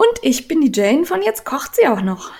Und 0.00 0.18
ich 0.22 0.48
bin 0.48 0.62
die 0.62 0.72
Jane 0.74 1.04
von 1.04 1.20
Jetzt 1.20 1.44
kocht 1.44 1.76
sie 1.76 1.86
auch 1.86 2.00
noch. 2.00 2.30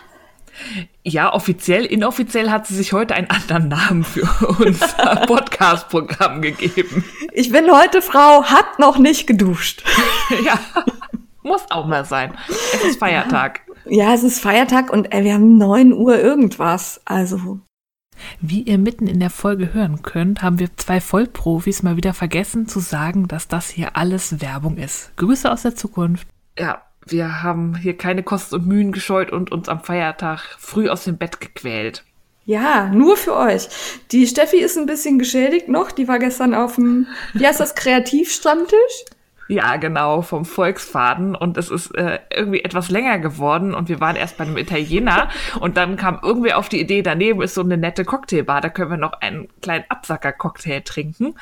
Ja, 1.02 1.34
offiziell, 1.34 1.84
inoffiziell 1.84 2.50
hat 2.50 2.66
sie 2.66 2.74
sich 2.74 2.94
heute 2.94 3.14
einen 3.14 3.28
anderen 3.28 3.68
Namen 3.68 4.02
für 4.02 4.22
unser 4.58 5.16
Podcast-Programm 5.26 6.40
gegeben. 6.40 7.04
Ich 7.34 7.52
bin 7.52 7.70
heute 7.70 8.00
Frau, 8.00 8.44
hat 8.44 8.78
noch 8.78 8.96
nicht 8.96 9.26
geduscht. 9.26 9.84
ja, 10.46 10.58
muss 11.42 11.60
auch 11.68 11.86
mal 11.86 12.06
sein. 12.06 12.32
Es 12.48 12.82
ist 12.82 12.98
Feiertag. 12.98 13.60
Ja, 13.84 14.14
es 14.14 14.22
ist 14.22 14.40
Feiertag 14.40 14.90
und 14.90 15.12
ey, 15.12 15.24
wir 15.24 15.34
haben 15.34 15.58
9 15.58 15.92
Uhr 15.92 16.18
irgendwas. 16.18 17.02
Also. 17.04 17.60
Wie 18.40 18.62
ihr 18.62 18.78
mitten 18.78 19.06
in 19.06 19.20
der 19.20 19.30
Folge 19.30 19.74
hören 19.74 20.00
könnt, 20.00 20.40
haben 20.40 20.58
wir 20.58 20.74
zwei 20.78 21.02
Vollprofis 21.02 21.82
mal 21.82 21.98
wieder 21.98 22.14
vergessen 22.14 22.66
zu 22.68 22.80
sagen, 22.80 23.28
dass 23.28 23.48
das 23.48 23.68
hier 23.68 23.96
alles 23.98 24.40
Werbung 24.40 24.78
ist. 24.78 25.14
Grüße 25.16 25.52
aus 25.52 25.60
der 25.60 25.76
Zukunft. 25.76 26.26
Ja, 26.58 26.82
wir 27.10 27.42
haben 27.42 27.76
hier 27.76 27.96
keine 27.96 28.22
Kosten 28.22 28.56
und 28.56 28.66
Mühen 28.66 28.92
gescheut 28.92 29.30
und 29.30 29.52
uns 29.52 29.68
am 29.68 29.80
Feiertag 29.80 30.56
früh 30.58 30.88
aus 30.88 31.04
dem 31.04 31.18
Bett 31.18 31.40
gequält. 31.40 32.04
Ja, 32.44 32.88
nur 32.88 33.16
für 33.16 33.36
euch. 33.36 33.68
Die 34.10 34.26
Steffi 34.26 34.58
ist 34.58 34.76
ein 34.76 34.86
bisschen 34.86 35.18
geschädigt 35.18 35.68
noch. 35.68 35.92
Die 35.92 36.08
war 36.08 36.18
gestern 36.18 36.54
auf 36.54 36.76
dem, 36.76 37.06
wie 37.34 37.46
heißt 37.46 37.60
das, 37.60 37.74
Kreativstammtisch? 37.74 39.04
Ja, 39.46 39.76
genau, 39.76 40.22
vom 40.22 40.44
Volksfaden. 40.44 41.34
Und 41.34 41.56
es 41.58 41.70
ist 41.70 41.94
äh, 41.96 42.20
irgendwie 42.32 42.62
etwas 42.62 42.88
länger 42.88 43.18
geworden. 43.18 43.74
Und 43.74 43.88
wir 43.88 44.00
waren 44.00 44.16
erst 44.16 44.36
bei 44.36 44.44
einem 44.44 44.56
Italiener. 44.56 45.28
und 45.60 45.76
dann 45.76 45.96
kam 45.96 46.20
irgendwie 46.22 46.52
auf 46.52 46.68
die 46.68 46.80
Idee, 46.80 47.02
daneben 47.02 47.42
ist 47.42 47.54
so 47.54 47.60
eine 47.60 47.76
nette 47.76 48.04
Cocktailbar. 48.04 48.60
Da 48.60 48.68
können 48.68 48.90
wir 48.90 48.96
noch 48.96 49.14
einen 49.14 49.48
kleinen 49.60 49.84
Absacker-Cocktail 49.88 50.80
trinken. 50.82 51.34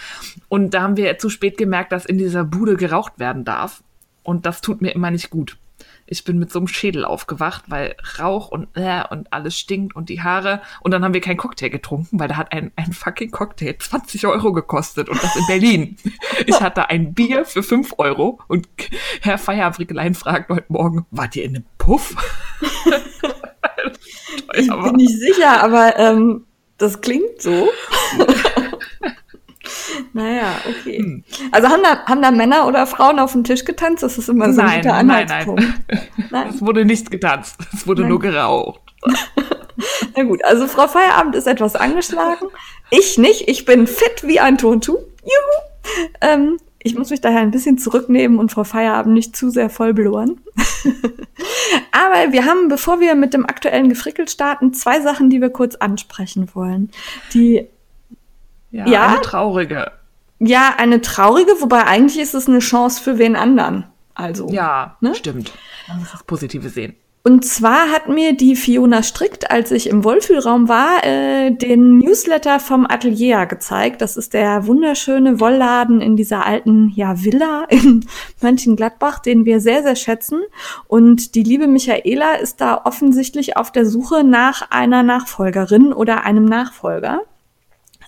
Und 0.49 0.75
da 0.75 0.83
haben 0.83 0.97
wir 0.97 1.19
zu 1.19 1.31
spät 1.31 1.59
gemerkt, 1.59 1.93
dass 1.93 2.07
in 2.07 2.19
dieser 2.19 2.45
Bude 2.45 2.77
geraucht 2.77 3.19
werden 3.19 3.45
darf. 3.45 3.83
Und 4.29 4.45
das 4.45 4.61
tut 4.61 4.83
mir 4.83 4.91
immer 4.91 5.11
nicht 5.11 5.31
gut. 5.31 5.57
Ich 6.05 6.23
bin 6.23 6.39
mit 6.39 6.53
so 6.53 6.59
einem 6.59 6.69
Schädel 6.69 7.07
aufgewacht, 7.07 7.65
weil 7.69 7.97
Rauch 8.19 8.51
und 8.51 8.69
äh, 8.75 9.03
und 9.09 9.33
alles 9.33 9.59
stinkt 9.59 9.97
und 9.97 10.11
die 10.11 10.21
Haare. 10.21 10.61
Und 10.83 10.91
dann 10.91 11.03
haben 11.03 11.15
wir 11.15 11.23
keinen 11.23 11.39
Cocktail 11.39 11.71
getrunken, 11.71 12.21
weil 12.21 12.29
da 12.29 12.37
hat 12.37 12.53
ein, 12.53 12.71
ein 12.77 12.93
fucking 12.93 13.31
Cocktail 13.31 13.75
20 13.79 14.27
Euro 14.27 14.53
gekostet 14.53 15.09
und 15.09 15.23
das 15.23 15.35
in 15.35 15.47
Berlin. 15.47 15.97
Ich 16.47 16.61
hatte 16.61 16.91
ein 16.91 17.15
Bier 17.15 17.47
für 17.47 17.63
5 17.63 17.95
Euro 17.97 18.39
und 18.49 18.69
Herr 19.23 19.39
Feierabendrickelein 19.39 20.15
fragt 20.15 20.51
heute 20.51 20.67
Morgen, 20.69 21.07
wart 21.11 21.35
ihr 21.35 21.45
in 21.45 21.57
einem 21.57 21.65
Puff? 21.79 22.15
ich 24.55 24.69
bin 24.69 24.97
nicht 24.97 25.19
sicher, 25.19 25.63
aber 25.63 25.99
ähm, 25.99 26.45
das 26.77 27.01
klingt 27.01 27.41
so. 27.41 27.71
Naja, 30.13 30.55
okay. 30.69 30.99
Hm. 30.99 31.25
Also 31.53 31.69
haben 31.69 31.83
da, 31.83 32.05
haben 32.07 32.23
da 32.23 32.31
Männer 32.31 32.67
oder 32.67 32.87
Frauen 32.87 33.19
auf 33.19 33.33
dem 33.33 33.45
Tisch 33.45 33.65
getanzt? 33.65 34.03
Das 34.03 34.19
ist 34.19 34.29
immer 34.29 34.53
so 34.53 34.61
ein 34.61 34.83
guter 34.83 34.95
Anhaltspunkt. 34.95 35.63
Nein, 35.63 35.75
nein. 35.89 36.09
nein. 36.31 36.49
Es 36.49 36.61
wurde 36.61 36.85
nicht 36.85 37.11
getanzt. 37.11 37.57
Es 37.73 37.87
wurde 37.87 38.03
nein. 38.03 38.11
nur 38.11 38.21
geraucht. 38.21 38.81
Na 40.17 40.25
gut, 40.25 40.45
also 40.45 40.67
Frau 40.67 40.89
Feierabend 40.89 41.35
ist 41.37 41.47
etwas 41.47 41.77
angeschlagen. 41.77 42.49
Ich 42.91 43.19
nicht. 43.19 43.49
Ich 43.49 43.65
bin 43.65 43.87
fit 43.87 44.23
wie 44.25 44.41
ein 44.41 44.59
Tontu. 44.59 44.95
Juhu. 45.23 46.09
Ähm, 46.21 46.59
ich 46.83 46.97
muss 46.97 47.11
mich 47.11 47.21
daher 47.21 47.41
ein 47.41 47.51
bisschen 47.51 47.79
zurücknehmen 47.79 48.39
und 48.39 48.53
Frau 48.53 48.65
Feierabend 48.65 49.15
nicht 49.15 49.37
zu 49.37 49.51
sehr 49.51 49.71
voll 49.71 49.95
bluren. 49.95 50.41
Aber 51.93 52.33
wir 52.33 52.45
haben, 52.45 52.69
bevor 52.69 53.01
wir 53.01 53.15
mit 53.15 53.35
dem 53.35 53.45
aktuellen 53.45 53.89
Gefrickel 53.89 54.29
starten, 54.29 54.73
zwei 54.73 55.01
Sachen, 55.01 55.31
die 55.31 55.41
wir 55.41 55.51
kurz 55.51 55.75
ansprechen 55.77 56.49
wollen. 56.55 56.91
Die 57.35 57.67
ja, 58.71 58.87
ja, 58.87 59.07
eine 59.09 59.21
traurige. 59.21 59.93
Ja, 60.39 60.75
eine 60.77 61.01
traurige, 61.01 61.53
wobei 61.61 61.85
eigentlich 61.87 62.21
ist 62.21 62.35
es 62.35 62.49
eine 62.49 62.61
Chance 62.61 63.03
für 63.03 63.19
wen 63.19 63.37
anderen. 63.37 63.85
Also. 64.15 64.49
Ja, 64.51 64.97
ne? 65.01 65.15
stimmt. 65.15 65.53
Man 65.89 66.01
muss 66.01 66.13
das 66.13 66.23
Positive 66.25 66.69
sehen. 66.69 66.95
Und 67.25 67.45
zwar 67.45 67.91
hat 67.91 68.09
mir 68.09 68.35
die 68.35 68.57
Fiona 68.57 69.03
Strickt, 69.03 69.51
als 69.51 69.71
ich 69.71 69.91
im 69.91 70.03
Wollfühlraum 70.03 70.69
war, 70.69 71.05
äh, 71.05 71.51
den 71.51 71.99
Newsletter 71.99 72.59
vom 72.59 72.87
Atelier 72.87 73.45
gezeigt. 73.45 74.01
Das 74.01 74.17
ist 74.17 74.33
der 74.33 74.67
wunderschöne 74.67 75.39
Wollladen 75.39 76.01
in 76.01 76.17
dieser 76.17 76.47
alten 76.47 76.91
ja, 76.95 77.23
Villa 77.23 77.65
in 77.69 78.07
Mönchengladbach, 78.41 79.19
den 79.19 79.45
wir 79.45 79.61
sehr, 79.61 79.83
sehr 79.83 79.97
schätzen. 79.97 80.41
Und 80.87 81.35
die 81.35 81.43
liebe 81.43 81.67
Michaela 81.67 82.37
ist 82.37 82.61
da 82.61 82.81
offensichtlich 82.85 83.57
auf 83.57 83.73
der 83.73 83.85
Suche 83.85 84.25
nach 84.25 84.71
einer 84.71 85.03
Nachfolgerin 85.03 85.93
oder 85.93 86.25
einem 86.25 86.47
Nachfolger. 86.47 87.21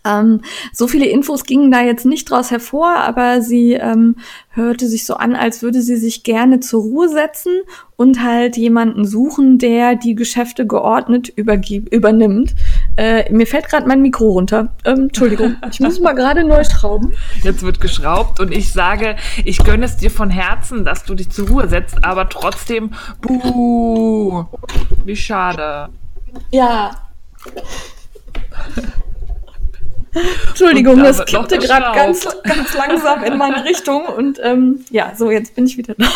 Ähm, 0.04 0.40
so 0.72 0.88
viele 0.88 1.06
Infos 1.06 1.44
gingen 1.44 1.70
da 1.70 1.82
jetzt 1.82 2.06
nicht 2.06 2.30
draus 2.30 2.50
hervor, 2.50 2.96
aber 2.96 3.42
sie 3.42 3.74
ähm, 3.74 4.16
hörte 4.50 4.88
sich 4.88 5.04
so 5.06 5.14
an, 5.14 5.36
als 5.36 5.62
würde 5.62 5.80
sie 5.82 5.96
sich 5.96 6.22
gerne 6.22 6.60
zur 6.60 6.82
Ruhe 6.82 7.08
setzen 7.08 7.60
und 7.96 8.22
halt 8.22 8.56
jemanden 8.56 9.04
suchen, 9.04 9.58
der 9.58 9.94
die 9.94 10.14
Geschäfte 10.14 10.66
geordnet 10.66 11.28
übernimmt. 11.36 12.54
Äh, 12.96 13.30
mir 13.32 13.46
fällt 13.46 13.68
gerade 13.68 13.86
mein 13.86 14.02
Mikro 14.02 14.30
runter. 14.30 14.74
Ähm, 14.84 15.02
Entschuldigung, 15.02 15.56
ich 15.70 15.80
muss 15.80 16.00
mal 16.00 16.14
gerade 16.14 16.44
neu 16.44 16.64
schrauben. 16.64 17.12
Jetzt 17.42 17.62
wird 17.62 17.80
geschraubt 17.80 18.40
und 18.40 18.52
ich 18.52 18.72
sage, 18.72 19.16
ich 19.44 19.62
gönne 19.62 19.84
es 19.84 19.96
dir 19.96 20.10
von 20.10 20.30
Herzen, 20.30 20.84
dass 20.84 21.04
du 21.04 21.14
dich 21.14 21.30
zur 21.30 21.48
Ruhe 21.48 21.68
setzt, 21.68 22.04
aber 22.04 22.28
trotzdem, 22.28 22.92
buh, 23.20 24.44
wie 25.04 25.16
schade. 25.16 25.90
Ja. 26.50 26.92
Entschuldigung, 30.48 30.98
das 30.98 31.24
kippte 31.24 31.58
gerade 31.58 31.96
ganz, 31.96 32.26
ganz 32.42 32.74
langsam 32.74 33.22
in 33.24 33.38
meine 33.38 33.64
Richtung 33.64 34.06
und 34.06 34.40
ähm, 34.42 34.84
ja, 34.90 35.14
so 35.16 35.30
jetzt 35.30 35.54
bin 35.54 35.66
ich 35.66 35.76
wieder 35.76 35.94
da. 35.96 36.06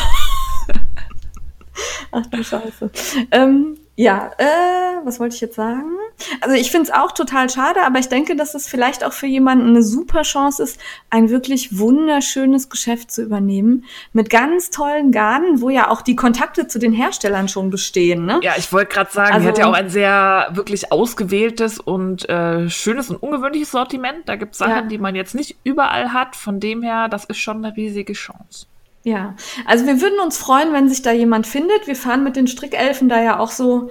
Ach 2.13 2.27
du 2.27 2.43
Scheiße. 2.43 2.91
Ähm, 3.31 3.77
ja, 3.97 4.33
äh, 4.39 5.05
was 5.05 5.21
wollte 5.21 5.37
ich 5.37 5.41
jetzt 5.41 5.55
sagen? 5.55 5.97
Also 6.41 6.57
ich 6.57 6.71
finde 6.71 6.91
es 6.91 6.91
auch 6.91 7.13
total 7.13 7.49
schade, 7.49 7.81
aber 7.85 7.99
ich 7.99 8.09
denke, 8.09 8.35
dass 8.35 8.55
es 8.55 8.67
vielleicht 8.67 9.05
auch 9.05 9.13
für 9.13 9.27
jemanden 9.27 9.69
eine 9.69 9.83
super 9.83 10.23
Chance 10.23 10.63
ist, 10.63 10.81
ein 11.11 11.31
wirklich 11.31 11.79
wunderschönes 11.79 12.71
Geschäft 12.71 13.13
zu 13.13 13.23
übernehmen. 13.23 13.85
Mit 14.13 14.31
ganz 14.31 14.71
tollen 14.71 15.13
Garnen, 15.13 15.61
wo 15.61 15.71
ja 15.71 15.91
auch 15.91 16.03
die 16.03 16.17
Kontakte 16.17 16.67
zu 16.67 16.79
den 16.79 16.93
Herstellern 16.93 17.49
schon 17.49 17.71
bestehen. 17.71 18.27
Ne? 18.27 18.41
Ja, 18.43 18.55
ich 18.57 18.73
wollte 18.73 18.95
gerade 18.95 19.13
sagen, 19.13 19.35
also, 19.35 19.49
hat 19.49 19.59
ja 19.59 19.67
auch 19.67 19.75
ein 19.75 19.91
sehr 19.91 20.49
wirklich 20.53 20.91
ausgewähltes 20.91 21.79
und 21.79 22.29
äh, 22.29 22.69
schönes 22.71 23.11
und 23.11 23.17
ungewöhnliches 23.17 23.71
Sortiment. 23.71 24.29
Da 24.29 24.37
gibt 24.37 24.53
es 24.53 24.59
Sachen, 24.59 24.73
ja. 24.73 24.83
die 24.83 24.99
man 24.99 25.15
jetzt 25.15 25.35
nicht 25.35 25.57
überall 25.63 26.13
hat. 26.13 26.37
Von 26.37 26.59
dem 26.59 26.83
her, 26.83 27.09
das 27.09 27.25
ist 27.25 27.39
schon 27.39 27.65
eine 27.65 27.77
riesige 27.77 28.13
Chance. 28.13 28.67
Ja, 29.05 29.35
also 29.67 29.87
wir 29.87 30.01
würden 30.01 30.19
uns 30.19 30.39
freuen, 30.39 30.73
wenn 30.73 30.89
sich 30.89 31.03
da 31.03 31.13
jemand 31.13 31.47
findet. 31.47 31.87
Wir 31.87 31.95
fahren 31.95 32.25
mit 32.25 32.37
den 32.37 32.47
Strickelfen 32.47 33.11
da 33.11 33.23
ja 33.23 33.39
auch 33.39 33.51
so 33.51 33.91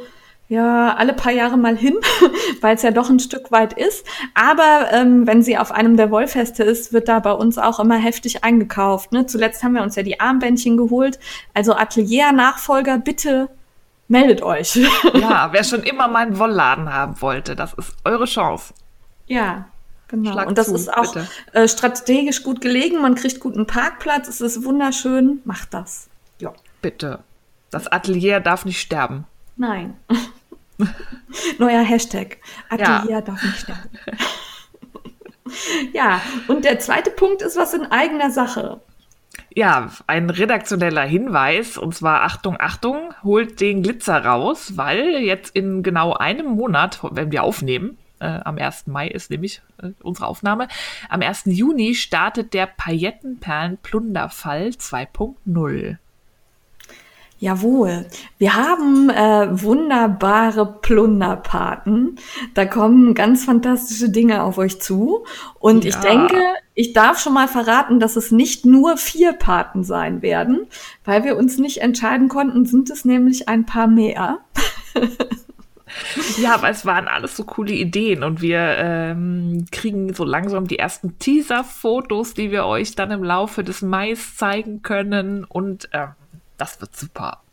ja 0.49 0.95
alle 0.95 1.13
paar 1.13 1.31
Jahre 1.31 1.55
mal 1.55 1.77
hin, 1.77 1.95
weil 2.61 2.75
es 2.75 2.81
ja 2.81 2.89
doch 2.89 3.11
ein 3.11 3.19
Stück 3.19 3.51
weit 3.51 3.73
ist. 3.73 4.05
Aber 4.33 4.87
ähm, 4.91 5.27
wenn 5.27 5.43
sie 5.43 5.57
auf 5.57 5.71
einem 5.71 5.97
der 5.97 6.09
Wollfeste 6.09 6.63
ist, 6.63 6.93
wird 6.93 7.07
da 7.07 7.19
bei 7.19 7.31
uns 7.31 7.59
auch 7.59 7.79
immer 7.79 7.97
heftig 7.97 8.43
eingekauft. 8.43 9.11
Ne? 9.11 9.27
Zuletzt 9.27 9.63
haben 9.63 9.75
wir 9.75 9.83
uns 9.83 9.95
ja 9.95 10.01
die 10.01 10.19
Armbändchen 10.19 10.77
geholt. 10.77 11.19
Also 11.53 11.75
Atelier-Nachfolger, 11.75 12.97
bitte 12.97 13.49
meldet 14.07 14.41
euch. 14.41 14.75
ja, 15.13 15.49
wer 15.51 15.63
schon 15.63 15.83
immer 15.83 16.07
mal 16.07 16.25
einen 16.25 16.39
Wollladen 16.39 16.91
haben 16.91 17.21
wollte, 17.21 17.55
das 17.55 17.73
ist 17.73 17.95
eure 18.03 18.25
Chance. 18.25 18.73
Ja, 19.27 19.67
Genau. 20.13 20.33
Schlag 20.33 20.47
und 20.47 20.59
das 20.59 20.67
zu, 20.67 20.75
ist 20.75 20.95
auch 20.95 21.15
äh, 21.53 21.67
strategisch 21.67 22.43
gut 22.43 22.61
gelegen. 22.61 23.01
Man 23.01 23.15
kriegt 23.15 23.39
guten 23.39 23.65
Parkplatz. 23.65 24.27
Es 24.27 24.41
ist 24.41 24.63
wunderschön. 24.63 25.41
Macht 25.43 25.73
das. 25.73 26.07
Ja. 26.39 26.53
Bitte. 26.83 27.23
Das 27.71 27.87
Atelier 27.87 28.39
darf 28.39 28.63
nicht 28.63 28.79
sterben. 28.79 29.25
Nein. 29.57 29.97
Neuer 31.57 31.81
Hashtag. 31.81 32.37
Atelier 32.69 33.09
ja. 33.09 33.21
darf 33.21 33.41
nicht 33.41 33.61
sterben. 33.61 33.89
ja, 35.93 36.21
und 36.47 36.63
der 36.63 36.77
zweite 36.77 37.09
Punkt 37.09 37.41
ist 37.41 37.57
was 37.57 37.73
in 37.73 37.91
eigener 37.91 38.29
Sache. 38.29 38.81
Ja, 39.55 39.89
ein 40.05 40.29
redaktioneller 40.29 41.05
Hinweis, 41.05 41.75
und 41.79 41.95
zwar 41.95 42.21
Achtung, 42.21 42.57
Achtung, 42.59 43.15
holt 43.23 43.59
den 43.59 43.81
Glitzer 43.81 44.23
raus, 44.23 44.73
weil 44.75 45.23
jetzt 45.23 45.55
in 45.55 45.81
genau 45.81 46.13
einem 46.13 46.45
Monat, 46.45 46.99
wenn 47.01 47.31
wir 47.31 47.41
aufnehmen, 47.41 47.97
äh, 48.23 48.39
am 48.45 48.57
1. 48.57 48.87
Mai 48.87 49.07
ist 49.09 49.29
nämlich 49.29 49.61
äh, 49.81 49.89
unsere 50.01 50.27
Aufnahme. 50.27 50.69
Am 51.09 51.21
1. 51.21 51.43
Juni 51.45 51.93
startet 51.95 52.53
der 52.53 52.67
Paillettenperlen-Plunderfall 52.67 54.67
2.0. 54.69 55.97
Jawohl. 57.39 58.05
Wir 58.37 58.53
haben 58.55 59.09
äh, 59.09 59.47
wunderbare 59.61 60.65
Plunderpaten. 60.81 62.17
Da 62.53 62.65
kommen 62.65 63.15
ganz 63.15 63.43
fantastische 63.43 64.07
Dinge 64.09 64.43
auf 64.43 64.57
euch 64.57 64.79
zu. 64.79 65.25
Und 65.59 65.83
Ja. 65.83 65.89
ich 65.89 65.95
denke, 65.97 66.37
ich 66.73 66.93
darf 66.93 67.19
schon 67.19 67.33
mal 67.33 67.49
verraten, 67.49 67.99
dass 67.99 68.15
es 68.15 68.31
nicht 68.31 68.63
nur 68.65 68.95
vier 68.95 69.33
Paten 69.33 69.83
sein 69.83 70.21
werden, 70.21 70.67
weil 71.03 71.25
wir 71.25 71.35
uns 71.35 71.57
nicht 71.57 71.81
entscheiden 71.81 72.29
konnten, 72.29 72.65
sind 72.65 72.89
es 72.89 73.03
nämlich 73.03 73.49
ein 73.49 73.65
paar 73.65 73.87
mehr. 73.87 74.37
Ja, 76.37 76.55
aber 76.55 76.69
es 76.69 76.85
waren 76.85 77.07
alles 77.07 77.35
so 77.35 77.43
coole 77.43 77.73
Ideen 77.73 78.23
und 78.23 78.41
wir 78.41 78.59
ähm, 78.59 79.65
kriegen 79.71 80.13
so 80.13 80.23
langsam 80.23 80.67
die 80.67 80.79
ersten 80.79 81.19
Teaser-Fotos, 81.19 82.33
die 82.33 82.51
wir 82.51 82.65
euch 82.65 82.95
dann 82.95 83.11
im 83.11 83.23
Laufe 83.23 83.63
des 83.63 83.81
Mais 83.81 84.35
zeigen 84.35 84.81
können 84.81 85.43
und 85.43 85.89
ähm, 85.93 86.09
das 86.57 86.79
wird 86.81 86.95
super. 86.95 87.43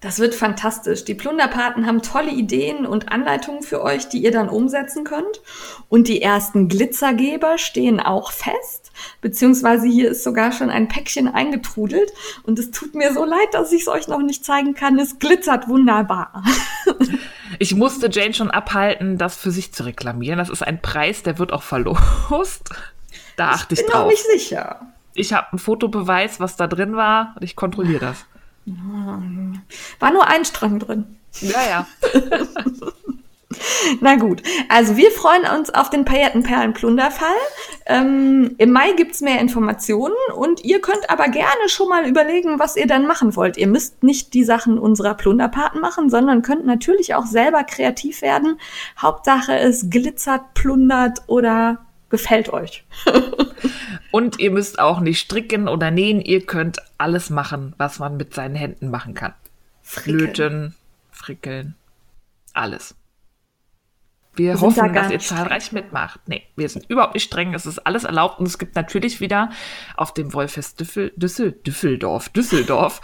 Das 0.00 0.18
wird 0.18 0.34
fantastisch. 0.34 1.04
Die 1.04 1.14
Plunderpaten 1.14 1.86
haben 1.86 2.02
tolle 2.02 2.30
Ideen 2.30 2.84
und 2.86 3.10
Anleitungen 3.10 3.62
für 3.62 3.82
euch, 3.82 4.08
die 4.08 4.22
ihr 4.22 4.30
dann 4.30 4.50
umsetzen 4.50 5.04
könnt. 5.04 5.40
Und 5.88 6.08
die 6.08 6.20
ersten 6.20 6.68
Glitzergeber 6.68 7.56
stehen 7.56 7.98
auch 7.98 8.30
fest. 8.30 8.92
Beziehungsweise 9.22 9.86
hier 9.86 10.10
ist 10.10 10.22
sogar 10.22 10.52
schon 10.52 10.68
ein 10.68 10.88
Päckchen 10.88 11.28
eingetrudelt. 11.28 12.12
Und 12.42 12.58
es 12.58 12.70
tut 12.70 12.94
mir 12.94 13.14
so 13.14 13.24
leid, 13.24 13.48
dass 13.52 13.72
ich 13.72 13.82
es 13.82 13.88
euch 13.88 14.06
noch 14.06 14.20
nicht 14.20 14.44
zeigen 14.44 14.74
kann. 14.74 14.98
Es 14.98 15.18
glitzert 15.18 15.66
wunderbar. 15.66 16.44
Ich 17.58 17.74
musste 17.74 18.10
Jane 18.10 18.34
schon 18.34 18.50
abhalten, 18.50 19.18
das 19.18 19.36
für 19.36 19.50
sich 19.50 19.72
zu 19.72 19.84
reklamieren. 19.84 20.38
Das 20.38 20.48
ist 20.48 20.62
ein 20.62 20.80
Preis, 20.82 21.22
der 21.22 21.38
wird 21.38 21.52
auch 21.52 21.62
verlost. 21.62 22.70
Da 23.36 23.50
achte 23.50 23.74
ich, 23.74 23.80
Bin 23.80 23.88
noch 23.88 24.00
drauf. 24.02 24.10
nicht 24.10 24.24
sicher. 24.24 24.80
Ich 25.14 25.32
habe 25.32 25.52
einen 25.52 25.58
Fotobeweis, 25.58 26.40
was 26.40 26.56
da 26.56 26.66
drin 26.66 26.96
war 26.96 27.34
und 27.36 27.42
ich 27.42 27.56
kontrolliere 27.56 28.00
das. 28.00 28.24
War 30.00 30.12
nur 30.12 30.26
ein 30.26 30.44
Strang 30.44 30.78
drin. 30.78 31.18
Ja, 31.40 31.60
ja. 31.68 31.86
Na 34.00 34.16
gut, 34.16 34.42
also 34.68 34.96
wir 34.96 35.10
freuen 35.10 35.44
uns 35.58 35.72
auf 35.72 35.90
den 35.90 36.04
Paillettenperlen-Plunderfall. 36.04 37.28
Ähm, 37.86 38.54
Im 38.58 38.72
Mai 38.72 38.92
gibt's 38.92 39.20
mehr 39.20 39.40
Informationen 39.40 40.14
und 40.34 40.64
ihr 40.64 40.80
könnt 40.80 41.08
aber 41.08 41.28
gerne 41.28 41.68
schon 41.68 41.88
mal 41.88 42.06
überlegen, 42.06 42.58
was 42.58 42.76
ihr 42.76 42.86
dann 42.86 43.06
machen 43.06 43.36
wollt. 43.36 43.56
Ihr 43.56 43.68
müsst 43.68 44.02
nicht 44.02 44.34
die 44.34 44.44
Sachen 44.44 44.78
unserer 44.78 45.14
Plunderpaten 45.14 45.80
machen, 45.80 46.10
sondern 46.10 46.42
könnt 46.42 46.66
natürlich 46.66 47.14
auch 47.14 47.26
selber 47.26 47.64
kreativ 47.64 48.22
werden. 48.22 48.58
Hauptsache 48.98 49.56
es 49.56 49.88
glitzert, 49.90 50.54
plundert 50.54 51.22
oder 51.26 51.86
gefällt 52.10 52.52
euch. 52.52 52.84
Und 54.10 54.38
ihr 54.40 54.50
müsst 54.50 54.78
auch 54.78 55.00
nicht 55.00 55.20
stricken 55.20 55.68
oder 55.68 55.90
nähen. 55.90 56.20
Ihr 56.20 56.46
könnt 56.46 56.78
alles 56.98 57.30
machen, 57.30 57.74
was 57.76 57.98
man 57.98 58.16
mit 58.16 58.34
seinen 58.34 58.54
Händen 58.54 58.90
machen 58.90 59.14
kann. 59.14 59.34
Frickeln. 59.82 60.18
Flöten, 60.18 60.74
frickeln, 61.12 61.74
alles. 62.52 62.95
Wir, 64.36 64.54
Wir 64.54 64.60
hoffen, 64.60 64.92
dass 64.92 65.10
ihr 65.10 65.18
zahlreich 65.18 65.72
mitmacht. 65.72 66.20
Nee, 66.26 66.42
wir 66.56 66.68
sind 66.68 66.88
überhaupt 66.88 67.14
nicht 67.14 67.24
streng. 67.24 67.54
Es 67.54 67.66
ist 67.66 67.78
alles 67.80 68.04
erlaubt. 68.04 68.38
Und 68.38 68.46
es 68.46 68.58
gibt 68.58 68.76
natürlich 68.76 69.20
wieder 69.20 69.50
auf 69.96 70.12
dem 70.14 70.32
Wollfest 70.34 70.78
Düffel, 70.80 71.12
Düssel, 71.16 71.52
Düsseldorf, 71.52 72.28
Düsseldorf 72.28 73.00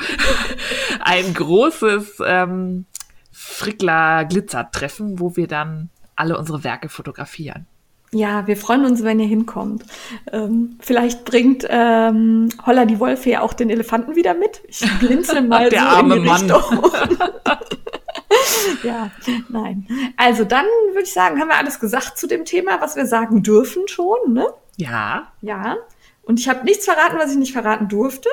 ein 1.01 1.35
großes 1.35 2.23
ähm, 2.25 2.87
Frickler-Glitzer-Treffen, 3.33 5.19
wo 5.19 5.37
wir 5.37 5.47
dann 5.49 5.91
alle 6.17 6.39
unsere 6.39 6.65
Werke 6.65 6.89
fotografieren. 6.89 7.67
Ja, 8.15 8.47
wir 8.47 8.59
freuen 8.59 8.85
uns, 8.85 9.03
wenn 9.05 9.19
ihr 9.21 9.27
hinkommt. 9.27 9.85
Ähm, 10.31 10.77
vielleicht 10.81 11.25
bringt 11.25 11.67
ähm, 11.69 12.51
Holla 12.67 12.85
die 12.85 13.01
Wolfee 13.01 13.39
auch 13.39 13.55
den 13.55 13.71
Elefanten 13.71 14.15
wieder 14.17 14.35
mit. 14.35 14.61
Ich 14.69 14.87
blinzel 14.99 15.41
mal 15.49 15.71
Der 15.71 15.81
so 15.81 15.87
arme 15.87 16.17
in 16.17 16.23
die 16.23 16.29
Mann. 16.29 16.51
Richtung. 16.51 16.91
ja, 18.83 19.11
nein. 19.49 19.87
Also 20.17 20.45
dann 20.45 20.65
würde 20.91 21.03
ich 21.03 21.13
sagen, 21.13 21.41
haben 21.41 21.49
wir 21.49 21.57
alles 21.57 21.81
gesagt 21.81 22.19
zu 22.19 22.27
dem 22.27 22.45
Thema, 22.45 22.81
was 22.81 22.97
wir 22.97 23.07
sagen 23.07 23.43
dürfen 23.43 23.89
schon, 23.89 24.33
ne? 24.33 24.47
Ja, 24.77 25.33
Ja. 25.41 25.77
Und 26.25 26.39
ich 26.39 26.49
habe 26.49 26.65
nichts 26.65 26.85
verraten, 26.85 27.19
was 27.19 27.33
ich 27.33 27.37
nicht 27.39 27.53
verraten 27.53 27.89
durfte. 27.89 28.29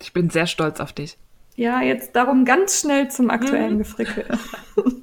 ich 0.00 0.12
bin 0.12 0.30
sehr 0.30 0.46
stolz 0.46 0.78
auf 0.80 0.92
dich. 0.92 1.18
Ja, 1.56 1.80
jetzt 1.82 2.14
darum 2.14 2.44
ganz 2.44 2.80
schnell 2.80 3.10
zum 3.10 3.30
aktuellen 3.30 3.74
Mhm. 3.74 3.78
Gefrickel. 3.78 4.26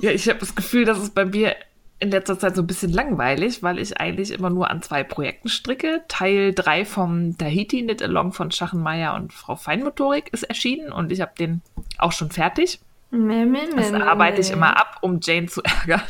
Ja, 0.00 0.10
ich 0.10 0.28
habe 0.28 0.38
das 0.40 0.54
Gefühl, 0.54 0.84
dass 0.84 0.98
es 0.98 1.10
bei 1.10 1.24
mir 1.24 1.54
in 2.00 2.10
letzter 2.10 2.38
Zeit 2.38 2.56
so 2.56 2.62
ein 2.62 2.66
bisschen 2.66 2.92
langweilig, 2.92 3.62
weil 3.62 3.78
ich 3.78 4.00
eigentlich 4.00 4.32
immer 4.32 4.50
nur 4.50 4.70
an 4.70 4.82
zwei 4.82 5.04
Projekten 5.04 5.48
stricke. 5.48 6.02
Teil 6.08 6.52
3 6.52 6.84
vom 6.84 7.38
Tahiti 7.38 7.82
Knit 7.82 8.02
Along 8.02 8.32
von 8.32 8.50
Schachenmeier 8.50 9.14
und 9.14 9.32
Frau 9.32 9.56
Feinmotorik 9.56 10.32
ist 10.32 10.42
erschienen 10.42 10.92
und 10.92 11.12
ich 11.12 11.20
habe 11.20 11.32
den 11.38 11.62
auch 11.98 12.12
schon 12.12 12.30
fertig. 12.30 12.80
Meh, 13.10 13.46
meh, 13.46 13.60
Das 13.76 13.92
meh, 13.92 14.02
arbeite 14.02 14.40
ich 14.40 14.50
immer 14.50 14.76
ab, 14.76 14.98
um 15.02 15.20
Jane 15.22 15.46
zu 15.46 15.62
ärgern. 15.64 16.02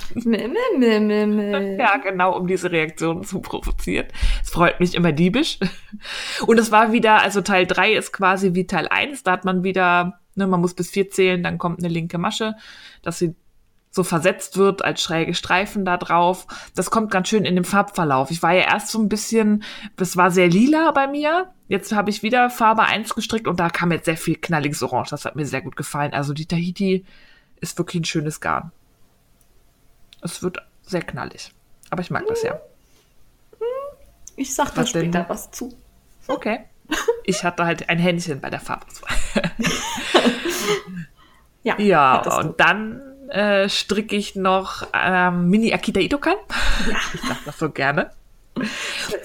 Ja, 1.79 1.99
genau, 1.99 2.35
um 2.37 2.47
diese 2.47 2.71
Reaktionen 2.71 3.25
zu 3.25 3.41
provozieren. 3.41 4.07
Es 4.43 4.51
freut 4.51 4.81
mich 4.81 4.95
immer 4.95 5.13
diebisch. 5.13 5.59
Und 6.47 6.59
es 6.59 6.73
war 6.73 6.93
wieder, 6.93 7.21
also 7.21 7.43
Teil 7.43 7.67
3 7.67 7.93
ist 7.93 8.13
quasi 8.13 8.55
wie 8.55 8.67
Teil 8.67 8.89
1. 8.89 9.23
Da 9.23 9.33
hat 9.33 9.45
man 9.45 9.65
wieder, 9.65 10.19
ne, 10.35 10.47
man 10.47 10.61
muss 10.61 10.73
bis 10.73 10.91
4 10.91 11.11
zählen, 11.11 11.43
dann 11.43 11.59
kommt 11.59 11.81
eine 11.81 11.89
linke 11.93 12.17
Masche, 12.17 12.55
dass 13.03 13.19
sie 13.19 13.35
so 13.95 14.03
versetzt 14.03 14.57
wird 14.57 14.85
als 14.85 15.01
schräge 15.01 15.35
Streifen 15.35 15.85
da 15.85 15.97
drauf. 15.97 16.49
Das 16.75 16.91
kommt 16.91 17.13
ganz 17.13 17.29
schön 17.29 17.45
in 17.45 17.55
dem 17.55 17.65
Farbverlauf. 17.65 18.33
Ich 18.33 18.43
war 18.43 18.53
ja 18.53 18.63
erst 18.63 18.89
so 18.89 19.01
ein 19.01 19.09
bisschen, 19.09 19.63
das 19.97 20.17
war 20.17 20.33
sehr 20.33 20.49
lila 20.49 20.91
bei 20.91 21.07
mir. 21.07 21.53
Jetzt 21.69 21.93
habe 21.93 22.11
ich 22.11 22.25
wieder 22.25 22.51
Farbe 22.51 22.83
1 22.83 23.15
gestrickt 23.15 23.47
und 23.47 23.61
da 23.61 23.71
kam 23.71 23.93
jetzt 23.93 24.07
sehr 24.07 24.17
viel 24.17 24.35
knalliges 24.35 24.83
Orange. 24.83 25.11
Das 25.11 25.25
hat 25.25 25.37
mir 25.37 25.47
sehr 25.47 25.63
gut 25.63 25.77
gefallen. 25.77 26.13
Also 26.13 26.33
die 26.33 26.47
Tahiti 26.47 27.05
ist 27.61 27.79
wirklich 27.79 28.01
ein 28.03 28.05
schönes 28.05 28.41
Garn. 28.41 28.73
Es 30.23 30.43
wird 30.43 30.59
sehr 30.83 31.03
knallig. 31.03 31.53
Aber 31.91 32.03
ich 32.03 32.11
mag 32.11 32.27
das 32.27 32.43
ja. 32.43 32.61
Ich 34.35 34.55
sag 34.57 34.75
da 34.75 34.79
Was 34.83 34.91
denn? 34.91 35.13
später 35.13 35.27
was 35.29 35.53
zu. 35.53 35.73
Okay. 36.27 36.65
Ich 37.23 37.45
hatte 37.45 37.65
halt 37.65 37.89
ein 37.89 37.99
Händchen 37.99 38.41
bei 38.41 38.51
der 38.51 38.61
Farbauswahl. 38.61 39.17
Ja, 41.65 41.79
Ja, 41.79 42.39
und 42.41 42.61
dann 42.61 43.01
äh, 43.35 43.69
stricke 43.69 44.15
ich 44.15 44.37
noch 44.37 44.87
ähm, 44.95 45.49
Mini 45.49 45.73
Akita 45.73 46.01
Itokan. 46.01 46.37
Ja. 46.89 46.97
Ich 47.15 47.21
sag 47.21 47.45
das 47.45 47.59
so 47.59 47.71
gerne. 47.71 48.11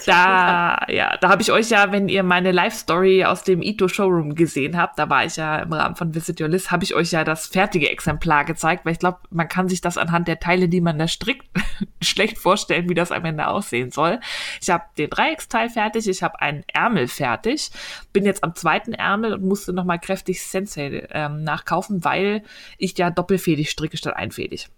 Da, 0.06 0.86
ja, 0.88 1.18
da 1.18 1.30
habe 1.30 1.42
ich 1.42 1.52
euch 1.52 1.70
ja, 1.70 1.92
wenn 1.92 2.10
ihr 2.10 2.24
meine 2.24 2.52
Live-Story 2.52 3.26
aus 3.26 3.44
dem 3.44 3.62
Ito 3.62 3.88
Showroom 3.88 4.34
gesehen 4.34 4.76
habt, 4.76 4.98
da 4.98 5.10
war 5.10 5.26
ich 5.26 5.36
ja 5.36 5.60
im 5.60 5.72
Rahmen 5.72 5.96
von 5.96 6.16
Visit 6.16 6.42
Your 6.42 6.48
List, 6.48 6.72
habe 6.72 6.84
ich 6.84 6.96
euch 6.96 7.12
ja 7.12 7.24
das 7.24 7.48
fertige 7.48 7.90
Exemplar 7.90 8.46
gezeigt, 8.46 8.86
weil 8.86 8.94
ich 8.94 9.00
glaube, 9.00 9.20
man 9.30 9.48
kann 9.48 9.70
sich 9.70 9.82
das 9.82 9.98
anhand 9.98 10.28
der 10.28 10.40
Teile, 10.40 10.68
die 10.68 10.82
man 10.82 10.98
da 10.98 11.08
strickt, 11.08 11.46
schlecht 12.02 12.38
vorstellen, 12.40 12.90
wie 12.90 12.96
das 12.96 13.12
am 13.12 13.24
Ende 13.26 13.48
aussehen 13.48 13.92
soll. 13.92 14.20
Ich 14.62 14.70
habe 14.70 14.86
den 14.98 15.10
Dreiecksteil 15.10 15.70
fertig, 15.70 16.08
ich 16.08 16.24
habe 16.24 16.42
einen 16.42 16.64
Ärmel 16.74 17.08
fertig, 17.08 17.70
bin 18.12 18.26
jetzt 18.26 18.44
am 18.44 18.56
zweiten 18.56 18.94
Ärmel 18.94 19.34
und 19.34 19.44
musste 19.44 19.74
nochmal 19.74 20.00
kräftig 20.00 20.44
Sensei 20.44 21.08
ähm, 21.12 21.44
nachkaufen, 21.44 22.04
weil 22.04 22.44
ich 22.78 22.98
ja 22.98 23.12
doppelfädig 23.12 23.70
stricke 23.70 23.98
statt 23.98 24.16
einfädig. 24.16 24.70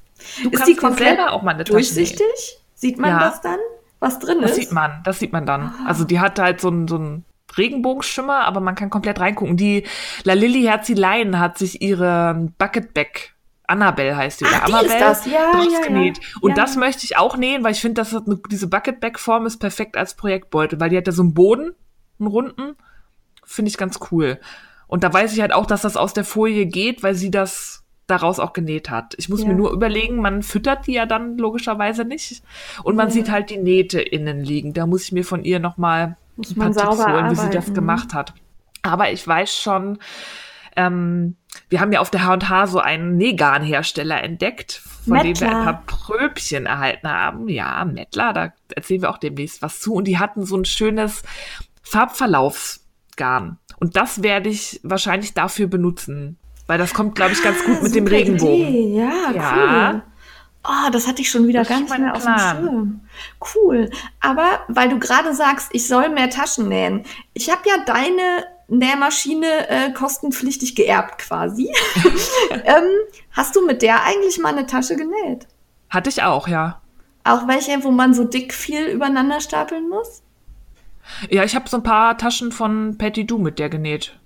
Du 0.43 0.51
ist 0.51 0.67
die 0.67 0.75
komplett 0.75 1.19
auch 1.21 1.43
mal 1.43 1.55
eine 1.55 1.65
durchsichtig? 1.65 2.61
Sieht 2.75 2.99
man 2.99 3.11
ja. 3.11 3.19
das 3.19 3.41
dann? 3.41 3.59
Was 4.01 4.19
drin 4.19 4.39
das 4.41 4.53
ist? 4.53 4.57
Das 4.57 4.65
sieht 4.65 4.73
man, 4.73 5.01
das 5.05 5.19
sieht 5.19 5.33
man 5.33 5.47
dann. 5.47 5.63
Ah. 5.63 5.87
Also 5.87 6.05
die 6.05 6.21
hat 6.21 6.39
halt 6.39 6.61
so 6.61 6.69
einen 6.69 6.87
so 6.87 7.23
Regenbogenschimmer, 7.57 8.41
aber 8.41 8.61
man 8.61 8.75
kann 8.75 8.91
komplett 8.91 9.21
reingucken. 9.21 9.57
Die 9.57 9.85
La 10.25 10.35
Lilly 10.35 10.63
Herzeleien 10.63 11.39
hat 11.39 11.59
sich 11.59 11.83
ihre 11.83 12.49
Bucketback 12.59 13.35
Annabelle 13.69 14.17
heißt 14.17 14.41
die, 14.41 14.47
oder 14.47 14.55
Ach, 14.63 14.69
Annabelle, 14.69 14.99
das. 14.99 15.27
Ja, 15.27 15.53
ja, 15.63 15.81
genäht. 15.87 16.21
Und 16.41 16.51
ja. 16.51 16.57
das 16.57 16.77
möchte 16.77 17.05
ich 17.05 17.19
auch 17.19 17.37
nähen, 17.37 17.63
weil 17.63 17.73
ich 17.73 17.81
finde, 17.81 18.01
dass 18.01 18.15
eine, 18.15 18.41
diese 18.51 18.67
Bucketback-Form 18.67 19.45
ist 19.45 19.59
perfekt 19.59 19.97
als 19.97 20.15
Projektbeutel, 20.15 20.81
weil 20.81 20.89
die 20.89 20.97
hat 20.97 21.07
ja 21.07 21.13
so 21.13 21.23
einen 21.23 21.35
Boden, 21.35 21.75
einen 22.19 22.29
runden. 22.29 22.77
Finde 23.45 23.69
ich 23.69 23.77
ganz 23.77 24.01
cool. 24.11 24.41
Und 24.87 25.05
da 25.05 25.13
weiß 25.13 25.35
ich 25.35 25.43
halt 25.43 25.53
auch, 25.53 25.67
dass 25.67 25.83
das 25.83 25.99
aus 25.99 26.15
der 26.15 26.25
Folie 26.25 26.65
geht, 26.65 27.03
weil 27.03 27.15
sie 27.15 27.31
das 27.31 27.78
daraus 28.09 28.41
auch 28.41 28.53
genäht 28.53 28.91
hat. 28.91 29.15
Ich 29.19 29.29
muss 29.29 29.43
ja. 29.43 29.49
mir 29.49 29.55
nur 29.55 29.71
überlegen, 29.71 30.17
man 30.17 30.43
füttert 30.43 30.87
die 30.87 30.95
ja 30.95 31.07
dann 31.07 31.39
logischerweise 31.39 32.05
nicht. 32.05 32.43
Und 32.83 32.97
man 32.97 33.09
ja. 33.09 33.13
sieht 33.13 33.31
halt 33.31 33.51
die 33.51 33.59
Nähte 33.59 34.01
innen 34.01 34.43
liegen. 34.43 34.73
Da 34.73 34.87
muss 34.87 35.05
ich 35.05 35.13
mir 35.13 35.25
von 35.25 35.45
ihr 35.45 35.61
nochmal 35.61 36.17
ein 36.39 36.55
paar 36.57 36.73
Tipps 36.73 37.07
holen, 37.07 37.31
wie 37.31 37.37
sie 37.37 37.51
das 37.51 37.73
gemacht 37.73 38.15
hat. 38.15 38.35
Aber 38.83 39.13
ich 39.13 39.27
weiß 39.27 39.55
schon, 39.55 39.99
ähm, 40.77 41.37
wir 41.69 41.81
haben 41.81 41.93
ja 41.93 42.01
auf 42.01 42.11
der 42.11 42.25
H&H 42.25 42.67
so 42.69 42.79
einen 42.79 43.17
Nähgarnhersteller 43.17 44.23
entdeckt, 44.23 44.81
von 45.05 45.15
Mettler. 45.15 45.33
dem 45.33 45.41
wir 45.41 45.57
ein 45.57 45.65
paar 45.65 45.83
Pröbchen 45.87 46.67
erhalten 46.67 47.09
haben. 47.09 47.49
Ja, 47.49 47.85
Mettler, 47.85 48.33
da 48.33 48.53
erzählen 48.75 49.03
wir 49.03 49.11
auch 49.11 49.19
demnächst 49.19 49.61
was 49.61 49.81
zu. 49.81 49.95
Und 49.95 50.05
die 50.05 50.19
hatten 50.19 50.47
so 50.47 50.57
ein 50.57 50.65
schönes 50.65 51.23
Farbverlaufsgarn. 51.83 53.59
Und 53.81 53.97
das 53.97 54.23
werde 54.23 54.49
ich 54.49 54.81
wahrscheinlich 54.83 55.35
dafür 55.35 55.67
benutzen. 55.67 56.39
Weil 56.69 56.79
das 56.79 56.95
kommt, 56.95 57.17
glaube 57.17 57.33
ich, 57.33 57.43
ganz 57.43 57.65
gut 57.65 57.79
ah, 57.81 57.83
mit 57.83 57.95
dem 57.95 58.07
Regenbogen. 58.07 58.69
Idee. 58.69 58.97
Ja, 58.99 59.31
ja, 59.33 59.91
cool. 59.91 60.03
Oh, 60.65 60.91
das 60.93 61.09
hatte 61.09 61.23
ich 61.23 61.31
schon 61.31 61.49
wieder 61.49 61.61
das 61.61 61.69
gar 61.69 61.81
nicht 61.81 61.99
mehr 61.99 62.15
auf 62.15 62.23
dem 62.23 62.39
Schirm. 62.39 63.01
Cool. 63.55 63.91
Aber 64.21 64.61
weil 64.69 64.91
du 64.91 64.99
gerade 64.99 65.35
sagst, 65.35 65.71
ich 65.73 65.89
soll 65.89 66.11
mehr 66.11 66.29
Taschen 66.29 66.69
nähen. 66.69 67.05
Ich 67.33 67.51
habe 67.51 67.63
ja 67.67 67.85
deine 67.87 68.45
Nähmaschine 68.69 69.69
äh, 69.71 69.93
kostenpflichtig 69.93 70.75
geerbt 70.77 71.19
quasi. 71.19 71.73
ähm, 72.51 72.85
hast 73.33 73.57
du 73.57 73.65
mit 73.65 73.81
der 73.81 74.05
eigentlich 74.05 74.39
mal 74.39 74.53
eine 74.53 74.67
Tasche 74.67 74.97
genäht? 74.97 75.47
Hatte 75.89 76.11
ich 76.11 76.23
auch, 76.23 76.49
ja. 76.49 76.83
Auch 77.25 77.49
welche, 77.49 77.83
wo 77.83 77.91
man 77.91 78.13
so 78.13 78.25
dick 78.25 78.53
viel 78.53 78.89
übereinander 78.89 79.41
stapeln 79.41 79.89
muss? 79.89 80.23
Ja, 81.31 81.45
ich 81.45 81.55
habe 81.55 81.67
so 81.67 81.79
ein 81.79 81.83
paar 81.83 82.19
Taschen 82.19 82.53
von 82.53 82.99
Patty 82.99 83.27
Du 83.27 83.39
mit 83.39 83.59
der 83.59 83.71
genäht. 83.71 84.19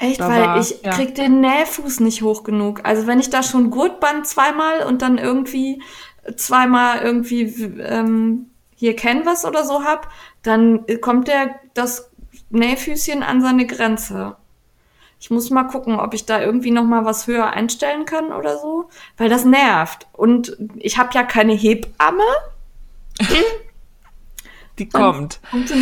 Echt, 0.00 0.20
da 0.20 0.28
weil 0.28 0.42
war, 0.42 0.60
ich 0.60 0.80
ja. 0.82 0.92
krieg 0.92 1.16
den 1.16 1.40
Nähfuß 1.40 2.00
nicht 2.00 2.22
hoch 2.22 2.44
genug. 2.44 2.80
Also 2.84 3.06
wenn 3.08 3.18
ich 3.18 3.30
da 3.30 3.42
schon 3.42 3.70
Gurtband 3.70 4.26
zweimal 4.26 4.84
und 4.84 5.02
dann 5.02 5.18
irgendwie 5.18 5.82
zweimal 6.36 7.00
irgendwie 7.00 7.42
ähm, 7.80 8.50
hier 8.76 8.94
Canvas 8.94 9.44
oder 9.44 9.64
so 9.64 9.82
hab, 9.82 10.08
dann 10.42 10.84
kommt 11.00 11.26
der 11.26 11.58
das 11.74 12.10
Nähfüßchen 12.50 13.24
an 13.24 13.42
seine 13.42 13.66
Grenze. 13.66 14.36
Ich 15.18 15.30
muss 15.30 15.50
mal 15.50 15.64
gucken, 15.64 15.98
ob 15.98 16.14
ich 16.14 16.26
da 16.26 16.40
irgendwie 16.40 16.70
noch 16.70 16.84
mal 16.84 17.04
was 17.04 17.26
höher 17.26 17.50
einstellen 17.50 18.04
kann 18.04 18.32
oder 18.32 18.56
so, 18.58 18.88
weil 19.16 19.28
das 19.28 19.44
nervt. 19.44 20.06
Und 20.12 20.56
ich 20.76 20.96
habe 20.96 21.10
ja 21.12 21.24
keine 21.24 21.54
Hebamme. 21.54 22.22
die 24.78 24.88
kommt. 24.88 25.40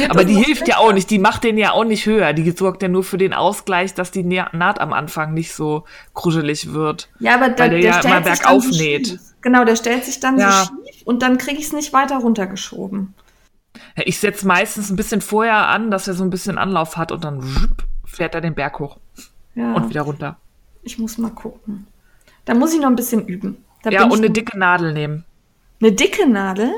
Aber 0.08 0.24
die 0.24 0.34
hilft 0.34 0.68
ja 0.68 0.78
auch 0.78 0.92
nicht, 0.92 1.10
die 1.10 1.18
macht 1.18 1.44
den 1.44 1.58
ja 1.58 1.72
auch 1.72 1.84
nicht 1.84 2.06
höher. 2.06 2.32
Die 2.32 2.50
sorgt 2.50 2.82
ja 2.82 2.88
nur 2.88 3.04
für 3.04 3.18
den 3.18 3.32
Ausgleich, 3.32 3.94
dass 3.94 4.10
die 4.10 4.22
Naht 4.22 4.80
am 4.80 4.92
Anfang 4.92 5.34
nicht 5.34 5.54
so 5.54 5.84
kruschelig 6.14 6.72
wird. 6.72 7.08
Ja, 7.18 7.34
aber 7.34 7.50
da, 7.50 7.64
weil 7.64 7.70
der, 7.70 7.80
der 7.80 7.90
ja 7.90 8.00
immer 8.00 8.20
bergauf 8.20 8.64
so 8.64 8.76
näht. 8.76 9.18
Genau, 9.40 9.64
der 9.64 9.76
stellt 9.76 10.04
sich 10.04 10.20
dann 10.20 10.38
ja. 10.38 10.64
so 10.64 10.74
schief 10.84 11.02
und 11.04 11.22
dann 11.22 11.38
kriege 11.38 11.58
ich 11.58 11.66
es 11.66 11.72
nicht 11.72 11.92
weiter 11.92 12.16
runtergeschoben. 12.16 13.14
Ja, 13.96 14.02
ich 14.06 14.18
setze 14.18 14.46
meistens 14.46 14.90
ein 14.90 14.96
bisschen 14.96 15.20
vorher 15.20 15.68
an, 15.68 15.90
dass 15.90 16.08
er 16.08 16.14
so 16.14 16.24
ein 16.24 16.30
bisschen 16.30 16.58
Anlauf 16.58 16.96
hat 16.96 17.12
und 17.12 17.24
dann 17.24 17.44
fährt 18.04 18.34
er 18.34 18.40
den 18.40 18.54
Berg 18.54 18.78
hoch 18.78 18.98
ja. 19.54 19.74
und 19.74 19.88
wieder 19.90 20.02
runter. 20.02 20.36
Ich 20.82 20.98
muss 20.98 21.18
mal 21.18 21.30
gucken. 21.30 21.86
Da 22.44 22.54
muss 22.54 22.72
ich 22.72 22.80
noch 22.80 22.88
ein 22.88 22.96
bisschen 22.96 23.26
üben. 23.26 23.64
Da 23.82 23.90
ja, 23.90 24.04
und 24.04 24.18
eine 24.18 24.30
dicke 24.30 24.58
Nadel 24.58 24.92
nehmen. 24.92 25.24
Eine 25.80 25.92
dicke 25.92 26.28
Nadel? 26.28 26.70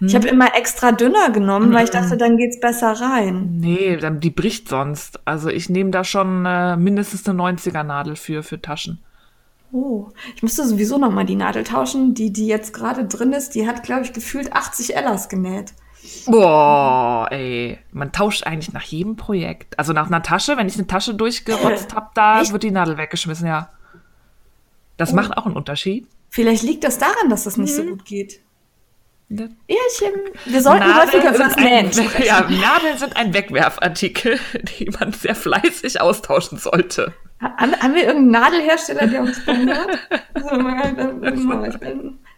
Ich 0.00 0.14
habe 0.14 0.28
hm. 0.28 0.34
immer 0.34 0.54
extra 0.56 0.92
dünner 0.92 1.30
genommen, 1.30 1.72
weil 1.72 1.84
ich 1.84 1.90
dachte, 1.90 2.12
hm. 2.12 2.18
dann 2.18 2.36
geht's 2.36 2.60
besser 2.60 2.92
rein. 2.92 3.58
Nee, 3.60 3.96
dann, 3.96 4.20
die 4.20 4.30
bricht 4.30 4.68
sonst. 4.68 5.20
Also 5.24 5.48
ich 5.48 5.70
nehme 5.70 5.90
da 5.90 6.04
schon 6.04 6.44
äh, 6.44 6.76
mindestens 6.76 7.26
eine 7.26 7.40
90er 7.40 7.82
Nadel 7.82 8.16
für, 8.16 8.42
für 8.42 8.60
Taschen. 8.60 9.00
Oh, 9.72 10.08
ich 10.34 10.42
müsste 10.42 10.66
sowieso 10.66 10.98
noch 10.98 11.10
mal 11.10 11.24
die 11.24 11.34
Nadel 11.34 11.64
tauschen. 11.64 12.14
Die, 12.14 12.32
die 12.32 12.46
jetzt 12.46 12.72
gerade 12.72 13.06
drin 13.06 13.32
ist, 13.32 13.54
die 13.54 13.66
hat, 13.66 13.82
glaube 13.82 14.02
ich, 14.02 14.12
gefühlt 14.12 14.52
80 14.52 14.96
Ellas 14.96 15.28
genäht. 15.28 15.72
Boah, 16.26 17.28
ey. 17.30 17.78
Man 17.92 18.12
tauscht 18.12 18.46
eigentlich 18.46 18.72
nach 18.72 18.82
jedem 18.82 19.16
Projekt. 19.16 19.78
Also 19.78 19.92
nach 19.92 20.06
einer 20.06 20.22
Tasche, 20.22 20.56
wenn 20.56 20.68
ich 20.68 20.76
eine 20.76 20.86
Tasche 20.86 21.14
durchgerotzt 21.14 21.94
habe, 21.94 22.10
da 22.14 22.42
Echt? 22.42 22.52
wird 22.52 22.62
die 22.62 22.70
Nadel 22.70 22.98
weggeschmissen, 22.98 23.46
ja. 23.46 23.70
Das 24.96 25.12
oh. 25.12 25.16
macht 25.16 25.36
auch 25.36 25.46
einen 25.46 25.56
Unterschied. 25.56 26.06
Vielleicht 26.28 26.62
liegt 26.62 26.84
das 26.84 26.98
daran, 26.98 27.30
dass 27.30 27.44
das 27.44 27.56
nicht 27.56 27.72
mhm. 27.72 27.76
so 27.76 27.84
gut 27.84 28.04
geht. 28.04 28.40
Ich, 29.28 29.76
wir 30.44 30.62
sollten 30.62 30.86
Nadeln 30.86 31.08
häufiger 31.08 31.34
über 31.34 31.44
das 31.44 31.56
Nähen 31.56 31.90
Ja, 32.24 32.42
Nadeln 32.42 32.96
sind 32.96 33.16
ein 33.16 33.34
Wegwerfartikel, 33.34 34.38
die 34.78 34.88
man 34.90 35.12
sehr 35.12 35.34
fleißig 35.34 36.00
austauschen 36.00 36.58
sollte. 36.58 37.12
Haben, 37.40 37.74
haben 37.80 37.94
wir 37.94 38.04
irgendeinen 38.04 38.30
Nadelhersteller, 38.30 39.08
der 39.08 39.22
uns? 39.22 39.40
Also, 39.46 39.66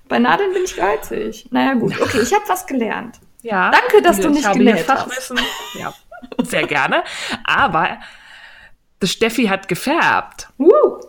bei 0.09 0.19
Nadeln 0.19 0.53
bin 0.55 0.65
ich 0.65 0.77
geizig. 0.77 1.47
Naja, 1.51 1.75
gut. 1.75 2.01
Okay, 2.01 2.21
ich 2.23 2.33
habe 2.33 2.45
was 2.49 2.67
gelernt. 2.67 3.21
Ja. 3.43 3.71
Danke, 3.71 4.03
dass 4.03 4.19
du 4.19 4.31
nicht 4.31 4.51
genäht 4.53 4.89
hast. 4.89 5.33
Ja, 5.79 5.93
sehr 6.43 6.67
gerne. 6.67 7.05
Aber 7.45 7.99
Steffi 9.05 9.45
hat 9.45 9.69
gefärbt. 9.69 10.49
Uh. 10.59 11.01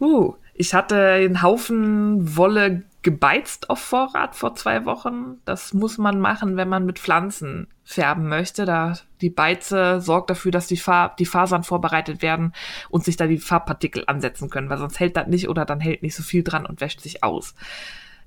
Uh. 0.00 0.34
Ich 0.54 0.74
hatte 0.74 0.96
einen 0.96 1.42
Haufen 1.42 2.36
Wolle 2.36 2.82
gebeizt 3.04 3.70
auf 3.70 3.78
Vorrat 3.78 4.34
vor 4.34 4.54
zwei 4.56 4.84
Wochen. 4.84 5.36
Das 5.44 5.74
muss 5.74 5.98
man 5.98 6.18
machen, 6.18 6.56
wenn 6.56 6.68
man 6.68 6.86
mit 6.86 6.98
Pflanzen 6.98 7.68
färben 7.84 8.28
möchte. 8.28 8.64
Da 8.64 8.94
die 9.20 9.30
Beize 9.30 10.00
sorgt 10.00 10.30
dafür, 10.30 10.50
dass 10.50 10.66
die, 10.66 10.78
Farb, 10.78 11.18
die 11.18 11.26
Fasern 11.26 11.62
vorbereitet 11.62 12.22
werden 12.22 12.52
und 12.88 13.04
sich 13.04 13.16
da 13.16 13.26
die 13.26 13.38
Farbpartikel 13.38 14.04
ansetzen 14.06 14.50
können, 14.50 14.70
weil 14.70 14.78
sonst 14.78 14.98
hält 14.98 15.16
das 15.16 15.28
nicht 15.28 15.48
oder 15.48 15.64
dann 15.64 15.80
hält 15.80 16.02
nicht 16.02 16.16
so 16.16 16.24
viel 16.24 16.42
dran 16.42 16.66
und 16.66 16.80
wäscht 16.80 17.00
sich 17.00 17.22
aus. 17.22 17.54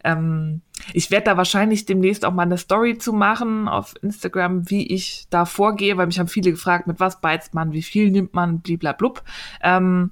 Ähm, 0.03 0.61
ich 0.93 1.09
werde 1.09 1.25
da 1.25 1.37
wahrscheinlich 1.37 1.85
demnächst 1.85 2.23
auch 2.23 2.33
mal 2.33 2.43
eine 2.43 2.57
Story 2.57 2.97
zu 2.99 3.13
machen 3.13 3.67
auf 3.67 3.95
Instagram, 4.01 4.69
wie 4.69 4.87
ich 4.93 5.25
da 5.31 5.45
vorgehe, 5.45 5.97
weil 5.97 6.05
mich 6.05 6.19
haben 6.19 6.27
viele 6.27 6.51
gefragt, 6.51 6.87
mit 6.87 6.99
was 6.99 7.19
beizt 7.19 7.55
man, 7.55 7.73
wie 7.73 7.81
viel 7.81 8.11
nimmt 8.11 8.35
man, 8.35 8.61
bliblablub. 8.61 9.23
Ähm, 9.61 10.11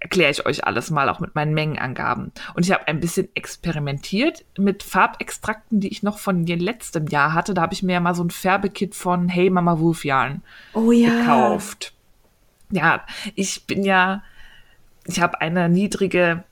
erkläre 0.00 0.30
ich 0.30 0.46
euch 0.46 0.64
alles 0.64 0.90
mal, 0.90 1.08
auch 1.08 1.20
mit 1.20 1.34
meinen 1.34 1.54
Mengenangaben. 1.54 2.32
Und 2.54 2.64
ich 2.64 2.72
habe 2.72 2.88
ein 2.88 3.00
bisschen 3.00 3.28
experimentiert 3.34 4.44
mit 4.58 4.82
Farbextrakten, 4.82 5.80
die 5.80 5.88
ich 5.88 6.02
noch 6.02 6.18
von 6.18 6.46
letztem 6.58 7.06
Jahr 7.06 7.34
hatte. 7.34 7.54
Da 7.54 7.62
habe 7.62 7.74
ich 7.74 7.82
mir 7.82 7.92
ja 7.92 8.00
mal 8.00 8.14
so 8.14 8.24
ein 8.24 8.30
Färbekit 8.30 8.94
von 8.94 9.28
Hey 9.28 9.50
Mama 9.50 9.78
Wolfjan 9.78 10.42
oh, 10.72 10.90
ja. 10.90 11.10
gekauft. 11.10 11.92
Ja, 12.70 13.04
ich 13.34 13.66
bin 13.66 13.84
ja, 13.84 14.22
ich 15.04 15.20
habe 15.20 15.40
eine 15.40 15.68
niedrige 15.68 16.44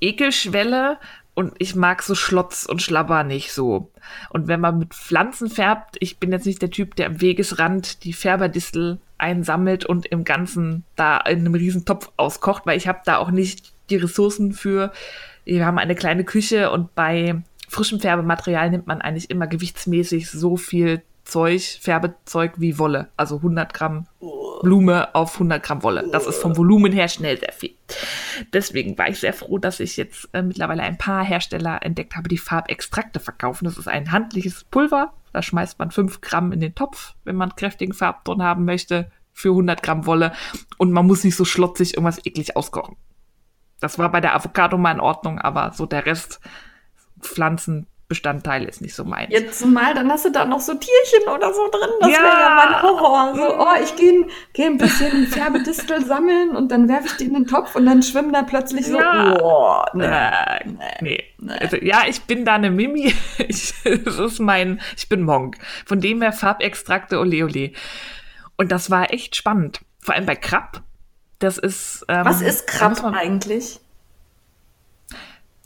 Ekelschwelle 0.00 0.98
und 1.36 1.52
ich 1.58 1.76
mag 1.76 2.02
so 2.02 2.14
Schlotz 2.14 2.64
und 2.64 2.80
Schlabber 2.80 3.22
nicht 3.22 3.52
so. 3.52 3.90
Und 4.30 4.48
wenn 4.48 4.58
man 4.58 4.78
mit 4.78 4.94
Pflanzen 4.94 5.50
färbt, 5.50 5.96
ich 6.00 6.18
bin 6.18 6.32
jetzt 6.32 6.46
nicht 6.46 6.62
der 6.62 6.70
Typ, 6.70 6.96
der 6.96 7.06
am 7.06 7.20
Wegesrand 7.20 8.04
die 8.04 8.14
Färberdistel 8.14 8.98
einsammelt 9.18 9.84
und 9.84 10.06
im 10.06 10.24
Ganzen 10.24 10.84
da 10.96 11.18
in 11.18 11.40
einem 11.40 11.54
riesen 11.54 11.84
Topf 11.84 12.10
auskocht, 12.16 12.64
weil 12.64 12.78
ich 12.78 12.88
habe 12.88 13.00
da 13.04 13.18
auch 13.18 13.30
nicht 13.30 13.74
die 13.90 13.96
Ressourcen 13.96 14.52
für 14.54 14.92
wir 15.44 15.64
haben 15.64 15.78
eine 15.78 15.94
kleine 15.94 16.24
Küche 16.24 16.70
und 16.70 16.94
bei 16.94 17.42
frischem 17.68 18.00
Färbematerial 18.00 18.70
nimmt 18.70 18.86
man 18.86 19.02
eigentlich 19.02 19.30
immer 19.30 19.46
gewichtsmäßig 19.46 20.30
so 20.30 20.56
viel 20.56 21.02
Zeug, 21.26 21.78
Färbezeug 21.80 22.54
wie 22.56 22.78
Wolle. 22.78 23.08
Also 23.16 23.36
100 23.36 23.74
Gramm 23.74 24.06
Blume 24.62 25.14
auf 25.14 25.34
100 25.34 25.62
Gramm 25.62 25.82
Wolle. 25.82 26.08
Das 26.10 26.26
ist 26.26 26.40
vom 26.40 26.56
Volumen 26.56 26.92
her 26.92 27.08
schnell 27.08 27.38
sehr 27.38 27.52
viel. 27.52 27.74
Deswegen 28.52 28.96
war 28.96 29.08
ich 29.08 29.20
sehr 29.20 29.32
froh, 29.32 29.58
dass 29.58 29.80
ich 29.80 29.96
jetzt 29.96 30.28
äh, 30.32 30.42
mittlerweile 30.42 30.82
ein 30.82 30.98
paar 30.98 31.24
Hersteller 31.24 31.82
entdeckt 31.82 32.16
habe, 32.16 32.28
die 32.28 32.38
Farbextrakte 32.38 33.20
verkaufen. 33.20 33.64
Das 33.64 33.76
ist 33.76 33.88
ein 33.88 34.12
handliches 34.12 34.64
Pulver. 34.64 35.12
Da 35.32 35.42
schmeißt 35.42 35.78
man 35.78 35.90
5 35.90 36.20
Gramm 36.20 36.52
in 36.52 36.60
den 36.60 36.74
Topf, 36.74 37.14
wenn 37.24 37.36
man 37.36 37.54
kräftigen 37.56 37.92
Farbton 37.92 38.42
haben 38.42 38.64
möchte, 38.64 39.10
für 39.32 39.50
100 39.50 39.82
Gramm 39.82 40.06
Wolle. 40.06 40.32
Und 40.78 40.92
man 40.92 41.06
muss 41.06 41.24
nicht 41.24 41.36
so 41.36 41.44
schlotzig 41.44 41.94
irgendwas 41.94 42.24
eklig 42.24 42.56
auskochen. 42.56 42.96
Das 43.80 43.98
war 43.98 44.10
bei 44.10 44.20
der 44.20 44.34
Avocado 44.34 44.78
mal 44.78 44.92
in 44.92 45.00
Ordnung, 45.00 45.38
aber 45.38 45.72
so 45.72 45.84
der 45.84 46.06
Rest, 46.06 46.40
Pflanzen, 47.20 47.86
Bestandteil 48.08 48.64
ist 48.66 48.80
nicht 48.80 48.94
so 48.94 49.04
mein. 49.04 49.28
Jetzt 49.30 49.58
zumal, 49.58 49.92
dann 49.94 50.08
hast 50.10 50.24
du 50.24 50.30
da 50.30 50.44
noch 50.44 50.60
so 50.60 50.74
Tierchen 50.74 51.28
oder 51.34 51.52
so 51.52 51.68
drin. 51.70 51.90
Das 52.00 52.10
Ja. 52.10 52.18
wäre 52.22 52.40
ja 52.40 52.54
mein 52.54 52.82
Horror. 52.82 53.34
So, 53.34 53.58
oh, 53.58 53.82
ich 53.82 53.96
gehe 53.96 54.26
geh 54.52 54.64
ein 54.66 54.78
bisschen 54.78 55.26
Färbedistel 55.26 56.04
sammeln 56.04 56.54
und 56.54 56.70
dann 56.70 56.88
werfe 56.88 57.06
ich 57.06 57.16
die 57.16 57.24
in 57.24 57.34
den 57.34 57.46
Topf 57.48 57.74
und 57.74 57.84
dann 57.86 58.02
schwimmen 58.04 58.32
da 58.32 58.42
plötzlich 58.42 58.86
so. 58.86 58.96
Ja. 58.98 59.36
Oh, 59.42 59.82
nee. 59.94 60.04
Äh, 60.04 60.60
nee. 61.00 61.24
Also, 61.60 61.76
ja, 61.78 62.02
ich 62.06 62.22
bin 62.22 62.44
da 62.44 62.54
eine 62.54 62.70
Mimi. 62.70 63.12
Ich, 63.48 63.74
das 64.04 64.18
ist 64.18 64.38
mein, 64.38 64.80
ich 64.96 65.08
bin 65.08 65.22
Monk. 65.22 65.56
Von 65.84 66.00
dem 66.00 66.22
her 66.22 66.32
Farbextrakte, 66.32 67.18
ole 67.18 67.44
ole. 67.44 67.72
Und 68.56 68.70
das 68.72 68.90
war 68.90 69.12
echt 69.12 69.34
spannend. 69.36 69.80
Vor 70.00 70.14
allem 70.14 70.26
bei 70.26 70.36
Krab. 70.36 70.82
Das 71.40 71.58
ist. 71.58 72.04
Ähm, 72.08 72.24
Was 72.24 72.40
ist 72.40 72.66
Krab 72.66 73.02
eigentlich? 73.04 73.80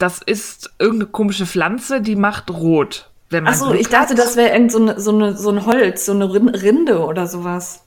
Das 0.01 0.19
ist 0.19 0.71
irgendeine 0.79 1.11
komische 1.11 1.45
Pflanze, 1.45 2.01
die 2.01 2.15
macht 2.15 2.49
rot. 2.49 3.09
Wenn 3.29 3.43
man 3.45 3.53
Achso, 3.53 3.73
ich 3.73 3.87
dachte, 3.87 4.15
das 4.15 4.35
wäre 4.35 4.49
irgend 4.53 4.71
so, 4.71 4.79
eine, 4.79 4.99
so, 4.99 5.11
eine, 5.15 5.37
so 5.37 5.49
ein 5.51 5.65
Holz, 5.65 6.05
so 6.05 6.11
eine 6.13 6.25
Rin- 6.33 6.49
Rinde 6.49 7.05
oder 7.05 7.27
sowas. 7.27 7.85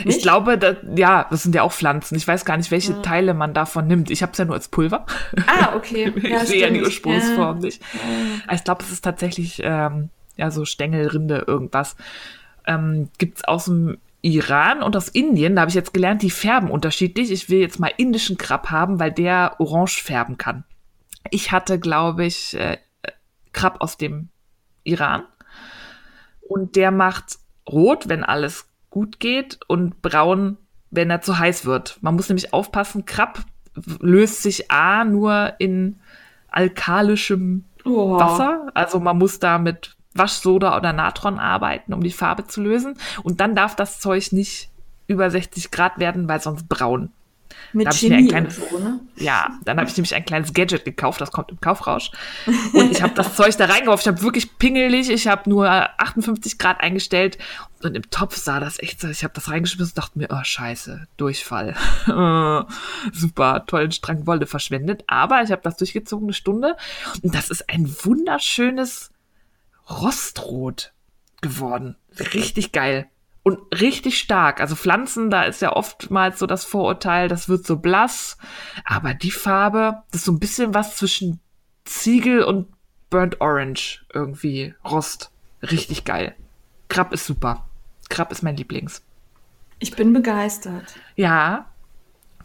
Ich 0.00 0.04
Nicht? 0.04 0.22
glaube, 0.22 0.58
da, 0.58 0.76
ja, 0.94 1.26
das 1.30 1.42
sind 1.42 1.54
ja 1.54 1.62
auch 1.62 1.72
Pflanzen. 1.72 2.14
Ich 2.14 2.28
weiß 2.28 2.44
gar 2.44 2.56
nicht, 2.58 2.70
welche 2.70 3.00
Teile 3.02 3.32
man 3.34 3.54
davon 3.54 3.86
nimmt. 3.88 4.10
Ich 4.10 4.22
habe 4.22 4.32
es 4.32 4.38
ja 4.38 4.44
nur 4.44 4.54
als 4.54 4.68
Pulver. 4.68 5.06
Ah, 5.46 5.74
okay. 5.74 6.12
ich 6.16 6.22
Ja, 6.24 6.44
sehe 6.44 6.60
ja 6.60 6.70
die. 6.70 6.82
Ursprungsform 6.82 7.58
nicht. 7.58 7.82
Aber 8.46 8.54
Ich 8.54 8.62
glaube, 8.64 8.84
es 8.84 8.92
ist 8.92 9.02
tatsächlich 9.02 9.60
ähm, 9.64 10.10
ja 10.36 10.50
so 10.50 10.64
Stängelrinde, 10.66 11.44
irgendwas. 11.46 11.96
Ähm, 12.66 13.08
Gibt 13.18 13.38
es 13.38 13.44
aus 13.44 13.64
dem 13.64 13.96
Iran 14.20 14.82
und 14.82 14.94
aus 14.96 15.08
Indien. 15.08 15.56
Da 15.56 15.62
habe 15.62 15.70
ich 15.70 15.74
jetzt 15.74 15.94
gelernt, 15.94 16.22
die 16.22 16.30
färben 16.30 16.70
unterschiedlich. 16.70 17.32
Ich 17.32 17.48
will 17.48 17.58
jetzt 17.60 17.80
mal 17.80 17.90
indischen 17.96 18.36
Krab 18.36 18.70
haben, 18.70 19.00
weil 19.00 19.10
der 19.10 19.56
orange 19.58 20.02
färben 20.02 20.36
kann. 20.36 20.64
Ich 21.30 21.52
hatte, 21.52 21.78
glaube 21.78 22.24
ich, 22.24 22.54
äh, 22.54 22.78
Krab 23.52 23.80
aus 23.80 23.96
dem 23.96 24.28
Iran. 24.84 25.24
Und 26.40 26.76
der 26.76 26.90
macht 26.90 27.38
rot, 27.68 28.08
wenn 28.08 28.24
alles 28.24 28.68
gut 28.90 29.20
geht, 29.20 29.60
und 29.66 30.00
braun, 30.00 30.56
wenn 30.90 31.10
er 31.10 31.20
zu 31.20 31.38
heiß 31.38 31.66
wird. 31.66 31.98
Man 32.00 32.14
muss 32.14 32.28
nämlich 32.28 32.52
aufpassen, 32.52 33.04
Krab 33.04 33.40
löst 34.00 34.42
sich 34.42 34.70
A 34.70 35.04
nur 35.04 35.54
in 35.58 36.00
alkalischem 36.48 37.64
Oh. 37.84 38.18
Wasser. 38.18 38.70
Also 38.74 39.00
man 39.00 39.18
muss 39.18 39.38
da 39.38 39.58
mit 39.58 39.96
Waschsoda 40.14 40.76
oder 40.76 40.92
Natron 40.92 41.38
arbeiten, 41.38 41.92
um 41.92 42.02
die 42.02 42.10
Farbe 42.10 42.46
zu 42.46 42.62
lösen. 42.62 42.98
Und 43.22 43.40
dann 43.40 43.54
darf 43.54 43.76
das 43.76 44.00
Zeug 44.00 44.32
nicht 44.32 44.70
über 45.06 45.30
60 45.30 45.70
Grad 45.70 45.98
werden, 45.98 46.28
weil 46.28 46.40
sonst 46.40 46.68
braun. 46.68 47.10
Mit 47.72 47.92
Chemie 47.94 48.28
kleines- 48.28 48.56
so, 48.56 48.78
ne? 48.78 49.00
Ja, 49.16 49.58
dann 49.64 49.78
habe 49.78 49.88
ich 49.88 49.96
nämlich 49.96 50.14
ein 50.14 50.24
kleines 50.24 50.52
Gadget 50.52 50.84
gekauft, 50.84 51.20
das 51.20 51.30
kommt 51.32 51.50
im 51.50 51.60
Kaufrausch. 51.60 52.10
Und 52.72 52.90
ich 52.92 53.02
habe 53.02 53.14
das 53.14 53.34
Zeug 53.36 53.56
da 53.56 53.66
reingeworfen. 53.66 54.02
Ich 54.02 54.08
habe 54.08 54.22
wirklich 54.22 54.58
pingelig, 54.58 55.10
ich 55.10 55.26
habe 55.28 55.48
nur 55.50 55.68
58 55.68 56.58
Grad 56.58 56.80
eingestellt. 56.80 57.38
Und 57.82 57.94
im 57.96 58.10
Topf 58.10 58.36
sah 58.36 58.58
das 58.58 58.78
echt 58.80 59.00
so. 59.00 59.08
Ich 59.08 59.22
habe 59.22 59.34
das 59.34 59.50
reingeschmissen 59.50 59.92
und 59.92 59.98
dachte 59.98 60.18
mir, 60.18 60.28
oh 60.30 60.42
scheiße, 60.42 61.06
Durchfall. 61.16 61.76
Super, 63.12 63.64
tollen 63.66 63.92
Strang 63.92 64.26
Wolle 64.26 64.46
verschwendet. 64.46 65.04
Aber 65.06 65.42
ich 65.42 65.50
habe 65.52 65.62
das 65.62 65.76
durchgezogen 65.76 66.26
eine 66.26 66.32
Stunde. 66.32 66.76
Und 67.22 67.34
das 67.34 67.50
ist 67.50 67.68
ein 67.68 67.88
wunderschönes 68.02 69.12
Rostrot 69.88 70.92
geworden. 71.40 71.96
Richtig 72.34 72.72
geil. 72.72 73.06
Und 73.48 73.80
richtig 73.80 74.18
stark. 74.18 74.60
Also 74.60 74.76
Pflanzen, 74.76 75.30
da 75.30 75.44
ist 75.44 75.62
ja 75.62 75.74
oftmals 75.74 76.38
so 76.38 76.46
das 76.46 76.66
Vorurteil, 76.66 77.28
das 77.28 77.48
wird 77.48 77.64
so 77.64 77.76
blass. 77.78 78.36
Aber 78.84 79.14
die 79.14 79.30
Farbe, 79.30 80.02
das 80.10 80.20
ist 80.20 80.24
so 80.26 80.32
ein 80.32 80.38
bisschen 80.38 80.74
was 80.74 80.96
zwischen 80.96 81.40
Ziegel 81.86 82.42
und 82.42 82.66
Burnt 83.08 83.40
Orange 83.40 84.04
irgendwie. 84.12 84.74
Rost. 84.84 85.30
Richtig 85.62 86.04
geil. 86.04 86.34
Krab 86.90 87.14
ist 87.14 87.24
super. 87.24 87.66
Krab 88.10 88.30
ist 88.32 88.42
mein 88.42 88.58
Lieblings. 88.58 89.02
Ich 89.78 89.96
bin 89.96 90.12
begeistert. 90.12 90.96
Ja, 91.16 91.70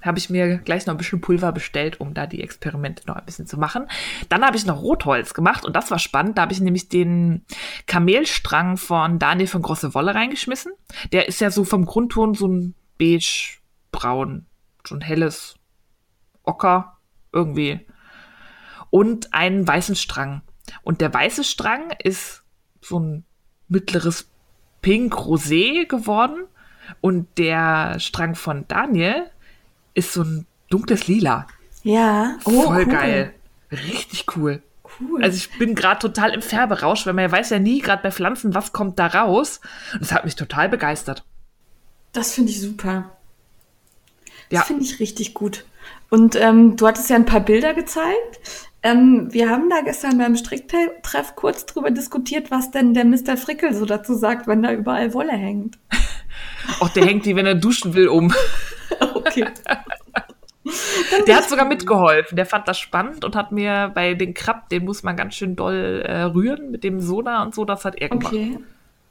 habe 0.03 0.19
ich 0.19 0.29
mir 0.29 0.57
gleich 0.57 0.85
noch 0.85 0.93
ein 0.93 0.97
bisschen 0.97 1.21
Pulver 1.21 1.51
bestellt, 1.51 1.99
um 1.99 2.13
da 2.13 2.27
die 2.27 2.43
Experimente 2.43 3.03
noch 3.07 3.15
ein 3.15 3.25
bisschen 3.25 3.47
zu 3.47 3.57
machen. 3.57 3.87
Dann 4.29 4.45
habe 4.45 4.57
ich 4.57 4.65
noch 4.65 4.81
Rotholz 4.81 5.33
gemacht 5.33 5.65
und 5.65 5.75
das 5.75 5.91
war 5.91 5.99
spannend. 5.99 6.37
Da 6.37 6.43
habe 6.43 6.53
ich 6.53 6.59
nämlich 6.59 6.89
den 6.89 7.45
Kamelstrang 7.87 8.77
von 8.77 9.17
Daniel 9.17 9.47
von 9.47 9.61
Grosse 9.61 9.93
Wolle 9.93 10.13
reingeschmissen. 10.13 10.73
Der 11.11 11.27
ist 11.27 11.41
ja 11.41 11.49
so 11.49 11.63
vom 11.63 11.85
Grundton 11.85 12.33
so 12.33 12.47
ein 12.47 12.75
beige, 12.97 13.57
braun, 13.91 14.45
so 14.85 14.95
ein 14.95 15.01
helles 15.01 15.55
Ocker 16.43 16.97
irgendwie. 17.31 17.87
Und 18.89 19.33
einen 19.33 19.67
weißen 19.67 19.95
Strang. 19.95 20.41
Und 20.83 21.01
der 21.01 21.13
weiße 21.13 21.43
Strang 21.43 21.91
ist 22.03 22.43
so 22.81 22.99
ein 22.99 23.25
mittleres 23.67 24.29
Pink-Rosé 24.81 25.87
geworden. 25.87 26.43
Und 26.99 27.37
der 27.37 27.99
Strang 27.99 28.35
von 28.35 28.67
Daniel 28.67 29.31
ist 29.93 30.13
so 30.13 30.23
ein 30.23 30.45
dunkles 30.69 31.07
Lila. 31.07 31.47
Ja. 31.83 32.37
Voll 32.41 32.53
cool. 32.67 32.85
geil. 32.85 33.33
Richtig 33.71 34.25
cool. 34.35 34.61
Cool. 34.99 35.23
Also 35.23 35.37
ich 35.37 35.57
bin 35.57 35.73
gerade 35.75 35.99
total 35.99 36.31
im 36.33 36.41
Färberausch, 36.41 37.05
weil 37.05 37.13
man 37.13 37.23
ja 37.25 37.31
weiß 37.31 37.49
ja 37.49 37.59
nie, 37.59 37.79
gerade 37.79 38.03
bei 38.03 38.11
Pflanzen, 38.11 38.53
was 38.53 38.73
kommt 38.73 38.99
da 38.99 39.07
raus. 39.07 39.59
Und 39.93 40.01
das 40.01 40.11
hat 40.11 40.23
mich 40.25 40.35
total 40.35 40.69
begeistert. 40.69 41.23
Das 42.11 42.33
finde 42.33 42.51
ich 42.51 42.61
super. 42.61 43.09
Das 44.49 44.59
Ja. 44.59 44.61
finde 44.65 44.83
ich 44.83 44.99
richtig 44.99 45.33
gut. 45.33 45.65
Und 46.09 46.35
ähm, 46.35 46.75
du 46.77 46.87
hattest 46.87 47.09
ja 47.09 47.15
ein 47.15 47.25
paar 47.25 47.39
Bilder 47.39 47.73
gezeigt. 47.73 48.39
Ähm, 48.83 49.29
wir 49.31 49.49
haben 49.49 49.69
da 49.69 49.81
gestern 49.81 50.17
beim 50.19 50.35
Stricktreff 50.35 51.35
kurz 51.35 51.65
drüber 51.65 51.89
diskutiert, 51.89 52.51
was 52.51 52.69
denn 52.69 52.93
der 52.93 53.05
Mr. 53.05 53.35
Frickel 53.37 53.73
so 53.73 53.85
dazu 53.85 54.13
sagt, 54.13 54.45
wenn 54.45 54.61
da 54.61 54.71
überall 54.73 55.13
Wolle 55.13 55.31
hängt. 55.31 55.79
Auch 56.79 56.89
der 56.89 57.05
hängt 57.05 57.25
die, 57.25 57.35
wenn 57.35 57.45
er 57.47 57.55
duschen 57.55 57.93
will, 57.95 58.07
um. 58.09 58.33
Okay. 59.15 59.45
Der 61.27 61.35
hat 61.37 61.49
sogar 61.49 61.65
mitgeholfen. 61.65 62.35
Der 62.37 62.45
fand 62.45 62.67
das 62.67 62.79
spannend 62.79 63.25
und 63.25 63.35
hat 63.35 63.51
mir 63.51 63.91
bei 63.93 64.13
den 64.13 64.33
Krab, 64.33 64.69
den 64.69 64.85
muss 64.85 65.03
man 65.03 65.17
ganz 65.17 65.35
schön 65.35 65.55
doll 65.57 66.03
äh, 66.05 66.21
rühren 66.23 66.71
mit 66.71 66.83
dem 66.85 67.01
Soda 67.01 67.43
und 67.43 67.53
so, 67.53 67.65
das 67.65 67.83
hat 67.83 67.95
er 67.95 68.09
gemacht. 68.09 68.27
Okay. 68.33 68.59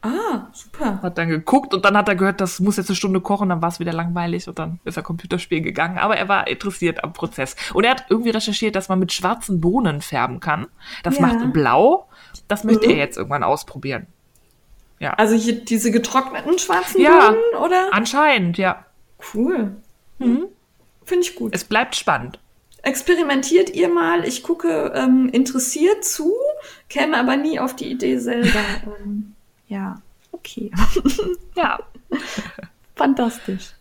Ah, 0.00 0.46
super. 0.52 1.00
Hat 1.02 1.16
dann 1.18 1.28
geguckt 1.28 1.74
und 1.74 1.84
dann 1.84 1.96
hat 1.96 2.08
er 2.08 2.16
gehört, 2.16 2.40
das 2.40 2.58
muss 2.58 2.76
jetzt 2.76 2.88
eine 2.88 2.96
Stunde 2.96 3.20
kochen, 3.20 3.50
dann 3.50 3.62
war 3.62 3.68
es 3.68 3.78
wieder 3.80 3.92
langweilig 3.92 4.48
und 4.48 4.58
dann 4.58 4.80
ist 4.84 4.96
er 4.96 5.02
Computerspielen 5.04 5.62
gegangen. 5.62 5.98
Aber 5.98 6.16
er 6.16 6.28
war 6.28 6.48
interessiert 6.48 7.04
am 7.04 7.12
Prozess. 7.12 7.54
Und 7.72 7.84
er 7.84 7.92
hat 7.92 8.06
irgendwie 8.08 8.30
recherchiert, 8.30 8.74
dass 8.74 8.88
man 8.88 8.98
mit 8.98 9.12
schwarzen 9.12 9.60
Bohnen 9.60 10.00
färben 10.00 10.40
kann. 10.40 10.66
Das 11.04 11.18
Ja. 11.18 11.26
macht 11.26 11.52
blau. 11.52 12.08
Das 12.48 12.64
möchte 12.64 12.86
Mhm. 12.86 12.92
er 12.94 12.96
jetzt 12.98 13.16
irgendwann 13.16 13.44
ausprobieren. 13.44 14.06
Ja. 14.98 15.12
Also 15.14 15.36
hier 15.36 15.64
diese 15.64 15.90
getrockneten 15.92 16.58
schwarzen 16.58 17.00
Ja. 17.00 17.30
Bohnen, 17.30 17.62
oder? 17.64 17.88
Anscheinend, 17.92 18.58
ja. 18.58 18.84
Cool. 19.34 19.76
Finde 21.04 21.26
ich 21.26 21.34
gut. 21.34 21.54
Es 21.54 21.64
bleibt 21.64 21.96
spannend. 21.96 22.38
Experimentiert 22.82 23.70
ihr 23.70 23.88
mal. 23.88 24.26
Ich 24.26 24.42
gucke 24.42 24.92
ähm, 24.94 25.28
interessiert 25.32 26.04
zu, 26.04 26.32
käme 26.88 27.16
aber 27.16 27.36
nie 27.36 27.60
auf 27.60 27.76
die 27.76 27.90
Idee 27.90 28.18
selber. 28.18 28.60
ähm, 29.04 29.34
ja, 29.68 30.00
okay. 30.32 30.70
Ja. 31.54 31.78
Fantastisch. 32.96 33.72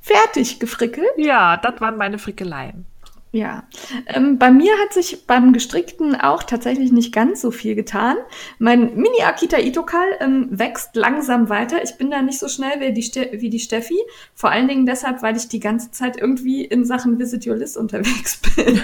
Fertig 0.00 0.58
gefrickelt. 0.58 1.10
Ja, 1.16 1.56
das 1.56 1.80
waren 1.80 1.96
meine 1.96 2.18
Frickeleien. 2.18 2.86
Ja, 3.32 3.62
ähm, 4.06 4.38
bei 4.38 4.50
mir 4.50 4.72
hat 4.78 4.92
sich 4.92 5.24
beim 5.26 5.52
Gestrickten 5.52 6.20
auch 6.20 6.42
tatsächlich 6.42 6.90
nicht 6.90 7.14
ganz 7.14 7.40
so 7.40 7.52
viel 7.52 7.76
getan. 7.76 8.16
Mein 8.58 8.96
Mini-Akita 8.96 9.58
Itokal 9.58 10.06
ähm, 10.18 10.48
wächst 10.50 10.96
langsam 10.96 11.48
weiter. 11.48 11.80
Ich 11.84 11.94
bin 11.96 12.10
da 12.10 12.22
nicht 12.22 12.40
so 12.40 12.48
schnell 12.48 12.80
wie 12.80 12.92
die, 12.92 13.02
Ste 13.02 13.30
wie 13.34 13.48
die 13.48 13.60
Steffi. 13.60 13.98
Vor 14.34 14.50
allen 14.50 14.66
Dingen 14.66 14.84
deshalb, 14.84 15.22
weil 15.22 15.36
ich 15.36 15.46
die 15.46 15.60
ganze 15.60 15.92
Zeit 15.92 16.16
irgendwie 16.16 16.64
in 16.64 16.84
Sachen 16.84 17.20
Visit 17.20 17.46
Your 17.46 17.54
List 17.54 17.76
unterwegs 17.76 18.40
bin. 18.56 18.82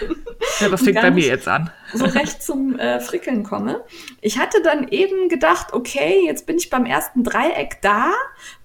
Ja, 0.61 0.69
das 0.69 0.83
fängt 0.83 1.01
bei 1.01 1.11
mir 1.11 1.27
jetzt 1.27 1.49
an. 1.49 1.71
so 1.93 2.05
recht 2.05 2.41
zum 2.41 2.79
äh, 2.79 3.01
Frickeln 3.01 3.43
komme. 3.43 3.83
Ich 4.21 4.39
hatte 4.39 4.63
dann 4.63 4.87
eben 4.89 5.29
gedacht, 5.29 5.73
okay, 5.73 6.23
jetzt 6.25 6.47
bin 6.47 6.57
ich 6.57 6.71
beim 6.71 6.87
ersten 6.87 7.25
Dreieck 7.25 7.83
da, 7.83 8.13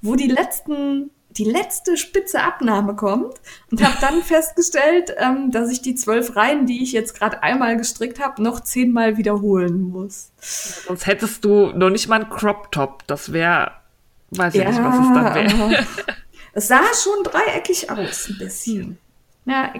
wo 0.03 0.15
die 0.15 0.27
letzten 0.27 1.09
die 1.37 1.45
letzte 1.45 1.97
spitze 1.97 2.41
Abnahme 2.41 2.95
kommt 2.95 3.35
und 3.69 3.83
habe 3.83 3.97
dann 4.01 4.21
festgestellt, 4.23 5.13
ähm, 5.17 5.51
dass 5.51 5.71
ich 5.71 5.81
die 5.81 5.95
zwölf 5.95 6.35
Reihen, 6.35 6.65
die 6.65 6.83
ich 6.83 6.91
jetzt 6.91 7.15
gerade 7.17 7.43
einmal 7.43 7.77
gestrickt 7.77 8.19
habe, 8.19 8.41
noch 8.41 8.61
zehnmal 8.61 9.17
wiederholen 9.17 9.81
muss. 9.81 10.31
Sonst 10.39 11.07
hättest 11.07 11.45
du 11.45 11.67
noch 11.67 11.89
nicht 11.89 12.07
mal 12.07 12.21
einen 12.21 12.29
Crop 12.29 12.71
Top. 12.71 13.03
Das 13.07 13.33
wäre, 13.33 13.71
weiß 14.31 14.55
ich 14.55 14.61
ja, 14.61 14.69
nicht, 14.69 14.83
was 14.83 14.95
es 14.95 15.13
dann 15.13 15.35
wäre. 15.35 15.85
es 16.53 16.67
sah 16.67 16.83
schon 16.93 17.23
dreieckig 17.23 17.89
aus, 17.89 18.29
ein 18.29 18.37
bisschen. 18.37 18.97
Ja, 19.45 19.73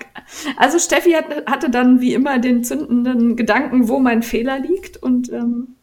also 0.57 0.79
Steffi 0.79 1.11
hat, 1.11 1.45
hatte 1.45 1.69
dann 1.69 2.01
wie 2.01 2.13
immer 2.13 2.39
den 2.39 2.63
zündenden 2.63 3.35
Gedanken, 3.35 3.87
wo 3.87 3.99
mein 3.99 4.23
Fehler 4.23 4.59
liegt 4.59 4.97
und 4.97 5.31
ähm, 5.31 5.75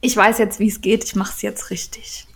ich 0.00 0.16
weiß 0.16 0.38
jetzt, 0.38 0.58
wie 0.58 0.68
es 0.68 0.80
geht. 0.80 1.04
Ich 1.04 1.14
mache 1.14 1.32
es 1.34 1.42
jetzt 1.42 1.70
richtig. 1.70 2.26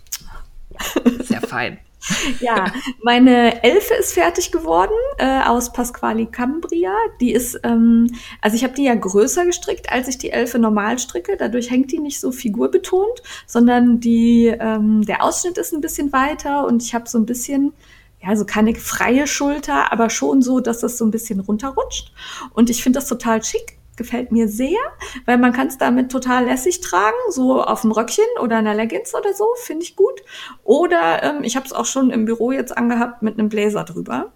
Sehr 1.23 1.41
fein. 1.41 1.79
ja, 2.39 2.71
meine 3.03 3.63
Elfe 3.63 3.93
ist 3.95 4.13
fertig 4.13 4.51
geworden 4.51 4.93
äh, 5.17 5.41
aus 5.41 5.71
Pasquali 5.73 6.27
Cambria. 6.27 6.93
Die 7.19 7.31
ist, 7.31 7.59
ähm, 7.63 8.07
also 8.41 8.55
ich 8.55 8.63
habe 8.63 8.73
die 8.73 8.83
ja 8.83 8.95
größer 8.95 9.45
gestrickt, 9.45 9.91
als 9.91 10.07
ich 10.07 10.17
die 10.17 10.31
Elfe 10.31 10.59
normal 10.59 10.99
stricke. 10.99 11.37
Dadurch 11.37 11.69
hängt 11.69 11.91
die 11.91 11.99
nicht 11.99 12.19
so 12.19 12.31
figurbetont, 12.31 13.21
sondern 13.45 13.99
die, 13.99 14.47
ähm, 14.47 15.03
der 15.05 15.23
Ausschnitt 15.23 15.57
ist 15.57 15.73
ein 15.73 15.81
bisschen 15.81 16.11
weiter 16.13 16.65
und 16.65 16.83
ich 16.83 16.93
habe 16.93 17.09
so 17.09 17.17
ein 17.17 17.25
bisschen 17.25 17.73
ja, 18.21 18.29
also 18.29 18.45
keine 18.45 18.73
freie 18.75 19.27
Schulter, 19.27 19.91
aber 19.91 20.09
schon 20.09 20.41
so, 20.41 20.59
dass 20.59 20.79
das 20.79 20.97
so 20.97 21.05
ein 21.05 21.11
bisschen 21.11 21.39
runterrutscht. 21.39 22.11
Und 22.53 22.69
ich 22.69 22.81
finde 22.81 22.97
das 22.97 23.07
total 23.07 23.43
schick, 23.43 23.77
gefällt 23.97 24.31
mir 24.31 24.47
sehr, 24.47 24.79
weil 25.25 25.37
man 25.37 25.51
kann 25.51 25.67
es 25.67 25.77
damit 25.77 26.11
total 26.11 26.45
lässig 26.45 26.81
tragen, 26.81 27.17
so 27.29 27.61
auf 27.61 27.81
dem 27.81 27.91
Röckchen 27.91 28.25
oder 28.41 28.57
einer 28.57 28.73
Leggings 28.73 29.13
oder 29.13 29.33
so, 29.33 29.45
finde 29.63 29.83
ich 29.83 29.95
gut. 29.95 30.21
Oder 30.63 31.23
ähm, 31.23 31.43
ich 31.43 31.55
habe 31.55 31.65
es 31.65 31.73
auch 31.73 31.85
schon 31.85 32.11
im 32.11 32.25
Büro 32.25 32.51
jetzt 32.51 32.77
angehabt 32.77 33.21
mit 33.21 33.37
einem 33.37 33.49
Bläser 33.49 33.83
drüber. 33.83 34.31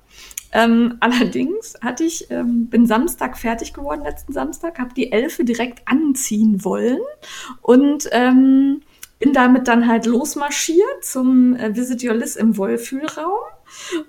Ähm, 0.52 0.97
allerdings 1.00 1.76
hatte 1.82 2.04
ich, 2.04 2.30
ähm, 2.32 2.67
bin 2.67 2.86
Samstag 2.86 3.38
fertig 3.38 3.74
geworden, 3.74 4.04
letzten 4.04 4.34
Samstag, 4.34 4.80
habe 4.80 4.93
die 4.93 5.12
Elfe 5.12 5.45
direkt 5.45 5.88
anziehen 5.88 6.65
wollen 6.65 7.00
und 7.62 8.10
ähm, 8.12 8.82
bin 9.19 9.34
damit 9.34 9.67
dann 9.67 9.88
halt 9.88 10.08
losmarschiert 10.08 11.06
zum 11.06 11.56
äh, 11.56 11.76
Visit 11.76 12.04
Your 12.04 12.15
Liz 12.15 12.36
im 12.36 12.58
Wollfühlraum. 12.58 13.39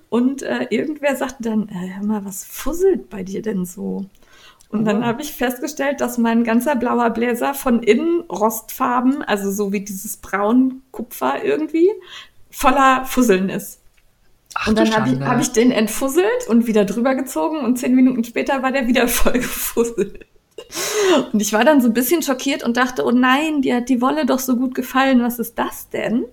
Und 0.09 0.43
äh, 0.43 0.67
irgendwer 0.71 1.15
sagte 1.17 1.43
dann, 1.43 1.69
äh, 1.69 1.95
hör 1.95 2.05
mal, 2.05 2.25
was 2.25 2.45
fusselt 2.45 3.11
bei 3.11 3.23
dir 3.23 3.43
denn 3.43 3.65
so? 3.65 4.07
Und 4.73 4.87
dann 4.87 5.03
oh. 5.03 5.05
habe 5.05 5.21
ich 5.21 5.35
festgestellt, 5.35 6.01
dass 6.01 6.17
mein 6.17 6.45
ganzer 6.45 6.75
blauer 6.77 7.11
Bläser 7.11 7.53
von 7.53 7.83
innen 7.83 8.23
rostfarben, 8.23 9.23
also 9.23 9.53
so 9.53 9.71
wie 9.71 9.81
dieses 9.81 10.17
braun-kupfer 10.17 11.45
irgendwie, 11.45 11.91
voller 12.51 13.05
Fusseln 13.05 13.51
ist. 13.51 13.81
Ach, 14.55 14.69
und 14.69 14.79
dann 14.79 14.95
habe 14.95 15.11
ich, 15.11 15.21
hab 15.21 15.41
ich 15.41 15.53
den 15.53 15.71
entfusselt 15.71 16.49
und 16.49 16.67
wieder 16.67 16.87
drüber 16.87 17.15
gezogen 17.15 17.59
und 17.59 17.79
zehn 17.79 17.95
Minuten 17.95 18.25
später 18.25 18.63
war 18.63 18.73
der 18.73 18.87
wieder 18.87 19.09
voll 19.09 19.35
gefusselt. 19.35 20.27
Und 21.33 21.41
ich 21.41 21.53
war 21.53 21.65
dann 21.65 21.81
so 21.81 21.89
ein 21.89 21.95
bisschen 21.95 22.23
schockiert 22.23 22.63
und 22.63 22.77
dachte, 22.77 23.05
oh 23.05 23.11
nein, 23.11 23.61
dir 23.61 23.77
hat 23.77 23.89
die 23.91 24.01
Wolle 24.01 24.25
doch 24.25 24.39
so 24.39 24.57
gut 24.57 24.75
gefallen, 24.75 25.23
was 25.23 25.39
ist 25.39 25.59
das 25.59 25.91
denn? 25.91 26.25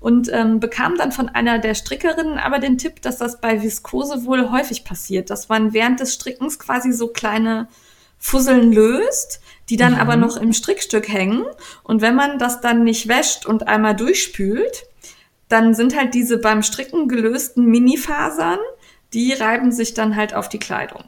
Und 0.00 0.30
ähm, 0.32 0.60
bekam 0.60 0.96
dann 0.96 1.12
von 1.12 1.28
einer 1.30 1.58
der 1.58 1.74
Strickerinnen 1.74 2.38
aber 2.38 2.58
den 2.58 2.78
Tipp, 2.78 3.00
dass 3.00 3.18
das 3.18 3.40
bei 3.40 3.62
Viskose 3.62 4.24
wohl 4.26 4.50
häufig 4.50 4.84
passiert, 4.84 5.30
dass 5.30 5.48
man 5.48 5.72
während 5.72 6.00
des 6.00 6.14
Strickens 6.14 6.58
quasi 6.58 6.92
so 6.92 7.08
kleine 7.08 7.68
Fusseln 8.18 8.72
löst, 8.72 9.40
die 9.68 9.76
dann 9.76 9.94
mhm. 9.94 10.00
aber 10.00 10.16
noch 10.16 10.36
im 10.36 10.52
Strickstück 10.52 11.08
hängen. 11.08 11.44
Und 11.82 12.02
wenn 12.02 12.14
man 12.14 12.38
das 12.38 12.60
dann 12.60 12.84
nicht 12.84 13.08
wäscht 13.08 13.46
und 13.46 13.68
einmal 13.68 13.96
durchspült, 13.96 14.84
dann 15.48 15.74
sind 15.74 15.96
halt 15.96 16.14
diese 16.14 16.38
beim 16.38 16.62
Stricken 16.62 17.08
gelösten 17.08 17.66
Minifasern, 17.66 18.58
die 19.12 19.32
reiben 19.32 19.70
sich 19.72 19.94
dann 19.94 20.16
halt 20.16 20.34
auf 20.34 20.48
die 20.48 20.58
Kleidung. 20.58 21.04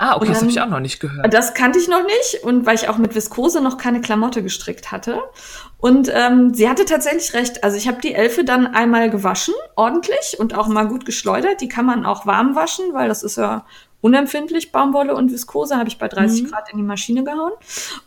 Ah, 0.00 0.14
okay, 0.14 0.26
dann, 0.26 0.34
das 0.34 0.42
habe 0.42 0.50
ich 0.50 0.60
auch 0.60 0.68
noch 0.68 0.78
nicht 0.78 1.00
gehört. 1.00 1.34
Das 1.34 1.54
kannte 1.54 1.78
ich 1.80 1.88
noch 1.88 2.04
nicht 2.04 2.44
und 2.44 2.66
weil 2.66 2.76
ich 2.76 2.88
auch 2.88 2.98
mit 2.98 3.16
Viskose 3.16 3.60
noch 3.60 3.78
keine 3.78 4.00
Klamotte 4.00 4.44
gestrickt 4.44 4.92
hatte. 4.92 5.20
Und 5.78 6.08
ähm, 6.14 6.54
sie 6.54 6.68
hatte 6.68 6.84
tatsächlich 6.84 7.34
recht. 7.34 7.64
Also 7.64 7.76
ich 7.76 7.88
habe 7.88 8.00
die 8.00 8.14
Elfe 8.14 8.44
dann 8.44 8.68
einmal 8.68 9.10
gewaschen, 9.10 9.54
ordentlich 9.74 10.36
und 10.38 10.56
auch 10.56 10.68
mal 10.68 10.86
gut 10.86 11.04
geschleudert. 11.04 11.60
Die 11.60 11.68
kann 11.68 11.84
man 11.84 12.06
auch 12.06 12.26
warm 12.26 12.54
waschen, 12.54 12.92
weil 12.92 13.08
das 13.08 13.24
ist 13.24 13.38
ja 13.38 13.66
unempfindlich, 14.00 14.72
Baumwolle 14.72 15.14
und 15.14 15.32
Viskose, 15.32 15.76
habe 15.76 15.88
ich 15.88 15.98
bei 15.98 16.08
30 16.08 16.42
mhm. 16.42 16.46
Grad 16.50 16.70
in 16.70 16.78
die 16.78 16.84
Maschine 16.84 17.24
gehauen. 17.24 17.52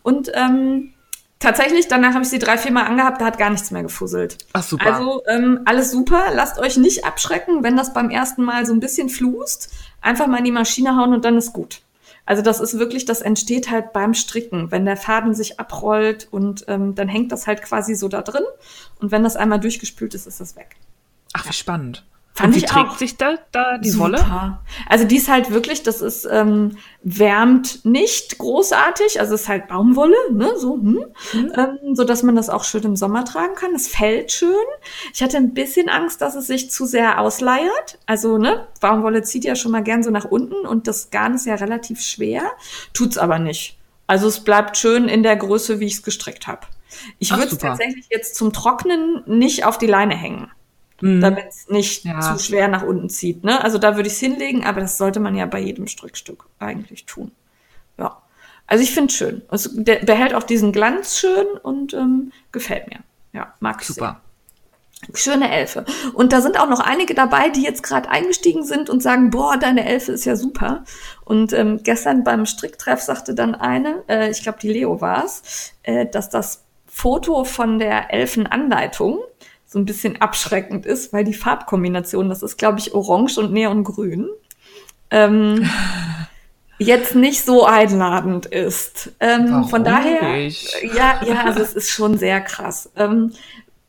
Und 0.04 0.32
ähm, 0.34 0.94
tatsächlich, 1.40 1.88
danach 1.88 2.14
habe 2.14 2.24
ich 2.24 2.30
sie 2.30 2.40
drei, 2.40 2.58
vier 2.58 2.72
Mal 2.72 2.86
angehabt, 2.86 3.22
da 3.22 3.26
hat 3.26 3.38
gar 3.38 3.50
nichts 3.50 3.72
mehr 3.72 3.84
gefusselt. 3.84 4.38
Ach 4.54 4.64
super. 4.64 4.94
Also 4.94 5.24
ähm, 5.28 5.62
alles 5.66 5.92
super. 5.92 6.28
Lasst 6.34 6.60
euch 6.60 6.78
nicht 6.78 7.06
abschrecken, 7.06 7.64
wenn 7.64 7.76
das 7.76 7.94
beim 7.94 8.10
ersten 8.10 8.44
Mal 8.44 8.66
so 8.66 8.74
ein 8.74 8.80
bisschen 8.80 9.10
flust 9.10 9.70
einfach 10.02 10.28
mal 10.28 10.40
in 10.40 10.46
die 10.46 10.52
Maschine 10.52 10.96
hauen 10.96 11.14
und 11.14 11.26
dann 11.26 11.38
ist 11.38 11.54
gut. 11.54 11.82
Also 12.26 12.42
das 12.42 12.60
ist 12.60 12.78
wirklich, 12.78 13.06
das 13.06 13.22
entsteht 13.22 13.70
halt 13.72 13.94
beim 13.94 14.14
Stricken, 14.14 14.72
wenn 14.72 14.86
der 14.86 14.98
Faden 14.98 15.34
sich 15.34 15.60
abrollt 15.60 16.28
und 16.32 16.66
ähm, 16.68 16.96
dann 16.96 17.08
hängt 17.08 17.32
das 17.32 17.48
halt 17.48 17.62
quasi 17.62 17.96
so 17.96 18.08
da 18.08 18.22
drin 18.22 18.44
und 19.00 19.12
wenn 19.12 19.24
das 19.24 19.36
einmal 19.36 19.60
durchgespült 19.60 20.14
ist, 20.14 20.28
ist 20.28 20.40
das 20.40 20.56
weg. 20.56 20.76
Ach, 21.34 21.48
wie 21.48 21.54
spannend. 21.54 22.06
Fand 22.34 22.56
ich 22.56 22.66
trägt 22.66 22.92
auch. 22.92 22.98
sich 22.98 23.18
da, 23.18 23.36
da 23.52 23.78
die 23.78 23.90
Super. 23.90 24.06
Wolle? 24.06 24.60
Also 24.88 25.04
die 25.06 25.18
ist 25.18 25.28
halt 25.28 25.52
wirklich, 25.52 25.84
das 25.84 26.00
ist 26.00 26.26
ähm, 26.32 26.78
wärmt 27.04 27.84
nicht 27.84 28.38
großartig, 28.38 29.20
also 29.20 29.36
ist 29.36 29.50
halt 29.50 29.68
Baumwolle, 29.68 30.16
ne, 30.32 30.54
so, 30.58 30.76
hm, 30.76 31.06
mhm. 31.34 31.52
ähm, 31.56 31.96
so 31.96 32.06
dass 32.06 32.24
man 32.24 32.38
das 32.38 32.50
auch 32.50 32.64
schön 32.64 32.84
im 32.84 32.96
Sommer 32.96 33.26
tragen 33.26 33.56
kann. 33.56 33.76
Es 33.76 33.90
fällt 33.90 34.32
schön. 34.32 34.56
Ich 35.14 35.22
hatte 35.22 35.38
ein 35.38 35.54
bisschen 35.54 35.90
Angst, 35.90 36.22
dass 36.22 36.36
es 36.36 36.48
sich 36.48 36.72
zu 36.72 36.86
sehr 36.86 37.20
ausleiert. 37.20 38.00
Also 38.06 38.38
ne, 38.38 38.66
Baumwolle 38.80 39.24
zieht 39.24 39.44
ja 39.44 39.56
schon 39.56 39.74
mal 39.74 39.84
gern 39.84 40.02
so 40.02 40.10
nach 40.10 40.26
unten 40.26 40.66
und 40.66 40.88
das 40.88 41.10
Garn 41.12 41.36
ist 41.36 41.46
ja 41.46 41.56
relativ 41.56 42.02
schwer, 42.02 42.44
tut's 42.94 43.18
aber 43.18 43.40
nicht. 43.40 43.78
Also 44.08 44.28
es 44.28 44.40
bleibt 44.40 44.78
schön 44.78 45.10
in 45.10 45.24
der 45.24 45.36
Größe, 45.36 45.82
wie 45.82 45.86
ich 45.86 45.96
es 45.96 46.04
gestrickt 46.04 46.48
habe. 46.48 46.62
Ich 47.20 47.32
würde 47.32 47.48
es 47.48 47.58
tatsächlich 47.58 48.08
jetzt 48.10 48.36
zum 48.36 48.54
Trocknen 48.54 49.24
nicht 49.26 49.66
auf 49.66 49.78
die 49.78 49.88
Leine 49.88 50.16
hängen 50.16 50.50
mhm. 51.02 51.22
damit 51.22 51.46
es 51.50 51.68
nicht 51.70 52.06
ja. 52.06 52.20
zu 52.20 52.40
schwer 52.40 52.68
nach 52.68 52.84
unten 52.84 53.10
zieht. 53.10 53.44
Ne? 53.44 53.64
Also 53.64 53.78
da 53.78 53.96
würde 53.96 54.08
ich 54.08 54.14
es 54.14 54.20
hinlegen, 54.20 54.66
aber 54.66 54.82
das 54.82 54.98
sollte 54.98 55.20
man 55.20 55.36
ja 55.36 55.46
bei 55.46 55.60
jedem 55.60 55.88
Strickstück 55.88 56.46
eigentlich 56.60 57.06
tun. 57.06 57.32
Ja. 57.98 58.22
Also 58.68 58.84
ich 58.84 58.94
finde 58.94 59.12
es 59.12 59.18
schön. 59.18 59.42
Es 59.52 59.84
behält 59.84 60.34
auch 60.34 60.44
diesen 60.44 60.72
Glanz 60.72 61.18
schön 61.18 61.46
und 61.64 61.94
ähm, 61.94 62.32
gefällt 62.52 62.88
mir. 62.88 63.00
Ja, 63.34 63.54
mag 63.60 63.82
ich 63.82 63.88
Super. 63.88 64.06
Sehr. 64.06 64.22
Schöne 65.14 65.52
Elfe. 65.52 65.84
Und 66.14 66.32
da 66.32 66.42
sind 66.42 66.60
auch 66.60 66.70
noch 66.70 66.80
einige 66.80 67.16
dabei, 67.16 67.50
die 67.50 67.64
jetzt 67.64 67.82
gerade 67.82 68.10
eingestiegen 68.10 68.64
sind 68.64 68.88
und 68.90 69.02
sagen, 69.02 69.32
boah, 69.32 69.58
deine 69.58 69.86
Elfe 69.86 70.12
ist 70.12 70.26
ja 70.26 70.36
super. 70.36 70.84
Und 71.26 71.54
ähm, 71.54 71.82
gestern 71.82 72.24
beim 72.24 72.46
Stricktreff 72.46 73.02
sagte 73.02 73.34
dann 73.34 73.56
eine, 73.56 74.04
äh, 74.08 74.30
ich 74.30 74.44
glaube, 74.44 74.60
die 74.62 74.72
Leo 74.72 75.02
war 75.02 75.26
es, 75.26 75.74
äh, 75.82 76.06
dass 76.06 76.30
das 76.30 76.64
Foto 76.86 77.46
von 77.46 77.80
der 77.80 78.14
Elfenanleitung 78.14 79.20
so 79.72 79.80
ein 79.80 79.86
bisschen 79.86 80.20
abschreckend 80.20 80.86
ist, 80.86 81.14
weil 81.14 81.24
die 81.24 81.34
Farbkombination, 81.34 82.28
das 82.28 82.44
ist, 82.44 82.58
glaube 82.58 82.80
ich, 82.80 82.94
Orange 82.94 83.38
und 83.38 83.54
Neongrün, 83.54 84.28
ähm, 85.12 85.66
jetzt 86.78 87.16
nicht 87.16 87.46
so 87.46 87.66
einladend 87.66 88.48
ist. 88.48 89.14
Ähm, 89.22 89.64
von 89.70 89.86
daher, 89.86 90.34
nicht? 90.34 90.76
ja, 90.94 91.22
ja, 91.26 91.46
also 91.46 91.62
es 91.62 91.74
ist 91.74 91.90
schon 91.90 92.18
sehr 92.18 92.42
krass. 92.42 92.92
Ähm, 92.98 93.32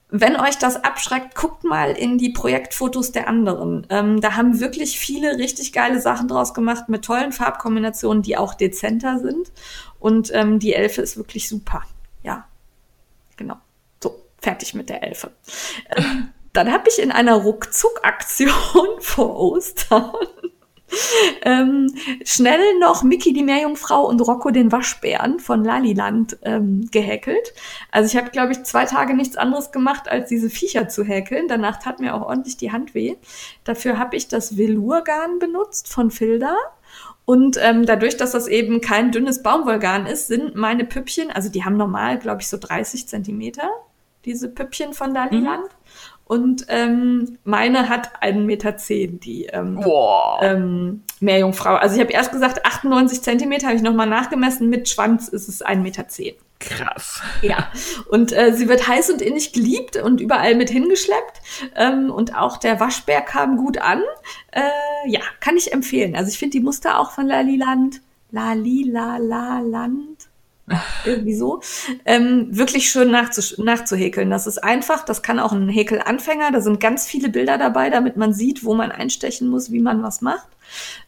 wenn 0.08 0.36
euch 0.36 0.56
das 0.56 0.84
abschreckt, 0.84 1.34
guckt 1.34 1.64
mal 1.64 1.90
in 1.90 2.16
die 2.16 2.30
Projektfotos 2.30 3.10
der 3.10 3.26
anderen. 3.26 3.84
Ähm, 3.90 4.20
da 4.20 4.36
haben 4.36 4.60
wirklich 4.60 5.00
viele 5.00 5.36
richtig 5.38 5.72
geile 5.72 6.00
Sachen 6.00 6.28
draus 6.28 6.54
gemacht 6.54 6.88
mit 6.88 7.04
tollen 7.04 7.32
Farbkombinationen, 7.32 8.22
die 8.22 8.36
auch 8.36 8.54
dezenter 8.54 9.18
sind. 9.18 9.50
Und 9.98 10.30
ähm, 10.32 10.60
die 10.60 10.74
Elfe 10.74 11.02
ist 11.02 11.16
wirklich 11.16 11.48
super. 11.48 11.82
Ja, 12.22 12.46
genau 13.36 13.56
fertig 14.42 14.74
mit 14.74 14.90
der 14.90 15.02
Elfe. 15.02 15.30
Ähm, 15.96 16.28
dann 16.52 16.70
habe 16.70 16.88
ich 16.88 16.98
in 16.98 17.12
einer 17.12 17.36
Ruckzuck-Aktion 17.36 18.50
vor 19.00 19.38
Ostern 19.38 20.12
ähm, 21.42 21.92
schnell 22.24 22.78
noch 22.78 23.02
Mickey 23.02 23.32
die 23.32 23.42
Meerjungfrau 23.42 24.06
und 24.06 24.20
Rocco 24.20 24.50
den 24.50 24.72
Waschbären 24.72 25.40
von 25.40 25.64
Laliland 25.64 26.38
ähm, 26.42 26.88
gehäkelt. 26.90 27.54
Also 27.90 28.10
ich 28.10 28.16
habe, 28.20 28.30
glaube 28.30 28.52
ich, 28.52 28.62
zwei 28.64 28.84
Tage 28.84 29.14
nichts 29.14 29.36
anderes 29.36 29.72
gemacht, 29.72 30.08
als 30.08 30.28
diese 30.28 30.50
Viecher 30.50 30.88
zu 30.88 31.04
häkeln. 31.04 31.48
Danach 31.48 31.78
tat 31.78 32.00
mir 32.00 32.14
auch 32.14 32.22
ordentlich 32.22 32.56
die 32.56 32.72
Hand 32.72 32.94
weh. 32.94 33.16
Dafür 33.64 33.98
habe 33.98 34.16
ich 34.16 34.28
das 34.28 34.56
Velourgarn 34.56 35.38
benutzt 35.38 35.88
von 35.88 36.10
Filda. 36.10 36.56
Und 37.24 37.56
ähm, 37.60 37.86
dadurch, 37.86 38.16
dass 38.16 38.32
das 38.32 38.48
eben 38.48 38.80
kein 38.80 39.12
dünnes 39.12 39.42
Baumwollgarn 39.42 40.06
ist, 40.06 40.26
sind 40.26 40.56
meine 40.56 40.84
Püppchen, 40.84 41.30
also 41.30 41.48
die 41.48 41.64
haben 41.64 41.76
normal, 41.76 42.18
glaube 42.18 42.42
ich, 42.42 42.48
so 42.48 42.56
30 42.58 43.06
Zentimeter 43.06 43.70
diese 44.24 44.48
Püppchen 44.48 44.92
von 44.94 45.14
Daliland. 45.14 45.64
Mhm. 45.64 45.82
Und 46.24 46.64
ähm, 46.68 47.38
meine 47.44 47.88
hat 47.88 48.22
einen 48.22 48.46
Meter, 48.46 48.76
zehn, 48.78 49.20
die 49.20 49.46
ähm, 49.46 49.84
ähm, 50.40 51.02
Meerjungfrau. 51.20 51.74
Also 51.74 51.96
ich 51.96 52.00
habe 52.00 52.12
erst 52.12 52.32
gesagt 52.32 52.64
98 52.64 53.20
Zentimeter, 53.20 53.66
habe 53.66 53.76
ich 53.76 53.82
nochmal 53.82 54.06
nachgemessen. 54.06 54.70
Mit 54.70 54.88
Schwanz 54.88 55.28
ist 55.28 55.48
es 55.48 55.60
ein 55.60 55.82
Meter. 55.82 56.08
zehn. 56.08 56.34
Krass. 56.62 57.20
Ja, 57.42 57.72
und 58.08 58.32
äh, 58.32 58.54
sie 58.54 58.68
wird 58.68 58.86
heiß 58.86 59.10
und 59.10 59.20
innig 59.20 59.52
geliebt 59.52 59.96
und 59.96 60.20
überall 60.20 60.54
mit 60.54 60.70
hingeschleppt. 60.70 61.42
Ähm, 61.74 62.10
und 62.10 62.36
auch 62.36 62.56
der 62.56 62.78
Waschbär 62.78 63.20
kam 63.20 63.56
gut 63.56 63.78
an. 63.78 64.00
Äh, 64.52 64.62
ja, 65.06 65.20
kann 65.40 65.56
ich 65.56 65.72
empfehlen. 65.72 66.14
Also 66.14 66.30
ich 66.30 66.38
finde 66.38 66.52
die 66.52 66.64
Muster 66.64 67.00
auch 67.00 67.10
von 67.10 67.26
Laliland, 67.26 68.00
Lalilalaland, 68.30 70.11
irgendwie 71.04 71.34
so, 71.34 71.60
ähm, 72.04 72.46
wirklich 72.50 72.88
schön 72.90 73.10
nachzu 73.10 73.62
nachzuhäkeln. 73.62 74.30
Das 74.30 74.46
ist 74.46 74.62
einfach, 74.62 75.04
das 75.04 75.22
kann 75.22 75.40
auch 75.40 75.52
ein 75.52 75.68
Häkelanfänger. 75.68 76.52
Da 76.52 76.60
sind 76.60 76.80
ganz 76.80 77.06
viele 77.06 77.28
Bilder 77.28 77.58
dabei, 77.58 77.90
damit 77.90 78.16
man 78.16 78.32
sieht, 78.32 78.64
wo 78.64 78.74
man 78.74 78.92
einstechen 78.92 79.48
muss, 79.48 79.72
wie 79.72 79.80
man 79.80 80.02
was 80.02 80.20
macht. 80.20 80.48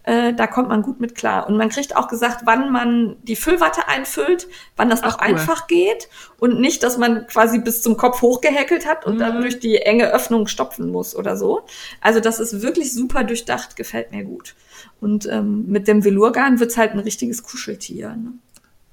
Äh, 0.03 0.35
da 0.35 0.47
kommt 0.47 0.69
man 0.69 0.83
gut 0.83 1.01
mit 1.01 1.15
klar. 1.15 1.47
Und 1.47 1.57
man 1.57 1.69
kriegt 1.69 1.97
auch 1.97 2.09
gesagt, 2.09 2.43
wann 2.45 2.73
man 2.73 3.17
die 3.23 3.37
Füllwatte 3.37 3.89
einfüllt, 3.89 4.49
wann 4.77 4.91
das 4.91 5.03
auch 5.03 5.19
cool. 5.21 5.29
einfach 5.29 5.67
geht 5.67 6.09
und 6.39 6.61
nicht, 6.61 6.83
dass 6.83 6.99
man 6.99 7.27
quasi 7.27 7.61
bis 7.61 7.81
zum 7.81 7.97
Kopf 7.97 8.21
hochgehäkelt 8.23 8.87
hat 8.87 9.07
und 9.07 9.15
mhm. 9.15 9.21
dann 9.21 9.41
durch 9.41 9.61
die 9.61 9.77
enge 9.77 10.13
Öffnung 10.13 10.49
stopfen 10.49 10.91
muss 10.91 11.15
oder 11.17 11.37
so. 11.37 11.63
Also 12.01 12.21
das 12.21 12.41
ist 12.41 12.61
wirklich 12.61 12.93
super 12.93 13.25
durchdacht, 13.25 13.77
gefällt 13.77 14.11
mir 14.11 14.25
gut. 14.25 14.55
Und 15.01 15.27
ähm, 15.27 15.67
mit 15.67 15.89
dem 15.89 16.05
Velurgarn 16.05 16.61
wird's 16.61 16.77
halt 16.77 16.93
ein 16.93 16.99
richtiges 16.99 17.43
Kuscheltier. 17.43 18.17
Ne? 18.17 18.33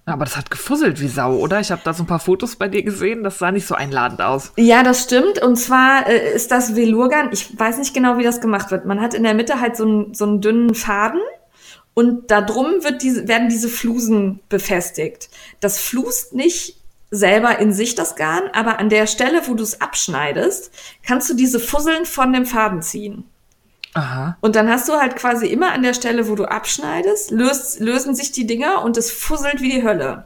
Aber 0.06 0.26
das 0.26 0.36
hat 0.36 0.50
gefusselt 0.50 1.00
wie 1.00 1.08
Sau, 1.08 1.36
oder? 1.36 1.60
Ich 1.60 1.72
habe 1.72 1.82
da 1.84 1.94
so 1.94 2.04
ein 2.04 2.08
paar 2.08 2.20
Fotos 2.20 2.56
bei 2.56 2.68
dir 2.68 2.84
gesehen, 2.84 3.24
das 3.24 3.38
sah 3.38 3.52
nicht 3.52 3.68
so 3.68 3.76
einladend 3.76 4.22
aus. 4.22 4.52
Ja, 4.58 4.84
das 4.84 5.04
stimmt. 5.04 5.42
Und 5.42 5.58
zwar 5.58 6.08
äh, 6.08 6.36
ist 6.36 6.52
das 6.52 6.76
Velurgan, 6.76 7.30
ich 7.32 7.58
weiß 7.58 7.78
nicht 7.78 7.94
genau, 7.94 8.18
wie 8.18 8.24
das 8.24 8.42
gemacht 8.42 8.72
wird. 8.72 8.86
Man 8.86 9.00
hat 9.00 9.14
in 9.14 9.24
der 9.24 9.34
Mitte 9.34 9.62
halt 9.62 9.78
so, 9.78 9.86
ein, 9.86 10.14
so 10.14 10.26
einen 10.26 10.42
dünnen 10.42 10.74
Faden 10.74 11.22
und 11.94 12.32
da 12.32 12.42
drum 12.42 12.84
wird 12.84 13.04
diese, 13.04 13.28
werden 13.28 13.50
diese 13.50 13.70
Flusen 13.70 14.40
befestigt. 14.50 15.30
Das 15.60 15.78
flust 15.78 16.34
nicht 16.34 16.78
selber 17.12 17.60
in 17.60 17.74
sich 17.74 17.94
das 17.96 18.16
Garn, 18.16 18.44
aber 18.54 18.80
an 18.80 18.90
der 18.90 19.06
Stelle, 19.06 19.42
wo 19.48 19.54
du 19.54 19.64
es 19.64 19.82
abschneidest, 19.82 20.72
kannst 21.06 21.30
du 21.30 21.34
diese 21.34 21.60
Fusseln 21.60 22.06
von 22.06 22.32
dem 22.32 22.46
Faden 22.46 22.82
ziehen. 22.82 23.26
Aha. 23.94 24.38
Und 24.42 24.56
dann 24.56 24.70
hast 24.70 24.88
du 24.88 24.94
halt 24.94 25.16
quasi 25.16 25.48
immer 25.48 25.72
an 25.72 25.84
der 25.84 25.94
Stelle, 25.94 26.28
wo 26.28 26.36
du 26.36 26.46
abschneidest, 26.46 27.32
löst, 27.32 27.80
lösen 27.80 28.16
sich 28.16 28.32
die 28.32 28.48
Dinger 28.48 28.84
und 28.84 28.98
es 28.98 29.12
fusselt 29.12 29.62
wie 29.62 29.72
die 29.72 29.84
Hölle. 29.84 30.26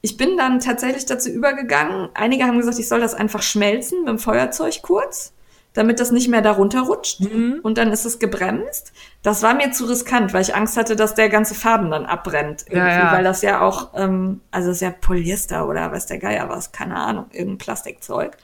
Ich 0.00 0.16
bin 0.16 0.36
dann 0.36 0.60
tatsächlich 0.60 1.06
dazu 1.06 1.30
übergegangen. 1.30 2.10
Einige 2.14 2.44
haben 2.44 2.58
gesagt, 2.58 2.78
ich 2.78 2.88
soll 2.88 3.00
das 3.00 3.14
einfach 3.14 3.42
schmelzen 3.42 4.00
mit 4.00 4.08
dem 4.08 4.18
Feuerzeug 4.18 4.82
kurz 4.82 5.33
damit 5.74 5.98
das 6.00 6.12
nicht 6.12 6.28
mehr 6.28 6.40
darunter 6.40 6.82
rutscht. 6.82 7.20
Mhm. 7.20 7.58
Und 7.62 7.76
dann 7.78 7.92
ist 7.92 8.06
es 8.06 8.18
gebremst. 8.18 8.92
Das 9.22 9.42
war 9.42 9.54
mir 9.54 9.72
zu 9.72 9.84
riskant, 9.84 10.32
weil 10.32 10.42
ich 10.42 10.54
Angst 10.54 10.76
hatte, 10.76 10.96
dass 10.96 11.14
der 11.14 11.28
ganze 11.28 11.54
Faden 11.54 11.90
dann 11.90 12.06
abbrennt. 12.06 12.64
Ja, 12.70 12.88
ja. 12.88 13.12
Weil 13.12 13.24
das 13.24 13.42
ja 13.42 13.60
auch, 13.60 13.90
ähm, 13.94 14.40
also 14.52 14.70
ist 14.70 14.80
ja 14.80 14.90
Polyester 14.90 15.68
oder 15.68 15.92
was 15.92 16.06
der 16.06 16.18
Geier 16.18 16.48
was, 16.48 16.72
keine 16.72 16.96
Ahnung, 16.96 17.26
irgendein 17.32 17.58
Plastikzeug. 17.58 18.36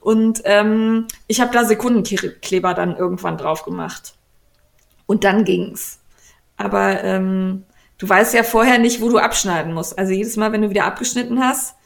Und 0.00 0.42
ähm, 0.44 1.06
ich 1.28 1.40
habe 1.40 1.52
da 1.52 1.64
Sekundenkleber 1.64 2.74
dann 2.74 2.96
irgendwann 2.96 3.38
drauf 3.38 3.64
gemacht. 3.64 4.14
Und 5.06 5.24
dann 5.24 5.44
ging's. 5.44 6.00
Aber 6.56 7.02
ähm, 7.04 7.64
du 7.98 8.08
weißt 8.08 8.34
ja 8.34 8.42
vorher 8.42 8.78
nicht, 8.78 9.00
wo 9.00 9.08
du 9.08 9.18
abschneiden 9.18 9.72
musst. 9.72 9.96
Also 9.96 10.12
jedes 10.12 10.36
Mal, 10.36 10.50
wenn 10.50 10.62
du 10.62 10.70
wieder 10.70 10.84
abgeschnitten 10.84 11.40
hast, 11.40 11.76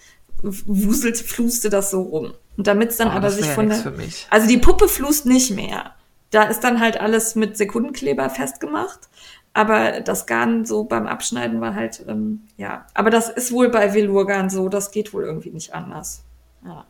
wuselt, 0.42 1.18
fluste 1.18 1.68
das 1.68 1.90
so 1.90 2.00
rum. 2.00 2.32
Und 2.56 2.66
damit 2.66 2.90
es 2.90 2.96
dann 2.96 3.08
oh, 3.08 3.12
aber 3.12 3.30
sich 3.30 3.46
von 3.46 3.68
der. 3.68 3.82
Also 4.30 4.48
die 4.48 4.58
Puppe 4.58 4.88
flust 4.88 5.26
nicht 5.26 5.50
mehr. 5.50 5.94
Da 6.30 6.44
ist 6.44 6.60
dann 6.60 6.80
halt 6.80 7.00
alles 7.00 7.34
mit 7.34 7.56
Sekundenkleber 7.56 8.30
festgemacht. 8.30 9.08
Aber 9.52 10.00
das 10.00 10.26
Garn 10.26 10.66
so 10.66 10.84
beim 10.84 11.06
Abschneiden 11.06 11.60
war 11.62 11.74
halt, 11.74 12.04
ähm, 12.08 12.42
ja. 12.58 12.86
Aber 12.92 13.08
das 13.08 13.30
ist 13.30 13.52
wohl 13.52 13.70
bei 13.70 13.94
Velurgarn 13.94 14.50
so, 14.50 14.68
das 14.68 14.90
geht 14.90 15.14
wohl 15.14 15.24
irgendwie 15.24 15.50
nicht 15.50 15.74
anders. 15.74 16.24
Ja. 16.64 16.84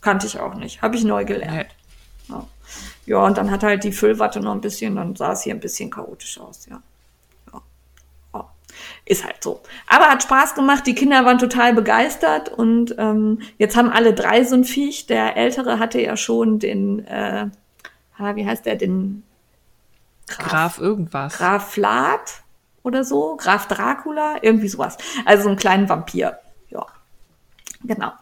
Kannte 0.00 0.26
ich 0.26 0.40
auch 0.40 0.54
nicht. 0.54 0.80
Habe 0.80 0.96
ich 0.96 1.04
neu 1.04 1.24
gelernt. 1.24 1.68
Nee. 2.28 2.34
Ja. 2.34 2.46
ja, 3.04 3.18
und 3.24 3.36
dann 3.36 3.50
hat 3.50 3.62
halt 3.62 3.84
die 3.84 3.92
Füllwatte 3.92 4.40
noch 4.40 4.52
ein 4.52 4.60
bisschen, 4.60 4.96
dann 4.96 5.16
sah 5.16 5.32
es 5.32 5.42
hier 5.42 5.54
ein 5.54 5.60
bisschen 5.60 5.90
chaotisch 5.90 6.38
aus, 6.38 6.66
ja. 6.70 6.80
Ist 9.08 9.24
halt 9.24 9.42
so. 9.42 9.62
Aber 9.86 10.10
hat 10.10 10.22
Spaß 10.22 10.54
gemacht, 10.54 10.86
die 10.86 10.94
Kinder 10.94 11.24
waren 11.24 11.38
total 11.38 11.72
begeistert 11.72 12.50
und 12.50 12.94
ähm, 12.98 13.40
jetzt 13.56 13.74
haben 13.74 13.88
alle 13.88 14.12
drei 14.12 14.44
so 14.44 14.54
ein 14.54 14.64
Viech. 14.64 15.06
Der 15.06 15.34
Ältere 15.34 15.78
hatte 15.78 15.98
ja 15.98 16.14
schon 16.18 16.58
den, 16.58 17.06
äh, 17.06 17.46
wie 18.18 18.46
heißt 18.46 18.66
der, 18.66 18.76
den 18.76 19.22
Graf, 20.26 20.50
Graf 20.50 20.78
irgendwas. 20.78 21.38
Graf 21.38 21.70
Vlad 21.70 22.42
oder 22.82 23.02
so, 23.02 23.36
Graf 23.36 23.66
Dracula, 23.66 24.36
irgendwie 24.42 24.68
sowas. 24.68 24.98
Also 25.24 25.44
so 25.44 25.48
einen 25.48 25.58
kleinen 25.58 25.88
Vampir. 25.88 26.38
Ja. 26.68 26.84
Genau. 27.84 28.12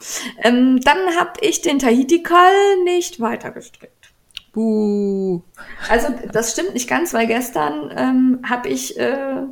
Ähm, 0.44 0.80
dann 0.82 0.98
habe 1.18 1.32
ich 1.40 1.62
den 1.62 1.80
Tahiti-Kall 1.80 2.84
nicht 2.84 3.20
weiter 3.20 3.50
gestrickt. 3.50 4.12
Buh. 4.52 5.42
Also 5.90 6.14
das 6.30 6.52
stimmt 6.52 6.74
nicht 6.74 6.88
ganz, 6.88 7.12
weil 7.12 7.26
gestern 7.26 7.92
ähm, 7.96 8.40
habe 8.48 8.68
ich 8.68 8.96
äh, 9.00 9.42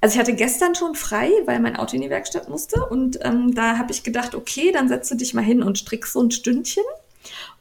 also 0.00 0.14
ich 0.14 0.20
hatte 0.20 0.34
gestern 0.34 0.74
schon 0.74 0.94
frei, 0.94 1.30
weil 1.46 1.60
mein 1.60 1.76
Auto 1.76 1.96
in 1.96 2.02
die 2.02 2.10
Werkstatt 2.10 2.48
musste. 2.48 2.84
Und 2.86 3.18
ähm, 3.22 3.54
da 3.54 3.78
habe 3.78 3.92
ich 3.92 4.02
gedacht, 4.02 4.34
okay, 4.34 4.70
dann 4.72 4.88
setze 4.88 5.16
dich 5.16 5.34
mal 5.34 5.42
hin 5.42 5.62
und 5.62 5.78
strick 5.78 6.06
so 6.06 6.22
ein 6.22 6.30
Stündchen. 6.30 6.84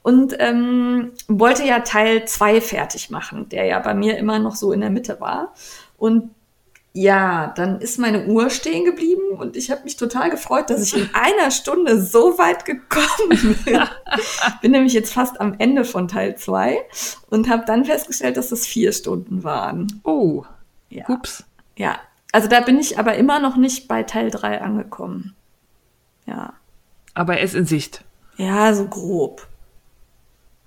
Und 0.03 0.35
ähm, 0.39 1.13
wollte 1.27 1.63
ja 1.65 1.79
Teil 1.79 2.27
2 2.27 2.61
fertig 2.61 3.09
machen, 3.09 3.49
der 3.49 3.65
ja 3.65 3.79
bei 3.79 3.95
mir 3.95 4.17
immer 4.17 4.37
noch 4.37 4.55
so 4.55 4.71
in 4.71 4.81
der 4.81 4.91
Mitte 4.91 5.19
war. 5.19 5.53
Und 5.97 6.29
ja, 6.93 7.51
dann 7.57 7.81
ist 7.81 7.99
meine 7.99 8.25
Uhr 8.25 8.49
stehen 8.49 8.85
geblieben 8.85 9.31
und 9.37 9.57
ich 9.57 9.69
habe 9.69 9.83
mich 9.83 9.97
total 9.97 10.29
gefreut, 10.29 10.69
dass 10.69 10.81
ich 10.81 10.95
in 10.95 11.09
einer 11.13 11.51
Stunde 11.51 12.01
so 12.01 12.37
weit 12.37 12.63
gekommen 12.63 13.57
bin. 13.65 13.81
bin 14.61 14.71
nämlich 14.71 14.93
jetzt 14.93 15.13
fast 15.13 15.41
am 15.41 15.55
Ende 15.57 15.83
von 15.83 16.07
Teil 16.07 16.37
2 16.37 16.77
und 17.29 17.49
habe 17.49 17.65
dann 17.65 17.83
festgestellt, 17.83 18.37
dass 18.37 18.49
das 18.49 18.65
vier 18.65 18.93
Stunden 18.93 19.43
waren. 19.43 19.99
Oh, 20.03 20.45
ja. 20.89 21.09
ups. 21.09 21.43
Ja, 21.77 21.99
also 22.35 22.49
da 22.49 22.59
bin 22.59 22.77
ich 22.77 22.99
aber 22.99 23.15
immer 23.15 23.39
noch 23.39 23.55
nicht 23.55 23.87
bei 23.87 24.03
Teil 24.03 24.29
3 24.29 24.59
angekommen. 24.59 25.37
Ja. 26.25 26.51
Aber 27.13 27.37
er 27.37 27.43
ist 27.45 27.55
in 27.55 27.65
Sicht. 27.65 28.03
Ja, 28.35 28.73
so 28.73 28.89
grob. 28.89 29.47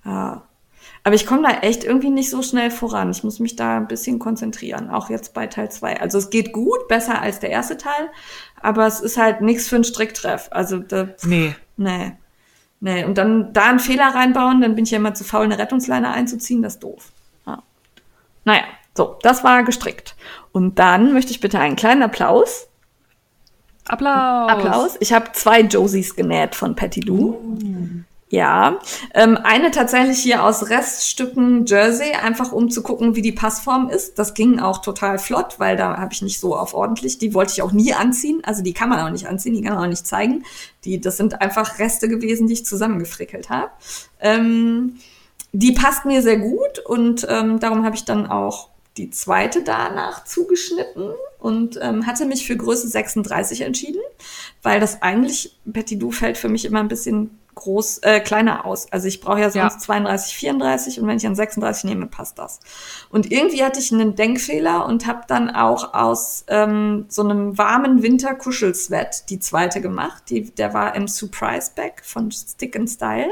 Ja. 0.03 0.41
Aber 1.03 1.13
ich 1.13 1.27
komme 1.27 1.43
da 1.43 1.59
echt 1.59 1.83
irgendwie 1.83 2.09
nicht 2.09 2.31
so 2.31 2.41
schnell 2.41 2.71
voran. 2.71 3.11
Ich 3.11 3.23
muss 3.23 3.39
mich 3.39 3.55
da 3.55 3.77
ein 3.77 3.87
bisschen 3.87 4.17
konzentrieren, 4.17 4.89
auch 4.89 5.11
jetzt 5.11 5.35
bei 5.35 5.45
Teil 5.45 5.69
2. 5.69 6.01
Also 6.01 6.17
es 6.17 6.31
geht 6.31 6.53
gut, 6.53 6.87
besser 6.87 7.21
als 7.21 7.39
der 7.39 7.51
erste 7.51 7.77
Teil, 7.77 8.09
aber 8.59 8.87
es 8.87 8.99
ist 8.99 9.17
halt 9.17 9.41
nichts 9.41 9.67
für 9.67 9.75
einen 9.75 9.83
Stricktreff. 9.83 10.47
Also 10.49 10.79
da, 10.79 11.09
nee. 11.23 11.55
Nee. 11.77 12.13
Nee. 12.79 13.03
Und 13.03 13.19
dann 13.19 13.53
da 13.53 13.69
einen 13.69 13.77
Fehler 13.77 14.15
reinbauen, 14.15 14.61
dann 14.61 14.73
bin 14.73 14.85
ich 14.85 14.91
ja 14.91 14.97
immer 14.97 15.13
zu 15.13 15.23
faul, 15.23 15.43
eine 15.43 15.59
Rettungsleine 15.59 16.09
einzuziehen, 16.09 16.63
das 16.63 16.73
ist 16.73 16.83
doof. 16.83 17.11
Ja. 17.45 17.61
Naja, 18.43 18.63
so, 18.95 19.17
das 19.21 19.43
war 19.43 19.63
gestrickt. 19.63 20.15
Und 20.51 20.79
dann 20.79 21.13
möchte 21.13 21.31
ich 21.31 21.39
bitte 21.39 21.59
einen 21.59 21.75
kleinen 21.75 22.03
Applaus. 22.03 22.67
Applaus. 23.85 24.51
Applaus. 24.51 24.97
Ich 24.99 25.13
habe 25.13 25.31
zwei 25.33 25.61
Josies 25.61 26.15
genäht 26.15 26.55
von 26.55 26.75
Patty 26.75 27.01
Lou. 27.01 27.29
Uh. 27.29 27.87
Ja, 28.31 28.77
ähm, 29.15 29.39
eine 29.41 29.71
tatsächlich 29.71 30.19
hier 30.19 30.43
aus 30.43 30.69
Reststücken 30.69 31.65
Jersey, 31.65 32.11
einfach 32.11 32.51
um 32.51 32.69
zu 32.69 32.83
gucken, 32.83 33.15
wie 33.15 33.23
die 33.23 33.31
Passform 33.31 33.89
ist. 33.89 34.19
Das 34.19 34.35
ging 34.35 34.59
auch 34.59 34.83
total 34.83 35.17
flott, 35.17 35.55
weil 35.57 35.75
da 35.75 35.97
habe 35.97 36.13
ich 36.13 36.21
nicht 36.21 36.39
so 36.39 36.55
auf 36.55 36.75
ordentlich. 36.75 37.17
Die 37.17 37.33
wollte 37.33 37.53
ich 37.53 37.63
auch 37.63 37.71
nie 37.71 37.91
anziehen. 37.93 38.41
Also 38.43 38.61
die 38.61 38.73
kann 38.73 38.89
man 38.89 38.99
auch 38.99 39.09
nicht 39.09 39.27
anziehen, 39.27 39.55
die 39.55 39.63
kann 39.63 39.73
man 39.73 39.85
auch 39.85 39.89
nicht 39.89 40.05
zeigen. 40.05 40.43
Die, 40.85 41.01
das 41.01 41.17
sind 41.17 41.41
einfach 41.41 41.79
Reste 41.79 42.07
gewesen, 42.07 42.45
die 42.45 42.53
ich 42.53 42.65
zusammengefrickelt 42.67 43.49
habe. 43.49 43.71
Ähm, 44.19 44.97
die 45.51 45.71
passt 45.71 46.05
mir 46.05 46.21
sehr 46.21 46.37
gut 46.37 46.77
und 46.85 47.25
ähm, 47.27 47.59
darum 47.59 47.83
habe 47.83 47.95
ich 47.95 48.05
dann 48.05 48.27
auch 48.27 48.69
die 48.99 49.09
zweite 49.09 49.63
danach 49.63 50.25
zugeschnitten 50.25 51.11
und 51.39 51.79
ähm, 51.81 52.05
hatte 52.05 52.25
mich 52.25 52.45
für 52.45 52.57
Größe 52.57 52.87
36 52.87 53.61
entschieden, 53.61 54.01
weil 54.61 54.79
das 54.79 55.01
eigentlich, 55.01 55.57
Betty 55.65 55.97
Du 55.97 56.11
fällt 56.11 56.37
für 56.37 56.49
mich 56.49 56.65
immer 56.65 56.81
ein 56.81 56.89
bisschen 56.89 57.39
groß, 57.55 57.99
äh, 57.99 58.19
kleiner 58.19 58.65
aus. 58.65 58.91
Also 58.91 59.07
ich 59.07 59.21
brauche 59.21 59.39
ja 59.39 59.49
sonst 59.49 59.73
ja. 59.73 59.79
32, 59.79 60.35
34 60.35 60.99
und 60.99 61.07
wenn 61.07 61.17
ich 61.17 61.27
an 61.27 61.35
36 61.35 61.85
nehme, 61.85 62.07
passt 62.07 62.39
das. 62.39 62.59
Und 63.09 63.31
irgendwie 63.31 63.63
hatte 63.63 63.79
ich 63.79 63.91
einen 63.91 64.15
Denkfehler 64.15 64.85
und 64.85 65.07
habe 65.07 65.21
dann 65.27 65.49
auch 65.49 65.93
aus 65.93 66.45
ähm, 66.47 67.05
so 67.07 67.21
einem 67.21 67.57
warmen 67.57 68.03
Winter-Kuschelsweat 68.03 69.29
die 69.29 69.39
zweite 69.39 69.81
gemacht. 69.81 70.23
Die, 70.29 70.51
der 70.51 70.73
war 70.73 70.95
im 70.95 71.07
Surprise 71.07 71.71
Bag 71.75 72.03
von 72.03 72.31
Stick 72.31 72.75
and 72.75 72.89
Style 72.89 73.29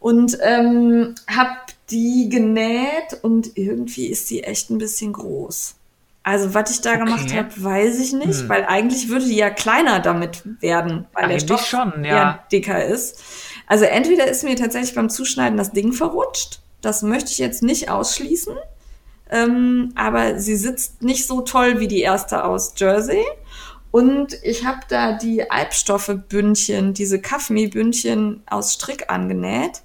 und 0.00 0.38
ähm, 0.42 1.14
habe 1.28 1.50
die 1.90 2.28
genäht 2.28 3.18
und 3.22 3.56
irgendwie 3.56 4.06
ist 4.06 4.28
sie 4.28 4.42
echt 4.42 4.70
ein 4.70 4.78
bisschen 4.78 5.12
groß. 5.12 5.76
Also, 6.22 6.52
was 6.52 6.70
ich 6.70 6.80
da 6.82 6.90
okay. 6.90 7.04
gemacht 7.04 7.34
habe, 7.34 7.48
weiß 7.56 7.98
ich 7.98 8.12
nicht, 8.12 8.40
hm. 8.40 8.48
weil 8.48 8.64
eigentlich 8.66 9.08
würde 9.08 9.24
die 9.24 9.36
ja 9.36 9.50
kleiner 9.50 10.00
damit 10.00 10.42
werden, 10.60 11.06
weil 11.12 11.24
eigentlich 11.24 11.46
der 11.46 11.56
Stoff 11.56 11.66
schon, 11.66 12.04
ja. 12.04 12.16
ja 12.16 12.44
dicker 12.52 12.84
ist. 12.84 13.22
Also, 13.66 13.86
entweder 13.86 14.28
ist 14.28 14.44
mir 14.44 14.56
tatsächlich 14.56 14.94
beim 14.94 15.08
Zuschneiden 15.08 15.56
das 15.56 15.72
Ding 15.72 15.92
verrutscht. 15.92 16.60
Das 16.82 17.02
möchte 17.02 17.30
ich 17.30 17.38
jetzt 17.38 17.62
nicht 17.62 17.88
ausschließen. 17.88 18.54
Ähm, 19.30 19.92
aber 19.94 20.40
sie 20.40 20.56
sitzt 20.56 21.02
nicht 21.02 21.26
so 21.26 21.40
toll 21.40 21.78
wie 21.80 21.88
die 21.88 22.00
erste 22.00 22.44
aus 22.44 22.74
Jersey. 22.76 23.24
Und 23.92 24.36
ich 24.42 24.64
habe 24.64 24.80
da 24.88 25.12
die 25.12 25.50
Albstoffe-Bündchen, 25.50 26.94
diese 26.94 27.20
Kaffee-Bündchen 27.20 28.42
aus 28.46 28.74
Strick 28.74 29.10
angenäht. 29.10 29.82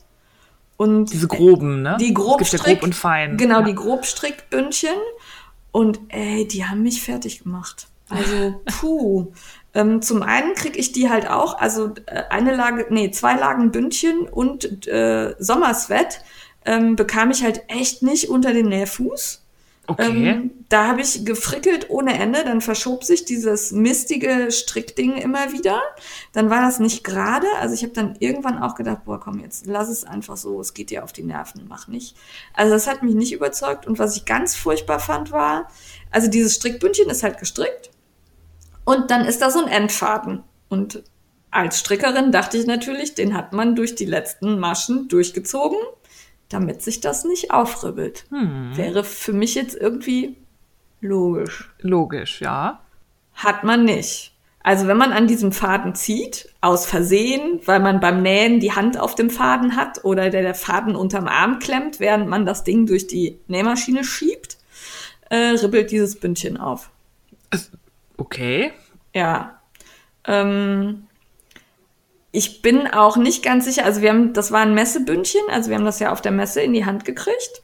Und 0.77 1.13
Diese 1.13 1.27
groben, 1.27 1.81
ne? 1.81 1.97
die 1.99 2.13
Grobstrick, 2.13 2.67
ja 2.67 2.73
grob 2.73 2.83
und 2.83 2.95
fein. 2.95 3.37
Genau, 3.37 3.59
ja. 3.59 3.65
die 3.65 3.75
Grobstrickbündchen. 3.75 4.95
Und 5.71 5.99
ey, 6.09 6.47
die 6.47 6.65
haben 6.65 6.83
mich 6.83 7.01
fertig 7.01 7.43
gemacht. 7.43 7.87
Also, 8.09 8.61
puh. 8.79 9.31
ähm, 9.73 10.01
zum 10.01 10.21
einen 10.21 10.53
krieg 10.53 10.77
ich 10.77 10.91
die 10.91 11.09
halt 11.09 11.29
auch, 11.29 11.57
also 11.57 11.93
äh, 12.05 12.23
eine 12.29 12.55
Lage, 12.55 12.87
nee, 12.89 13.11
zwei 13.11 13.35
Lagen 13.35 13.71
Bündchen 13.71 14.27
und 14.27 14.87
äh, 14.87 15.35
Sommersweat 15.39 16.23
ähm, 16.65 16.95
bekam 16.95 17.31
ich 17.31 17.43
halt 17.43 17.63
echt 17.67 18.03
nicht 18.03 18.29
unter 18.29 18.53
den 18.53 18.67
Nähfuß. 18.67 19.44
Okay. 19.87 20.29
Ähm, 20.29 20.51
da 20.69 20.87
habe 20.87 21.01
ich 21.01 21.25
gefrickelt 21.25 21.89
ohne 21.89 22.17
Ende, 22.17 22.43
dann 22.43 22.61
verschob 22.61 23.03
sich 23.03 23.25
dieses 23.25 23.71
mistige 23.71 24.51
Strickding 24.51 25.15
immer 25.15 25.51
wieder. 25.51 25.79
Dann 26.33 26.49
war 26.49 26.61
das 26.61 26.79
nicht 26.79 27.03
gerade. 27.03 27.47
Also 27.59 27.75
ich 27.75 27.83
habe 27.83 27.93
dann 27.93 28.15
irgendwann 28.19 28.57
auch 28.57 28.75
gedacht, 28.75 29.05
boah, 29.05 29.19
komm 29.19 29.39
jetzt, 29.39 29.67
lass 29.67 29.89
es 29.89 30.03
einfach 30.03 30.37
so, 30.37 30.59
es 30.59 30.73
geht 30.73 30.89
dir 30.89 31.03
auf 31.03 31.13
die 31.13 31.23
Nerven, 31.23 31.65
mach 31.67 31.87
nicht. 31.87 32.15
Also 32.53 32.73
das 32.73 32.87
hat 32.87 33.03
mich 33.03 33.15
nicht 33.15 33.33
überzeugt. 33.33 33.85
Und 33.85 33.99
was 33.99 34.17
ich 34.17 34.25
ganz 34.25 34.55
furchtbar 34.55 34.99
fand, 34.99 35.31
war, 35.31 35.69
also 36.11 36.29
dieses 36.29 36.55
Strickbündchen 36.55 37.09
ist 37.09 37.23
halt 37.23 37.37
gestrickt 37.37 37.91
und 38.85 39.11
dann 39.11 39.25
ist 39.25 39.41
da 39.41 39.51
so 39.51 39.63
ein 39.63 39.71
Endfaden. 39.71 40.43
Und 40.69 41.03
als 41.51 41.79
Strickerin 41.79 42.31
dachte 42.31 42.57
ich 42.57 42.65
natürlich, 42.65 43.15
den 43.15 43.35
hat 43.35 43.53
man 43.53 43.75
durch 43.75 43.95
die 43.95 44.05
letzten 44.05 44.59
Maschen 44.59 45.07
durchgezogen, 45.07 45.77
damit 46.49 46.81
sich 46.81 47.01
das 47.01 47.25
nicht 47.25 47.51
aufribbelt. 47.51 48.25
Wäre 48.75 49.03
für 49.03 49.33
mich 49.33 49.55
jetzt 49.55 49.75
irgendwie 49.75 50.35
logisch. 51.01 51.71
Logisch, 51.79 52.41
ja. 52.41 52.81
Hat 53.33 53.63
man 53.63 53.83
nicht. 53.85 54.35
Also 54.65 54.87
wenn 54.87 54.97
man 54.97 55.11
an 55.11 55.27
diesem 55.27 55.51
Faden 55.51 55.93
zieht, 55.93 56.49
aus 56.59 56.87
Versehen, 56.87 57.59
weil 57.65 57.79
man 57.79 57.99
beim 57.99 58.23
Nähen 58.23 58.59
die 58.59 58.71
Hand 58.71 58.99
auf 58.99 59.13
dem 59.13 59.29
Faden 59.29 59.75
hat 59.75 60.03
oder 60.03 60.31
der, 60.31 60.41
der 60.41 60.55
Faden 60.55 60.95
unterm 60.95 61.27
Arm 61.27 61.59
klemmt, 61.59 61.99
während 61.99 62.27
man 62.27 62.47
das 62.47 62.63
Ding 62.63 62.87
durch 62.87 63.05
die 63.05 63.37
Nähmaschine 63.47 64.03
schiebt, 64.03 64.57
äh, 65.29 65.35
ribbelt 65.35 65.91
dieses 65.91 66.19
Bündchen 66.19 66.57
auf. 66.57 66.89
Okay. 68.17 68.71
Ja. 69.13 69.61
Ähm, 70.25 71.04
ich 72.35 72.61
bin 72.61 72.87
auch 72.87 73.15
nicht 73.15 73.43
ganz 73.43 73.65
sicher, 73.65 73.85
also 73.85 74.01
wir 74.01 74.09
haben, 74.09 74.33
das 74.33 74.51
war 74.51 74.59
ein 74.59 74.73
Messebündchen, 74.73 75.41
also 75.49 75.69
wir 75.69 75.77
haben 75.77 75.85
das 75.85 75.99
ja 75.99 76.11
auf 76.11 76.21
der 76.21 76.33
Messe 76.33 76.61
in 76.61 76.73
die 76.73 76.85
Hand 76.85 77.05
gekriegt. 77.05 77.61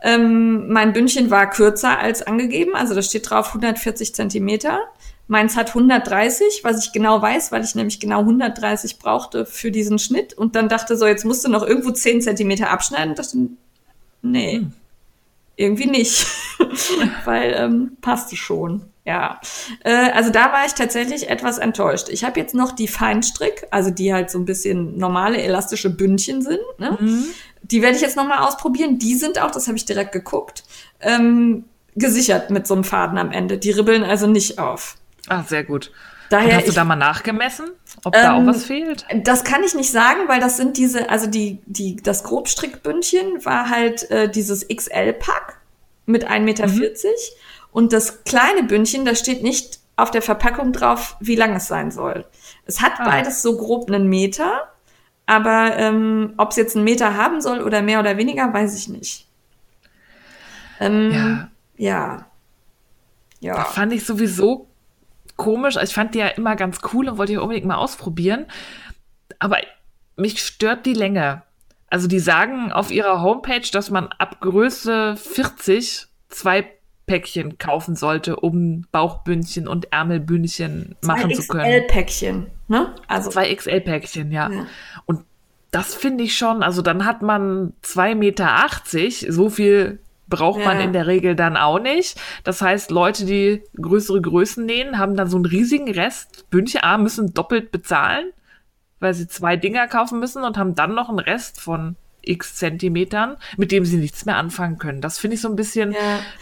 Ähm, 0.00 0.68
mein 0.68 0.92
Bündchen 0.92 1.30
war 1.30 1.50
kürzer 1.50 1.98
als 1.98 2.22
angegeben, 2.22 2.74
also 2.74 2.94
da 2.94 3.02
steht 3.02 3.28
drauf 3.28 3.48
140 3.48 4.14
Zentimeter. 4.14 4.78
Meins 5.26 5.56
hat 5.56 5.68
130, 5.68 6.60
was 6.62 6.84
ich 6.84 6.92
genau 6.92 7.20
weiß, 7.20 7.52
weil 7.52 7.64
ich 7.64 7.74
nämlich 7.74 8.00
genau 8.00 8.20
130 8.20 8.98
brauchte 8.98 9.46
für 9.46 9.70
diesen 9.70 9.98
Schnitt. 9.98 10.34
Und 10.34 10.56
dann 10.56 10.68
dachte 10.68 10.96
so, 10.96 11.06
jetzt 11.06 11.24
musst 11.24 11.44
du 11.44 11.48
noch 11.48 11.62
irgendwo 11.62 11.90
10 11.90 12.20
Zentimeter 12.20 12.70
abschneiden. 12.70 13.10
Und 13.10 13.18
dachte, 13.18 13.36
nee, 14.22 14.66
irgendwie 15.56 15.86
nicht, 15.86 16.26
weil 17.24 17.54
ähm, 17.56 17.96
passte 18.00 18.36
schon. 18.36 18.82
Ja, 19.04 19.40
äh, 19.82 20.10
also 20.12 20.30
da 20.30 20.52
war 20.52 20.64
ich 20.64 20.74
tatsächlich 20.74 21.28
etwas 21.28 21.58
enttäuscht. 21.58 22.08
Ich 22.08 22.22
habe 22.24 22.38
jetzt 22.38 22.54
noch 22.54 22.70
die 22.70 22.86
Feinstrick, 22.86 23.66
also 23.72 23.90
die 23.90 24.14
halt 24.14 24.30
so 24.30 24.38
ein 24.38 24.44
bisschen 24.44 24.96
normale 24.96 25.38
elastische 25.42 25.90
Bündchen 25.90 26.40
sind. 26.40 26.60
Ne? 26.78 26.96
Die 27.62 27.82
werde 27.82 27.96
ich 27.96 28.02
jetzt 28.02 28.16
noch 28.16 28.26
mal 28.28 28.46
ausprobieren. 28.46 28.98
Die 28.98 29.14
sind 29.16 29.40
auch, 29.40 29.50
das 29.50 29.66
habe 29.66 29.76
ich 29.76 29.84
direkt 29.84 30.12
geguckt, 30.12 30.62
ähm, 31.00 31.64
gesichert 31.96 32.50
mit 32.50 32.66
so 32.68 32.74
einem 32.74 32.84
Faden 32.84 33.18
am 33.18 33.32
Ende. 33.32 33.58
Die 33.58 33.72
ribbeln 33.72 34.04
also 34.04 34.28
nicht 34.28 34.58
auf. 34.60 34.96
Ah, 35.28 35.42
sehr 35.42 35.64
gut. 35.64 35.88
Und 35.88 35.92
Daher 36.38 36.56
hast 36.56 36.64
du 36.66 36.70
ich- 36.70 36.74
da 36.76 36.84
mal 36.84 36.96
nachgemessen, 36.96 37.66
ob 38.04 38.14
da 38.14 38.32
auch 38.34 38.38
Ähm, 38.38 38.46
was 38.46 38.64
fehlt? 38.64 39.04
Das 39.24 39.42
kann 39.44 39.64
ich 39.64 39.74
nicht 39.74 39.90
sagen, 39.90 40.20
weil 40.28 40.40
das 40.40 40.56
sind 40.56 40.76
diese, 40.78 41.10
also 41.10 41.26
die, 41.26 41.58
die, 41.66 41.96
das 41.96 42.22
Grobstrickbündchen 42.24 43.44
war 43.44 43.68
halt 43.68 44.10
äh, 44.10 44.30
dieses 44.30 44.66
XL-Pack 44.68 45.58
mit 46.06 46.26
1,40 46.26 46.40
Meter. 46.40 46.66
Und 47.72 47.92
das 47.92 48.22
kleine 48.24 48.62
Bündchen, 48.62 49.04
da 49.04 49.14
steht 49.14 49.42
nicht 49.42 49.80
auf 49.96 50.10
der 50.10 50.22
Verpackung 50.22 50.72
drauf, 50.72 51.16
wie 51.20 51.36
lang 51.36 51.54
es 51.54 51.66
sein 51.68 51.90
soll. 51.90 52.24
Es 52.66 52.80
hat 52.80 52.92
Ah. 52.98 53.04
beides 53.04 53.42
so 53.42 53.56
grob 53.56 53.88
einen 53.90 54.08
Meter, 54.08 54.68
aber 55.26 55.76
ähm, 55.76 56.34
ob 56.36 56.50
es 56.50 56.56
jetzt 56.56 56.76
einen 56.76 56.84
Meter 56.84 57.16
haben 57.16 57.40
soll 57.40 57.60
oder 57.62 57.82
mehr 57.82 58.00
oder 58.00 58.16
weniger, 58.16 58.52
weiß 58.52 58.76
ich 58.78 58.88
nicht. 58.88 59.26
Ähm, 60.80 61.12
Ja, 61.12 61.48
ja. 61.76 62.26
Ja. 63.40 63.64
fand 63.64 63.92
ich 63.92 64.04
sowieso 64.06 64.68
komisch. 65.36 65.76
Also 65.76 65.90
Ich 65.90 65.94
fand 65.94 66.14
die 66.14 66.18
ja 66.20 66.28
immer 66.28 66.56
ganz 66.56 66.78
cool 66.92 67.08
und 67.08 67.18
wollte 67.18 67.32
die 67.32 67.38
unbedingt 67.38 67.66
mal 67.66 67.76
ausprobieren. 67.76 68.46
Aber 69.38 69.58
mich 70.16 70.42
stört 70.42 70.86
die 70.86 70.94
Länge. 70.94 71.42
Also 71.88 72.06
die 72.08 72.20
sagen 72.20 72.72
auf 72.72 72.90
ihrer 72.90 73.20
Homepage, 73.20 73.68
dass 73.72 73.90
man 73.90 74.08
ab 74.18 74.40
Größe 74.40 75.16
40 75.16 76.06
zwei 76.28 76.70
Päckchen 77.06 77.58
kaufen 77.58 77.96
sollte, 77.96 78.36
um 78.36 78.86
Bauchbündchen 78.92 79.66
und 79.68 79.92
Ärmelbündchen 79.92 80.94
machen 81.02 81.34
zu 81.34 81.46
können. 81.46 81.64
XL-Päckchen, 81.64 82.46
ne? 82.68 82.94
Also, 83.08 83.30
Zwei 83.30 83.54
XL-Päckchen, 83.54 84.30
ja. 84.30 84.50
Ja. 84.50 84.66
Und 85.06 85.24
das 85.70 85.94
finde 85.94 86.24
ich 86.24 86.36
schon, 86.36 86.62
also 86.62 86.82
dann 86.82 87.04
hat 87.04 87.22
man 87.22 87.72
2,80 87.82 88.14
Meter, 88.14 89.32
so 89.32 89.48
viel 89.50 89.98
braucht 90.28 90.64
man 90.64 90.78
Ja. 90.78 90.84
in 90.84 90.92
der 90.92 91.06
Regel 91.06 91.34
dann 91.34 91.56
auch 91.56 91.78
nicht. 91.78 92.18
Das 92.44 92.62
heißt, 92.62 92.90
Leute, 92.90 93.26
die 93.26 93.62
größere 93.80 94.20
Größen 94.20 94.64
nähen, 94.64 94.98
haben 94.98 95.14
dann 95.16 95.28
so 95.28 95.36
einen 95.36 95.44
riesigen 95.46 95.90
Rest. 95.90 96.48
Bündchen 96.50 96.82
A 96.82 96.96
müssen 96.98 97.34
doppelt 97.34 97.70
bezahlen, 97.72 98.32
weil 99.00 99.12
sie 99.12 99.28
zwei 99.28 99.56
Dinger 99.56 99.88
kaufen 99.88 100.20
müssen 100.20 100.42
und 100.44 100.56
haben 100.56 100.74
dann 100.74 100.94
noch 100.94 101.08
einen 101.10 101.18
Rest 101.18 101.60
von 101.60 101.96
x 102.24 102.56
Zentimetern, 102.56 103.36
mit 103.56 103.72
dem 103.72 103.84
sie 103.84 103.96
nichts 103.96 104.24
mehr 104.24 104.36
anfangen 104.36 104.78
können. 104.78 105.00
Das 105.00 105.18
finde 105.18 105.34
ich 105.36 105.40
so 105.40 105.48
ein 105.48 105.56
bisschen, 105.56 105.92
Ja. 105.92 105.98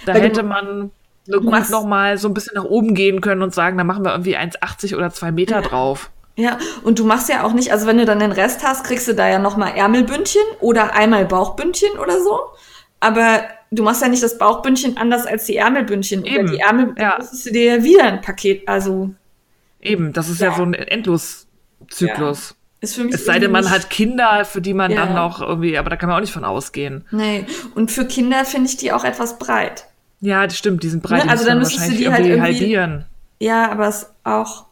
da 0.06 0.12
hätte 0.14 0.42
man 0.42 0.90
gut 1.30 1.70
noch 1.70 1.84
mal 1.86 2.18
so 2.18 2.28
ein 2.28 2.34
bisschen 2.34 2.54
nach 2.54 2.64
oben 2.64 2.94
gehen 2.94 3.20
können 3.20 3.42
und 3.42 3.54
sagen, 3.54 3.78
da 3.78 3.84
machen 3.84 4.04
wir 4.04 4.10
irgendwie 4.12 4.36
1,80 4.36 4.96
oder 4.96 5.10
2 5.10 5.32
Meter 5.32 5.60
drauf. 5.62 6.10
Ja, 6.36 6.58
und 6.84 6.98
du 6.98 7.04
machst 7.04 7.28
ja 7.28 7.44
auch 7.44 7.52
nicht, 7.52 7.72
also 7.72 7.86
wenn 7.86 7.98
du 7.98 8.04
dann 8.06 8.18
den 8.20 8.32
Rest 8.32 8.62
hast, 8.64 8.84
kriegst 8.84 9.06
du 9.08 9.14
da 9.14 9.28
ja 9.28 9.38
nochmal 9.38 9.72
Ärmelbündchen 9.76 10.40
oder 10.60 10.94
einmal 10.94 11.26
Bauchbündchen 11.26 11.98
oder 11.98 12.20
so. 12.20 12.38
Aber 13.00 13.42
du 13.70 13.82
machst 13.82 14.02
ja 14.02 14.08
nicht 14.08 14.22
das 14.22 14.38
Bauchbündchen 14.38 14.96
anders 14.96 15.26
als 15.26 15.44
die 15.46 15.56
Ärmelbündchen. 15.56 16.24
Eben, 16.24 16.44
Oder 16.48 16.52
die 16.52 16.60
Ärmel, 16.60 16.94
ja. 16.98 17.16
musstest 17.18 17.46
du 17.46 17.52
dir 17.52 17.76
ja 17.76 17.82
wieder 17.82 18.04
ein 18.04 18.20
Paket, 18.20 18.66
also 18.68 19.10
Eben, 19.82 20.12
das 20.12 20.28
ist 20.28 20.40
ja, 20.40 20.48
Ja. 20.50 20.56
so 20.56 20.62
ein 20.62 20.74
Endloszyklus. 20.74 22.54
Ist 22.80 22.94
für 22.94 23.04
mich. 23.04 23.14
Es 23.14 23.24
sei 23.24 23.38
denn, 23.38 23.50
man 23.52 23.70
hat 23.70 23.90
Kinder, 23.90 24.44
für 24.44 24.60
die 24.60 24.74
man 24.74 24.90
Ja. 24.90 25.04
dann 25.06 25.14
noch 25.14 25.40
irgendwie, 25.40 25.76
aber 25.78 25.90
da 25.90 25.96
kann 25.96 26.08
man 26.08 26.16
auch 26.16 26.20
nicht 26.22 26.32
von 26.32 26.44
ausgehen. 26.44 27.04
Nee, 27.10 27.46
und 27.74 27.90
für 27.90 28.06
Kinder 28.06 28.44
finde 28.44 28.68
ich 28.70 28.76
die 28.76 28.92
auch 28.92 29.04
etwas 29.04 29.38
breit. 29.38 29.86
Ja, 30.20 30.46
das 30.46 30.56
stimmt, 30.58 30.82
diesen 30.82 31.00
Breit 31.00 31.24
Ne, 31.24 31.30
also 31.30 31.44
dann 31.46 31.58
müsstest 31.58 31.88
du 31.88 31.92
die 31.92 32.08
halt 32.10 32.24
irgendwie 32.26 32.40
halbieren. 32.42 33.04
Ja, 33.38 33.70
aber 33.70 33.88
es 33.88 34.06
auch, 34.24 34.66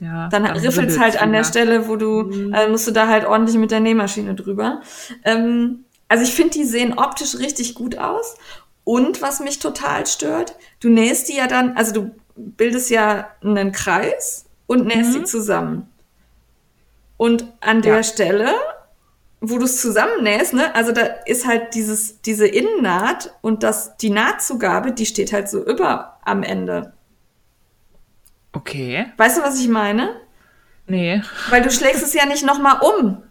Ja, 0.00 0.28
dann, 0.28 0.44
riffelt's 0.46 0.76
ribbelt's 0.76 0.98
halt 0.98 1.22
an 1.22 1.30
der. 1.32 1.44
Stelle, 1.44 1.86
wo 1.86 1.94
du, 1.94 2.24
Mhm. 2.24 2.52
äh, 2.52 2.68
musst 2.68 2.88
du 2.88 2.90
da 2.90 3.06
halt 3.06 3.24
ordentlich 3.24 3.56
mit 3.56 3.70
der 3.70 3.78
Nähmaschine 3.78 4.34
drüber. 4.34 4.80
Ähm, 5.24 5.84
also 6.08 6.24
ich 6.24 6.34
finde, 6.34 6.54
die 6.54 6.64
sehen 6.64 6.98
optisch 6.98 7.38
richtig 7.38 7.74
gut 7.76 7.96
aus. 7.98 8.34
Und 8.84 9.22
was 9.22 9.38
mich 9.38 9.60
total 9.60 10.06
stört, 10.06 10.56
du 10.80 10.88
nähst 10.88 11.28
die 11.28 11.36
ja 11.36 11.46
dann, 11.46 11.76
also 11.76 11.92
du 11.92 12.10
bildest 12.34 12.90
ja 12.90 13.28
einen 13.44 13.70
Kreis 13.70 14.46
und 14.66 14.86
nähst 14.86 15.14
die 15.14 15.22
zusammen. 15.22 15.86
Und 17.22 17.44
an 17.60 17.82
der 17.82 17.96
Ja. 17.98 18.02
Stelle, 18.02 18.52
wo 19.40 19.58
du 19.58 19.64
es 19.64 19.80
zusammennähst, 19.80 20.54
ne, 20.54 20.74
also 20.74 20.90
da 20.90 21.02
ist 21.26 21.46
halt 21.46 21.72
dieses, 21.74 22.20
diese 22.22 22.48
Innennaht 22.48 23.32
und 23.42 23.62
das, 23.62 23.96
die 23.98 24.10
Nahtzugabe, 24.10 24.90
die 24.90 25.06
steht 25.06 25.32
halt 25.32 25.48
so 25.48 25.64
über 25.64 26.18
am 26.24 26.42
Ende. 26.42 26.94
Okay. 28.52 29.06
Weißt 29.16 29.38
du, 29.38 29.42
was 29.42 29.60
ich 29.60 29.68
meine? 29.68 30.16
Nee. 30.88 31.22
Weil 31.50 31.62
du 31.62 31.70
schlägst 31.70 32.02
es 32.02 32.12
ja 32.12 32.26
nicht 32.26 32.44
nochmal 32.44 32.80
um. 32.80 33.22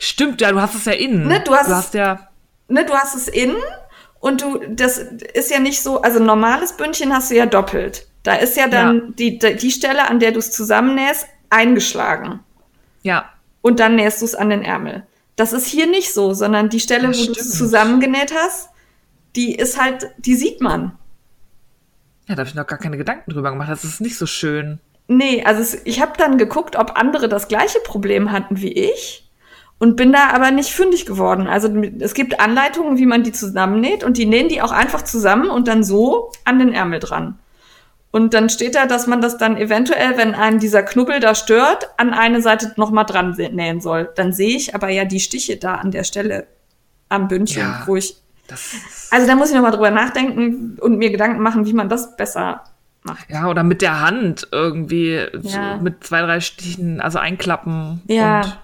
Stimmt, 0.00 0.40
ja, 0.40 0.50
du 0.50 0.60
hast 0.60 0.74
es 0.74 0.84
ja 0.84 0.92
innen. 0.92 1.28
Ne, 1.28 1.40
du 1.40 1.54
hast 1.54 1.68
du 1.68 1.72
es- 1.72 1.78
hast 1.78 1.94
ja. 1.94 2.28
Ne, 2.68 2.84
du 2.84 2.92
hast 2.94 3.14
es 3.14 3.28
innen 3.28 3.62
und 4.18 4.42
du, 4.42 4.58
das 4.68 4.98
ist 4.98 5.50
ja 5.52 5.60
nicht 5.60 5.80
so, 5.80 6.02
also 6.02 6.18
ein 6.18 6.26
normales 6.26 6.72
Bündchen 6.76 7.14
hast 7.14 7.30
du 7.30 7.36
ja 7.36 7.46
doppelt. 7.46 8.08
Da 8.24 8.34
ist 8.34 8.56
ja 8.56 8.66
dann 8.66 8.96
Ja. 8.96 9.02
Die, 9.16 9.38
die 9.38 9.54
die 9.54 9.70
Stelle, 9.70 10.08
an 10.08 10.18
der 10.18 10.32
du 10.32 10.40
es 10.40 10.50
zusammennähst, 10.50 11.26
eingeschlagen. 11.50 12.40
Ja. 13.06 13.30
Und 13.62 13.78
dann 13.78 13.94
nähst 13.94 14.20
du 14.20 14.24
es 14.24 14.34
an 14.34 14.50
den 14.50 14.62
Ärmel. 14.62 15.06
Das 15.36 15.52
ist 15.52 15.66
hier 15.66 15.86
nicht 15.86 16.12
so, 16.12 16.34
sondern 16.34 16.70
die 16.70 16.80
Stelle, 16.80 17.12
Ja, 17.12 17.16
wo 17.16 17.32
du 17.32 17.40
es 17.40 17.56
zusammengenäht 17.56 18.34
hast, 18.34 18.70
die 19.36 19.54
ist 19.54 19.80
halt, 19.80 20.10
die 20.18 20.34
sieht 20.34 20.60
man. 20.60 20.98
Ja, 22.26 22.34
da 22.34 22.40
habe 22.40 22.48
ich 22.48 22.56
noch 22.56 22.66
gar 22.66 22.78
keine 22.78 22.96
Gedanken 22.96 23.30
drüber 23.30 23.50
gemacht. 23.50 23.70
Das 23.70 23.84
ist 23.84 24.00
nicht 24.00 24.18
so 24.18 24.26
schön. 24.26 24.80
Nee, 25.06 25.44
also 25.44 25.62
es, 25.62 25.82
ich 25.84 26.00
habe 26.00 26.14
dann 26.18 26.36
geguckt, 26.36 26.74
ob 26.74 26.98
andere 26.98 27.28
das 27.28 27.46
gleiche 27.46 27.78
Problem 27.78 28.32
hatten 28.32 28.60
wie 28.60 28.72
ich 28.72 29.30
und 29.78 29.94
bin 29.94 30.12
da 30.12 30.30
aber 30.30 30.50
nicht 30.50 30.70
fündig 30.70 31.06
geworden. 31.06 31.46
Also 31.46 31.68
es 32.00 32.14
gibt 32.14 32.40
Anleitungen, 32.40 32.98
wie 32.98 33.06
man 33.06 33.22
die 33.22 33.30
zusammennäht 33.30 34.02
und 34.02 34.16
die 34.16 34.26
nähen 34.26 34.48
die 34.48 34.62
auch 34.62 34.72
einfach 34.72 35.02
zusammen 35.02 35.48
und 35.48 35.68
dann 35.68 35.84
so 35.84 36.32
an 36.44 36.58
den 36.58 36.72
Ärmel 36.72 36.98
dran. 36.98 37.38
Und 38.16 38.32
dann 38.32 38.48
steht 38.48 38.74
da, 38.76 38.86
dass 38.86 39.06
man 39.06 39.20
das 39.20 39.36
dann 39.36 39.58
eventuell, 39.58 40.16
wenn 40.16 40.34
einen 40.34 40.58
dieser 40.58 40.82
Knubbel 40.82 41.20
da 41.20 41.34
stört, 41.34 41.90
an 41.98 42.14
eine 42.14 42.40
Seite 42.40 42.72
nochmal 42.76 43.04
dran 43.04 43.32
nähen 43.52 43.82
soll. 43.82 44.08
Dann 44.16 44.32
sehe 44.32 44.56
ich 44.56 44.74
aber 44.74 44.88
ja 44.88 45.04
die 45.04 45.20
Stiche 45.20 45.58
da 45.58 45.74
an 45.74 45.90
der 45.90 46.02
Stelle 46.02 46.46
am 47.10 47.28
Bündchen, 47.28 47.60
Ja. 47.62 47.82
wo 47.84 47.94
ich. 47.96 48.16
Das, 48.48 48.70
Also 49.10 49.26
da 49.26 49.34
muss 49.36 49.50
ich 49.50 49.54
nochmal 49.54 49.72
drüber 49.72 49.90
nachdenken 49.90 50.78
und 50.80 50.96
mir 50.96 51.10
Gedanken 51.10 51.42
machen, 51.42 51.66
wie 51.66 51.74
man 51.74 51.90
das 51.90 52.16
besser 52.16 52.64
macht. 53.02 53.28
ja, 53.28 53.48
oder 53.48 53.62
mit 53.62 53.82
der 53.82 54.00
Hand 54.00 54.48
irgendwie 54.50 55.20
Ja. 55.42 55.76
so 55.76 55.82
mit 55.82 56.02
zwei, 56.02 56.22
drei 56.22 56.40
Stichen, 56.40 57.02
also 57.02 57.18
einklappen. 57.18 58.00
Ja. 58.06 58.40
Und 58.40 58.58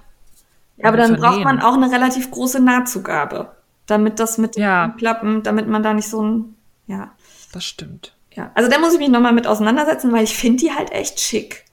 Ja, 0.78 0.88
aber 0.88 0.96
dann 0.96 1.16
vernähen. 1.18 1.20
braucht 1.20 1.44
man 1.44 1.61
auch 1.61 1.74
eine 1.74 1.92
relativ 1.92 2.30
große 2.30 2.59
Nahtzugabe, 2.59 3.50
damit 3.86 4.18
das 4.18 4.38
mit 4.38 4.57
Ja. 4.57 4.94
Klappen, 4.96 5.42
damit 5.42 5.68
man 5.68 5.82
da 5.82 5.92
nicht 5.92 6.09
so 6.09 6.22
ein, 6.22 6.55
ja, 6.86 7.11
Das 7.53 7.64
stimmt. 7.66 8.14
Ja. 8.34 8.50
Also 8.54 8.70
da 8.70 8.78
muss 8.78 8.92
ich 8.92 8.98
mich 8.98 9.08
nochmal 9.08 9.32
mit 9.32 9.46
auseinandersetzen, 9.46 10.12
weil 10.12 10.24
ich 10.24 10.36
finde 10.36 10.64
die 10.64 10.72
halt 10.72 10.90
echt 10.92 11.20
schick. 11.20 11.64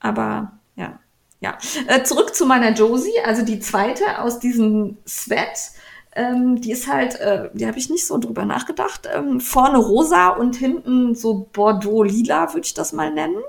Aber 0.00 0.52
ja, 0.76 0.98
ja. 1.40 1.58
Äh, 1.86 2.02
zurück 2.04 2.34
zu 2.34 2.46
meiner 2.46 2.72
Josie, 2.72 3.20
also 3.24 3.44
die 3.44 3.60
zweite 3.60 4.20
aus 4.20 4.38
diesem 4.38 4.98
Sweat. 5.06 5.72
Ähm, 6.14 6.60
die 6.60 6.72
ist 6.72 6.90
halt, 6.90 7.20
äh, 7.20 7.50
die 7.52 7.66
habe 7.66 7.78
ich 7.78 7.90
nicht 7.90 8.06
so 8.06 8.18
drüber 8.18 8.46
nachgedacht. 8.46 9.08
Ähm, 9.12 9.40
vorne 9.40 9.78
rosa 9.78 10.28
und 10.28 10.56
hinten 10.56 11.14
so 11.14 11.48
Bordeaux-lila, 11.52 12.54
würde 12.54 12.66
ich 12.66 12.74
das 12.74 12.92
mal 12.92 13.12
nennen. 13.12 13.42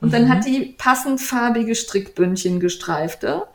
Und 0.00 0.12
dann 0.12 0.28
hat 0.28 0.46
die 0.46 0.74
passend 0.78 1.20
farbige 1.20 1.76
Strickbündchen 1.76 2.58
gestreifte. 2.58 3.46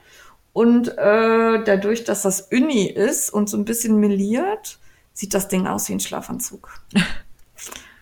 Und 0.53 0.87
äh, 0.97 1.63
dadurch, 1.63 2.05
dass 2.05 2.21
das 2.21 2.41
Uni 2.51 2.87
ist 2.87 3.31
und 3.31 3.49
so 3.49 3.57
ein 3.57 3.65
bisschen 3.65 3.99
meliert, 3.99 4.79
sieht 5.13 5.33
das 5.33 5.49
Ding 5.49 5.67
aus 5.67 5.89
wie 5.89 5.93
ein 5.93 5.99
Schlafanzug. 5.99 6.69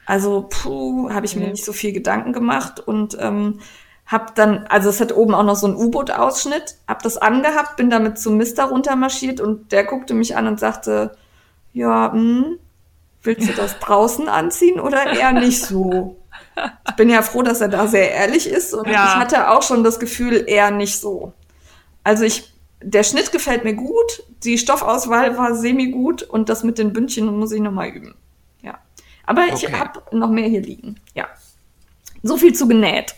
Also, 0.06 0.48
puh, 0.50 1.10
habe 1.12 1.26
ich 1.26 1.36
mir 1.36 1.44
Okay. 1.44 1.52
nicht 1.52 1.66
so 1.66 1.74
viel 1.74 1.92
Gedanken 1.92 2.32
gemacht 2.34 2.80
und 2.80 3.18
ähm, 3.20 3.60
hab 4.06 4.36
dann, 4.36 4.68
also 4.68 4.90
es 4.90 5.02
hat 5.02 5.16
oben 5.16 5.34
auch 5.34 5.44
noch 5.44 5.56
so 5.56 5.66
einen 5.66 5.76
U-Boot-Ausschnitt, 5.76 6.76
hab 6.88 7.02
das 7.02 7.18
angehabt, 7.18 7.76
bin 7.76 7.90
damit 7.90 8.20
zum 8.20 8.38
Mister 8.38 8.66
runtermarschiert 8.66 9.42
und 9.42 9.72
der 9.72 9.84
guckte 9.84 10.14
mich 10.14 10.36
an 10.38 10.48
und 10.48 10.60
sagte, 10.60 11.18
ja, 11.74 12.12
hm, 12.12 12.60
willst 13.24 13.50
du 13.50 13.54
das 13.54 13.80
draußen 13.80 14.30
anziehen 14.30 14.80
oder 14.80 15.10
eher 15.12 15.32
nicht 15.34 15.66
so? 15.66 16.18
Ich 16.88 16.96
bin 16.96 17.10
ja 17.10 17.24
froh, 17.24 17.42
dass 17.42 17.62
er 17.62 17.68
da 17.70 17.88
sehr 17.88 18.12
ehrlich 18.12 18.48
ist 18.48 18.74
und 18.76 18.88
Ja. 18.88 19.06
ich 19.06 19.16
hatte 19.18 19.50
auch 19.50 19.64
schon 19.64 19.84
das 19.84 20.00
Gefühl, 20.00 20.44
eher 20.48 20.70
nicht 20.72 21.00
so. 21.00 21.34
Also 22.04 22.24
ich, 22.24 22.54
der 22.82 23.04
Schnitt 23.04 23.32
gefällt 23.32 23.64
mir 23.64 23.74
gut, 23.74 24.24
die 24.44 24.60
Stoffauswahl 24.60 25.38
war 25.38 25.56
semi 25.56 25.90
gut 25.92 26.22
und 26.22 26.50
das 26.50 26.64
mit 26.64 26.78
den 26.78 26.94
Bündchen 26.94 27.26
muss 27.40 27.52
ich 27.52 27.62
nochmal 27.62 27.90
üben. 27.90 28.16
Aber 29.26 29.46
ich 29.48 29.66
Okay. 29.68 29.74
habe 29.74 30.02
noch 30.16 30.30
mehr 30.30 30.48
hier 30.48 30.62
liegen. 30.62 30.96
Ja. 31.14 31.28
So 32.24 32.38
viel 32.38 32.54
zu 32.54 32.68
genäht. 32.68 33.16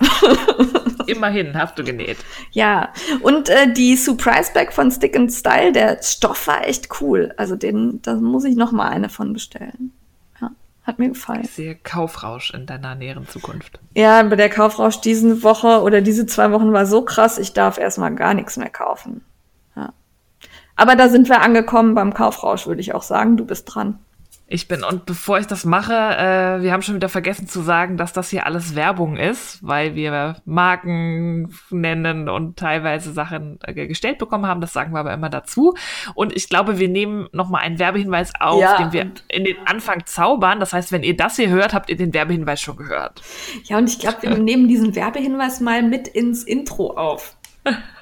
Immerhin 1.08 1.53
hast 1.58 1.78
du 1.80 1.84
genäht. 1.84 2.18
ja. 2.51 2.89
Und 3.22 3.47
äh, 3.49 3.72
die 3.72 3.95
Surprise 3.95 4.51
Bag 4.53 4.74
von 4.74 4.91
Stick 4.91 5.16
and 5.16 5.32
Style, 5.32 5.72
der 5.72 6.01
Stoff 6.03 6.47
war 6.47 6.68
echt 6.68 6.89
cool. 7.01 7.34
Also 7.38 7.55
den, 7.55 8.01
da 8.01 8.16
muss 8.16 8.43
ich 8.43 8.55
noch 8.58 8.72
mal 8.74 8.89
eine 8.89 9.08
von 9.10 9.32
bestellen. 9.32 9.93
Ja. 10.41 10.51
Hat 10.84 10.99
mir 10.99 11.10
gefallen. 11.10 11.41
Ich 11.45 11.51
sehe 11.51 11.76
Kaufrausch 11.76 12.53
in 12.53 12.66
deiner 12.66 12.95
näheren 12.95 13.28
Zukunft. 13.28 13.80
Ja, 13.95 14.20
aber 14.20 14.36
der 14.36 14.49
Kaufrausch 14.49 14.99
diese 14.99 15.41
Woche 15.43 15.82
oder 15.82 16.01
diese 16.01 16.26
zwei 16.26 16.51
Wochen 16.51 16.74
war 16.74 16.86
so 16.86 17.03
krass, 17.03 17.38
ich 17.38 17.53
darf 17.53 17.78
erstmal 17.78 18.14
gar 18.16 18.34
nichts 18.34 18.58
mehr 18.58 18.70
kaufen. 18.70 19.24
Ja. 19.78 19.93
Aber 20.76 20.97
da 20.97 21.08
sind 21.08 21.30
wir 21.30 21.41
angekommen 21.41 21.95
beim 21.95 22.14
Kaufrausch, 22.14 22.68
würde 22.68 22.82
ich 22.82 22.93
auch 22.93 23.03
sagen. 23.03 23.38
Du 23.38 23.45
bist 23.45 23.74
dran. 23.74 23.99
Ich 24.50 24.70
bin, 24.70 24.82
und 24.86 25.06
bevor 25.06 25.39
ich 25.39 25.45
das 25.48 25.66
mache, 25.66 25.91
äh, 25.93 26.62
wir 26.62 26.72
haben 26.72 26.82
schon 26.82 26.95
wieder 26.95 27.10
vergessen 27.10 27.48
zu 27.48 27.62
sagen, 27.62 27.98
dass 27.98 28.14
das 28.14 28.30
hier 28.30 28.45
alles 28.45 28.76
Werbung 28.76 29.18
ist, 29.18 29.60
weil 29.62 29.93
wir 29.93 30.38
Marken 30.45 31.54
nennen 31.70 32.30
und 32.30 32.58
teilweise 32.58 33.12
Sachen 33.12 33.60
äh, 33.64 33.74
gestellt 33.88 34.20
bekommen 34.20 34.45
haben. 34.45 34.62
Das 34.62 34.72
sagen 34.72 34.93
wir 34.93 35.00
aber 35.02 35.14
immer 35.14 35.30
dazu. 35.30 35.76
Und 36.16 36.34
ich 36.34 36.48
glaube, 36.48 36.80
wir 36.80 36.88
nehmen 36.88 37.28
nochmal 37.34 37.64
einen 37.64 37.78
Werbehinweis 37.78 38.32
auf, 38.39 38.62
Ja, 38.62 38.78
den 38.78 38.93
wir 38.93 39.12
in 39.28 39.43
den 39.43 39.58
Anfang 39.66 40.06
zaubern. 40.06 40.62
Das 40.62 40.72
heißt, 40.72 40.93
wenn 40.93 41.04
ihr 41.04 41.18
das 41.18 41.36
hier 41.36 41.50
hört, 41.50 41.74
habt 41.74 41.89
ihr 41.89 41.98
den 41.98 42.14
Werbehinweis 42.14 42.62
schon 42.62 42.78
gehört. 42.78 43.22
Ja, 43.66 43.78
und 43.78 43.89
ich 43.89 44.00
glaube, 44.00 44.22
wir 44.22 44.30
nehmen 44.38 44.70
diesen 44.70 44.95
Werbehinweis 44.95 45.60
mal 45.60 45.84
mit 45.84 46.08
ins 46.08 46.43
Intro 46.43 46.91
auf. 46.91 47.36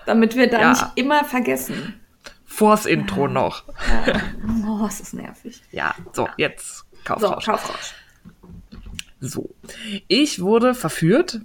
Damit 0.06 0.36
wir 0.36 0.48
da 0.48 0.62
Ja. 0.62 0.70
nicht 0.70 0.86
immer 0.94 1.24
vergessen. 1.24 2.00
Vors 2.56 2.86
Intro 2.86 3.28
noch. 3.28 3.64
Oh, 4.68 4.86
es 4.88 5.00
ist 5.00 5.14
nervig. 5.14 5.62
Ja, 5.72 5.94
so, 6.14 6.28
jetzt 6.38 6.78
So, 6.80 6.86
Kaufrausch. 7.04 7.46
Kaufrausch. 7.46 7.94
So. 9.20 9.50
Ich 10.08 10.42
wurde 10.42 10.74
verführt. 10.74 11.42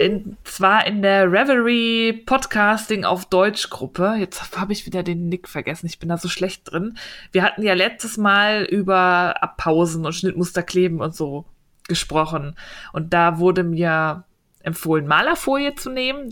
In, 0.00 0.36
zwar 0.44 0.86
in 0.86 1.02
der 1.02 1.30
Reverie 1.30 2.12
Podcasting 2.12 3.04
auf 3.04 3.26
Deutsch 3.26 3.68
Gruppe. 3.70 4.16
Jetzt 4.18 4.56
habe 4.56 4.72
ich 4.72 4.86
wieder 4.86 5.02
den 5.02 5.28
Nick 5.28 5.48
vergessen. 5.48 5.86
Ich 5.86 5.98
bin 5.98 6.08
da 6.08 6.18
so 6.18 6.28
schlecht 6.28 6.70
drin. 6.70 6.96
Wir 7.32 7.42
hatten 7.42 7.62
ja 7.62 7.74
letztes 7.74 8.16
Mal 8.16 8.64
über 8.64 9.42
Abpausen 9.42 10.06
und 10.06 10.14
Schnittmusterkleben 10.14 11.00
und 11.00 11.14
so 11.14 11.46
gesprochen. 11.88 12.56
Und 12.92 13.12
da 13.12 13.38
wurde 13.38 13.64
mir 13.64 14.24
empfohlen, 14.62 15.06
Malerfolie 15.06 15.74
zu 15.74 15.90
nehmen. 15.90 16.30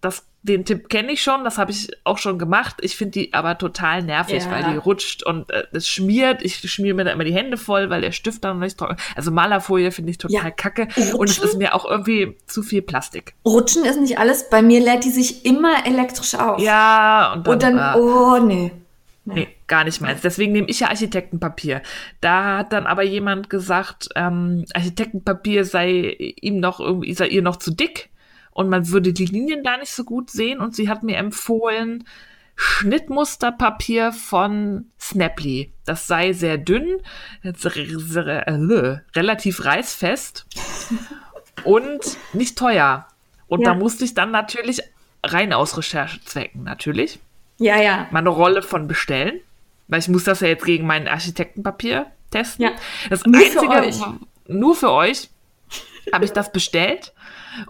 Das, 0.00 0.26
den 0.44 0.64
Tipp 0.64 0.88
kenne 0.88 1.12
ich 1.12 1.22
schon, 1.22 1.44
das 1.44 1.56
habe 1.58 1.70
ich 1.70 1.88
auch 2.02 2.18
schon 2.18 2.36
gemacht. 2.38 2.76
Ich 2.80 2.96
finde 2.96 3.12
die 3.12 3.32
aber 3.32 3.58
total 3.58 4.02
nervig, 4.02 4.42
Ja. 4.44 4.50
weil 4.50 4.72
die 4.72 4.76
rutscht 4.76 5.22
und 5.22 5.48
äh, 5.50 5.64
es 5.72 5.88
schmiert. 5.88 6.42
Ich 6.42 6.56
schmier 6.70 6.94
mir 6.94 7.04
da 7.04 7.12
immer 7.12 7.22
die 7.24 7.32
Hände 7.34 7.56
voll, 7.56 7.90
weil 7.90 8.00
der 8.00 8.10
Stift 8.12 8.42
dann 8.42 8.56
noch 8.58 8.64
nicht 8.64 8.76
trocken 8.76 8.96
Also 9.14 9.30
Malerfolie 9.30 9.92
finde 9.92 10.10
ich 10.10 10.18
total 10.18 10.44
Ja. 10.46 10.50
kacke. 10.50 10.82
Und 10.82 10.98
es 10.98 11.14
Rutschen? 11.14 11.44
ist 11.44 11.56
mir 11.58 11.74
auch 11.74 11.84
irgendwie 11.84 12.36
zu 12.46 12.62
viel 12.64 12.82
Plastik. 12.82 13.34
Rutschen 13.44 13.84
ist 13.84 14.00
nicht 14.00 14.18
alles. 14.18 14.50
Bei 14.50 14.62
mir 14.62 14.80
lädt 14.80 15.04
die 15.04 15.10
sich 15.10 15.44
immer 15.46 15.86
elektrisch 15.86 16.34
auf. 16.34 16.60
Ja, 16.60 17.32
und 17.34 17.46
dann, 17.46 17.52
Und 17.54 17.62
dann, 17.62 17.78
äh, 17.78 17.98
oh, 18.00 18.38
nee. 18.44 18.72
Nee, 19.24 19.46
gar 19.68 19.84
nicht 19.84 20.00
meins. 20.00 20.20
Deswegen 20.22 20.50
nehme 20.50 20.66
ich 20.66 20.80
ja 20.80 20.88
Architektenpapier. 20.88 21.82
Da 22.20 22.58
hat 22.58 22.72
dann 22.72 22.86
aber 22.88 23.04
jemand 23.04 23.48
gesagt, 23.48 24.08
ähm, 24.16 24.64
Architektenpapier 24.74 25.64
sei 25.64 26.16
ihm 26.40 26.58
noch 26.58 26.80
irgendwie, 26.80 27.14
sei 27.14 27.28
ihr 27.28 27.42
noch 27.42 27.54
zu 27.56 27.70
dick 27.70 28.10
und 28.52 28.68
man 28.68 28.88
würde 28.88 29.12
die 29.12 29.26
Linien 29.26 29.62
da 29.64 29.76
nicht 29.76 29.92
so 29.92 30.04
gut 30.04 30.30
sehen. 30.30 30.60
Und 30.60 30.74
sie 30.76 30.88
hat 30.88 31.02
mir 31.02 31.16
empfohlen, 31.16 32.04
Schnittmusterpapier 32.54 34.12
von 34.12 34.86
Snaply. 35.00 35.72
Das 35.84 36.06
sei 36.06 36.32
sehr 36.32 36.58
dünn, 36.58 36.98
äh, 37.42 37.52
relativ 39.16 39.64
reißfest 39.64 40.46
und 41.64 42.00
nicht 42.34 42.58
teuer. 42.58 43.06
Und 43.48 43.60
Ja. 43.62 43.70
da 43.70 43.74
musste 43.74 44.04
ich 44.04 44.14
dann 44.14 44.30
natürlich 44.30 44.82
rein 45.24 45.52
aus 45.52 45.76
Recherchezwecken 45.78 46.62
natürlich 46.64 47.20
Ja, 47.58 47.80
ja. 47.80 48.06
mal 48.10 48.18
eine 48.20 48.28
Rolle 48.30 48.62
von 48.62 48.86
bestellen, 48.88 49.40
weil 49.88 50.00
ich 50.00 50.08
muss 50.08 50.24
das 50.24 50.40
ja 50.40 50.48
jetzt 50.48 50.64
gegen 50.64 50.86
mein 50.86 51.08
Architektenpapier 51.08 52.06
testen. 52.30 52.64
Ja. 52.64 52.70
Das 53.10 53.24
Nur 53.24 53.40
für 53.40 53.60
einzige, 53.60 53.72
euch. 53.72 54.00
nur 54.48 54.74
für 54.74 54.90
euch 54.90 55.28
habe 56.12 56.24
ich 56.24 56.32
das 56.32 56.52
bestellt. 56.52 57.12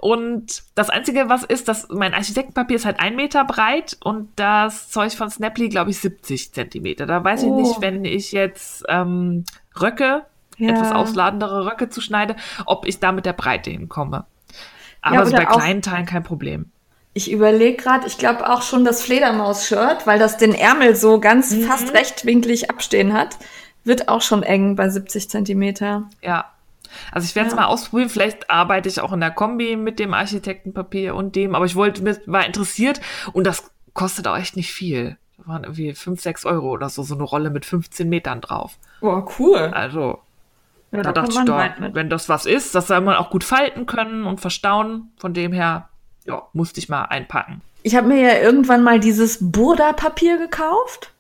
Und 0.01 0.63
das 0.75 0.91
Einzige, 0.91 1.29
was 1.29 1.43
ist, 1.45 1.69
dass 1.69 1.89
mein 1.89 2.15
Architektenpapier 2.15 2.77
ist 2.77 2.85
halt 2.85 3.01
ein 3.01 3.17
Meter 3.17 3.45
breit 3.45 3.97
und 4.03 4.29
das 4.37 4.91
Zeug 4.91 5.13
von 5.17 5.29
Snaply, 5.31 5.69
glaube 5.69 5.91
ich, 5.91 5.99
70 5.99 6.53
Zentimeter. 6.53 7.07
Da 7.07 7.23
weiß 7.25 7.43
ich 7.43 7.49
Oh. 7.49 7.61
nicht, 7.61 7.81
wenn 7.81 8.05
ich 8.05 8.33
jetzt 8.33 8.85
ähm, 8.89 9.45
Röcke, 9.81 10.23
Ja. 10.59 10.71
etwas 10.71 10.93
ausladendere 10.93 11.67
Röcke 11.67 11.89
zuschneide, 11.89 12.37
ob 12.67 12.87
ich 12.87 13.01
da 13.01 13.11
mit 13.13 13.27
der 13.27 13.33
Breite 13.33 13.71
hinkomme. 13.71 14.25
Aber 15.01 15.17
Ja, 15.17 15.27
so 15.27 15.33
bei 15.33 15.45
kleinen 15.47 15.83
Teilen 15.83 16.07
kein 16.07 16.23
Problem. 16.23 16.67
Ich 17.15 17.31
überlege 17.31 17.77
gerade, 17.83 18.07
ich 18.07 18.17
glaube 18.19 18.49
auch 18.49 18.63
schon 18.63 18.85
das 18.85 19.03
Fledermaus-Shirt, 19.03 20.07
weil 20.07 20.19
das 20.19 20.39
den 20.39 20.55
Ärmel 20.55 20.95
so 20.95 21.19
ganz 21.21 21.51
Mhm. 21.51 21.63
fast 21.65 21.93
rechtwinklig 21.93 22.71
abstehen 22.71 23.13
hat, 23.13 23.37
wird 23.85 24.09
auch 24.09 24.23
schon 24.23 24.43
eng 24.45 24.77
bei 24.77 24.89
70 24.89 25.29
Zentimeter. 25.29 26.09
Ja. 26.23 26.52
Also 27.11 27.27
ich 27.27 27.35
werde 27.35 27.49
es 27.49 27.55
Ja. 27.55 27.61
mal 27.63 27.67
ausprobieren. 27.67 28.09
Vielleicht 28.09 28.51
arbeite 28.51 28.89
ich 28.89 29.01
auch 29.01 29.13
in 29.13 29.21
der 29.21 29.31
Kombi 29.31 29.77
mit 29.77 29.99
dem 29.99 30.15
Architektenpapier 30.15 31.15
und 31.15 31.37
dem, 31.37 31.55
aber 31.55 31.65
ich 31.65 31.77
wollte, 31.77 32.03
mir- 32.03 32.21
war 32.27 32.45
interessiert 32.47 33.01
und 33.33 33.47
das 33.47 33.71
kostet 33.95 34.27
auch 34.29 34.37
echt 34.37 34.57
nicht 34.57 34.73
viel. 34.73 35.17
Da 35.39 35.47
waren 35.49 35.65
irgendwie 35.65 35.95
5, 35.95 36.21
6 36.21 36.45
Euro 36.47 36.71
oder 36.71 36.89
so, 36.89 37.03
so 37.03 37.15
eine 37.15 37.25
Rolle 37.25 37.51
mit 37.51 37.65
15 37.67 38.09
Metern 38.09 38.41
drauf. 38.41 38.77
Oh, 39.01 39.23
cool. 39.39 39.59
Also, 39.75 40.21
Ja, 40.93 40.99
da 41.03 41.13
da 41.13 41.23
dachte 41.23 41.39
ich 41.39 41.45
doch, 41.47 41.95
wenn 41.95 42.11
das 42.11 42.29
was 42.29 42.45
ist, 42.47 42.75
das 42.75 42.87
soll 42.89 43.01
man 43.01 43.17
auch 43.17 43.31
gut 43.31 43.45
falten 43.45 43.87
können 43.87 44.25
und 44.25 44.41
verstauen. 44.41 45.11
Von 45.19 45.33
dem 45.35 45.53
her, 45.53 45.89
ja, 46.27 46.43
musste 46.53 46.81
ich 46.81 46.89
mal 46.91 47.05
einpacken. 47.05 47.63
Ich 47.83 47.97
habe 47.97 48.07
mir 48.09 48.21
ja 48.21 48.39
irgendwann 48.41 48.85
mal 48.85 49.01
dieses 49.01 49.39
Burda-Papier 49.41 50.37
gekauft. 50.39 51.13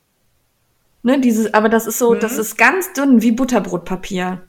Ne, 1.03 1.18
dieses, 1.20 1.53
aber 1.55 1.68
das 1.68 1.87
ist 1.89 1.99
so, 1.99 2.14
Mhm. 2.14 2.20
das 2.20 2.39
ist 2.39 2.57
ganz 2.57 2.93
dünn 2.93 3.23
wie 3.23 3.33
Butterbrotpapier. 3.33 4.43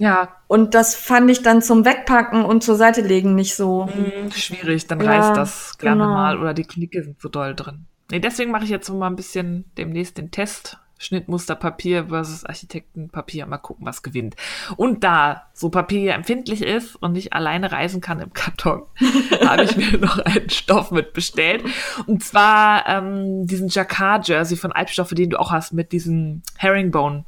Ja, 0.00 0.36
Und 0.48 0.74
das 0.74 0.94
fand 0.94 1.30
ich 1.30 1.42
dann 1.42 1.60
zum 1.62 1.84
Wegpacken 1.84 2.44
und 2.44 2.62
zur 2.64 2.74
Seite 2.76 3.02
legen 3.02 3.34
nicht 3.34 3.54
so. 3.54 3.84
mh, 3.86 4.32
schwierig, 4.34 4.86
dann 4.86 5.00
Ja, 5.00 5.10
reißt 5.10 5.36
das 5.36 5.78
gerne 5.78 6.02
genau. 6.02 6.14
mal 6.14 6.38
oder 6.40 6.54
die 6.54 6.64
Knicke 6.64 7.02
sind 7.02 7.20
so 7.20 7.28
doll 7.28 7.54
drin. 7.54 7.84
Nee, 8.10 8.18
deswegen 8.18 8.50
mache 8.50 8.64
ich 8.64 8.70
jetzt 8.70 8.88
mal 8.88 9.06
ein 9.06 9.14
bisschen 9.16 9.66
demnächst 9.76 10.18
den 10.18 10.30
Test 10.30 10.78
Schnittmusterpapier 10.98 12.08
versus 12.08 12.44
Architektenpapier. 12.44 13.46
Mal 13.46 13.56
gucken, 13.58 13.86
was 13.86 14.02
gewinnt. 14.02 14.36
Und 14.76 15.02
da 15.04 15.44
so 15.54 15.70
Papier 15.70 16.00
ja 16.00 16.14
empfindlich 16.14 16.60
ist 16.62 16.96
und 16.96 17.12
nicht 17.12 17.32
alleine 17.32 17.72
reisen 17.72 18.00
kann 18.00 18.20
im 18.20 18.32
Karton, 18.32 18.82
habe 19.46 19.64
ich 19.64 19.76
mir 19.76 19.98
noch 19.98 20.18
einen 20.18 20.50
Stoff 20.50 20.90
mit 20.90 21.12
bestellt. 21.14 21.64
Und 22.06 22.22
zwar 22.24 22.86
ähm, 22.86 23.46
diesen 23.46 23.68
Jacquard-Jersey 23.68 24.56
von 24.56 24.72
Alpstoffe, 24.72 25.10
den 25.10 25.30
du 25.30 25.38
auch 25.40 25.52
hast, 25.52 25.72
mit 25.72 25.92
diesem 25.92 26.42
Herringbone 26.58 27.24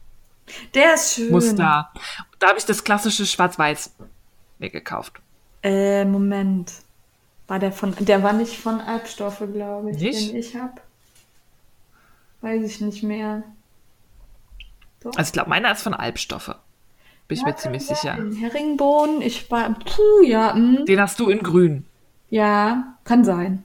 Der 0.74 0.94
ist 0.94 1.14
schön. 1.14 1.30
Muster. 1.30 1.92
Da 2.42 2.48
habe 2.48 2.58
ich 2.58 2.64
das 2.64 2.82
klassische 2.82 3.24
Schwarz-Weiß 3.24 3.94
mir 4.58 4.70
gekauft. 4.70 5.20
Äh, 5.62 6.04
Moment. 6.04 6.72
War 7.46 7.60
der 7.60 7.70
von, 7.70 7.94
der 8.00 8.24
war 8.24 8.32
nicht 8.32 8.58
von 8.58 8.80
Albstoffe, 8.80 9.44
glaube 9.52 9.92
ich, 9.92 9.98
Nicht? 9.98 10.30
den 10.30 10.36
ich 10.36 10.56
hab. 10.56 10.80
Weiß 12.40 12.64
ich 12.64 12.80
nicht 12.80 13.04
mehr. 13.04 13.44
Doch. 15.00 15.12
Also 15.16 15.28
ich 15.28 15.32
glaube, 15.32 15.50
meiner 15.50 15.70
ist 15.70 15.82
von 15.82 15.94
Alpstoffe. 15.94 16.56
Bin 17.28 17.38
ich 17.38 17.44
mir 17.44 17.54
ziemlich 17.54 17.86
sicher. 17.86 18.16
In 18.18 18.32
Herringbohnen, 18.32 19.22
ich 19.22 19.48
war, 19.48 19.72
puh, 19.74 20.24
ja, 20.26 20.52
hm, 20.52 20.84
Den 20.84 21.00
hast 21.00 21.20
du 21.20 21.28
in 21.28 21.44
grün. 21.44 21.86
ja, 22.28 22.96
kann 23.04 23.24
sein. 23.24 23.62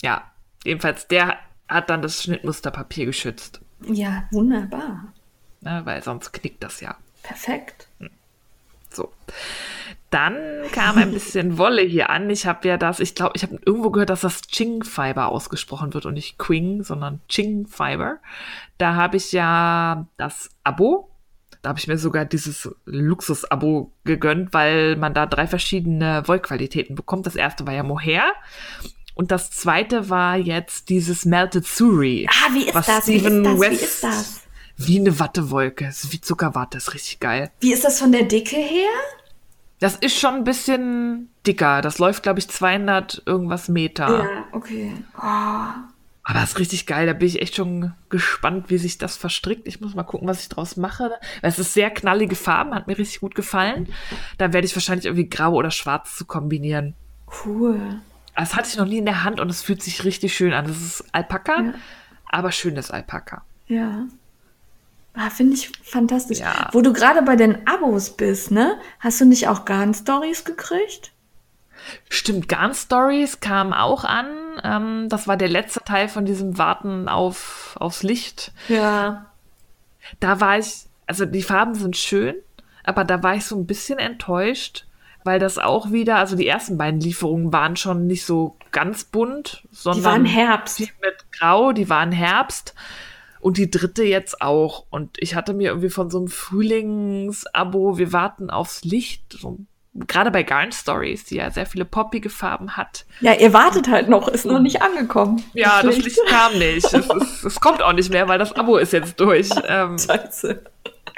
Ja. 0.00 0.30
Jedenfalls, 0.64 1.08
der 1.08 1.36
hat 1.68 1.90
dann 1.90 2.00
das 2.00 2.22
Schnittmusterpapier 2.22 3.04
geschützt. 3.04 3.60
Ja, 3.84 4.24
wunderbar. 4.30 5.12
Ne, 5.60 5.82
weil 5.84 6.02
sonst 6.02 6.32
knickt 6.32 6.62
das 6.64 6.80
ja. 6.80 6.96
Perfekt. 7.22 7.88
So. 8.90 9.12
Dann 10.10 10.36
kam 10.72 10.98
ein 10.98 11.12
bisschen 11.12 11.56
Wolle 11.58 11.82
hier 11.82 12.10
an. 12.10 12.28
Ich 12.28 12.46
habe 12.46 12.68
ja 12.68 12.76
das, 12.76 13.00
ich 13.00 13.14
glaube, 13.14 13.32
ich 13.34 13.42
habe 13.42 13.58
irgendwo 13.64 13.90
gehört, 13.90 14.10
dass 14.10 14.20
das 14.20 14.42
Ching 14.42 14.84
Fiber 14.84 15.28
ausgesprochen 15.28 15.94
wird 15.94 16.04
und 16.04 16.14
nicht 16.14 16.38
Quing, 16.38 16.82
sondern 16.82 17.20
Ching 17.28 17.66
Fiber. 17.66 18.18
Da 18.76 18.94
habe 18.94 19.16
ich 19.16 19.32
ja 19.32 20.06
das 20.18 20.50
Abo. 20.64 21.08
Da 21.62 21.70
habe 21.70 21.78
ich 21.78 21.86
mir 21.86 21.96
sogar 21.96 22.24
dieses 22.24 22.68
Luxus-Abo 22.84 23.92
gegönnt, 24.04 24.52
weil 24.52 24.96
man 24.96 25.14
da 25.14 25.26
drei 25.26 25.46
verschiedene 25.46 26.26
Wollqualitäten 26.26 26.96
bekommt. 26.96 27.24
Das 27.24 27.36
erste 27.36 27.66
war 27.66 27.72
ja 27.72 27.84
Mohair. 27.84 28.32
Und 29.14 29.30
das 29.30 29.50
zweite 29.50 30.10
war 30.10 30.36
jetzt 30.36 30.88
dieses 30.88 31.24
Melted 31.24 31.66
Suri. 31.66 32.28
Ah, 32.28 32.52
wie 32.52 32.64
ist 32.64 32.74
was 32.74 32.86
das? 32.86 33.06
Wie 33.06 33.14
ist 33.14 33.20
Steven 33.22 33.44
das? 33.44 33.54
Wie 33.54 33.60
West 33.60 33.82
ist 33.82 34.04
das? 34.04 34.41
Wie 34.76 34.98
eine 34.98 35.18
Wattewolke. 35.18 35.86
Es 35.86 36.04
ist 36.04 36.12
wie 36.12 36.20
Zuckerwatte. 36.20 36.78
ist 36.78 36.94
richtig 36.94 37.20
geil. 37.20 37.50
Wie 37.60 37.72
ist 37.72 37.84
das 37.84 37.98
von 38.00 38.12
der 38.12 38.24
Dicke 38.24 38.56
her? 38.56 38.88
Das 39.80 39.96
ist 39.96 40.18
schon 40.18 40.34
ein 40.36 40.44
bisschen 40.44 41.28
dicker. 41.46 41.82
Das 41.82 41.98
läuft, 41.98 42.22
glaube 42.22 42.38
ich, 42.38 42.48
200 42.48 43.22
irgendwas 43.26 43.68
Meter. 43.68 44.08
Ja, 44.08 44.44
okay. 44.52 44.92
Oh, 45.16 45.20
Aber 45.20 46.34
das 46.34 46.50
ist 46.50 46.58
richtig 46.60 46.86
geil. 46.86 47.06
Da 47.06 47.12
bin 47.14 47.26
ich 47.26 47.42
echt 47.42 47.56
schon 47.56 47.92
gespannt, 48.08 48.70
wie 48.70 48.78
sich 48.78 48.98
das 48.98 49.16
verstrickt. 49.16 49.66
Ich 49.66 49.80
muss 49.80 49.94
mal 49.96 50.04
gucken, 50.04 50.28
was 50.28 50.40
ich 50.40 50.48
draus 50.48 50.76
mache. 50.76 51.10
Es 51.42 51.58
ist 51.58 51.74
sehr 51.74 51.90
knallige 51.90 52.36
Farben, 52.36 52.74
hat 52.74 52.86
mir 52.86 52.96
richtig 52.96 53.20
gut 53.20 53.34
gefallen. 53.34 53.88
Da 54.38 54.52
werde 54.52 54.66
ich 54.66 54.76
wahrscheinlich 54.76 55.06
irgendwie 55.06 55.28
grau 55.28 55.52
oder 55.54 55.72
schwarz 55.72 56.16
zu 56.16 56.24
kombinieren. 56.26 56.94
cool. 57.44 58.00
Das 58.36 58.54
hatte 58.56 58.68
ich 58.68 58.76
noch 58.78 58.86
nie 58.86 58.98
in 58.98 59.04
der 59.04 59.24
Hand 59.24 59.40
und 59.40 59.50
es 59.50 59.62
fühlt 59.62 59.82
sich 59.82 60.04
richtig 60.04 60.34
schön 60.34 60.52
an. 60.54 60.66
Das 60.66 60.80
ist 60.80 61.04
Alpaka, 61.12 61.60
Ja. 61.60 61.74
aber 62.30 62.50
schönes 62.52 62.90
Alpaka. 62.90 63.44
Ja. 63.66 64.06
Ah, 65.14 65.28
Finde 65.30 65.54
ich 65.54 65.70
fantastisch. 65.84 66.38
Ja. 66.38 66.68
Wo 66.72 66.80
du 66.80 66.92
gerade 66.92 67.22
bei 67.22 67.36
den 67.36 67.66
Abos 67.66 68.16
bist, 68.16 68.50
ne? 68.50 68.78
Hast 68.98 69.20
du 69.20 69.26
nicht 69.26 69.46
auch 69.48 69.64
Garn-Stories 69.66 70.44
gekriegt? 70.44 71.12
Stimmt, 72.08 72.48
Garn 72.48 72.74
Stories 72.74 73.40
kam 73.40 73.72
auch 73.72 74.04
an. 74.04 74.26
Ähm, 74.62 75.08
das 75.08 75.26
war 75.28 75.36
der 75.36 75.48
letzte 75.48 75.80
Teil 75.80 76.08
von 76.08 76.24
diesem 76.24 76.56
Warten 76.56 77.08
auf, 77.08 77.76
aufs 77.78 78.02
Licht. 78.02 78.52
Ja. 78.68 79.26
da 80.20 80.40
war 80.40 80.58
ich, 80.58 80.86
also 81.06 81.26
die 81.26 81.42
Farben 81.42 81.74
sind 81.74 81.96
schön, 81.96 82.36
aber 82.84 83.04
da 83.04 83.22
war 83.22 83.34
ich 83.34 83.44
so 83.44 83.56
ein 83.56 83.66
bisschen 83.66 83.98
enttäuscht, 83.98 84.86
weil 85.24 85.38
das 85.38 85.58
auch 85.58 85.90
wieder, 85.92 86.16
also 86.16 86.36
die 86.36 86.46
ersten 86.46 86.78
beiden 86.78 87.00
Lieferungen 87.00 87.52
waren 87.52 87.76
schon 87.76 88.06
nicht 88.06 88.24
so 88.24 88.56
ganz 88.70 89.04
bunt, 89.04 89.64
sondern 89.72 90.00
Die 90.00 90.04
waren 90.06 90.24
Herbst. 90.24 90.76
viel 90.78 90.88
mit 91.02 91.16
Grau, 91.32 91.72
die 91.72 91.88
waren 91.88 92.12
Herbst. 92.12 92.74
Und 93.42 93.56
die 93.58 93.70
dritte 93.70 94.04
jetzt 94.04 94.40
auch. 94.40 94.86
Und 94.88 95.16
ich 95.18 95.34
hatte 95.34 95.52
mir 95.52 95.70
irgendwie 95.70 95.90
von 95.90 96.10
so 96.10 96.18
einem 96.18 96.28
Frühlingsabo, 96.28 97.98
wir 97.98 98.12
warten 98.12 98.50
aufs 98.50 98.84
Licht, 98.84 99.36
so, 99.40 99.58
gerade 99.94 100.30
bei 100.30 100.44
Garn 100.44 100.70
Stories, 100.70 101.24
die 101.24 101.36
ja 101.36 101.50
sehr 101.50 101.66
viele 101.66 101.84
poppige 101.84 102.30
Farben 102.30 102.76
hat. 102.76 103.04
Ja, 103.20 103.34
ihr 103.34 103.52
wartet 103.52 103.88
halt 103.88 104.08
noch, 104.08 104.28
ist 104.28 104.46
noch 104.46 104.60
nicht 104.60 104.80
angekommen. 104.80 105.42
Ja, 105.54 105.82
das 105.82 105.96
Licht. 105.96 106.04
Licht 106.06 106.20
kam 106.28 106.56
nicht. 106.58 106.84
Es, 106.84 107.06
ist, 107.06 107.44
es 107.44 107.60
kommt 107.60 107.82
auch 107.82 107.92
nicht 107.92 108.10
mehr, 108.10 108.28
weil 108.28 108.38
das 108.38 108.52
Abo 108.52 108.76
ist 108.76 108.92
jetzt 108.92 109.18
durch. 109.18 109.50
Ähm, 109.66 109.98
Scheiße. 109.98 110.62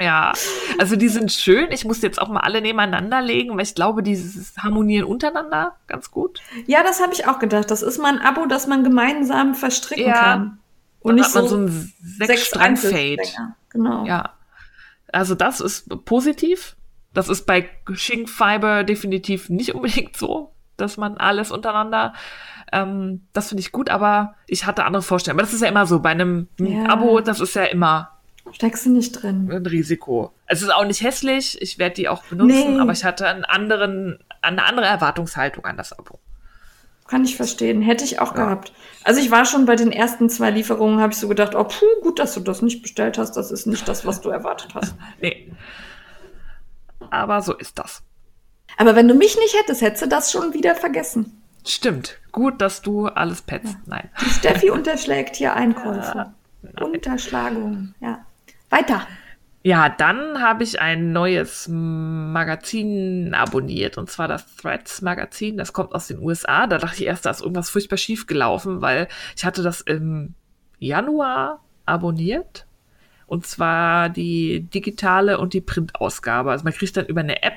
Ja, 0.01 0.33
also 0.79 0.95
die 0.97 1.07
sind 1.07 1.31
schön. 1.31 1.67
Ich 1.71 1.85
muss 1.85 2.01
jetzt 2.01 2.19
auch 2.21 2.27
mal 2.27 2.41
alle 2.41 2.59
nebeneinander 2.59 3.21
legen, 3.21 3.55
weil 3.55 3.63
ich 3.63 3.75
glaube, 3.75 4.03
die 4.03 4.17
harmonieren 4.57 5.05
untereinander 5.05 5.75
ganz 5.87 6.11
gut. 6.11 6.41
Ja, 6.65 6.83
das 6.83 7.01
habe 7.01 7.13
ich 7.13 7.27
auch 7.27 7.39
gedacht. 7.39 7.71
Das 7.71 7.81
ist 7.81 7.99
mal 7.99 8.11
ein 8.13 8.19
Abo, 8.19 8.45
das 8.45 8.67
man 8.67 8.83
gemeinsam 8.83 9.55
verstricken 9.55 10.07
Ja. 10.07 10.21
kann. 10.21 10.59
Und 11.09 11.15
nicht 11.15 11.25
hat 11.27 11.35
man 11.35 11.47
so 11.47 11.57
ein 11.57 11.93
sechs 12.01 12.47
strang 12.47 12.75
fade 12.77 12.95
Einzelstränge. 12.95 13.55
Genau. 13.69 14.05
Ja. 14.05 14.31
Also 15.11 15.35
das 15.35 15.61
ist 15.61 15.87
positiv. 16.05 16.75
Das 17.13 17.29
ist 17.29 17.45
bei 17.45 17.69
Shink 17.93 18.29
Fiber 18.29 18.83
definitiv 18.83 19.49
nicht 19.49 19.73
unbedingt 19.75 20.17
so, 20.17 20.51
dass 20.77 20.97
man 20.97 21.17
alles 21.17 21.51
untereinander. 21.51 22.13
Ähm, 22.71 23.25
das 23.31 23.49
finde 23.49 23.61
ich 23.61 23.71
gut, 23.71 23.89
aber 23.89 24.35
ich 24.47 24.65
hatte 24.65 24.83
andere 24.85 25.03
Vorstellungen. 25.03 25.39
Aber 25.39 25.45
das 25.45 25.53
ist 25.53 25.61
ja 25.61 25.67
immer 25.69 25.85
so. 25.85 25.99
Bei 25.99 26.09
einem 26.09 26.47
Ja. 26.59 26.89
Abo, 26.89 27.21
das 27.21 27.39
ist 27.39 27.55
ja 27.55 27.63
immer 27.65 28.11
Steckst 28.51 28.85
du 28.85 28.91
nicht 28.91 29.11
drin. 29.11 29.49
ein 29.51 29.65
Risiko. 29.65 30.33
Es 30.47 30.61
ist 30.61 30.73
auch 30.73 30.85
nicht 30.85 31.01
hässlich, 31.01 31.59
ich 31.61 31.79
werde 31.79 31.95
die 31.95 32.09
auch 32.09 32.23
benutzen, 32.25 32.75
Nee. 32.75 32.79
aber 32.79 32.91
ich 32.91 33.03
hatte 33.03 33.27
einen 33.27 33.43
anderen, 33.45 34.19
eine 34.41 34.63
andere 34.65 34.85
Erwartungshaltung 34.85 35.65
an 35.65 35.77
das 35.77 35.97
Abo. 35.97 36.19
Kann 37.07 37.23
ich 37.23 37.35
verstehen. 37.35 37.81
Hätte 37.81 38.03
ich 38.03 38.19
auch 38.19 38.35
Ja. 38.35 38.45
gehabt. 38.45 38.73
Also 39.03 39.19
ich 39.21 39.29
war 39.29 39.45
schon 39.45 39.65
bei 39.65 39.75
den 39.75 39.91
ersten 39.91 40.29
zwei 40.29 40.49
Lieferungen, 40.49 40.99
habe 40.99 41.13
ich 41.13 41.19
so 41.19 41.27
gedacht, 41.27 41.53
oh 41.55 41.63
puh, 41.63 41.85
gut, 42.01 42.17
dass 42.17 42.33
du 42.33 42.39
das 42.39 42.61
nicht 42.63 42.81
bestellt 42.81 43.17
hast. 43.17 43.33
Das 43.33 43.51
ist 43.51 43.67
nicht 43.67 43.87
das, 43.87 44.05
was 44.05 44.21
du 44.21 44.29
erwartet 44.29 44.73
hast. 44.73 44.95
Nee. 45.21 45.51
Aber 47.11 47.41
so 47.41 47.53
ist 47.53 47.77
das. 47.77 48.01
Aber 48.77 48.95
wenn 48.95 49.07
du 49.07 49.13
mich 49.13 49.37
nicht 49.37 49.55
hättest, 49.57 49.81
hättest 49.81 50.03
du 50.03 50.07
das 50.07 50.31
schon 50.31 50.53
wieder 50.53 50.75
vergessen. 50.75 51.41
Stimmt. 51.65 52.17
Gut, 52.31 52.59
dass 52.61 52.81
du 52.81 53.07
alles 53.07 53.41
petzt. 53.41 53.75
Nein. 53.85 54.09
Die 54.21 54.29
Steffi 54.29 54.69
unterschlägt 54.71 55.35
hier 55.35 55.53
Einkäufe. 55.53 56.33
Unterschlagung, 56.81 57.93
ja. 57.99 58.25
Weiter. 58.69 59.07
Ja, 59.65 59.89
dann 59.89 60.43
habe 60.43 60.63
ich 60.63 60.79
ein 60.79 61.11
neues 61.11 61.67
Magazin 61.67 63.33
abonniert 63.33 63.97
und 63.97 64.11
zwar 64.11 64.27
das 64.27 64.45
Threads 64.57 65.01
Magazin. 65.01 65.57
Das 65.57 65.73
kommt 65.73 65.95
aus 65.95 66.05
den 66.05 66.19
USA. 66.19 66.67
Da 66.67 66.77
dachte 66.77 66.97
ich 67.01 67.07
erst, 67.07 67.25
da 67.25 67.31
ist 67.31 67.41
irgendwas 67.41 67.71
furchtbar 67.71 67.97
schief 67.97 68.27
gelaufen, 68.27 68.83
weil 68.83 69.07
ich 69.35 69.43
hatte 69.43 69.63
das 69.63 69.81
im 69.81 70.35
Januar 70.77 71.63
abonniert 71.87 72.67
und 73.25 73.47
zwar 73.47 74.09
die 74.09 74.61
digitale 74.69 75.39
und 75.39 75.53
die 75.53 75.61
Printausgabe. 75.61 76.51
Also 76.51 76.63
man 76.63 76.73
kriegt 76.73 76.95
dann 76.95 77.07
über 77.07 77.21
eine 77.21 77.41
App 77.41 77.55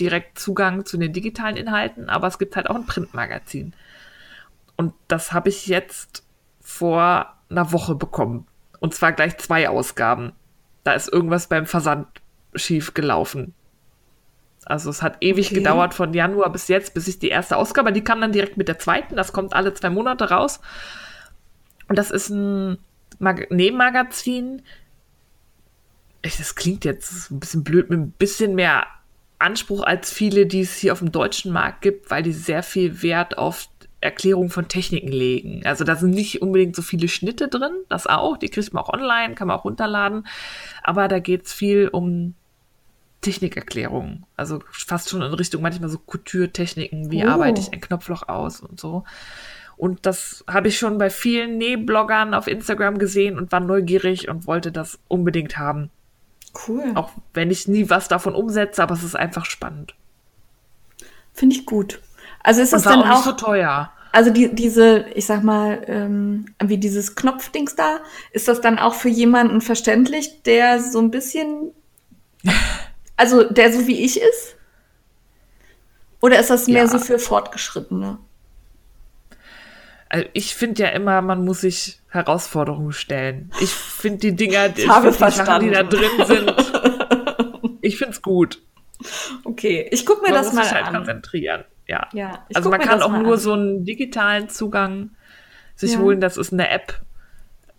direkt 0.00 0.38
Zugang 0.38 0.86
zu 0.86 0.96
den 0.96 1.12
digitalen 1.12 1.58
Inhalten, 1.58 2.08
aber 2.08 2.26
es 2.28 2.38
gibt 2.38 2.56
halt 2.56 2.70
auch 2.70 2.76
ein 2.76 2.86
Printmagazin. 2.86 3.74
Und 4.76 4.94
das 5.08 5.34
habe 5.34 5.50
ich 5.50 5.66
jetzt 5.66 6.26
vor 6.58 7.34
einer 7.50 7.70
Woche 7.70 7.96
bekommen. 7.96 8.46
Und 8.78 8.94
zwar 8.94 9.12
gleich 9.12 9.36
zwei 9.36 9.68
Ausgaben. 9.68 10.32
Da 10.90 10.96
ist 10.96 11.12
irgendwas 11.12 11.46
beim 11.46 11.66
Versand 11.66 12.08
schief 12.56 12.94
gelaufen. 12.94 13.54
Also 14.64 14.90
es 14.90 15.02
hat 15.02 15.18
ewig 15.20 15.46
Okay. 15.46 15.54
gedauert 15.54 15.94
von 15.94 16.12
Januar 16.12 16.50
bis 16.50 16.66
jetzt, 16.66 16.94
bis 16.94 17.06
ich 17.06 17.20
die 17.20 17.28
erste 17.28 17.56
Ausgabe, 17.56 17.92
die 17.92 18.02
kam 18.02 18.20
dann 18.20 18.32
direkt 18.32 18.56
mit 18.56 18.66
der 18.66 18.80
zweiten, 18.80 19.14
das 19.14 19.32
kommt 19.32 19.52
alle 19.54 19.72
zwei 19.72 19.88
Monate 19.88 20.30
raus. 20.30 20.58
Und 21.86 21.96
das 21.96 22.10
ist 22.10 22.28
ein 22.30 22.78
Mag 23.20 23.52
Nebenmagazin. 23.52 24.62
Das 26.22 26.56
klingt 26.56 26.84
jetzt 26.84 27.30
ein 27.30 27.38
bisschen 27.38 27.62
blöd, 27.62 27.88
mit 27.88 28.00
ein 28.00 28.10
bisschen 28.10 28.56
mehr 28.56 28.88
Anspruch 29.38 29.84
als 29.84 30.12
viele, 30.12 30.44
die 30.44 30.62
es 30.62 30.74
hier 30.74 30.92
auf 30.92 30.98
dem 30.98 31.12
deutschen 31.12 31.52
Markt 31.52 31.82
gibt, 31.82 32.10
weil 32.10 32.24
die 32.24 32.32
sehr 32.32 32.64
viel 32.64 33.00
Wert 33.04 33.38
auf 33.38 33.68
Erklärung 34.00 34.50
von 34.50 34.68
Techniken 34.68 35.08
legen. 35.12 35.62
Also 35.64 35.84
da 35.84 35.96
sind 35.96 36.10
nicht 36.10 36.40
unbedingt 36.42 36.74
so 36.74 36.82
viele 36.82 37.08
Schnitte 37.08 37.48
drin, 37.48 37.72
das 37.88 38.06
auch, 38.06 38.36
die 38.38 38.48
kriegt 38.48 38.72
man 38.72 38.82
auch 38.82 38.88
online, 38.88 39.34
kann 39.34 39.48
man 39.48 39.58
auch 39.58 39.64
runterladen, 39.64 40.26
aber 40.82 41.08
da 41.08 41.18
geht 41.18 41.46
es 41.46 41.52
viel 41.52 41.88
um 41.88 42.34
Technikerklärungen. 43.20 44.24
Also 44.36 44.62
fast 44.70 45.10
schon 45.10 45.22
in 45.22 45.34
Richtung 45.34 45.60
manchmal 45.62 45.90
so 45.90 45.98
Couture-Techniken, 45.98 47.10
wie 47.10 47.24
Oh. 47.24 47.28
arbeite 47.28 47.60
ich 47.60 47.72
ein 47.72 47.80
Knopfloch 47.80 48.28
aus 48.28 48.60
und 48.60 48.80
so. 48.80 49.04
Und 49.76 50.04
das 50.06 50.44
habe 50.46 50.68
ich 50.68 50.78
schon 50.78 50.98
bei 50.98 51.10
vielen 51.10 51.58
Nähbloggern 51.58 52.34
auf 52.34 52.46
Instagram 52.46 52.98
gesehen 52.98 53.38
und 53.38 53.52
war 53.52 53.60
neugierig 53.60 54.28
und 54.28 54.46
wollte 54.46 54.72
das 54.72 54.98
unbedingt 55.08 55.58
haben. 55.58 55.90
Cool. 56.66 56.92
Auch 56.94 57.12
wenn 57.32 57.50
ich 57.50 57.68
nie 57.68 57.88
was 57.88 58.08
davon 58.08 58.34
umsetze, 58.34 58.82
aber 58.82 58.94
es 58.94 59.04
ist 59.04 59.16
einfach 59.16 59.46
spannend. 59.46 59.94
Finde 61.32 61.56
ich 61.56 61.64
gut. 61.64 62.00
Also 62.42 62.62
ist 62.62 62.72
war 62.72 62.80
dann 62.80 63.02
auch 63.02 63.18
auch, 63.20 63.24
so 63.24 63.32
teuer. 63.32 63.90
Also 64.12 64.30
die, 64.30 64.54
diese, 64.54 65.06
ich 65.14 65.26
sag 65.26 65.44
mal, 65.44 65.82
ähm, 65.86 66.46
wie 66.62 66.78
dieses 66.78 67.14
Knopfdings 67.14 67.76
da, 67.76 68.00
ist 68.32 68.48
das 68.48 68.60
dann 68.60 68.78
auch 68.78 68.94
für 68.94 69.08
jemanden 69.08 69.60
verständlich, 69.60 70.42
der 70.42 70.80
so 70.82 70.98
ein 70.98 71.10
bisschen, 71.10 71.70
also 73.16 73.44
der 73.44 73.72
so 73.72 73.86
wie 73.86 74.04
ich 74.04 74.20
ist? 74.20 74.56
Oder 76.20 76.40
ist 76.40 76.50
das 76.50 76.66
mehr 76.66 76.82
Ja. 76.82 76.88
so 76.88 76.98
für 76.98 77.18
Fortgeschrittene? 77.18 78.18
Also 80.08 80.26
ich 80.32 80.54
finde 80.56 80.82
ja 80.82 80.88
immer, 80.88 81.22
man 81.22 81.44
muss 81.44 81.60
sich 81.60 82.00
Herausforderungen 82.08 82.92
stellen. 82.92 83.52
Ich 83.60 83.70
finde 83.70 84.18
die 84.18 84.34
Dinger, 84.34 84.70
ich 84.76 84.88
habe 84.88 85.12
die 85.12 85.16
Sachen, 85.30 85.64
die 85.64 85.70
da 85.70 85.84
drin 85.84 86.10
sind, 86.26 86.54
ich 87.80 87.96
finde 87.96 88.12
es 88.12 88.22
gut. 88.22 88.60
Okay, 89.44 89.88
ich 89.92 90.04
guck 90.04 90.20
mir 90.20 90.28
Man 90.28 90.34
das 90.34 90.48
muss 90.48 90.56
mal 90.56 90.64
sich 90.64 90.74
halt 90.74 90.84
an. 90.88 90.94
konzentrieren. 90.96 91.64
Ja. 91.90 92.06
Ja, 92.12 92.46
also 92.54 92.70
man 92.70 92.78
kann 92.80 93.02
auch 93.02 93.10
nur 93.10 93.32
an. 93.34 93.38
so 93.40 93.52
einen 93.52 93.84
digitalen 93.84 94.48
Zugang 94.48 95.10
sich 95.74 95.94
Ja. 95.94 95.98
holen. 95.98 96.20
Das 96.20 96.36
ist 96.36 96.52
eine 96.52 96.68
App. 96.70 97.00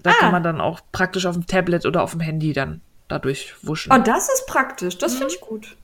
Da 0.03 0.09
Ah. 0.11 0.13
kann 0.19 0.31
man 0.33 0.43
dann 0.43 0.59
auch 0.59 0.81
praktisch 0.91 1.25
auf 1.25 1.35
dem 1.35 1.47
Tablet 1.47 1.85
oder 1.85 2.01
auf 2.03 2.11
dem 2.11 2.19
Handy 2.19 2.51
dann 2.51 2.81
dadurch 3.07 3.55
wuschen. 3.61 3.93
Oh, 3.93 3.97
das 3.97 4.27
ist 4.29 4.47
praktisch. 4.47 4.97
Das 4.97 5.15
finde 5.15 5.33
ich 5.33 5.39
gut. 5.39 5.77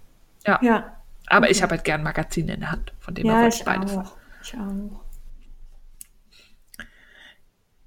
Ja. 0.46 0.60
Ja, 0.62 0.92
Aber 1.28 1.50
ich 1.50 1.62
habe 1.64 1.72
halt 1.72 1.84
gern 1.86 2.04
Magazine 2.04 2.54
in 2.54 2.60
der 2.62 2.72
Hand, 2.72 2.92
von 3.00 3.14
dem 3.16 3.26
her 3.28 3.34
ja 3.36 3.42
wollte 3.44 3.54
ich 3.56 3.60
ich 3.62 3.66
beides. 3.66 3.98
auch. 3.98 4.12
Ich 4.44 4.54
auch. 4.56 5.00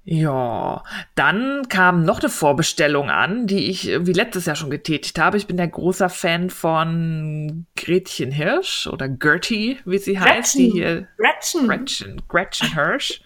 Ja, 0.03 0.83
dann 1.13 1.69
kam 1.69 2.03
noch 2.03 2.19
eine 2.19 2.29
Vorbestellung 2.29 3.11
an, 3.11 3.45
die 3.45 3.69
ich 3.69 3.87
irgendwie 3.87 4.13
letztes 4.13 4.47
Jahr 4.47 4.55
schon 4.55 4.71
getätigt 4.71 5.19
habe. 5.19 5.37
Ich 5.37 5.45
bin 5.45 5.57
der 5.57 5.67
großer 5.67 6.09
Fan 6.09 6.49
von 6.49 7.67
Gretchen 7.75 8.31
Hirsch 8.31 8.87
oder 8.87 9.07
Gertie, 9.07 9.77
wie 9.85 9.99
sie 9.99 10.19
heißt. 10.19 10.55
Die 10.55 10.71
hier 10.71 11.07
Gretchen. 11.17 11.67
Gretchen, 11.67 12.21
Gretchen 12.27 12.73
Hirsch. 12.73 13.21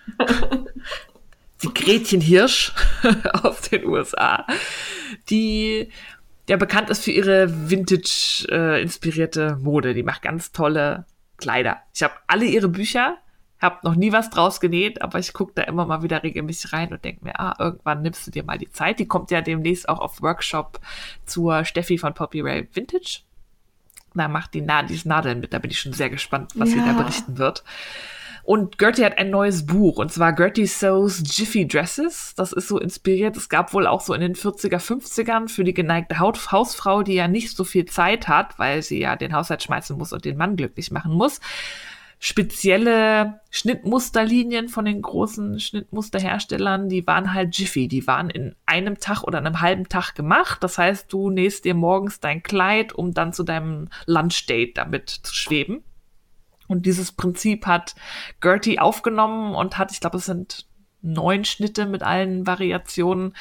die 1.64 1.74
Gretchen 1.74 2.20
Hirsch 2.20 2.74
aus 3.44 3.62
den 3.62 3.86
USA, 3.86 4.46
die 5.30 5.90
ja 6.50 6.58
bekannt 6.58 6.90
ist 6.90 7.06
für 7.06 7.12
ihre 7.12 7.70
Vintage-inspirierte 7.70 9.58
Mode. 9.62 9.94
Die 9.94 10.04
macht 10.04 10.24
ganz 10.24 10.52
tolle 10.52 11.06
Kleider. 11.38 11.78
Ich 11.94 12.04
habe 12.04 12.16
alle 12.28 12.44
ihre 12.46 12.68
Bücher, 12.68 13.18
habe 13.62 13.78
noch 13.84 13.96
nie 13.96 14.12
was 14.12 14.30
draus 14.30 14.60
genäht, 14.60 15.02
aber 15.02 15.20
ich 15.20 15.34
gucke 15.34 15.54
da 15.56 15.64
immer 15.64 15.86
mal 15.86 16.04
wieder 16.04 16.24
regelmäßig 16.24 16.74
rein 16.74 16.92
und 16.92 17.04
denke 17.06 17.24
mir, 17.24 17.40
ah, 17.40 17.56
irgendwann 17.60 18.02
nimmst 18.02 18.28
du 18.28 18.32
dir 18.32 18.44
mal 18.44 18.58
die 18.58 18.70
Zeit. 18.70 19.00
Die 19.00 19.08
kommt 19.08 19.32
ja 19.32 19.42
demnächst 19.42 19.88
auch 19.88 20.00
auf 20.00 20.22
Workshop 20.22 20.80
zur 21.26 21.64
Steffi 21.66 21.98
von 21.98 22.14
Poppy 22.14 22.42
Ray 22.42 22.68
Vintage. 22.74 23.22
Da 24.14 24.28
macht 24.28 24.54
die 24.54 24.62
Na 24.62 24.86
Nadeln 25.06 25.40
mit, 25.40 25.54
da 25.54 25.60
bin 25.60 25.72
ich 25.72 25.80
schon 25.80 25.94
sehr 25.94 26.10
gespannt, 26.10 26.52
was 26.56 26.70
sie 26.72 26.80
da 26.80 26.88
Ja. 26.88 26.94
berichten 26.94 27.38
wird. 27.38 27.64
Und 28.44 28.78
Gertie 28.78 29.04
hat 29.04 29.18
ein 29.18 29.32
neues 29.32 29.66
Buch, 29.66 29.98
und 29.98 30.12
zwar 30.12 30.32
Gertie 30.32 30.68
Sews 30.68 31.24
Jiffy 31.26 31.68
Dresses. 31.68 32.36
Das 32.36 32.54
ist 32.54 32.68
so 32.68 32.80
inspiriert. 32.80 33.36
Es 33.36 33.50
gab 33.50 33.74
wohl 33.74 33.88
auch 33.88 34.02
so 34.02 34.14
in 34.14 34.22
den 34.22 34.36
40er, 34.36 34.78
50ern 34.80 35.50
für 35.50 35.64
die 35.64 35.74
geneigte 35.74 36.20
Haut 36.20 36.52
Hausfrau, 36.52 37.02
die 37.02 37.16
ja 37.16 37.28
nicht 37.28 37.58
so 37.58 37.64
viel 37.64 37.86
Zeit 37.86 38.28
hat, 38.28 38.60
weil 38.60 38.84
sie 38.84 39.00
ja 39.00 39.16
den 39.16 39.34
Haushalt 39.34 39.64
schmeißen 39.64 39.98
muss 39.98 40.14
und 40.14 40.26
den 40.26 40.38
Mann 40.38 40.58
glücklich 40.58 40.92
machen 40.92 41.14
muss. 41.14 41.42
Spezielle 42.28 43.40
Schnittmusterlinien 43.52 44.68
von 44.68 44.86
den 44.86 45.00
großen 45.04 45.60
Schnittmusterherstellern, 45.60 46.90
die 46.90 47.06
waren 47.06 47.36
halt 47.36 47.56
Jiffy. 47.56 47.88
Die 47.88 48.08
waren 48.08 48.32
in 48.32 48.56
einem 48.66 48.98
Tag 49.00 49.22
oder 49.26 49.38
einem 49.38 49.62
halben 49.62 49.90
Tag 49.90 50.16
gemacht. 50.16 50.64
Das 50.64 50.80
heißt, 50.80 51.14
du 51.14 51.30
nähst 51.30 51.66
dir 51.66 51.76
morgens 51.76 52.20
dein 52.20 52.42
Kleid, 52.42 52.94
um 52.94 53.14
dann 53.14 53.32
zu 53.32 53.44
deinem 53.44 53.90
Lunchdate 54.08 54.72
damit 54.74 55.12
zu 55.12 55.36
schweben. 55.36 55.84
Und 56.68 56.88
dieses 56.88 57.12
Prinzip 57.12 57.68
hat 57.68 57.94
Gertie 58.42 58.80
aufgenommen 58.80 59.54
und 59.54 59.78
hat, 59.78 59.92
ich 59.92 60.00
glaube, 60.00 60.18
es 60.18 60.26
sind 60.26 60.66
neun 61.04 61.46
Schnitte 61.46 61.86
mit 61.86 62.02
allen 62.02 62.48
Variationen, 62.48 63.36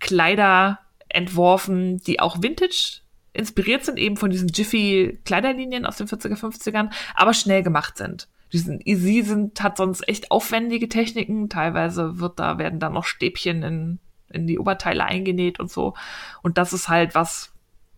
Kleider 0.00 0.80
entworfen, 1.08 1.96
die 1.96 2.20
auch 2.20 2.42
Vintage 2.42 3.00
inspiriert 3.32 3.84
sind, 3.84 3.98
eben 3.98 4.16
von 4.16 4.30
diesen 4.30 4.48
Jiffy 4.48 5.18
Kleiderlinien 5.24 5.86
aus 5.86 5.96
den 5.96 6.06
40er, 6.06 6.38
50ern, 6.38 6.90
aber 7.14 7.34
schnell 7.34 7.62
gemacht 7.62 7.96
sind. 7.96 8.28
Die 8.52 8.58
sind, 8.58 8.82
sie 8.84 9.22
sind, 9.22 9.62
hat 9.62 9.78
sonst 9.78 10.06
echt 10.06 10.30
aufwendige 10.30 10.88
Techniken. 10.88 11.48
Teilweise 11.48 12.20
wird 12.20 12.38
da, 12.38 12.58
werden 12.58 12.80
da 12.80 12.90
noch 12.90 13.04
Stäbchen 13.04 13.62
in, 13.62 13.98
in 14.28 14.46
die 14.46 14.58
Oberteile 14.58 15.04
eingenäht 15.04 15.58
und 15.58 15.70
so. 15.70 15.94
Und 16.42 16.58
das 16.58 16.74
ist 16.74 16.88
halt 16.88 17.14
was, 17.14 17.52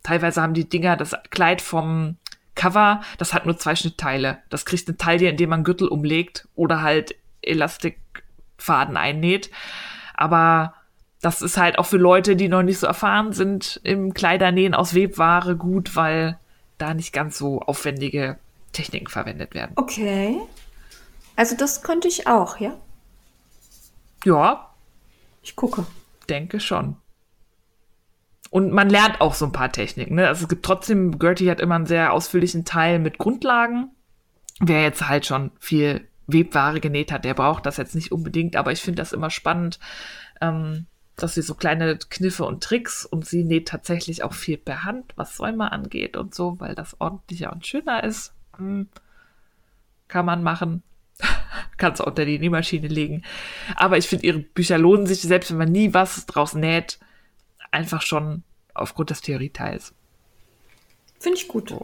teilweise 0.05 0.41
haben 0.41 0.55
die 0.55 0.68
Dinger, 0.68 0.97
das 0.97 1.16
Kleid 1.30 1.61
vom 1.61 2.16
Cover, 2.55 3.01
das 3.18 3.35
hat 3.35 3.47
nur 3.47 3.59
zwei 3.59 3.74
Schnittteile. 3.74 4.39
Das 4.49 4.64
kriegt 4.64 4.87
eine 4.87 4.97
Taille, 4.97 5.30
indem 5.30 5.51
man 5.51 5.64
Gürtel 5.64 5.89
umlegt 5.89 6.47
oder 6.55 6.82
halt 6.82 7.16
Elastikfaden 7.43 8.97
einnäht. 8.97 9.51
Aber 10.14 10.74
das 11.24 11.40
ist 11.40 11.56
halt 11.56 11.78
auch 11.78 11.86
für 11.86 11.96
Leute, 11.96 12.36
die 12.36 12.48
noch 12.48 12.62
nicht 12.62 12.78
so 12.78 12.86
erfahren 12.86 13.32
sind 13.32 13.80
im 13.82 14.12
Kleidernähen 14.12 14.74
aus 14.74 14.94
Webware 14.94 15.56
gut, 15.56 15.96
weil 15.96 16.38
da 16.76 16.92
nicht 16.92 17.12
ganz 17.14 17.38
so 17.38 17.60
aufwendige 17.60 18.38
Techniken 18.72 19.06
verwendet 19.08 19.54
werden. 19.54 19.72
Okay. 19.76 20.36
Also 21.34 21.56
das 21.56 21.82
könnte 21.82 22.08
ich 22.08 22.26
auch, 22.26 22.58
ja? 22.58 22.76
Ja, 24.24 24.70
Ich 25.42 25.56
gucke. 25.56 25.86
denke 26.28 26.60
schon. 26.60 26.96
Und 28.50 28.72
man 28.72 28.90
lernt 28.90 29.20
auch 29.20 29.34
so 29.34 29.46
ein 29.46 29.52
paar 29.52 29.72
Techniken. 29.72 30.14
Ne? 30.16 30.28
Also 30.28 30.42
es 30.44 30.48
gibt 30.48 30.64
trotzdem, 30.64 31.18
Gertie 31.18 31.50
hat 31.50 31.60
immer 31.60 31.74
einen 31.74 31.86
sehr 31.86 32.12
ausführlichen 32.12 32.64
Teil 32.64 32.98
mit 32.98 33.18
Grundlagen. 33.18 33.90
Wer 34.60 34.82
jetzt 34.82 35.08
halt 35.08 35.26
schon 35.26 35.50
viel 35.58 36.06
Webware 36.26 36.80
genäht 36.80 37.10
hat, 37.10 37.24
der 37.24 37.34
braucht 37.34 37.66
das 37.66 37.78
jetzt 37.78 37.94
nicht 37.94 38.12
unbedingt, 38.12 38.56
aber 38.56 38.72
ich 38.72 38.80
finde 38.82 39.02
das 39.02 39.12
immer 39.12 39.30
spannend, 39.30 39.78
ähm, 40.40 40.86
dass 41.16 41.34
sie 41.34 41.42
so 41.42 41.54
kleine 41.54 41.96
Kniffe 41.96 42.44
und 42.44 42.62
Tricks 42.62 43.04
und 43.04 43.26
sie 43.26 43.44
näht 43.44 43.68
tatsächlich 43.68 44.22
auch 44.22 44.32
viel 44.32 44.56
per 44.56 44.84
Hand, 44.84 45.12
was 45.16 45.36
Säume 45.36 45.70
angeht 45.70 46.16
und 46.16 46.34
so, 46.34 46.58
weil 46.58 46.74
das 46.74 47.00
ordentlicher 47.00 47.52
und 47.52 47.66
schöner 47.66 48.02
ist. 48.02 48.32
Hm, 48.56 48.88
kann 50.08 50.26
man 50.26 50.42
machen. 50.42 50.82
Kannst 51.76 52.00
du 52.00 52.04
unter 52.04 52.24
die 52.24 52.38
Nähmaschine 52.38 52.88
legen. 52.88 53.22
Aber 53.76 53.96
ich 53.96 54.08
finde, 54.08 54.26
ihre 54.26 54.40
Bücher 54.40 54.78
lohnen 54.78 55.06
sich, 55.06 55.22
selbst 55.22 55.50
wenn 55.50 55.58
man 55.58 55.72
nie 55.72 55.94
was 55.94 56.26
draus 56.26 56.54
näht, 56.54 56.98
einfach 57.70 58.02
schon 58.02 58.42
aufgrund 58.74 59.10
des 59.10 59.20
Theorieteils. 59.20 59.94
Finde 61.20 61.38
ich 61.38 61.48
gut. 61.48 61.74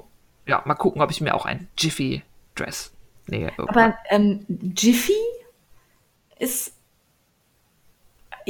Ja, 0.46 0.62
mal 0.66 0.74
gucken, 0.74 1.00
ob 1.02 1.10
ich 1.10 1.20
mir 1.20 1.34
auch 1.34 1.46
ein 1.46 1.68
Jiffy-Dress 1.78 2.92
nähe. 3.28 3.52
irgendwann. 3.56 3.92
Aber 3.92 3.98
ähm, 4.10 4.44
Jiffy 4.76 5.12
ist. 6.38 6.74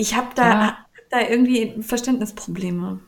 Ich 0.00 0.16
habe 0.16 0.28
da, 0.34 0.48
Ja. 0.48 0.66
hab 0.68 1.10
da 1.10 1.20
irgendwie 1.20 1.82
Verständnisprobleme. 1.82 3.00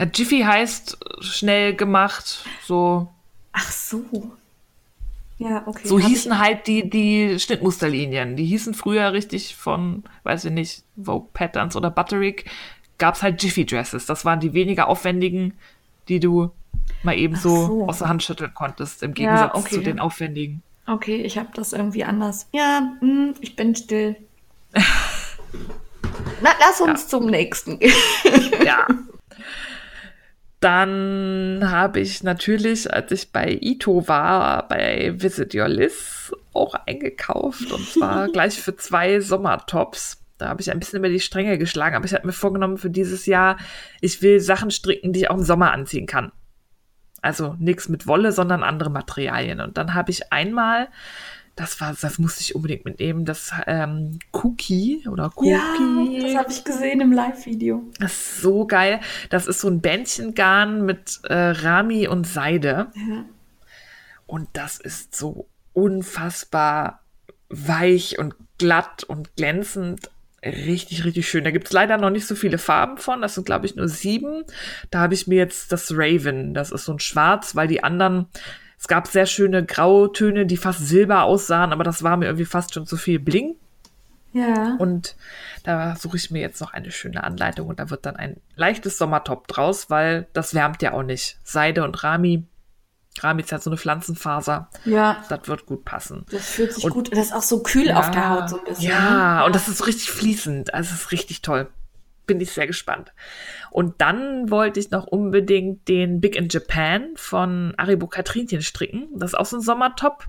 Ja, 0.00 0.06
Jiffy 0.12 0.40
heißt 0.40 0.98
schnell 1.20 1.74
gemacht, 1.74 2.44
so, 2.64 3.08
Ach 3.52 3.70
so. 3.70 4.32
Ja, 5.38 5.62
okay. 5.66 5.86
so 5.86 6.00
Hab 6.00 6.08
hießen 6.08 6.38
halt 6.38 6.66
die, 6.66 6.90
die 6.90 7.38
Schnittmusterlinien. 7.38 8.36
Die 8.36 8.44
hießen 8.44 8.74
früher 8.74 9.12
richtig 9.12 9.54
von, 9.54 10.02
weiß 10.24 10.46
ich 10.46 10.50
nicht, 10.50 10.82
Vogue 11.00 11.28
Patterns 11.32 11.76
oder 11.76 11.90
Butterick, 11.90 12.50
gab's 12.98 13.22
halt 13.22 13.42
Jiffy 13.42 13.64
Dresses. 13.64 14.06
Das 14.06 14.24
waren 14.24 14.40
die 14.40 14.54
weniger 14.54 14.88
aufwendigen, 14.88 15.54
die 16.08 16.18
du 16.18 16.50
mal 17.04 17.16
eben 17.16 17.36
so, 17.36 17.66
so. 17.66 17.86
aus 17.86 17.98
der 17.98 18.08
Hand 18.08 18.24
schütteln 18.24 18.54
konntest, 18.54 19.04
im 19.04 19.14
Gegensatz 19.14 19.54
okay. 19.54 19.76
zu 19.76 19.82
den 19.82 20.00
aufwendigen. 20.00 20.62
Ich, 20.86 20.92
okay, 20.92 21.16
ich 21.22 21.38
habe 21.38 21.50
das 21.54 21.72
irgendwie 21.72 22.02
anders. 22.04 22.48
Ja, 22.52 22.96
hm, 23.00 23.34
ich 23.40 23.54
bin 23.54 23.76
still. 23.76 24.16
Na, 26.42 26.50
lass 26.60 26.80
uns 26.80 27.08
zum 27.08 27.26
nächsten 27.26 27.78
gehen. 27.78 27.92
Ja. 28.64 28.86
Dann 30.60 31.60
habe 31.70 32.00
ich 32.00 32.22
natürlich, 32.22 32.92
als 32.92 33.12
ich 33.12 33.30
bei 33.30 33.58
Ito 33.60 34.08
war, 34.08 34.66
bei 34.68 35.12
Visit 35.16 35.54
Your 35.54 35.68
Liz 35.68 36.32
auch 36.54 36.74
eingekauft 36.74 37.70
und 37.72 37.86
zwar 37.86 38.28
gleich 38.32 38.60
für 38.60 38.74
zwei 38.76 39.20
Sommertops. 39.20 40.22
Da 40.38 40.48
habe 40.48 40.60
ich 40.60 40.70
ein 40.70 40.78
bisschen 40.78 40.98
über 40.98 41.08
die 41.08 41.20
Stränge 41.20 41.58
geschlagen, 41.58 41.94
aber 41.94 42.04
ich 42.04 42.14
habe 42.14 42.26
mir 42.26 42.32
vorgenommen 42.32 42.78
für 42.78 42.90
dieses 42.90 43.26
Jahr, 43.26 43.58
ich 44.00 44.22
will 44.22 44.40
Sachen 44.40 44.70
stricken, 44.70 45.12
die 45.12 45.20
ich 45.20 45.30
auch 45.30 45.36
im 45.36 45.44
Sommer 45.44 45.72
anziehen 45.72 46.06
kann. 46.06 46.32
Also 47.22 47.56
nichts 47.58 47.88
mit 47.88 48.06
Wolle, 48.06 48.32
sondern 48.32 48.62
andere 48.62 48.90
Materialien. 48.90 49.60
Und 49.60 49.78
dann 49.78 49.94
habe 49.94 50.10
ich 50.10 50.32
einmal, 50.32 50.88
das 51.56 51.80
war, 51.80 51.96
das 51.98 52.18
musste 52.18 52.42
ich 52.42 52.54
unbedingt 52.54 52.84
mitnehmen, 52.84 53.24
das 53.24 53.50
ähm, 53.66 54.18
Cookie 54.32 55.08
oder 55.08 55.32
Cookie. 55.36 55.50
Ja, 55.50 56.22
das 56.22 56.36
habe 56.36 56.52
ich 56.52 56.64
gesehen 56.64 57.00
im 57.00 57.12
Live-Video. 57.12 57.82
Das 57.98 58.12
ist 58.12 58.40
so 58.42 58.66
geil. 58.66 59.00
Das 59.30 59.46
ist 59.46 59.62
so 59.62 59.68
ein 59.68 59.80
Bändchengarn 59.80 60.84
mit 60.84 61.20
äh, 61.24 61.34
Rami 61.34 62.08
und 62.08 62.26
Seide. 62.26 62.88
Ja. 62.94 63.24
Und 64.26 64.48
das 64.52 64.78
ist 64.78 65.16
so 65.16 65.48
unfassbar 65.72 67.00
weich 67.48 68.18
und 68.18 68.34
glatt 68.58 69.04
und 69.04 69.34
glänzend. 69.36 70.10
Richtig, 70.44 71.06
richtig 71.06 71.26
schön. 71.26 71.44
Da 71.44 71.50
gibt's 71.52 71.72
leider 71.72 71.96
noch 71.96 72.10
nicht 72.10 72.26
so 72.26 72.34
viele 72.34 72.58
Farben 72.58 72.98
von. 72.98 73.22
Das 73.22 73.34
sind, 73.34 73.46
glaube 73.46 73.64
ich, 73.64 73.76
nur 73.76 73.88
sieben. 73.88 74.44
Da 74.90 75.00
habe 75.00 75.14
ich 75.14 75.26
mir 75.26 75.38
jetzt 75.38 75.72
das 75.72 75.90
Raven. 75.92 76.52
Das 76.52 76.70
ist 76.70 76.84
so 76.84 76.92
ein 76.92 76.98
Schwarz, 76.98 77.56
weil 77.56 77.66
die 77.66 77.82
anderen 77.82 78.26
Es 78.78 78.88
gab 78.88 79.06
sehr 79.08 79.26
schöne 79.26 79.64
Grautöne, 79.64 80.46
die 80.46 80.56
fast 80.56 80.86
silber 80.86 81.22
aussahen, 81.22 81.72
aber 81.72 81.82
das 81.84 82.02
war 82.02 82.16
mir 82.16 82.26
irgendwie 82.26 82.44
fast 82.44 82.74
schon 82.74 82.86
zu 82.86 82.96
viel 82.96 83.18
Bling. 83.18 83.56
Ja. 84.32 84.76
Und 84.78 85.16
da 85.64 85.96
suche 85.96 86.18
ich 86.18 86.30
mir 86.30 86.40
jetzt 86.42 86.60
noch 86.60 86.74
eine 86.74 86.90
schöne 86.90 87.24
Anleitung 87.24 87.68
und 87.68 87.80
da 87.80 87.88
wird 87.88 88.04
dann 88.04 88.16
ein 88.16 88.36
leichtes 88.54 88.98
Sommertop 88.98 89.48
draus, 89.48 89.88
weil 89.88 90.26
das 90.34 90.52
wärmt 90.52 90.82
ja 90.82 90.92
auch 90.92 91.02
nicht. 91.02 91.38
Seide 91.42 91.84
und 91.84 92.04
Rami. 92.04 92.44
Rami 93.20 93.40
ist 93.42 93.50
halt 93.50 93.62
so 93.62 93.70
eine 93.70 93.78
Pflanzenfaser. 93.78 94.68
Ja. 94.84 95.24
Das 95.30 95.48
wird 95.48 95.64
gut 95.64 95.86
passen. 95.86 96.26
Das 96.30 96.46
fühlt 96.50 96.74
sich 96.74 96.84
Und- 96.84 96.92
gut. 96.92 97.12
Das 97.12 97.26
ist 97.26 97.32
auch 97.32 97.42
so 97.42 97.62
kühl 97.62 97.90
auf 97.92 98.10
der 98.10 98.28
Haut 98.28 98.50
so 98.50 98.58
ein 98.58 98.64
bisschen. 98.66 98.90
Ja, 98.90 99.38
ne? 99.38 99.44
und 99.46 99.54
das 99.54 99.68
ist 99.68 99.78
so 99.78 99.84
richtig 99.84 100.10
fließend. 100.10 100.74
Also 100.74 100.92
es 100.92 101.00
ist 101.00 101.12
richtig 101.12 101.40
toll. 101.40 101.68
Bin 102.26 102.40
ich 102.40 102.50
sehr 102.52 102.66
gespannt. 102.66 103.12
Und 103.70 104.00
dann 104.00 104.50
wollte 104.50 104.80
ich 104.80 104.90
noch 104.90 105.06
unbedingt 105.06 105.86
den 105.88 106.20
Big 106.20 106.36
in 106.36 106.48
Japan 106.48 107.10
von 107.14 107.74
Aribo 107.76 108.08
Katrinchen 108.08 108.62
stricken. 108.62 109.08
Das 109.14 109.30
ist 109.30 109.38
auch 109.38 109.46
so 109.46 109.56
ein 109.56 109.62
Sommertop 109.62 110.24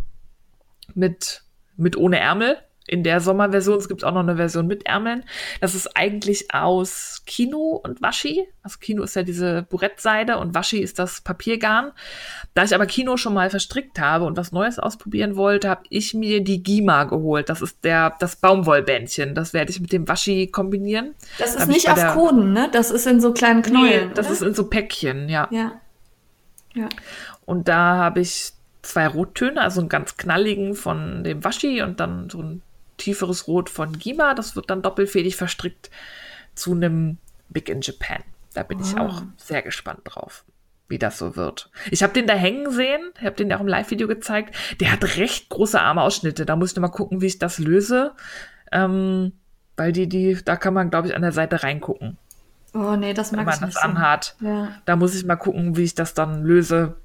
mit, 0.93 1.43
mit 1.75 1.97
ohne 1.97 2.19
Ärmel. 2.19 2.57
In 2.89 3.03
der 3.03 3.19
Sommerversion, 3.19 3.77
es 3.77 3.89
gibt 3.89 4.05
auch 4.05 4.13
noch 4.13 4.21
eine 4.21 4.37
Version 4.37 4.65
mit 4.65 4.85
Ärmeln. 4.85 5.25
Das 5.59 5.75
ist 5.75 5.97
eigentlich 5.97 6.53
aus 6.53 7.23
Kino 7.25 7.81
und 7.83 8.01
Washi. 8.01 8.47
Also 8.63 8.79
Kino 8.79 9.03
ist 9.03 9.15
ja 9.15 9.23
diese 9.23 9.63
Burettseide 9.69 10.37
und 10.37 10.53
Washi 10.55 10.79
ist 10.79 10.97
das 10.97 11.19
Papiergarn. 11.19 11.91
Da 12.53 12.63
ich 12.63 12.73
aber 12.73 12.85
Kino 12.85 13.17
schon 13.17 13.33
mal 13.33 13.49
verstrickt 13.49 13.99
habe 13.99 14.23
und 14.23 14.37
was 14.37 14.53
Neues 14.53 14.79
ausprobieren 14.79 15.35
wollte, 15.35 15.69
habe 15.69 15.83
ich 15.89 16.13
mir 16.13 16.41
die 16.41 16.63
Gima 16.63 17.03
geholt. 17.03 17.49
Das 17.49 17.61
ist 17.61 17.83
der, 17.83 18.15
das 18.19 18.37
Baumwollbändchen. 18.37 19.35
Das 19.35 19.51
werde 19.53 19.69
ich 19.71 19.81
mit 19.81 19.91
dem 19.91 20.07
Washi 20.07 20.47
kombinieren. 20.47 21.13
Das 21.39 21.55
ist 21.55 21.63
ich 21.63 21.67
nicht 21.67 21.89
auf 21.89 21.95
der- 21.95 22.13
Koden, 22.13 22.53
ne? 22.53 22.69
Das 22.71 22.89
ist 22.89 23.05
in 23.05 23.19
so 23.19 23.33
kleinen 23.33 23.63
Knäueln. 23.63 24.11
das 24.13 24.27
oder? 24.27 24.33
ist 24.33 24.41
in 24.43 24.53
so 24.53 24.69
Päckchen, 24.69 25.27
ja. 25.27 25.49
ja. 25.51 25.73
Ja. 26.73 26.87
Und 27.45 27.67
da 27.67 27.97
habe 27.97 28.21
ich 28.21 28.51
zwei 28.81 29.07
Rottöne, 29.07 29.59
also 29.61 29.81
einen 29.81 29.89
ganz 29.89 30.15
knalligen 30.15 30.73
von 30.73 31.23
dem 31.25 31.43
Washi 31.43 31.81
und 31.81 31.99
dann 31.99 32.29
so 32.29 32.41
ein 32.41 32.61
tieferes 32.97 33.47
Rot 33.47 33.69
von 33.69 33.97
Gima. 33.97 34.33
Das 34.33 34.55
wird 34.55 34.69
dann 34.69 34.81
doppelfädig 34.81 35.35
verstrickt 35.35 35.89
zu 36.55 36.73
einem 36.73 37.17
Big 37.49 37.69
in 37.69 37.81
Japan. 37.81 38.23
Da 38.53 38.63
bin 38.63 38.79
ich 38.79 38.95
Ah. 38.97 39.05
auch 39.05 39.21
sehr 39.37 39.61
gespannt 39.61 40.01
drauf, 40.05 40.43
wie 40.89 40.97
das 40.97 41.17
so 41.17 41.35
wird. 41.35 41.69
Ich 41.91 42.01
habe 42.03 42.13
den 42.13 42.27
da 42.27 42.33
hängen 42.33 42.71
sehen, 42.71 43.01
ich 43.19 43.25
habe 43.25 43.35
den 43.35 43.49
ja 43.49 43.57
auch 43.57 43.61
im 43.61 43.67
Live-Video 43.67 44.07
gezeigt. 44.07 44.55
Der 44.79 44.91
hat 44.91 45.17
recht 45.17 45.49
große 45.49 45.79
Armausschnitte. 45.79 46.45
Da 46.45 46.55
muss 46.55 46.71
ich 46.71 46.75
noch 46.75 46.81
mal 46.81 46.87
gucken, 46.87 47.21
wie 47.21 47.27
ich 47.27 47.39
das 47.39 47.59
löse. 47.59 48.13
Ähm, 48.71 49.33
weil 49.75 49.91
die, 49.91 50.09
die, 50.09 50.39
da 50.43 50.55
kann 50.55 50.73
man, 50.73 50.89
glaube 50.89 51.07
ich, 51.07 51.15
an 51.15 51.21
der 51.21 51.31
Seite 51.31 51.61
reingucken, 51.63 52.17
Oh 52.73 52.95
nee, 52.95 53.13
das 53.13 53.31
wenn 53.31 53.37
mag 53.37 53.45
man 53.45 53.53
ich 53.55 53.59
das 53.61 53.67
nicht 53.69 53.77
so. 53.81 53.87
anhat. 53.87 54.35
Ja. 54.41 54.69
Da 54.85 54.95
muss 54.97 55.15
ich 55.15 55.23
mal 55.25 55.35
gucken, 55.37 55.77
wie 55.77 55.83
ich 55.83 55.95
das 55.95 56.13
dann 56.13 56.43
löse 56.43 56.97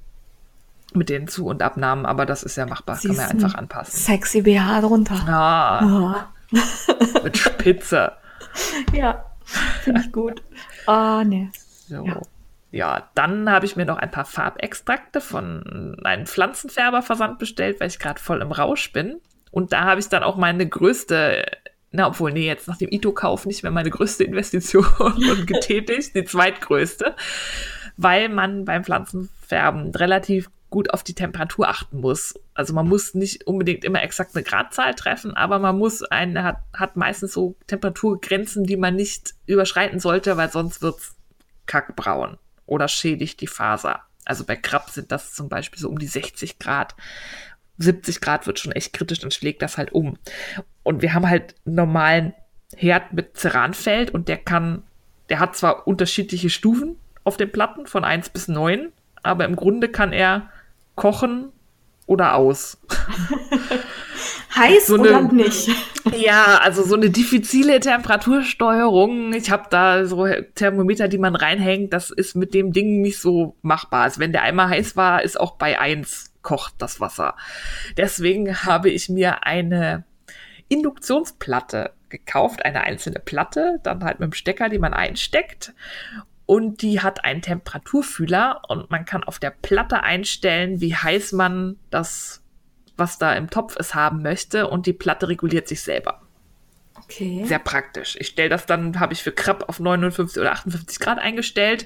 mit 0.95 1.09
den 1.09 1.27
Zu- 1.27 1.45
und 1.47 1.61
Abnahmen, 1.61 2.05
aber 2.05 2.25
das 2.25 2.43
ist 2.43 2.55
ja 2.55 2.65
machbar, 2.65 2.97
kann 2.99 3.07
man 3.15 3.25
ja 3.25 3.27
einfach 3.27 3.55
anpassen. 3.55 3.99
Sexy 3.99 4.41
BH 4.41 4.81
drunter. 4.81 5.15
Ah, 5.27 5.83
Oh. 5.85 6.15
mit 7.23 7.37
Spitze. 7.37 8.11
Ja, 8.93 9.25
finde 9.81 10.01
ich 10.01 10.11
gut. 10.11 10.41
Oh, 10.87 11.21
nee. 11.25 11.49
So. 11.87 12.05
Ja. 12.05 12.21
Ja. 12.71 13.09
dann 13.15 13.49
habe 13.51 13.65
ich 13.65 13.75
mir 13.75 13.85
noch 13.85 13.97
ein 13.97 14.11
paar 14.11 14.25
Farbextrakte 14.25 15.21
von 15.21 15.97
einem 16.03 16.25
Pflanzenfärberversand 16.25 17.39
bestellt, 17.39 17.79
weil 17.79 17.87
ich 17.87 17.99
gerade 17.99 18.19
voll 18.19 18.41
im 18.41 18.51
Rausch 18.51 18.91
bin. 18.91 19.19
Und 19.51 19.73
da 19.73 19.81
habe 19.85 19.99
ich 19.99 20.09
dann 20.09 20.23
auch 20.23 20.35
meine 20.37 20.67
größte, 20.67 21.45
na, 21.91 22.07
obwohl, 22.07 22.31
nee, 22.31 22.47
jetzt 22.47 22.67
nach 22.67 22.77
dem 22.77 22.89
Ito-Kauf 22.91 23.45
nicht 23.45 23.61
mehr 23.61 23.71
meine 23.71 23.91
größte 23.91 24.23
Investition 24.23 24.85
getätigt, 25.45 26.15
die 26.15 26.23
zweitgrößte, 26.23 27.15
weil 27.97 28.29
man 28.29 28.65
beim 28.65 28.83
Pflanzenfärben 28.83 29.93
relativ 29.93 30.49
gut 30.73 30.91
auf 30.91 31.03
die 31.03 31.13
Temperatur 31.13 31.69
achten 31.69 32.01
muss. 32.01 32.33
Also 32.55 32.73
man 32.73 32.87
muss 32.87 33.13
nicht 33.13 33.45
unbedingt 33.45 33.85
immer 33.85 34.01
exakt 34.01 34.35
eine 34.35 34.43
Gradzahl 34.43 34.95
treffen, 34.95 35.37
aber 35.37 35.59
man 35.59 35.77
muss 35.77 36.01
eine, 36.01 36.43
hat, 36.43 36.63
hat 36.73 36.95
meistens 36.95 37.31
so 37.31 37.55
Temperaturgrenzen, 37.67 38.63
die 38.63 38.75
man 38.75 38.95
nicht 38.95 39.35
überschreiten 39.45 39.99
sollte, 39.99 40.35
weil 40.35 40.51
sonst 40.51 40.81
wird's 40.81 41.15
kackbraun 41.67 42.39
oder 42.65 42.87
schädigt 42.87 43.39
die 43.41 43.47
Faser. 43.47 44.01
Also 44.25 44.45
bei 44.45 44.55
Krab 44.55 44.89
sind 44.89 45.11
das 45.11 45.35
zum 45.35 45.47
Beispiel 45.47 45.79
so 45.79 45.89
um 45.89 45.99
die 45.99 46.07
60 46.07 46.57
Grad. 46.57 46.95
70 47.77 48.19
Grad 48.19 48.47
wird 48.47 48.57
schon 48.57 48.71
echt 48.71 48.93
kritisch, 48.93 49.19
dann 49.19 49.29
schlägt 49.29 49.61
das 49.61 49.77
halt 49.77 49.91
um. 49.91 50.17
Und 50.81 51.03
wir 51.03 51.13
haben 51.13 51.29
halt 51.29 51.53
einen 51.67 51.75
normalen 51.75 52.33
Herd 52.75 53.13
mit 53.13 53.37
Ceranfeld 53.37 54.09
und 54.09 54.27
der 54.27 54.37
kann, 54.37 54.81
der 55.29 55.39
hat 55.39 55.55
zwar 55.55 55.85
unterschiedliche 55.85 56.49
Stufen 56.49 56.95
auf 57.23 57.37
den 57.37 57.51
Platten 57.51 57.85
von 57.85 58.03
1 58.03 58.29
bis 58.29 58.47
9, 58.47 58.91
aber 59.21 59.45
im 59.45 59.55
Grunde 59.55 59.87
kann 59.87 60.13
er 60.13 60.49
kochen 60.95 61.51
oder 62.05 62.35
aus. 62.35 62.77
Heiß 64.55 64.87
So 64.87 64.95
oder 64.95 65.17
eine- 65.17 65.33
nicht? 65.33 65.69
Ja, 66.15 66.59
also 66.61 66.83
so 66.83 66.95
eine 66.95 67.09
diffizile 67.09 67.79
Temperatursteuerung. 67.79 69.33
Ich 69.33 69.49
habe 69.49 69.63
da 69.69 70.05
so 70.05 70.27
Thermometer, 70.55 71.07
die 71.07 71.17
man 71.17 71.35
reinhängt. 71.35 71.91
Das 71.93 72.11
ist 72.11 72.35
mit 72.35 72.53
dem 72.53 72.71
Ding 72.71 73.01
nicht 73.01 73.19
so 73.19 73.55
machbar. 73.61 74.03
Also 74.03 74.19
wenn 74.19 74.31
der 74.31 74.43
einmal 74.43 74.69
heiß 74.69 74.95
war, 74.95 75.23
ist 75.23 75.39
auch 75.39 75.53
bei 75.57 75.79
eins 75.79 76.31
kocht 76.43 76.75
das 76.79 76.99
Wasser. 76.99 77.35
Deswegen 77.97 78.63
habe 78.63 78.89
ich 78.89 79.09
mir 79.09 79.45
eine 79.45 80.03
Induktionsplatte 80.67 81.91
gekauft, 82.09 82.63
eine 82.65 82.81
einzelne 82.81 83.19
Platte, 83.19 83.79
dann 83.83 84.03
halt 84.03 84.19
mit 84.19 84.27
dem 84.31 84.33
Stecker, 84.33 84.69
die 84.69 84.77
man 84.79 84.93
einsteckt. 84.93 85.73
Und 86.45 86.81
die 86.81 86.99
hat 87.01 87.23
einen 87.23 87.41
Temperaturfühler 87.41 88.61
und 88.67 88.91
man 88.91 89.05
kann 89.05 89.23
auf 89.23 89.39
der 89.39 89.51
Platte 89.51 90.03
einstellen, 90.03 90.81
wie 90.81 90.95
heiß 90.95 91.31
man 91.31 91.77
das, 91.89 92.41
was 92.97 93.17
da 93.17 93.33
im 93.33 93.49
Topf 93.49 93.75
ist, 93.77 93.95
haben 93.95 94.21
möchte. 94.21 94.67
Und 94.67 94.85
die 94.85 94.93
Platte 94.93 95.29
reguliert 95.29 95.67
sich 95.67 95.81
selber. 95.81 96.21
Okay. 97.03 97.43
Sehr 97.45 97.59
praktisch. 97.59 98.15
Ich 98.19 98.27
stelle 98.27 98.49
das 98.49 98.65
dann, 98.65 98.99
habe 98.99 99.13
ich 99.13 99.23
für 99.23 99.31
Krab 99.31 99.67
auf 99.67 99.79
59 99.79 100.39
oder 100.41 100.51
58 100.53 100.99
Grad 100.99 101.19
eingestellt 101.19 101.85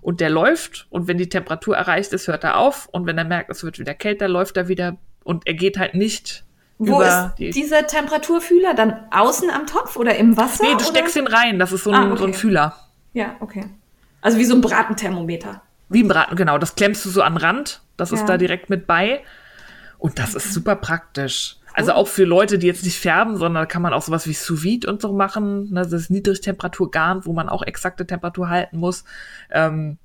und 0.00 0.20
der 0.20 0.30
läuft. 0.30 0.86
Und 0.90 1.06
wenn 1.06 1.16
die 1.18 1.28
Temperatur 1.28 1.76
erreicht 1.76 2.12
ist, 2.12 2.28
hört 2.28 2.44
er 2.44 2.56
auf. 2.58 2.86
Und 2.90 3.06
wenn 3.06 3.18
er 3.18 3.24
merkt, 3.24 3.50
es 3.50 3.62
wird 3.64 3.78
wieder 3.78 3.94
kälter, 3.94 4.28
läuft 4.28 4.56
er 4.56 4.68
wieder. 4.68 4.96
Und 5.24 5.46
er 5.46 5.54
geht 5.54 5.78
halt 5.78 5.94
nicht 5.94 6.44
Wo 6.78 7.00
ist 7.00 7.34
die. 7.38 7.50
dieser 7.50 7.86
Temperaturfühler? 7.86 8.74
Dann 8.74 9.06
außen 9.10 9.50
am 9.50 9.66
Topf 9.66 9.96
oder 9.96 10.16
im 10.16 10.36
Wasser? 10.36 10.64
nee, 10.64 10.70
du 10.70 10.76
oder? 10.76 10.84
steckst 10.84 11.16
ihn 11.16 11.26
rein. 11.26 11.58
Das 11.58 11.72
ist 11.72 11.84
so 11.84 11.90
ein, 11.90 11.96
Ah, 11.96 12.06
okay. 12.10 12.18
so 12.18 12.24
ein 12.24 12.34
Fühler. 12.34 12.76
Ja, 13.14 13.36
okay. 13.40 13.66
Also 14.20 14.38
wie 14.38 14.44
so 14.44 14.54
ein 14.54 14.60
Bratenthermometer. 14.60 15.62
Wie 15.88 16.00
im 16.00 16.08
Braten, 16.08 16.36
genau. 16.36 16.58
Das 16.58 16.74
klemmst 16.74 17.04
du 17.04 17.08
so 17.10 17.22
an 17.22 17.34
den 17.34 17.38
Rand. 17.42 17.82
Das 17.96 18.12
ist 18.12 18.20
Ja. 18.20 18.26
da 18.26 18.36
direkt 18.38 18.68
mit 18.70 18.86
bei. 18.86 19.22
Und 19.98 20.18
das 20.18 20.34
ist 20.34 20.52
super 20.52 20.76
praktisch. 20.76 21.56
Also 21.74 21.92
auch 21.92 22.08
für 22.08 22.24
Leute, 22.24 22.58
die 22.58 22.66
jetzt 22.66 22.84
nicht 22.84 22.98
färben, 22.98 23.36
sondern 23.36 23.62
da 23.62 23.66
kann 23.66 23.82
man 23.82 23.92
auch 23.92 24.02
sowas 24.02 24.26
wie 24.26 24.32
Sous 24.32 24.62
Vide 24.62 24.88
und 24.90 25.00
so 25.00 25.12
machen. 25.12 25.70
Ne, 25.72 25.82
Das 25.82 25.92
ist 25.92 26.10
Niedrigtemperaturgarn, 26.10 27.24
wo 27.24 27.32
man 27.32 27.48
auch 27.48 27.62
exakte 27.62 28.06
Temperatur 28.06 28.48
halten 28.48 28.78
muss. 28.78 29.04
Ähm, 29.50 29.98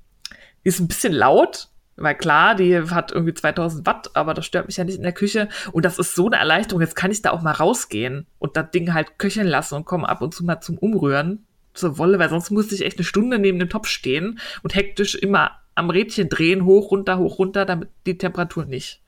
ist 0.62 0.78
ein 0.80 0.88
bisschen 0.88 1.12
laut, 1.12 1.68
weil 1.96 2.14
klar, 2.14 2.54
die 2.54 2.78
hat 2.90 3.12
irgendwie 3.12 3.34
2000 3.34 3.86
Watt, 3.86 4.10
aber 4.14 4.34
das 4.34 4.46
stört 4.46 4.66
mich 4.66 4.76
ja 4.76 4.84
nicht 4.84 4.96
in 4.96 5.02
der 5.02 5.12
Küche. 5.12 5.48
Und 5.72 5.84
das 5.84 5.98
ist 5.98 6.14
so 6.14 6.26
eine 6.26 6.36
Erleichterung. 6.36 6.80
Jetzt 6.80 6.96
kann 6.96 7.10
ich 7.10 7.22
da 7.22 7.30
auch 7.30 7.42
mal 7.42 7.52
rausgehen 7.52 8.26
und 8.38 8.56
das 8.56 8.70
Ding 8.70 8.94
halt 8.94 9.18
köcheln 9.18 9.46
lassen 9.46 9.74
und 9.74 9.84
komme 9.84 10.08
ab 10.08 10.22
und 10.22 10.32
zu 10.34 10.44
mal 10.44 10.60
zum 10.60 10.78
Umrühren 10.78 11.46
zur 11.74 11.98
Wolle, 11.98 12.18
weil 12.18 12.30
sonst 12.30 12.50
musste 12.50 12.74
ich 12.74 12.84
echt 12.84 12.98
eine 12.98 13.04
Stunde 13.04 13.38
neben 13.38 13.58
dem 13.58 13.68
Topf 13.68 13.88
stehen 13.88 14.38
und 14.62 14.74
hektisch 14.74 15.14
immer 15.14 15.58
am 15.74 15.90
Rädchen 15.90 16.28
drehen, 16.28 16.64
hoch, 16.64 16.90
runter, 16.90 17.18
hoch, 17.18 17.38
runter, 17.38 17.64
damit 17.64 17.88
die 18.06 18.16
Temperatur 18.16 18.64
nicht 18.64 19.00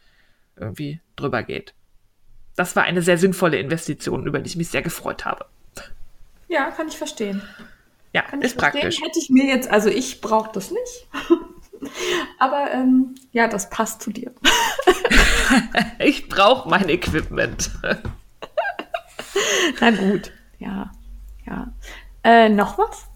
irgendwie 0.57 1.01
drüber 1.15 1.43
geht. 1.43 1.75
Das 2.57 2.75
war 2.75 2.85
eine 2.85 3.03
sehr 3.03 3.19
sinnvolle 3.19 3.59
Investition, 3.59 4.27
über 4.27 4.41
die 4.41 4.49
ich 4.49 4.57
mich 4.57 4.69
sehr 4.69 4.83
gefreut 4.83 5.25
habe. 5.25 5.45
Ja, 6.49 6.71
kann 6.71 6.89
ich 6.89 6.97
verstehen. 6.97 7.43
Ja, 8.13 8.23
Kann 8.23 8.41
ich 8.41 8.47
ist 8.47 8.59
verstehen. 8.59 8.81
praktisch. 8.81 9.03
Hätte 9.03 9.19
ich 9.19 9.29
mir 9.29 9.47
jetzt, 9.47 9.69
also 9.71 9.91
ich 9.91 10.21
brauche 10.23 10.51
das 10.53 10.71
nicht. 10.71 11.09
Aber 12.39 12.71
ähm, 12.73 13.15
ja, 13.33 13.47
das 13.47 13.69
passt 13.71 14.03
zu 14.03 14.11
dir. 14.11 14.33
Ich 16.01 16.29
brauche 16.29 16.69
mein 16.69 16.89
Equipment. 16.89 17.71
Na 19.81 19.91
gut. 19.93 20.33
Ja, 20.59 20.91
ja. 21.47 21.73
Äh, 22.27 22.49
noch 22.49 22.77
was? 22.77 23.07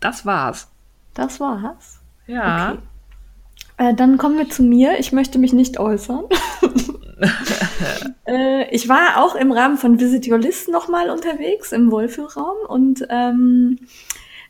Das 0.00 0.24
war's. 0.24 0.68
Das 1.12 1.40
war's. 1.40 2.00
Ja. 2.26 2.70
Okay. 2.70 2.80
Äh, 3.76 3.94
dann 3.94 4.16
kommen 4.16 4.38
wir 4.38 4.48
zu 4.48 4.62
mir. 4.62 4.98
Ich 4.98 5.12
möchte 5.12 5.38
mich 5.38 5.52
nicht 5.52 5.78
äußern. 5.78 6.24
äh, 8.26 8.74
ich 8.74 8.88
war 8.88 9.22
auch 9.22 9.34
im 9.34 9.52
Rahmen 9.52 9.76
von 9.76 10.00
Visit 10.00 10.26
Your 10.26 10.38
List 10.38 10.70
nochmal 10.70 11.10
unterwegs 11.10 11.72
im 11.72 11.90
Wohlfühlraum 11.90 12.56
und 12.66 13.06
ähm, 13.10 13.78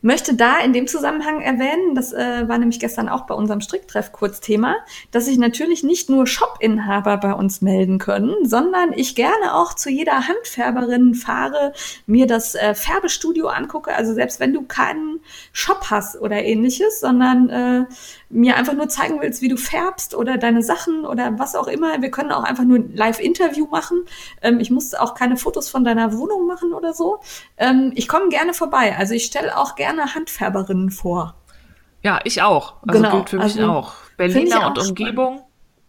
möchte 0.02 0.34
da 0.34 0.60
in 0.60 0.72
dem 0.72 0.86
Zusammenhang 0.86 1.40
erwähnen, 1.40 1.94
das 1.94 2.12
äh, 2.12 2.48
war 2.48 2.58
nämlich 2.58 2.80
gestern 2.80 3.08
auch 3.08 3.26
bei 3.26 3.34
unserem 3.34 3.60
Stricktreff 3.60 4.12
kurz 4.12 4.40
Thema, 4.40 4.76
dass 5.10 5.26
sich 5.26 5.38
natürlich 5.38 5.82
nicht 5.82 6.08
nur 6.08 6.26
Shop-Inhaber 6.26 7.18
bei 7.18 7.34
uns 7.34 7.60
melden 7.60 7.98
können, 7.98 8.46
sondern 8.46 8.92
ich 8.94 9.14
gerne 9.14 9.54
auch 9.54 9.74
zu 9.74 9.90
jeder 9.90 10.28
Handfärberin 10.28 11.14
fahre, 11.14 11.72
mir 12.06 12.26
das 12.26 12.54
äh, 12.54 12.74
Färbestudio 12.74 13.48
angucke. 13.48 13.94
Also 13.94 14.14
selbst 14.14 14.40
wenn 14.40 14.54
du 14.54 14.62
keinen 14.62 15.20
Shop 15.52 15.86
hast 15.90 16.20
oder 16.20 16.42
ähnliches, 16.42 17.00
sondern 17.00 17.50
äh, 17.50 17.84
mir 18.30 18.56
einfach 18.56 18.74
nur 18.74 18.88
zeigen 18.88 19.20
willst, 19.20 19.42
wie 19.42 19.48
du 19.48 19.56
färbst 19.56 20.14
oder 20.14 20.38
deine 20.38 20.62
Sachen 20.62 21.04
oder 21.04 21.38
was 21.38 21.56
auch 21.56 21.66
immer. 21.66 22.00
Wir 22.00 22.10
können 22.10 22.30
auch 22.30 22.44
einfach 22.44 22.64
nur 22.64 22.78
ein 22.78 22.94
Live-Interview 22.94 23.66
machen. 23.66 24.04
Ähm, 24.40 24.60
ich 24.60 24.70
muss 24.70 24.94
auch 24.94 25.14
keine 25.14 25.36
Fotos 25.36 25.68
von 25.68 25.84
deiner 25.84 26.16
Wohnung 26.16 26.46
machen 26.46 26.72
oder 26.72 26.94
so. 26.94 27.20
Ähm, 27.58 27.92
ich 27.96 28.06
komme 28.06 28.28
gerne 28.28 28.54
vorbei. 28.54 28.94
Also 28.96 29.14
ich 29.14 29.24
stelle 29.24 29.58
auch 29.58 29.74
gerne 29.74 30.14
Handfärberinnen 30.14 30.90
vor. 30.90 31.34
Ja, 32.02 32.20
ich 32.24 32.40
auch. 32.40 32.74
Also 32.86 33.02
Genau, 33.02 33.16
gilt 33.16 33.30
für 33.30 33.36
mich 33.36 33.44
also 33.44 33.66
auch. 33.66 33.94
Berliner 34.16 34.66
auch 34.66 34.70
und 34.70 34.78
Umgebung, 34.78 35.42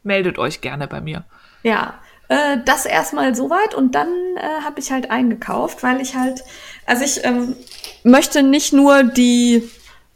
meldet 0.04 0.40
euch 0.40 0.62
gerne 0.62 0.88
bei 0.88 1.00
mir. 1.00 1.26
Ja, 1.64 1.94
äh, 2.28 2.58
das 2.66 2.86
erstmal 2.86 3.36
soweit 3.36 3.76
und 3.76 3.94
dann 3.94 4.08
äh, 4.38 4.64
habe 4.64 4.80
ich 4.80 4.92
halt 4.92 5.12
eingekauft, 5.12 5.84
weil 5.84 6.02
ich 6.02 6.16
halt, 6.16 6.44
also 6.88 7.04
ich 7.04 7.24
ähm, 7.24 7.56
möchte 8.04 8.42
nicht 8.42 8.74
nur 8.74 9.04
die 9.04 9.70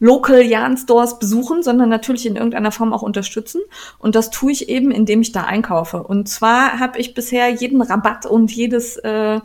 Local 0.05 0.39
Yarn 0.39 0.77
Stores 0.77 1.17
besuchen, 1.17 1.63
sondern 1.63 1.89
natürlich 1.89 2.27
in 2.27 2.35
irgendeiner 2.35 2.71
Form 2.71 2.93
auch 2.93 3.01
unterstützen. 3.01 3.61
Und 3.97 4.13
das 4.13 4.29
tue 4.29 4.51
ich 4.51 4.69
eben, 4.69 4.91
indem 4.91 5.21
ich 5.21 5.31
da 5.31 5.45
einkaufe. 5.45 6.03
Und 6.03 6.29
zwar 6.29 6.79
habe 6.79 6.99
ich 6.99 7.15
bisher 7.15 7.49
jeden 7.49 7.81
Rabatt 7.81 8.27
und 8.27 8.51
jedes 8.51 8.97
äh, 8.97 9.39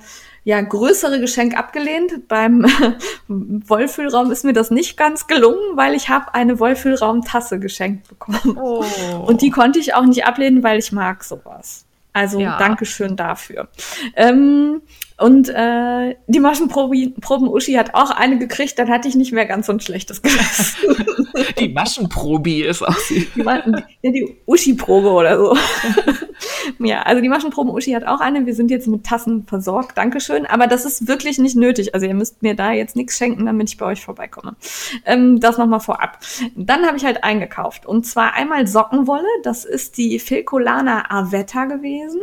ja, 0.44 0.60
größere 0.60 1.18
Geschenk 1.18 1.56
abgelehnt. 1.56 2.28
Beim 2.28 2.66
Wollfühlraum 3.28 4.30
ist 4.30 4.44
mir 4.44 4.52
das 4.52 4.70
nicht 4.70 4.98
ganz 4.98 5.26
gelungen, 5.26 5.76
weil 5.76 5.94
ich 5.94 6.10
habe 6.10 6.34
eine 6.34 6.60
Wollfühlraumtasse 6.60 7.58
geschenkt 7.58 8.08
bekommen. 8.08 8.58
Oh. 8.60 8.84
Und 9.26 9.40
die 9.40 9.50
konnte 9.50 9.78
ich 9.78 9.94
auch 9.94 10.04
nicht 10.04 10.26
ablehnen, 10.26 10.62
weil 10.62 10.78
ich 10.78 10.92
mag 10.92 11.24
sowas. 11.24 11.86
Also 12.12 12.38
Ja. 12.38 12.58
Dankeschön 12.58 13.16
dafür. 13.16 13.68
Ähm, 14.14 14.82
und 15.20 15.48
äh, 15.50 16.16
die 16.28 16.40
Maschenproben-Uschi 16.40 17.74
hat 17.74 17.94
auch 17.94 18.10
eine 18.10 18.38
gekriegt, 18.38 18.78
dann 18.78 18.88
hatte 18.88 19.06
ich 19.06 19.14
nicht 19.14 19.32
mehr 19.32 19.46
ganz 19.46 19.66
so 19.66 19.72
ein 19.72 19.80
schlechtes 19.80 20.22
Gewissen. 20.22 20.76
Die 21.58 21.68
Maschenprobi 21.68 22.62
ist 22.62 22.82
auch 22.82 22.96
sie. 22.96 23.26
Die, 23.34 23.42
ja, 23.42 23.62
die 24.10 24.36
Uschi-Probe 24.46 25.10
oder 25.10 25.38
so. 25.38 25.56
ja, 26.78 27.02
also 27.02 27.20
die 27.22 27.28
Maschenproben-Uschi 27.28 27.92
hat 27.92 28.06
auch 28.06 28.20
eine. 28.20 28.46
Wir 28.46 28.54
sind 28.54 28.70
jetzt 28.70 28.88
mit 28.88 29.04
Tassen 29.04 29.44
versorgt. 29.44 29.96
Dankeschön. 29.96 30.46
Aber 30.46 30.66
das 30.66 30.84
ist 30.84 31.06
wirklich 31.06 31.38
nicht 31.38 31.56
nötig. 31.56 31.94
Also 31.94 32.06
ihr 32.06 32.14
müsst 32.14 32.42
mir 32.42 32.54
da 32.54 32.72
jetzt 32.72 32.96
nichts 32.96 33.16
schenken, 33.16 33.46
damit 33.46 33.70
ich 33.70 33.76
bei 33.76 33.86
euch 33.86 34.02
vorbeikomme. 34.04 34.56
Ähm, 35.04 35.40
das 35.40 35.58
nochmal 35.58 35.80
vorab. 35.80 36.18
Dann 36.56 36.86
habe 36.86 36.96
ich 36.96 37.04
halt 37.04 37.24
eingekauft. 37.24 37.86
Und 37.86 38.06
zwar 38.06 38.34
einmal 38.34 38.66
Sockenwolle. 38.66 39.28
Das 39.42 39.64
ist 39.64 39.96
die 39.96 40.18
Filcolana 40.18 41.10
Avetta 41.10 41.66
gewesen. 41.66 42.20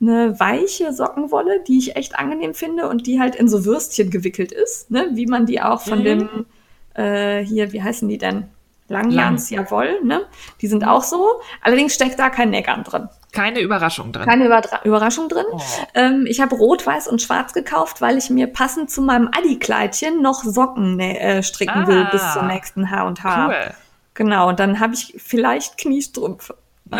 Eine 0.00 0.38
weiche 0.40 0.92
Sockenwolle, 0.92 1.60
die 1.66 1.78
ich 1.78 1.96
echt 1.96 2.18
angenehm 2.18 2.37
finde 2.54 2.88
und 2.88 3.06
die 3.06 3.20
halt 3.20 3.34
in 3.36 3.48
so 3.48 3.64
Würstchen 3.64 4.10
gewickelt 4.10 4.52
ist. 4.52 4.90
Ne? 4.90 5.08
Wie 5.12 5.26
man 5.26 5.46
die 5.46 5.60
auch 5.62 5.80
von 5.80 6.00
Mhm. 6.00 6.04
dem, 6.04 6.46
äh, 6.94 7.44
hier, 7.44 7.72
wie 7.72 7.82
heißen 7.82 8.08
die 8.08 8.18
denn? 8.18 8.48
Langjans 8.90 9.50
Jawoll, 9.50 10.02
ne? 10.02 10.22
Die 10.62 10.66
sind 10.66 10.82
auch 10.82 11.02
so. 11.02 11.26
Allerdings 11.60 11.94
steckt 11.94 12.18
da 12.18 12.30
kein 12.30 12.48
Neckern 12.48 12.84
drin. 12.84 13.08
Keine 13.32 13.60
Überraschung 13.60 14.12
drin. 14.12 14.24
Keine 14.24 14.46
Überdra 14.46 14.80
Überraschung 14.84 15.28
drin. 15.28 15.44
Oh. 15.52 15.60
Ähm, 15.94 16.24
ich 16.26 16.40
habe 16.40 16.54
Rot, 16.56 16.86
Weiß 16.86 17.06
und 17.06 17.20
Schwarz 17.20 17.52
gekauft, 17.52 18.00
weil 18.00 18.16
ich 18.16 18.30
mir 18.30 18.46
passend 18.46 18.90
zu 18.90 19.02
meinem 19.02 19.28
Adi-Kleidchen 19.36 20.22
noch 20.22 20.42
Socken 20.42 20.98
äh, 21.00 21.42
stricken 21.42 21.86
will 21.86 22.06
Ah. 22.06 22.10
bis 22.10 22.32
zum 22.32 22.46
nächsten 22.46 22.90
H 22.90 23.06
und 23.06 23.22
H. 23.22 23.48
Cool. 23.48 23.74
Genau, 24.14 24.48
und 24.48 24.58
dann 24.58 24.80
habe 24.80 24.94
ich 24.94 25.14
vielleicht 25.18 25.76
Kniestrümpfe. 25.76 26.56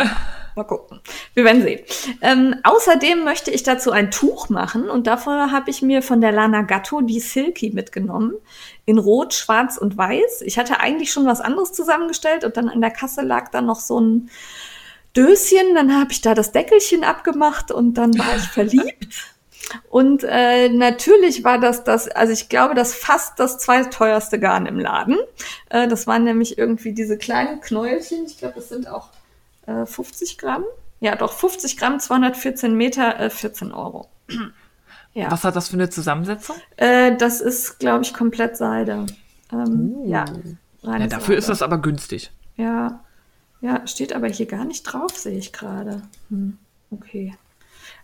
Mal, 0.59 0.65
gucken. 0.65 0.99
Wir 1.35 1.45
werden 1.45 1.63
sehen. 1.63 1.85
Ähm, 2.21 2.57
außerdem 2.65 3.23
möchte 3.23 3.53
ich 3.53 3.63
dazu 3.63 3.93
ein 3.93 4.11
Tuch 4.11 4.49
machen 4.49 4.91
und 4.91 5.07
davor 5.07 5.53
habe 5.53 5.71
ich 5.71 5.83
mir 5.83 6.03
von 6.03 6.21
der 6.21 6.33
Lana 6.33 6.63
Gatto 6.63 7.01
die 7.01 7.21
Silky 7.21 7.71
mitgenommen. 7.71 8.35
In 8.85 8.99
Rot, 8.99 9.35
Schwarz 9.35 9.77
und 9.79 9.97
Weiß. 9.97 10.43
Ich 10.43 10.59
hatte 10.59 10.81
eigentlich 10.81 11.13
schon 11.13 11.27
was 11.27 11.41
anderes 11.41 11.73
zusammengestellt 11.73 12.43
und 12.43 12.57
dann 12.57 12.69
an 12.69 12.81
der 12.81 12.91
Kasse 12.91 13.23
lag 13.23 13.53
dann 13.53 13.67
noch 13.67 13.79
so 13.79 14.01
ein 14.01 14.31
Döschen. 15.17 15.77
Dann 15.77 15.97
habe 15.97 16.11
ich 16.11 16.23
da 16.23 16.35
das 16.35 16.51
Deckelchen 16.51 17.05
abgemacht 17.05 17.71
und 17.71 17.95
dann 17.95 18.19
war 18.19 18.37
ich 18.37 18.43
verliebt. 18.49 19.07
Und 19.91 20.25
äh, 20.25 20.71
natürlich 20.71 21.45
war 21.45 21.61
das 21.61 21.85
das, 21.85 22.09
also 22.09 22.33
ich 22.33 22.49
glaube, 22.49 22.75
das 22.75 22.95
fast 22.95 23.39
das 23.39 23.59
zweiteuerste 23.59 24.41
Garn 24.41 24.67
im 24.67 24.81
Laden. 24.81 25.19
Äh, 25.71 25.87
das 25.87 26.09
waren 26.09 26.25
nämlich 26.25 26.59
irgendwie 26.59 26.95
diese 26.95 27.17
kleinen 27.17 27.61
Knäuelchen. 27.61 28.27
Ich 28.27 28.39
glaube, 28.39 28.55
das 28.57 28.71
sind 28.71 28.89
auch 28.89 29.11
äh, 29.69 29.87
50 29.87 30.39
Gramm. 30.39 30.65
Ja, 31.01 31.15
doch 31.15 31.33
50 31.33 31.77
Gramm, 31.77 32.01
214 32.01 32.75
Meter, 32.75 33.21
äh, 33.21 33.31
14 33.31 33.73
Euro. 33.73 34.09
ja, 35.15 35.31
Was 35.31 35.45
hat 35.45 35.55
das 35.57 35.69
für 35.69 35.75
eine 35.75 35.91
Zusammensetzung? 35.91 36.57
äh, 36.77 37.17
das 37.17 37.41
ist, 37.41 37.79
glaube 37.79 38.03
ich, 38.05 38.13
komplett 38.15 38.57
Seide. 38.57 39.07
Ähm, 39.53 39.95
Ja, 40.05 40.25
reine 40.83 41.05
Ja, 41.05 41.07
dafür 41.09 41.37
ist 41.37 41.45
Seide. 41.47 41.53
das 41.53 41.63
aber 41.63 41.79
günstig. 41.79 42.33
Ja, 42.57 43.01
ja, 43.61 43.87
steht 43.87 44.13
aber 44.13 44.29
hier 44.29 44.47
gar 44.47 44.65
nicht 44.65 44.83
drauf, 44.85 45.17
sehe 45.17 45.39
ich 45.39 45.53
gerade. 45.53 46.03
Hm, 46.31 46.59
okay. 46.91 47.35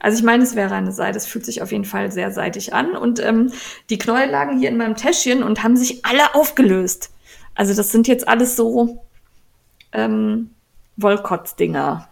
Also 0.00 0.18
ich 0.18 0.24
meine, 0.24 0.42
es 0.42 0.54
wäre 0.54 0.74
eine 0.74 0.92
Seite. 0.92 1.16
Es 1.18 1.26
fühlt 1.26 1.44
sich 1.46 1.62
auf 1.62 1.72
jeden 1.72 1.84
Fall 1.84 2.10
sehr 2.12 2.30
seitig 2.30 2.74
an. 2.74 2.96
Und 2.96 3.20
ähm, 3.20 3.52
die 3.90 3.98
Knäuel 3.98 4.28
lagen 4.30 4.58
hier 4.58 4.68
in 4.68 4.76
meinem 4.76 4.96
Täschchen 4.96 5.42
und 5.42 5.62
haben 5.62 5.76
sich 5.76 6.04
alle 6.04 6.34
aufgelöst. 6.34 7.10
Also 7.54 7.74
das 7.74 7.90
sind 7.92 8.06
jetzt 8.08 8.26
alles 8.28 8.56
so 8.56 9.04
ähm, 9.92 10.50
Wollkotz-Dinger. 10.96 12.08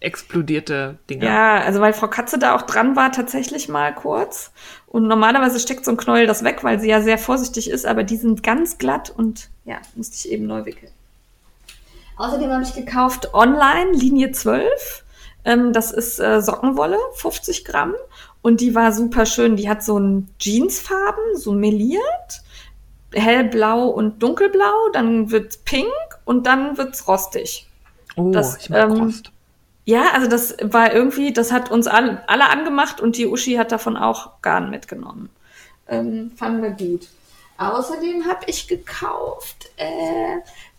Explodierte 0.00 0.98
Dinger. 1.08 1.24
Ja, 1.24 1.60
also 1.60 1.80
weil 1.80 1.92
Frau 1.92 2.08
Katze 2.08 2.38
da 2.38 2.56
auch 2.56 2.62
dran 2.62 2.96
war, 2.96 3.12
tatsächlich 3.12 3.68
mal 3.68 3.94
kurz. 3.94 4.50
Und 4.88 5.06
normalerweise 5.06 5.60
steckt 5.60 5.84
so 5.84 5.92
ein 5.92 5.96
Knäuel 5.96 6.26
das 6.26 6.42
weg, 6.42 6.64
weil 6.64 6.80
sie 6.80 6.88
ja 6.88 7.00
sehr 7.00 7.18
vorsichtig 7.18 7.70
ist, 7.70 7.86
aber 7.86 8.02
die 8.02 8.16
sind 8.16 8.42
ganz 8.42 8.78
glatt 8.78 9.12
und 9.16 9.48
ja, 9.64 9.76
musste 9.94 10.16
ich 10.16 10.32
eben 10.32 10.46
neu 10.46 10.64
wickeln. 10.64 10.90
Außerdem 12.16 12.50
habe 12.50 12.62
ich 12.62 12.74
gekauft 12.74 13.32
online 13.32 13.92
Linie 13.92 14.32
12. 14.32 15.04
Ähm, 15.44 15.72
das 15.72 15.92
ist 15.92 16.18
äh, 16.20 16.40
Sockenwolle, 16.40 16.98
50 17.14 17.64
Gramm. 17.64 17.94
Und 18.42 18.60
die 18.60 18.74
war 18.74 18.92
super 18.92 19.24
schön. 19.24 19.56
Die 19.56 19.68
hat 19.68 19.84
so 19.84 19.98
ein 19.98 20.28
Jeansfarben, 20.38 21.36
so 21.36 21.52
meliert. 21.52 22.42
Hellblau 23.12 23.86
und 23.86 24.22
dunkelblau. 24.22 24.88
Dann 24.92 25.30
wird's 25.30 25.58
pink 25.58 25.92
und 26.24 26.46
dann 26.46 26.76
wird's 26.76 27.06
rostig. 27.08 27.68
Oh, 28.16 28.30
Das, 28.30 28.58
ich 28.58 28.70
mag 28.70 28.90
ähm, 28.90 29.02
Rost. 29.02 29.32
Ja, 29.84 30.12
also 30.14 30.28
das 30.28 30.56
war 30.62 30.92
irgendwie, 30.92 31.32
das 31.32 31.50
hat 31.50 31.70
uns 31.70 31.86
alle, 31.86 32.22
alle 32.28 32.48
angemacht 32.48 33.00
und 33.00 33.16
die 33.16 33.26
Uschi 33.26 33.54
hat 33.54 33.72
davon 33.72 33.96
auch 33.96 34.40
Garn 34.40 34.70
mitgenommen. 34.70 35.28
Ähm, 35.88 36.30
fanden 36.36 36.62
wir 36.62 36.70
gut. 36.70 37.08
Außerdem 37.58 38.26
habe 38.26 38.44
ich 38.46 38.68
gekauft 38.68 39.70
äh, 39.76 40.38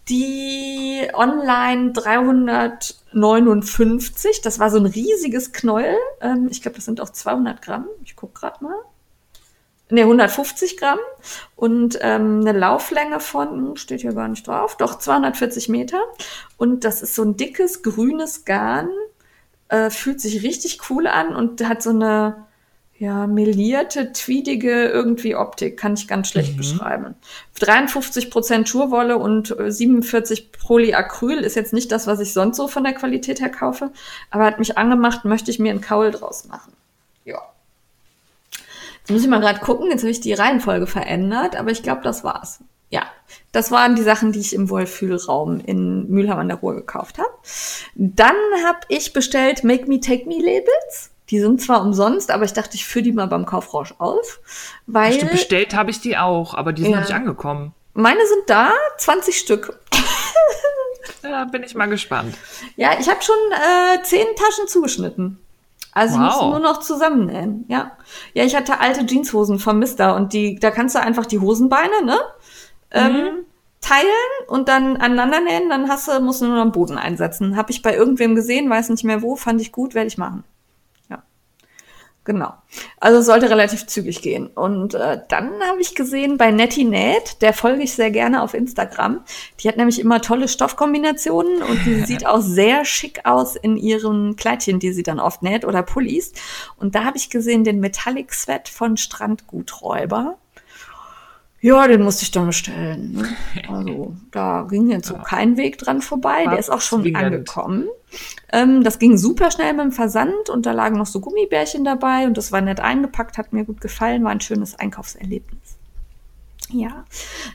die 0.10 1.08
Online 1.14 1.94
359. 1.94 4.42
Das 4.42 4.60
war 4.60 4.70
so 4.70 4.78
ein 4.78 4.86
riesiges 4.86 5.54
Knäuel. 5.54 5.96
Ähm, 6.22 6.50
ich 6.52 6.62
glaube, 6.62 6.76
das 6.76 6.86
sind 6.86 7.02
auch 7.02 7.10
200 7.10 7.62
Gramm. 7.62 7.88
Ich 8.04 8.16
guck 8.16 8.36
gerade 8.36 8.64
mal. 8.64 8.76
Ne, 9.94 10.02
150 10.02 10.78
Gramm 10.78 10.98
und 11.56 12.00
ähm, 12.02 12.39
eine 12.41 12.58
Lauflänge 12.58 13.20
von, 13.20 13.50
hm, 13.50 13.76
steht 13.76 14.02
hier 14.02 14.14
gar 14.14 14.28
nicht 14.28 14.48
drauf, 14.48 14.76
doch 14.76 14.98
240 14.98 15.70
Meter. 15.70 16.02
Und 16.58 16.84
das 16.84 17.04
ist 17.04 17.14
so 17.14 17.22
ein 17.22 17.38
dickes, 17.38 17.84
grünes 17.84 18.44
Garn, 18.44 18.89
äh, 19.70 19.91
fühlt 19.91 20.20
sich 20.20 20.41
richtig 20.41 20.89
cool 20.89 21.06
an 21.06 21.36
und 21.36 21.64
hat 21.64 21.84
so 21.84 21.91
eine, 21.91 22.48
ja, 22.98 23.28
melierte, 23.28 24.14
tweedige 24.14 24.88
irgendwie 24.88 25.36
Optik, 25.36 25.78
kann 25.78 25.94
ich 25.94 26.08
ganz 26.08 26.30
schlecht 26.30 26.58
beschreiben. 26.58 27.14
53 27.60 28.32
Prozent 28.32 28.68
Schurwolle 28.68 29.20
und 29.20 29.56
äh, 29.60 29.72
47 29.72 30.54
Polyacryl 30.54 31.38
ist 31.38 31.56
jetzt 31.56 31.72
nicht 31.72 31.91
das, 31.91 32.08
was 32.08 32.20
ich 32.20 32.34
sonst 32.34 32.58
so 32.58 32.68
von 32.68 32.84
der 32.84 32.94
Qualität 32.94 33.41
her 33.41 33.50
kaufe, 33.50 33.91
aber 34.32 34.46
hat 34.46 34.58
mich 34.58 34.76
angemacht, 34.76 35.24
möchte 35.24 35.52
ich 35.52 35.60
mir 35.60 35.70
einen 35.70 35.82
Kaul 35.82 36.10
draus 36.10 36.46
machen. 36.46 36.74
Jetzt 39.04 39.12
muss 39.12 39.24
ich 39.24 39.28
mal 39.30 39.41
gerade 39.41 39.60
gucken, 39.60 39.89
jetzt 39.91 40.01
habe 40.01 40.12
ich 40.12 40.22
die 40.22 40.34
Reihenfolge 40.34 40.88
verändert, 40.88 41.56
aber 41.58 41.72
ich 41.72 41.84
glaube, 41.84 42.01
das 42.04 42.24
war's. 42.24 42.60
Ja, 42.89 43.04
das 43.51 43.72
waren 43.72 43.95
die 43.95 44.04
Sachen, 44.04 44.32
die 44.32 44.39
ich 44.39 44.54
im 44.54 44.70
Wohlfühlraum 44.70 45.60
in 45.60 46.08
Mülheim 46.10 46.38
an 46.39 46.47
der 46.47 46.58
Ruhr 46.58 46.76
gekauft 46.76 47.18
habe. 47.18 47.30
Dann 47.95 48.36
habe 48.66 48.80
ich 48.88 49.12
bestellt 49.14 49.64
Make 49.64 49.88
Me 49.88 49.99
Take 49.99 50.28
Me 50.28 50.38
Labels. 50.38 51.10
Die 51.30 51.39
sind 51.39 51.60
zwar 51.62 51.82
umsonst, 51.82 52.30
aber 52.32 52.45
ich 52.45 52.54
dachte, 52.54 52.76
ich 52.76 52.86
führe 52.86 53.04
die 53.04 53.12
mal 53.12 53.28
beim 53.28 53.45
Kaufrausch 53.45 53.95
auf, 53.97 54.39
weil 54.86 55.14
Stimmt, 55.14 55.32
bestellt 55.32 55.74
habe 55.74 55.89
ich 55.89 55.99
die 56.01 56.18
auch, 56.18 56.54
aber 56.54 56.72
die 56.72 56.84
sind 56.84 56.91
Ja. 56.91 56.97
noch 56.99 57.08
nicht 57.08 57.16
angekommen. 57.16 57.74
meine 57.93 58.26
sind 58.28 58.43
da, 58.47 58.72
20 58.99 59.38
Stück. 59.38 59.80
Da 61.22 61.45
bin 61.45 61.64
ich 61.64 61.74
mal 61.76 61.88
gespannt. 61.88 62.36
Ja, 62.76 62.91
ich 62.99 63.10
habe 63.10 63.22
schon 63.22 63.36
äh, 63.51 64.01
zehn 64.04 64.26
Taschen 64.36 64.68
zugeschnitten. 64.68 65.38
Also 65.94 66.16
ich 66.16 66.22
Wow. 66.22 66.41
muss 66.41 66.50
nur 66.52 66.60
noch 66.60 66.80
zusammennähen. 66.80 67.66
Ja, 67.68 67.91
ja, 68.34 68.44
ich 68.44 68.56
hatte 68.56 68.80
alte 68.80 69.06
Jeanshosen 69.06 69.60
vom 69.60 69.80
Mister 69.80 70.16
und 70.16 70.34
die, 70.34 70.60
da 70.60 70.72
kannst 70.72 70.96
du 70.96 71.00
einfach 71.00 71.26
die 71.26 71.39
Hosenbeine, 71.39 72.04
ne, 72.04 72.18
ähm, 72.91 73.46
teilen 73.82 74.08
und 74.48 74.70
dann 74.70 74.98
aneinander 74.98 75.41
nähen, 75.41 75.70
dann 75.70 75.89
hast 75.89 76.08
du, 76.08 76.20
musst 76.22 76.41
du 76.41 76.46
nur 76.46 76.56
noch 76.56 76.62
am 76.62 76.72
Boden 76.72 76.98
einsetzen. 76.98 77.58
Habe 77.58 77.72
ich 77.72 77.82
bei 77.82 77.96
irgendwem 77.96 78.34
gesehen, 78.36 78.70
weiß 78.70 78.89
nicht 78.89 79.04
mehr 79.04 79.22
wo, 79.22 79.36
fand 79.36 79.62
ich 79.62 79.72
gut, 79.72 79.94
werde 79.94 80.08
ich 80.08 80.18
machen. 80.18 80.44
Genau. 82.26 82.53
Also 83.01 83.19
es 83.19 83.26
sollte 83.26 83.49
relativ 83.49 83.86
zügig 83.86 84.21
gehen. 84.21 84.47
Und 84.47 84.93
äh, 84.93 85.19
dann 85.28 85.51
habe 85.67 85.82
ich 85.82 85.93
gesehen 85.93 86.38
bei 86.38 86.51
Nettie 86.51 86.86
Näht, 86.86 87.41
der 87.41 87.51
folge 87.53 87.84
ich 87.84 87.93
sehr 87.93 88.11
gerne 88.11 88.41
auf 88.41 88.53
Instagram. 88.53 89.21
Die 89.59 89.67
hat 89.67 89.76
nämlich 89.76 89.99
immer 89.99 90.21
tolle 90.21 90.47
Stoffkombinationen 90.47 91.61
und 91.63 91.86
die 91.86 92.01
sieht 92.05 92.26
auch 92.26 92.39
sehr 92.39 92.86
schick 92.86 93.26
aus 93.26 93.57
in 93.57 93.76
ihren 93.76 94.38
Kleidchen, 94.38 94.80
die 94.80 94.93
sie 94.93 95.03
dann 95.03 95.19
oft 95.19 95.43
näht 95.43 95.65
oder 95.65 95.84
Pullis. 95.84 96.32
Und 96.78 96.95
da 96.95 97.03
habe 97.03 97.17
ich 97.17 97.30
gesehen 97.30 97.65
den 97.65 97.82
Metallic 97.82 98.34
Sweat 98.34 98.69
von 98.69 98.95
Strandguträuber. 98.95 100.38
Ja, 101.64 101.88
den 101.88 102.03
musste 102.03 102.24
ich 102.24 102.32
dann 102.32 102.47
bestellen. 102.47 103.14
Ne? 103.14 103.30
Also 103.70 104.14
da 104.32 104.68
ging 104.70 104.89
jetzt 104.89 105.07
so 105.07 105.16
kein 105.16 105.55
Weg 105.55 105.78
dran 105.78 106.01
vorbei. 106.01 106.43
Der 106.43 106.59
ist 106.59 106.70
auch 106.70 106.82
schon 106.82 107.03
zwingend. 107.03 107.24
angekommen. 107.24 107.88
Ähm, 108.51 108.84
das 108.84 108.99
ging 108.99 109.18
super 109.18 109.49
schnell 109.49 109.72
mit 109.72 109.84
dem 109.84 109.91
Versand 109.93 110.49
und 110.49 110.66
da 110.66 110.74
lagen 110.74 110.97
noch 110.97 111.05
so 111.05 111.22
Gummibärchen 111.22 111.86
dabei 111.86 112.28
und 112.28 112.38
das 112.38 112.51
war 112.51 112.59
nett 112.59 112.82
eingepackt, 112.82 113.38
hat 113.38 113.53
mir 113.53 113.64
gut 113.64 113.80
gefallen, 113.80 114.26
war 114.26 114.32
ein 114.32 114.41
schönes 114.41 114.76
Einkaufserlebnis. 114.78 115.78
Ja, 116.70 117.05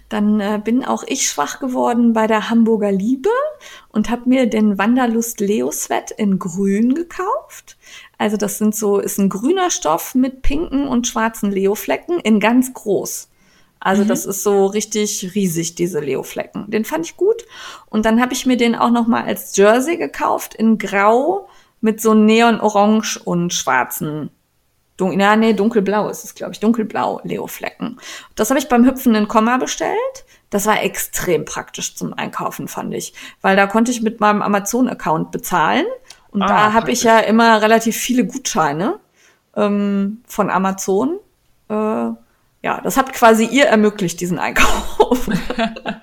dann 0.08 0.40
äh, 0.40 0.58
bin 0.64 0.86
auch 0.86 1.04
ich 1.06 1.28
schwach 1.28 1.60
geworden 1.60 2.14
bei 2.14 2.26
der 2.26 2.48
Hamburger 2.48 2.90
Liebe 2.90 3.28
und 3.90 4.08
habe 4.08 4.26
mir 4.26 4.46
den 4.46 4.78
Wanderlust 4.78 5.40
Leo 5.40 5.70
Sweat 5.70 6.12
in 6.12 6.38
grün 6.38 6.94
gekauft. 6.94 7.76
Also 8.16 8.38
das 8.38 8.56
sind 8.56 8.74
so 8.74 9.00
ist 9.00 9.18
ein 9.18 9.28
grüner 9.28 9.70
Stoff 9.70 10.14
mit 10.14 10.40
pinken 10.40 10.88
und 10.88 11.06
schwarzen 11.06 11.52
Leo-Flecken 11.52 12.20
in 12.20 12.40
ganz 12.40 12.72
groß. 12.72 13.28
Also 13.80 14.04
das 14.04 14.26
ist 14.26 14.42
so 14.42 14.66
richtig 14.66 15.34
riesig, 15.34 15.74
diese 15.74 16.00
Leo-Flecken. 16.00 16.70
Den 16.70 16.84
fand 16.84 17.06
ich 17.06 17.16
gut. 17.16 17.44
Und 17.86 18.06
dann 18.06 18.20
habe 18.20 18.32
ich 18.32 18.46
mir 18.46 18.56
den 18.56 18.74
auch 18.74 18.90
noch 18.90 19.06
mal 19.06 19.24
als 19.24 19.56
Jersey 19.56 19.96
gekauft 19.96 20.54
in 20.54 20.78
Grau 20.78 21.48
mit 21.80 22.00
so 22.00 22.14
Neon-Orange 22.14 23.20
und 23.24 23.52
schwarzen. 23.52 24.30
Dun 24.96 25.20
ja, 25.20 25.36
nee, 25.36 25.52
dunkelblau 25.52 26.08
ist 26.08 26.24
es, 26.24 26.34
glaube 26.34 26.52
ich. 26.52 26.60
Dunkelblau 26.60 27.20
Leo-Flecken. 27.22 28.00
Das 28.34 28.50
habe 28.50 28.58
ich 28.58 28.68
beim 28.68 28.84
hüpfenden 28.84 29.28
Komma 29.28 29.56
bestellt. 29.56 29.96
Das 30.50 30.66
war 30.66 30.82
extrem 30.82 31.44
praktisch 31.44 31.94
zum 31.94 32.14
Einkaufen, 32.14 32.66
fand 32.66 32.94
ich. 32.94 33.14
Weil 33.40 33.54
da 33.54 33.68
konnte 33.68 33.92
ich 33.92 34.02
mit 34.02 34.18
meinem 34.18 34.42
Amazon-Account 34.42 35.30
bezahlen. 35.30 35.86
Und 36.30 36.42
Ah, 36.42 36.48
da 36.48 36.72
habe 36.72 36.90
ich 36.90 37.04
ja 37.04 37.20
immer 37.20 37.62
relativ 37.62 37.96
viele 37.96 38.26
Gutscheine 38.26 38.98
ähm, 39.54 40.22
von 40.26 40.50
Amazon. 40.50 41.20
Äh, 41.68 42.10
ja, 42.62 42.80
das 42.80 42.96
hat 42.96 43.12
quasi 43.12 43.44
ihr 43.44 43.66
ermöglicht, 43.66 44.20
diesen 44.20 44.38
Einkauf. 44.38 45.28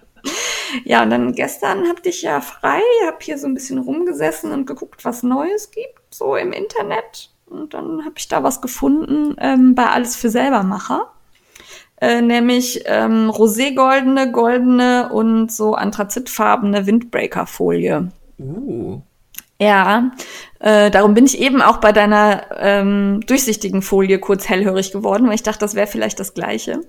ja, 0.86 1.04
und 1.04 1.10
dann 1.10 1.34
gestern 1.34 1.88
hatte 1.88 2.10
ich 2.10 2.22
ja 2.22 2.42
frei, 2.42 2.82
habe 3.06 3.18
hier 3.22 3.38
so 3.38 3.48
ein 3.48 3.54
bisschen 3.54 3.78
rumgesessen 3.80 4.52
und 4.52 4.66
geguckt, 4.66 5.04
was 5.06 5.24
Neues 5.24 5.72
gibt, 5.72 6.14
so 6.14 6.36
im 6.36 6.54
Internet. 6.54 7.32
Und 7.46 7.74
dann 7.74 8.06
habe 8.06 8.16
ich 8.18 8.28
da 8.28 8.44
was 8.44 8.62
gefunden 8.62 9.36
ähm, 9.40 9.76
bei 9.76 9.86
Alles 9.86 10.16
für 10.16 10.30
Selbermacher. 10.30 11.12
Äh, 12.02 12.22
nämlich 12.22 12.84
ähm, 12.86 13.30
roségoldene, 13.30 14.32
goldene 14.32 15.10
und 15.14 15.52
so 15.52 15.76
anthrazitfarbene 15.76 16.86
Windbreaker-Folie. 16.86 18.12
Uh. 18.38 19.02
Ja, 19.58 20.12
äh, 20.60 20.92
darum 20.92 21.14
bin 21.14 21.26
ich 21.26 21.40
eben 21.40 21.62
auch 21.62 21.78
bei 21.78 21.94
deiner 21.94 22.48
ähm, 22.58 23.22
durchsichtigen 23.26 23.82
Folie 23.82 24.20
kurz 24.20 24.50
hellhörig 24.50 24.92
geworden, 24.92 25.28
weil 25.28 25.36
ich 25.36 25.44
dachte, 25.44 25.60
das 25.60 25.76
wäre 25.76 25.88
vielleicht 25.88 26.20
das 26.20 26.34
gleiche. 26.34 26.82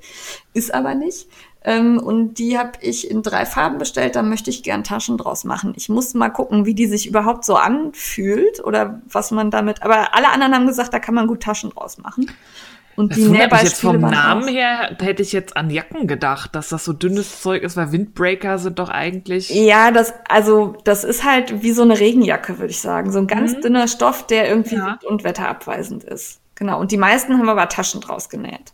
Ist 0.53 0.75
aber 0.75 0.97
nicht. 0.97 1.29
Ähm, 1.63 1.99
und 1.99 2.35
die 2.35 2.59
habe 2.59 2.73
ich 2.81 3.09
in 3.11 3.23
drei 3.23 3.47
Farben 3.47 3.79
bestellt, 3.79 4.17
da 4.17 4.23
möchte 4.23 4.51
ich 4.51 4.65
gern 4.65 4.83
Taschen 4.83 5.17
draus 5.17 5.45
machen. 5.45 5.75
Ich 5.77 5.89
muss 5.89 6.15
mal 6.15 6.31
gucken, 6.31 6.65
wie 6.65 6.75
die 6.75 6.87
sich 6.87 7.07
überhaupt 7.07 7.45
so 7.45 7.55
anfühlt 7.57 8.65
oder 8.65 9.01
was 9.09 9.31
man 9.31 9.51
damit. 9.51 9.83
Aber 9.83 10.15
alle 10.15 10.31
anderen 10.31 10.55
haben 10.55 10.67
gesagt, 10.67 10.93
da 10.93 10.99
kann 10.99 11.15
man 11.15 11.29
gut 11.29 11.43
Taschen 11.43 11.71
draus 11.71 11.99
machen. 11.99 12.31
Und 12.97 13.13
Das 13.13 13.29
wundert 13.29 13.53
mich 13.53 13.63
jetzt 13.63 13.81
vom 13.81 14.01
Namen 14.01 14.49
her, 14.49 14.97
hätte 14.99 15.23
ich 15.23 15.33
jetzt 15.33 15.57
an 15.57 15.71
Jacken 15.71 16.07
gedacht, 16.07 16.55
dass 16.55 16.71
das 16.71 16.85
so 16.85 16.93
dünnes 16.93 17.43
Zeug 17.43 17.63
ist, 17.63 17.77
weil 17.77 17.93
Windbreaker 17.93 18.59
sind 18.59 18.79
doch 18.79 18.89
eigentlich. 18.89 19.51
Ja, 19.51 19.91
das, 19.91 20.15
also, 20.29 20.77
das 20.85 21.05
ist 21.05 21.25
halt 21.25 21.63
wie 21.63 21.73
so 21.73 21.83
eine 21.83 21.99
Regenjacke, 22.01 22.59
würde 22.59 22.71
ich 22.71 22.81
sagen. 22.81 23.13
So 23.13 23.19
ein 23.19 23.27
ganz 23.27 23.61
dünner 23.61 23.87
Stoff, 23.87 24.27
der 24.27 24.49
irgendwie 24.49 24.77
Ja. 24.77 24.87
wind- 24.87 25.05
und 25.05 25.25
wetterabweisend 25.25 26.05
ist. 26.05 26.41
Genau. 26.55 26.81
Und 26.81 26.91
die 26.91 26.97
meisten 26.97 27.39
haben 27.39 27.49
aber 27.49 27.69
Taschen 27.69 28.01
draus 28.01 28.29
genäht. 28.29 28.73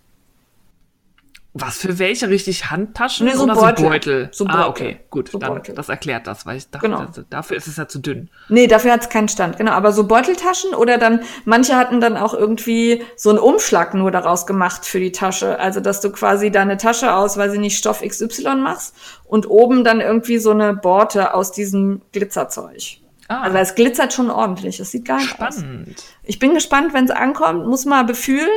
Was 1.54 1.76
für 1.76 1.98
welche? 1.98 2.30
Richtig 2.30 2.70
Handtaschen 2.70 3.26
Nee, 3.26 3.34
so 3.34 3.42
oder 3.44 3.54
Beutel. 3.54 3.76
so 3.84 3.88
Beutel? 3.90 4.28
So 4.32 4.46
Ah, 4.46 4.52
Beutel. 4.68 4.70
okay, 4.70 5.00
gut. 5.10 5.28
So 5.28 5.38
dann, 5.38 5.60
das 5.74 5.90
erklärt 5.90 6.26
das, 6.26 6.46
weil 6.46 6.56
ich 6.56 6.70
dachte, 6.70 6.86
Genau. 6.86 7.04
das, 7.04 7.24
dafür 7.28 7.58
ist 7.58 7.66
es 7.66 7.76
ja 7.76 7.86
zu 7.86 7.98
dünn. 7.98 8.30
Nee, 8.48 8.66
dafür 8.66 8.92
hat's 8.92 9.10
keinen 9.10 9.28
Stand, 9.28 9.58
genau. 9.58 9.72
Aber 9.72 9.92
so 9.92 10.06
Beuteltaschen 10.06 10.74
oder 10.74 10.96
dann, 10.96 11.20
manche 11.44 11.76
hatten 11.76 12.00
dann 12.00 12.16
auch 12.16 12.32
irgendwie 12.32 13.02
so 13.16 13.28
einen 13.28 13.38
Umschlag 13.38 13.92
nur 13.92 14.10
daraus 14.10 14.46
gemacht 14.46 14.86
für 14.86 14.98
die 14.98 15.12
Tasche. 15.12 15.60
Also, 15.60 15.80
dass 15.80 16.00
du 16.00 16.10
quasi 16.10 16.50
deine 16.50 16.78
Tasche 16.78 17.14
aus, 17.14 17.36
weil 17.36 17.50
sie 17.50 17.58
nicht 17.58 17.76
Stoff 17.76 18.00
XY 18.00 18.54
machst 18.56 18.94
und 19.24 19.48
oben 19.50 19.84
dann 19.84 20.00
irgendwie 20.00 20.38
so 20.38 20.52
eine 20.52 20.72
Borte 20.74 21.34
aus 21.34 21.52
diesem 21.52 22.00
Glitzerzeug. 22.12 22.98
Ah, 23.28 23.42
Also, 23.42 23.58
es 23.58 23.74
glitzert 23.74 24.14
schon 24.14 24.30
ordentlich. 24.30 24.80
Es 24.80 24.90
sieht 24.90 25.04
geil 25.04 25.18
aus. 25.18 25.24
spannend. 25.56 26.02
Ich 26.22 26.38
bin 26.38 26.54
gespannt, 26.54 26.94
wenn 26.94 27.04
es 27.04 27.10
ankommt, 27.10 27.66
muss 27.66 27.84
mal 27.84 28.04
befühlen. 28.04 28.48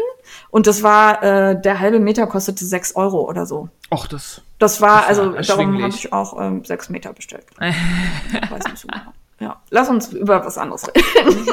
Und 0.56 0.68
das 0.68 0.84
war, 0.84 1.22
äh, 1.22 1.60
der 1.62 1.82
halbe 1.82 2.00
Meter 2.00 2.28
kostete 2.28 2.64
sechs 2.64 2.96
Euro 2.96 3.28
oder 3.30 3.46
so. 3.46 3.68
Och, 3.92 4.08
das. 4.08 4.42
Das 4.58 4.80
war, 4.80 5.02
Das 5.02 5.08
also 5.10 5.22
war 5.24 5.28
darum 5.32 5.38
erschwinglich. 5.76 5.84
habe 5.84 5.96
ich 5.96 6.14
auch 6.14 6.40
ähm, 6.42 6.64
sechs 6.64 6.88
Meter 6.90 7.12
bestellt. 7.12 7.44
Weiß 7.60 8.64
nicht 8.64 8.78
so 8.78 8.88
genau. 8.88 9.12
Ja, 9.42 9.62
lass 9.70 9.90
uns 9.90 10.14
über 10.14 10.46
was 10.46 10.58
anderes 10.58 10.88
reden. 10.88 11.46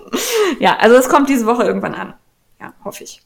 ja, 0.60 0.76
also 0.76 0.96
es 0.96 1.08
kommt 1.08 1.30
diese 1.30 1.46
Woche 1.46 1.62
irgendwann 1.64 1.94
an. 1.94 2.12
Ja, 2.60 2.74
hoffe 2.84 3.04
ich. 3.04 3.22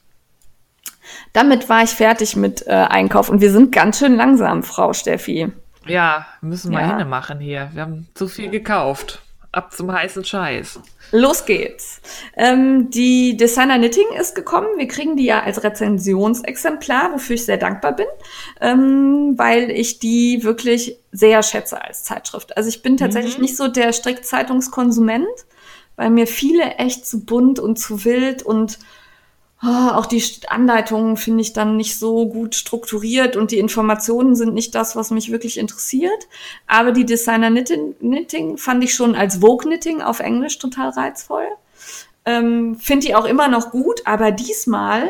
Damit 1.33 1.67
war 1.67 1.83
ich 1.83 1.89
fertig 1.89 2.37
mit 2.37 2.65
äh, 2.65 2.71
Einkauf 2.71 3.27
und 3.27 3.41
wir 3.41 3.51
sind 3.51 3.73
ganz 3.73 3.99
schön 3.99 4.15
langsam, 4.15 4.63
Frau 4.63 4.93
Steffi. 4.93 5.51
Ja, 5.85 6.25
müssen 6.39 6.71
wir 6.71 6.79
Ja. 6.79 6.97
hinmachen 6.99 7.41
hier. 7.41 7.69
Wir 7.73 7.81
haben 7.81 8.07
zu 8.13 8.29
viel 8.29 8.49
gekauft. 8.49 9.21
Ab 9.57 9.73
zum 9.73 9.91
heißen 9.91 10.23
Scheiß. 10.23 10.79
Los 11.11 11.45
geht's. 11.47 11.99
Ähm, 12.35 12.91
die 12.91 13.35
Designer 13.37 13.79
Knitting 13.79 14.05
ist 14.19 14.35
gekommen. 14.35 14.67
Wir 14.77 14.87
kriegen 14.87 15.17
die 15.17 15.25
ja 15.25 15.41
als 15.41 15.63
Rezensionsexemplar, 15.63 17.13
wofür 17.13 17.33
ich 17.33 17.45
sehr 17.45 17.57
dankbar 17.57 17.95
bin, 17.95 18.05
ähm, 18.61 19.33
weil 19.35 19.71
ich 19.71 19.97
die 19.97 20.43
wirklich 20.43 20.99
sehr 21.11 21.41
schätze 21.41 21.81
als 21.81 22.03
Zeitschrift. 22.03 22.55
Also 22.55 22.69
ich 22.69 22.83
bin 22.83 22.97
tatsächlich 22.97 23.39
nicht 23.39 23.57
so 23.57 23.67
der 23.67 23.93
Strickzeitungskonsument, 23.93 25.25
weil 25.95 26.11
mir 26.11 26.27
viele 26.27 26.75
echt 26.75 27.07
zu 27.07 27.25
bunt 27.25 27.57
und 27.57 27.79
zu 27.79 28.05
wild 28.05 28.43
und 28.43 28.77
Ah, 29.59 29.97
auch 29.97 30.05
die 30.05 30.23
Anleitungen 30.47 31.17
finde 31.17 31.41
ich 31.41 31.51
dann 31.51 31.77
nicht 31.77 31.97
so 31.97 32.27
gut 32.27 32.53
strukturiert 32.53 33.35
und 33.35 33.49
die 33.49 33.57
Informationen 33.57 34.35
sind 34.35 34.53
nicht 34.53 34.75
das, 34.75 34.95
was 34.95 35.09
mich 35.09 35.31
wirklich 35.31 35.57
interessiert. 35.57 36.27
Aber 36.67 36.91
die 36.91 37.05
Designer 37.05 37.49
Knitting, 37.49 37.95
Knitting 37.97 38.57
fand 38.57 38.83
ich 38.83 38.93
schon 38.93 39.15
als 39.15 39.37
Vogue 39.37 39.65
Knitting 39.65 40.01
auf 40.03 40.19
Englisch 40.19 40.59
total 40.59 40.89
reizvoll. 40.89 41.47
Ähm, 42.25 42.75
finde 42.75 43.07
die 43.07 43.15
auch 43.15 43.25
immer 43.25 43.47
noch 43.47 43.71
gut, 43.71 44.01
aber 44.05 44.31
diesmal, 44.31 45.09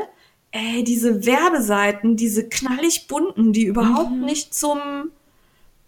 ey, 0.51 0.83
diese 0.83 1.25
Werbeseiten, 1.25 2.15
diese 2.15 2.47
knallig 2.47 3.07
bunten, 3.07 3.51
die 3.51 3.65
überhaupt 3.65 4.11
nicht 4.11 4.53
zum 4.53 4.79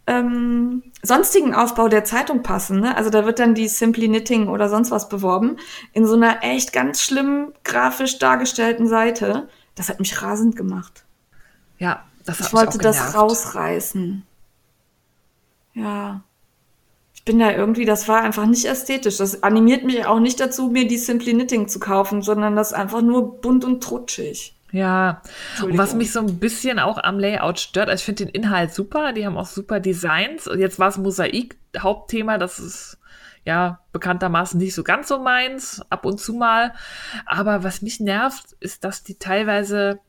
ähm, 0.09 0.81
sonstigen 1.03 1.53
Aufbau 1.53 1.87
der 1.87 2.03
Zeitung 2.03 2.41
passen. 2.41 2.79
Ne? 2.79 2.97
Also 2.97 3.11
da 3.11 3.25
wird 3.25 3.37
dann 3.37 3.53
die 3.53 3.67
Simply 3.67 4.07
Knitting 4.07 4.47
oder 4.47 4.67
sonst 4.67 4.89
was 4.89 5.07
beworben 5.07 5.57
in 5.93 6.05
so 6.07 6.15
einer 6.15 6.43
echt 6.43 6.73
ganz 6.73 7.01
schlimm 7.01 7.53
grafisch 7.63 8.17
dargestellten 8.17 8.87
Seite. 8.87 9.47
Das 9.75 9.87
hat 9.87 9.99
mich 9.99 10.21
rasend 10.21 10.55
gemacht. 10.55 11.05
Ja, 11.77 12.03
das 12.25 12.39
hat 12.39 12.47
Ich 12.47 12.53
wollte 12.53 12.79
das 12.79 13.13
rausreißen. 13.13 14.25
Ja. 15.75 16.21
Ich 17.13 17.23
bin 17.23 17.37
da 17.37 17.51
irgendwie, 17.51 17.85
das 17.85 18.07
war 18.07 18.21
einfach 18.21 18.47
nicht 18.47 18.65
ästhetisch. 18.65 19.17
Das 19.17 19.43
animiert 19.43 19.83
mich 19.83 20.05
auch 20.07 20.19
nicht 20.19 20.39
dazu, 20.39 20.69
mir 20.69 20.87
die 20.87 20.97
Simply 20.97 21.33
Knitting 21.33 21.67
zu 21.67 21.79
kaufen, 21.79 22.23
sondern 22.23 22.55
das 22.55 22.69
ist 22.69 22.73
einfach 22.77 23.03
nur 23.03 23.39
bunt 23.41 23.63
und 23.63 23.83
trutschig. 23.83 24.55
Ja, 24.71 25.21
und 25.63 25.77
was 25.77 25.95
mich 25.95 26.11
so 26.11 26.19
ein 26.19 26.39
bisschen 26.39 26.79
auch 26.79 26.97
am 26.97 27.17
Layout 27.17 27.59
stört, 27.59 27.89
also 27.89 28.01
ich 28.01 28.05
finde 28.05 28.25
den 28.25 28.33
Inhalt 28.33 28.73
super, 28.73 29.13
die 29.13 29.25
haben 29.25 29.37
auch 29.37 29.47
super 29.47 29.79
Designs. 29.79 30.47
Und 30.47 30.59
Jetzt 30.59 30.79
war 30.79 30.89
es 30.89 30.97
Mosaik 30.97 31.57
Hauptthema, 31.77 32.37
das 32.37 32.59
ist 32.59 32.99
ja 33.45 33.79
bekanntermaßen 33.93 34.59
nicht 34.59 34.75
so 34.75 34.83
ganz 34.83 35.07
so 35.07 35.19
meins, 35.19 35.81
ab 35.89 36.05
und 36.05 36.19
zu 36.19 36.33
mal. 36.33 36.73
Aber 37.25 37.63
was 37.63 37.81
mich 37.81 37.99
nervt, 37.99 38.55
ist, 38.59 38.83
dass 38.83 39.03
die 39.03 39.17
teilweise 39.17 39.99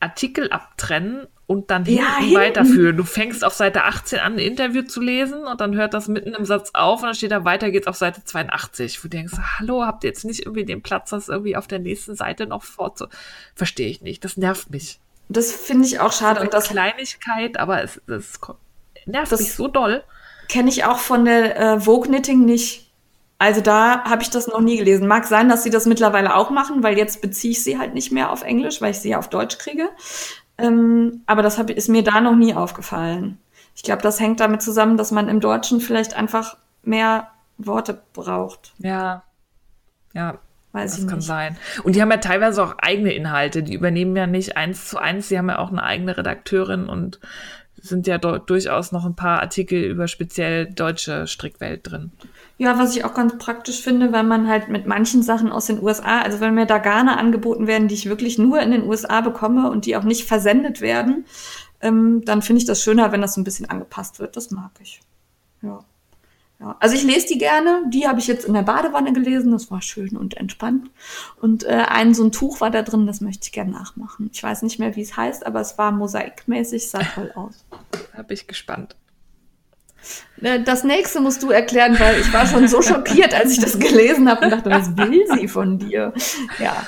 Artikel 0.00 0.50
abtrennen 0.50 1.26
und 1.46 1.70
dann 1.70 1.84
Ja, 1.86 2.02
hinten 2.16 2.20
hinten. 2.24 2.34
weiterführen. 2.36 2.96
Du 2.96 3.04
fängst 3.04 3.44
auf 3.44 3.54
Seite 3.54 3.84
18 3.84 4.18
an, 4.18 4.34
ein 4.34 4.38
Interview 4.38 4.82
zu 4.82 5.00
lesen 5.00 5.44
und 5.44 5.60
dann 5.60 5.74
hört 5.74 5.94
das 5.94 6.06
mitten 6.08 6.34
im 6.34 6.44
Satz 6.44 6.70
auf 6.74 7.00
und 7.00 7.06
dann 7.06 7.14
steht 7.14 7.30
da 7.32 7.44
weiter 7.44 7.70
geht's 7.70 7.86
auf 7.86 7.96
Seite 7.96 8.22
82. 8.24 8.98
Wo 9.02 9.08
du 9.08 9.16
denkst, 9.16 9.32
hallo, 9.58 9.84
habt 9.84 10.04
ihr 10.04 10.08
jetzt 10.10 10.24
nicht 10.24 10.40
irgendwie 10.40 10.64
den 10.64 10.82
Platz, 10.82 11.10
das 11.10 11.28
irgendwie 11.28 11.56
auf 11.56 11.66
der 11.66 11.78
nächsten 11.78 12.14
Seite 12.14 12.46
noch 12.46 12.62
vorzu... 12.64 13.06
Verstehe 13.54 13.88
ich 13.88 14.02
nicht. 14.02 14.24
Das 14.24 14.36
nervt 14.36 14.70
mich. 14.70 15.00
Das 15.30 15.50
finde 15.52 15.86
ich 15.86 16.00
auch 16.00 16.12
schade. 16.12 16.40
Und 16.40 16.52
das 16.54 16.68
Kleinigkeit, 16.68 17.58
aber 17.58 17.82
es, 17.82 18.00
es 18.06 18.38
nervt 19.06 19.32
Das- 19.32 19.40
mich 19.40 19.54
so 19.54 19.68
doll. 19.68 20.04
kenne 20.48 20.68
ich 20.68 20.84
auch 20.84 20.98
von 20.98 21.24
der 21.24 21.58
äh, 21.58 21.80
Vogue 21.80 22.08
Knitting 22.08 22.44
nicht. 22.44 22.87
Also 23.38 23.60
da 23.60 24.02
habe 24.04 24.22
ich 24.22 24.30
das 24.30 24.48
noch 24.48 24.60
nie 24.60 24.76
gelesen. 24.76 25.06
Mag 25.06 25.24
sein, 25.24 25.48
dass 25.48 25.62
sie 25.62 25.70
das 25.70 25.86
mittlerweile 25.86 26.34
auch 26.34 26.50
machen, 26.50 26.82
weil 26.82 26.98
jetzt 26.98 27.22
beziehe 27.22 27.52
ich 27.52 27.62
sie 27.62 27.78
halt 27.78 27.94
nicht 27.94 28.10
mehr 28.10 28.32
auf 28.32 28.42
Englisch, 28.42 28.80
weil 28.80 28.90
ich 28.90 28.98
sie 28.98 29.10
ja 29.10 29.18
auf 29.18 29.30
Deutsch 29.30 29.58
kriege. 29.58 29.88
Ähm, 30.58 31.22
aber 31.26 31.42
das 31.42 31.56
hab, 31.56 31.70
ist 31.70 31.88
mir 31.88 32.02
da 32.02 32.20
noch 32.20 32.34
nie 32.34 32.54
aufgefallen. 32.54 33.38
Ich 33.76 33.84
glaube, 33.84 34.02
das 34.02 34.18
hängt 34.18 34.40
damit 34.40 34.60
zusammen, 34.60 34.96
dass 34.96 35.12
man 35.12 35.28
im 35.28 35.38
Deutschen 35.38 35.80
vielleicht 35.80 36.14
einfach 36.14 36.56
mehr 36.82 37.28
Worte 37.58 38.02
braucht. 38.12 38.72
Ja. 38.78 39.22
Ja, 40.14 40.38
Weiß 40.72 40.92
das 40.92 41.00
ich 41.00 41.06
kann 41.06 41.18
nicht. 41.18 41.26
sein. 41.26 41.56
Und 41.84 41.94
die 41.94 42.02
haben 42.02 42.10
ja 42.10 42.16
teilweise 42.16 42.62
auch 42.64 42.74
eigene 42.78 43.12
Inhalte. 43.12 43.62
Die 43.62 43.74
übernehmen 43.74 44.16
ja 44.16 44.26
nicht 44.26 44.56
eins 44.56 44.88
zu 44.88 44.98
eins. 44.98 45.28
Die 45.28 45.38
haben 45.38 45.48
ja 45.48 45.58
auch 45.58 45.70
eine 45.70 45.84
eigene 45.84 46.16
Redakteurin 46.16 46.88
und 46.88 47.20
sind 47.76 48.08
ja 48.08 48.18
dort 48.18 48.50
durchaus 48.50 48.90
noch 48.90 49.04
ein 49.04 49.14
paar 49.14 49.40
Artikel 49.40 49.80
über 49.80 50.08
speziell 50.08 50.66
deutsche 50.66 51.28
Strickwelt 51.28 51.88
drin. 51.88 52.10
Ja, 52.60 52.76
was 52.76 52.96
ich 52.96 53.04
auch 53.04 53.14
ganz 53.14 53.38
praktisch 53.38 53.80
finde, 53.80 54.12
weil 54.12 54.24
man 54.24 54.48
halt 54.48 54.68
mit 54.68 54.84
manchen 54.84 55.22
Sachen 55.22 55.52
aus 55.52 55.66
den 55.66 55.80
USA, 55.80 56.22
also 56.22 56.40
wenn 56.40 56.54
mir 56.54 56.66
da 56.66 56.78
Garne 56.78 57.16
angeboten 57.16 57.68
werden, 57.68 57.86
die 57.86 57.94
ich 57.94 58.08
wirklich 58.08 58.36
nur 58.36 58.60
in 58.60 58.72
den 58.72 58.82
USA 58.82 59.20
bekomme 59.20 59.70
und 59.70 59.86
die 59.86 59.96
auch 59.96 60.02
nicht 60.02 60.24
versendet 60.24 60.80
werden, 60.80 61.24
ähm, 61.80 62.24
dann 62.24 62.42
finde 62.42 62.58
ich 62.58 62.66
das 62.66 62.82
schöner, 62.82 63.12
wenn 63.12 63.20
das 63.20 63.34
so 63.34 63.40
ein 63.40 63.44
bisschen 63.44 63.70
angepasst 63.70 64.18
wird. 64.18 64.36
Das 64.36 64.50
mag 64.50 64.72
ich. 64.80 65.00
Ja. 65.62 65.84
ja. 66.58 66.76
Also 66.80 66.96
ich 66.96 67.04
lese 67.04 67.28
die 67.28 67.38
gerne. 67.38 67.84
Die 67.90 68.08
habe 68.08 68.18
ich 68.18 68.26
jetzt 68.26 68.44
in 68.44 68.54
der 68.54 68.62
Badewanne 68.62 69.12
gelesen. 69.12 69.52
Das 69.52 69.70
war 69.70 69.80
schön 69.80 70.16
und 70.16 70.36
entspannt. 70.36 70.90
Und 71.40 71.62
äh, 71.62 71.84
ein 71.86 72.12
so 72.12 72.24
ein 72.24 72.32
Tuch 72.32 72.60
war 72.60 72.72
da 72.72 72.82
drin, 72.82 73.06
das 73.06 73.20
möchte 73.20 73.44
ich 73.44 73.52
gerne 73.52 73.70
nachmachen. 73.70 74.30
Ich 74.32 74.42
weiß 74.42 74.62
nicht 74.62 74.80
mehr, 74.80 74.96
wie 74.96 75.02
es 75.02 75.16
heißt, 75.16 75.46
aber 75.46 75.60
es 75.60 75.78
war 75.78 75.92
mosaikmäßig, 75.92 76.90
sah 76.90 77.04
toll 77.04 77.30
aus. 77.36 77.64
Da 78.16 78.24
ich 78.28 78.48
gespannt. 78.48 78.96
Äh, 80.42 80.60
Das 80.62 80.84
nächste 80.84 81.20
musst 81.20 81.42
du 81.42 81.50
erklären, 81.50 81.98
weil 81.98 82.20
ich 82.20 82.32
war 82.32 82.46
schon 82.46 82.68
so 82.68 82.82
schockiert, 82.82 83.34
als 83.34 83.52
ich 83.52 83.60
das 83.60 83.78
gelesen 83.78 84.28
habe 84.28 84.44
und 84.44 84.50
dachte, 84.50 84.70
was 84.70 84.96
will 84.96 85.24
sie 85.34 85.48
von 85.48 85.78
dir? 85.78 86.12
Ja. 86.58 86.86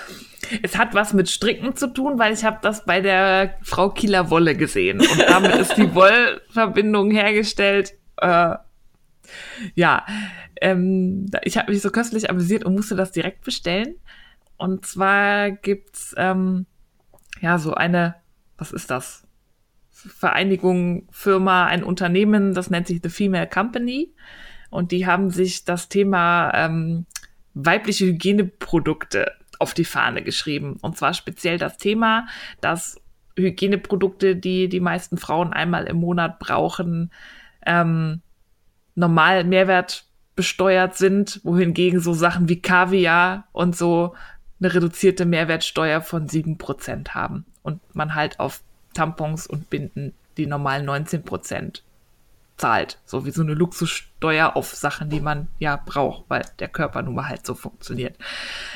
Es 0.63 0.77
hat 0.77 0.95
was 0.95 1.13
mit 1.13 1.29
Stricken 1.29 1.77
zu 1.77 1.93
tun, 1.93 2.19
weil 2.19 2.33
ich 2.33 2.45
habe 2.45 2.59
das 2.63 2.85
bei 2.85 3.01
der 3.01 3.55
Frau 3.63 3.91
Kieler 3.91 4.31
Wolle 4.31 4.57
gesehen. 4.57 5.01
Und 5.01 5.21
damit 5.29 5.55
ist 5.57 5.77
die 5.77 5.95
Wollverbindung 5.95 7.11
hergestellt. 7.11 7.93
Äh, 8.17 8.57
ja, 9.75 10.05
ähm, 10.61 11.27
ich 11.45 11.57
habe 11.57 11.71
mich 11.71 11.83
so 11.83 11.91
köstlich 11.91 12.31
amüsiert 12.31 12.65
und 12.65 12.75
musste 12.75 12.97
das 12.97 13.13
direkt 13.13 13.45
bestellen. 13.45 13.95
Und 14.57 14.87
zwar 14.87 15.51
gibt's 15.53 16.15
ähm, 16.17 16.67
ja 17.41 17.59
so 17.59 17.75
eine, 17.75 18.17
was 18.59 18.73
ist 18.73 18.91
das? 18.91 19.23
Vereinigung, 20.09 21.09
Firma, 21.11 21.67
ein 21.67 21.85
Unternehmen, 21.85 22.55
das 22.55 22.71
nennt 22.71 22.87
sich 22.87 23.01
The 23.03 23.09
Female 23.09 23.49
Company. 23.49 24.13
Und 24.71 24.93
die 24.93 25.07
haben 25.07 25.31
sich 25.31 25.65
das 25.65 25.89
Thema 25.89 26.53
ähm, 26.55 27.07
weibliche 27.55 28.07
Hygieneprodukte 28.07 29.33
auf 29.59 29.75
die 29.75 29.85
Fahne 29.85 30.23
geschrieben. 30.23 30.79
Und 30.81 30.97
zwar 30.97 31.13
speziell 31.13 31.59
das 31.59 31.77
Thema, 31.77 32.27
dass 32.61 33.01
Hygieneprodukte, 33.37 34.37
die 34.37 34.69
die 34.69 34.81
meisten 34.81 35.19
Frauen 35.19 35.53
einmal 35.53 35.87
im 35.87 35.99
Monat 35.99 36.39
brauchen, 36.39 37.11
ähm, 37.67 38.23
normal 38.95 39.45
Mehrwert 39.45 40.07
besteuert 40.35 40.97
sind, 40.97 41.41
wohingegen 41.45 42.01
so 42.01 42.15
Sachen 42.15 42.49
wie 42.49 42.63
Kaviar 42.63 43.49
und 43.53 43.77
so 43.77 44.15
eine 44.61 44.73
reduzierte 44.73 45.27
Mehrwertsteuer 45.27 46.01
von 46.01 46.29
7% 46.29 47.11
haben. 47.11 47.47
Und 47.63 47.95
man 47.95 48.15
halt 48.15 48.41
auf 48.41 48.63
Tampons 48.95 49.47
und 49.47 49.71
Binden 49.71 50.15
die 50.37 50.47
normalen 50.47 50.89
19% 50.89 51.83
zahlt. 52.57 52.99
So 53.05 53.25
wie 53.25 53.31
so 53.31 53.43
eine 53.43 53.55
Luxussteuer 53.55 54.57
auf 54.57 54.75
Sachen, 54.75 55.09
die 55.09 55.21
man 55.21 55.49
ja 55.59 55.77
braucht, 55.77 56.25
weil 56.29 56.45
der 56.59 56.69
Körper 56.69 57.03
nun 57.03 57.15
mal 57.15 57.29
halt 57.29 57.47
so 57.47 57.55
funktioniert. 57.55 58.17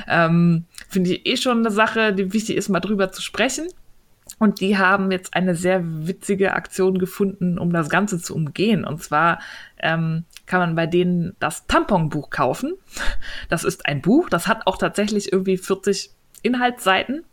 Ähm, 0.08 0.64
Finde 0.88 1.12
ich 1.12 1.26
eh 1.26 1.36
schon 1.36 1.58
eine 1.58 1.70
Sache, 1.70 2.12
die 2.12 2.32
wichtig 2.32 2.56
ist, 2.56 2.68
mal 2.68 2.80
drüber 2.80 3.12
zu 3.12 3.22
sprechen. 3.22 3.68
Und 4.38 4.60
die 4.60 4.78
haben 4.78 5.12
jetzt 5.12 5.34
eine 5.34 5.54
sehr 5.54 5.82
witzige 5.84 6.54
Aktion 6.54 6.98
gefunden, 6.98 7.58
um 7.58 7.72
das 7.72 7.90
Ganze 7.90 8.20
zu 8.20 8.34
umgehen. 8.34 8.84
Und 8.84 9.02
zwar 9.02 9.38
ähm, 9.78 10.24
kann 10.46 10.60
man 10.60 10.74
bei 10.74 10.86
denen 10.86 11.36
das 11.38 11.66
Tamponbuch 11.66 12.30
kaufen. 12.30 12.74
Das 13.50 13.64
ist 13.64 13.86
ein 13.86 14.00
Buch, 14.00 14.30
das 14.30 14.48
hat 14.48 14.66
auch 14.66 14.78
tatsächlich 14.78 15.30
irgendwie 15.30 15.58
40 15.58 16.10
Inhaltsseiten. 16.42 17.24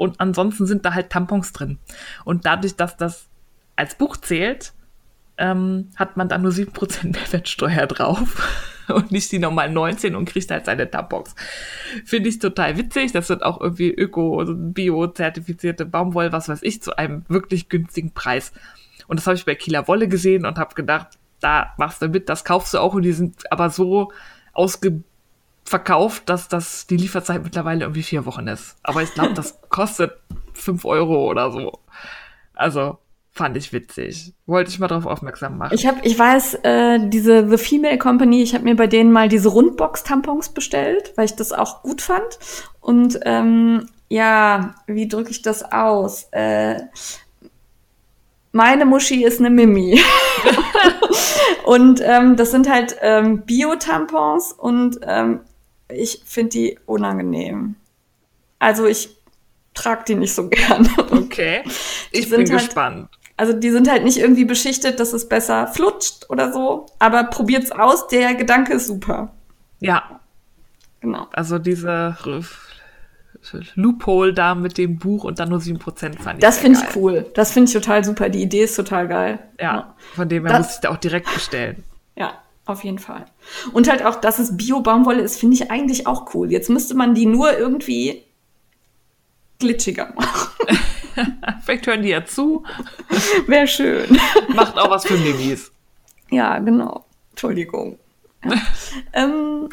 Und 0.00 0.18
ansonsten 0.18 0.64
sind 0.64 0.86
da 0.86 0.94
halt 0.94 1.10
Tampons 1.10 1.52
drin. 1.52 1.78
Und 2.24 2.46
dadurch, 2.46 2.74
dass 2.74 2.96
das 2.96 3.28
als 3.76 3.96
Buch 3.96 4.16
zählt, 4.16 4.72
ähm, 5.36 5.90
hat 5.94 6.16
man 6.16 6.26
dann 6.26 6.40
nur 6.40 6.52
7% 6.52 7.12
Mehrwertsteuer 7.12 7.86
drauf 7.86 8.82
und 8.88 9.12
nicht 9.12 9.30
die 9.30 9.38
normalen 9.38 9.74
19 9.74 10.16
und 10.16 10.24
kriegt 10.24 10.50
halt 10.50 10.64
seine 10.64 10.90
Tampons. 10.90 11.34
Finde 12.06 12.30
ich 12.30 12.38
total 12.38 12.78
witzig. 12.78 13.12
Das 13.12 13.26
sind 13.26 13.42
auch 13.42 13.60
irgendwie 13.60 13.90
Öko, 13.90 14.42
Bio-zertifizierte 14.46 15.84
Baumwolle, 15.84 16.32
was 16.32 16.48
weiß 16.48 16.62
ich, 16.62 16.80
zu 16.80 16.96
einem 16.96 17.26
wirklich 17.28 17.68
günstigen 17.68 18.12
Preis. 18.12 18.54
Und 19.06 19.20
das 19.20 19.26
habe 19.26 19.36
ich 19.36 19.44
bei 19.44 19.54
Kieler 19.54 19.86
Wolle 19.86 20.08
gesehen 20.08 20.46
und 20.46 20.56
habe 20.56 20.74
gedacht, 20.74 21.08
da 21.40 21.74
machst 21.76 22.00
du 22.00 22.08
mit, 22.08 22.30
das 22.30 22.46
kaufst 22.46 22.72
du 22.72 22.78
auch 22.78 22.94
und 22.94 23.02
die 23.02 23.12
sind 23.12 23.52
aber 23.52 23.68
so 23.68 24.12
ausverkauft, 25.70 26.28
dass 26.28 26.48
das 26.48 26.88
die 26.88 26.96
Lieferzeit 26.96 27.44
mittlerweile 27.44 27.82
irgendwie 27.82 28.02
vier 28.02 28.26
Wochen 28.26 28.48
ist. 28.48 28.76
Aber 28.82 29.02
ich 29.02 29.14
glaube, 29.14 29.34
das 29.34 29.60
kostet 29.68 30.12
fünf 30.52 30.84
Euro 30.84 31.30
oder 31.30 31.52
so. 31.52 31.78
Also 32.54 32.98
fand 33.30 33.56
ich 33.56 33.72
witzig. 33.72 34.34
Wollte 34.46 34.70
ich 34.70 34.80
mal 34.80 34.88
drauf 34.88 35.06
aufmerksam 35.06 35.58
machen. 35.58 35.72
Ich 35.72 35.86
habe, 35.86 36.00
ich 36.02 36.18
weiß, 36.18 36.54
äh, 36.64 37.08
diese 37.08 37.48
The 37.48 37.56
Female 37.56 37.98
Company, 37.98 38.42
ich 38.42 38.54
habe 38.54 38.64
mir 38.64 38.74
bei 38.74 38.88
denen 38.88 39.12
mal 39.12 39.28
diese 39.28 39.48
Rundbox-Tampons 39.48 40.48
bestellt, 40.48 41.12
weil 41.14 41.26
ich 41.26 41.36
das 41.36 41.52
auch 41.52 41.82
gut 41.82 42.02
fand. 42.02 42.38
Und 42.80 43.20
ähm, 43.24 43.86
ja, 44.08 44.74
wie 44.88 45.06
drücke 45.06 45.30
ich 45.30 45.42
das 45.42 45.62
aus? 45.62 46.24
Äh, 46.32 46.80
meine 48.50 48.84
Muschi 48.84 49.24
ist 49.24 49.38
eine 49.38 49.50
Mimi. 49.50 50.00
und 51.64 52.02
ähm, 52.04 52.34
das 52.34 52.50
sind 52.50 52.68
halt 52.68 52.96
ähm, 53.00 53.42
Bio-Tampons 53.42 54.52
und 54.52 54.98
ähm, 55.06 55.40
ich 55.92 56.22
finde 56.24 56.50
die 56.50 56.78
unangenehm. 56.86 57.76
Also 58.58 58.86
ich 58.86 59.16
trage 59.74 60.04
die 60.08 60.14
nicht 60.16 60.34
so 60.34 60.48
gern. 60.50 60.88
okay. 61.10 61.62
Ich 62.12 62.28
bin 62.30 62.40
halt- 62.40 62.50
gespannt. 62.50 63.08
Also 63.36 63.54
die 63.54 63.70
sind 63.70 63.88
halt 63.88 64.04
nicht 64.04 64.18
irgendwie 64.18 64.44
beschichtet, 64.44 65.00
dass 65.00 65.14
es 65.14 65.26
besser 65.26 65.66
flutscht 65.66 66.28
oder 66.28 66.52
so. 66.52 66.84
Aber 66.98 67.24
probiert's 67.24 67.72
aus, 67.72 68.06
der 68.08 68.34
Gedanke 68.34 68.74
ist 68.74 68.86
super. 68.86 69.32
Ja, 69.80 70.20
Genau. 71.00 71.26
also 71.32 71.58
diese 71.58 72.18
Loophole 73.74 74.34
da 74.34 74.54
mit 74.54 74.76
dem 74.76 74.98
Buch 74.98 75.24
und 75.24 75.38
dann 75.38 75.48
nur 75.48 75.60
7% 75.60 76.18
fand 76.20 76.34
ich 76.34 76.40
Das 76.40 76.58
finde 76.58 76.80
ich 76.80 76.94
cool. 76.96 77.30
Das 77.34 77.52
finde 77.52 77.68
ich 77.70 77.72
total 77.74 78.04
super. 78.04 78.28
Die 78.28 78.42
Idee 78.42 78.64
ist 78.64 78.76
total 78.76 79.08
geil. 79.08 79.38
Ja, 79.58 79.94
von 80.14 80.28
dem 80.28 80.44
her 80.44 80.52
Das- 80.58 80.66
musste 80.66 80.74
ich 80.74 80.80
da 80.82 80.90
auch 80.90 80.98
direkt 80.98 81.32
bestellen. 81.32 81.82
Auf 82.66 82.84
jeden 82.84 82.98
Fall. 82.98 83.24
Und 83.72 83.88
halt 83.88 84.04
auch, 84.04 84.16
dass 84.16 84.38
es 84.38 84.56
Bio-Baumwolle 84.56 85.22
ist, 85.22 85.40
finde 85.40 85.54
ich 85.56 85.70
eigentlich 85.70 86.06
auch 86.06 86.34
cool. 86.34 86.52
Jetzt 86.52 86.70
müsste 86.70 86.94
man 86.94 87.14
die 87.14 87.26
nur 87.26 87.56
irgendwie 87.56 88.22
glitschiger 89.58 90.12
machen. 90.14 90.76
Vielleicht 91.64 91.86
hören 91.86 92.02
die 92.02 92.10
ja 92.10 92.24
zu, 92.24 92.64
Wäre 93.46 93.66
schön. 93.66 94.18
macht 94.54 94.78
auch 94.78 94.90
was 94.90 95.04
für 95.04 95.16
Mimis. 95.16 95.72
Ja, 96.30 96.58
genau. 96.58 97.04
Entschuldigung. 97.30 97.98
Ja. 98.44 98.52
ähm, 99.12 99.68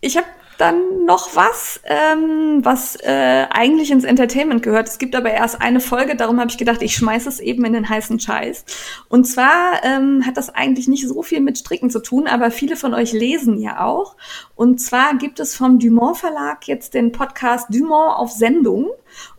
ich 0.00 0.16
habe 0.16 0.26
dann 0.62 1.04
noch 1.06 1.34
was, 1.34 1.80
ähm, 1.84 2.60
was 2.64 2.94
äh, 3.02 3.46
eigentlich 3.50 3.90
ins 3.90 4.04
Entertainment 4.04 4.62
gehört. 4.62 4.88
Es 4.88 4.98
gibt 4.98 5.16
aber 5.16 5.32
erst 5.32 5.60
eine 5.60 5.80
Folge, 5.80 6.14
darum 6.14 6.38
habe 6.38 6.50
ich 6.50 6.56
gedacht, 6.56 6.82
ich 6.82 6.94
schmeiße 6.94 7.28
es 7.28 7.40
eben 7.40 7.64
in 7.64 7.72
den 7.72 7.88
heißen 7.88 8.20
Scheiß. 8.20 8.64
Und 9.08 9.24
zwar 9.24 9.82
ähm, 9.82 10.24
hat 10.24 10.36
das 10.36 10.50
eigentlich 10.50 10.86
nicht 10.86 11.08
so 11.08 11.22
viel 11.22 11.40
mit 11.40 11.58
Stricken 11.58 11.90
zu 11.90 11.98
tun, 11.98 12.28
aber 12.28 12.52
viele 12.52 12.76
von 12.76 12.94
euch 12.94 13.12
lesen 13.12 13.58
ja 13.58 13.84
auch. 13.84 14.16
Und 14.54 14.80
zwar 14.80 15.16
gibt 15.16 15.40
es 15.40 15.56
vom 15.56 15.80
Dumont 15.80 16.18
Verlag 16.18 16.68
jetzt 16.68 16.94
den 16.94 17.10
Podcast 17.10 17.66
Dumont 17.70 18.16
auf 18.16 18.30
Sendung. 18.30 18.90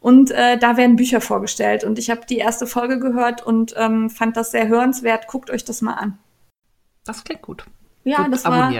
Und 0.01 0.29
äh, 0.29 0.57
da 0.57 0.75
werden 0.75 0.97
Bücher 0.97 1.21
vorgestellt. 1.21 1.85
Und 1.85 1.97
ich 1.97 2.09
habe 2.09 2.25
die 2.29 2.37
erste 2.37 2.67
Folge 2.67 2.99
gehört 2.99 3.45
und 3.45 3.73
ähm, 3.77 4.09
fand 4.09 4.35
das 4.35 4.51
sehr 4.51 4.67
hörenswert. 4.67 5.27
Guckt 5.27 5.49
euch 5.49 5.63
das 5.63 5.81
mal 5.81 5.93
an. 5.93 6.19
Das 7.05 7.23
klingt 7.23 7.41
gut. 7.41 7.65
Ja, 8.03 8.23
Gut 8.23 8.33
das 8.33 8.43
war. 8.43 8.73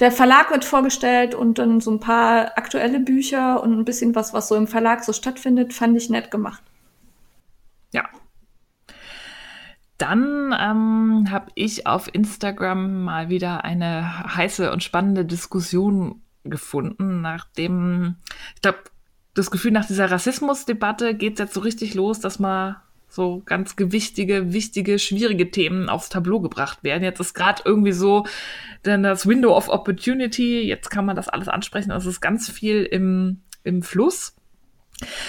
Der 0.00 0.10
Verlag 0.10 0.50
wird 0.50 0.64
vorgestellt 0.64 1.34
und 1.34 1.58
dann 1.58 1.80
so 1.80 1.90
ein 1.90 2.00
paar 2.00 2.56
aktuelle 2.56 3.00
Bücher 3.00 3.62
und 3.62 3.78
ein 3.78 3.84
bisschen 3.84 4.14
was, 4.14 4.32
was 4.32 4.48
so 4.48 4.56
im 4.56 4.66
Verlag 4.66 5.04
so 5.04 5.12
stattfindet, 5.12 5.74
fand 5.74 5.96
ich 5.96 6.08
nett 6.08 6.30
gemacht. 6.30 6.62
Ja. 7.92 8.08
Dann 9.98 10.54
ähm, 10.58 11.30
habe 11.30 11.50
ich 11.54 11.86
auf 11.86 12.12
Instagram 12.14 13.04
mal 13.04 13.28
wieder 13.28 13.64
eine 13.64 14.34
heiße 14.34 14.72
und 14.72 14.82
spannende 14.82 15.26
Diskussion 15.26 16.22
gefunden, 16.44 17.20
nachdem, 17.20 18.16
ich 18.54 18.62
glaube, 18.62 18.78
das 19.34 19.50
Gefühl, 19.50 19.72
nach 19.72 19.86
dieser 19.86 20.10
Rassismusdebatte 20.10 21.14
geht 21.14 21.34
es 21.34 21.38
jetzt 21.38 21.54
so 21.54 21.60
richtig 21.60 21.94
los, 21.94 22.20
dass 22.20 22.38
man 22.38 22.76
so 23.10 23.42
ganz 23.44 23.76
gewichtige, 23.76 24.52
wichtige, 24.52 24.98
schwierige 24.98 25.50
Themen 25.50 25.88
aufs 25.88 26.08
Tableau 26.08 26.40
gebracht 26.40 26.84
werden. 26.84 27.02
Jetzt 27.04 27.20
ist 27.20 27.34
gerade 27.34 27.62
irgendwie 27.64 27.92
so 27.92 28.24
denn 28.84 29.02
das 29.02 29.26
Window 29.26 29.56
of 29.56 29.68
Opportunity, 29.68 30.62
jetzt 30.62 30.90
kann 30.90 31.04
man 31.04 31.16
das 31.16 31.28
alles 31.28 31.48
ansprechen, 31.48 31.90
es 31.90 32.06
ist 32.06 32.20
ganz 32.20 32.48
viel 32.48 32.84
im, 32.84 33.42
im 33.62 33.82
Fluss. 33.82 34.34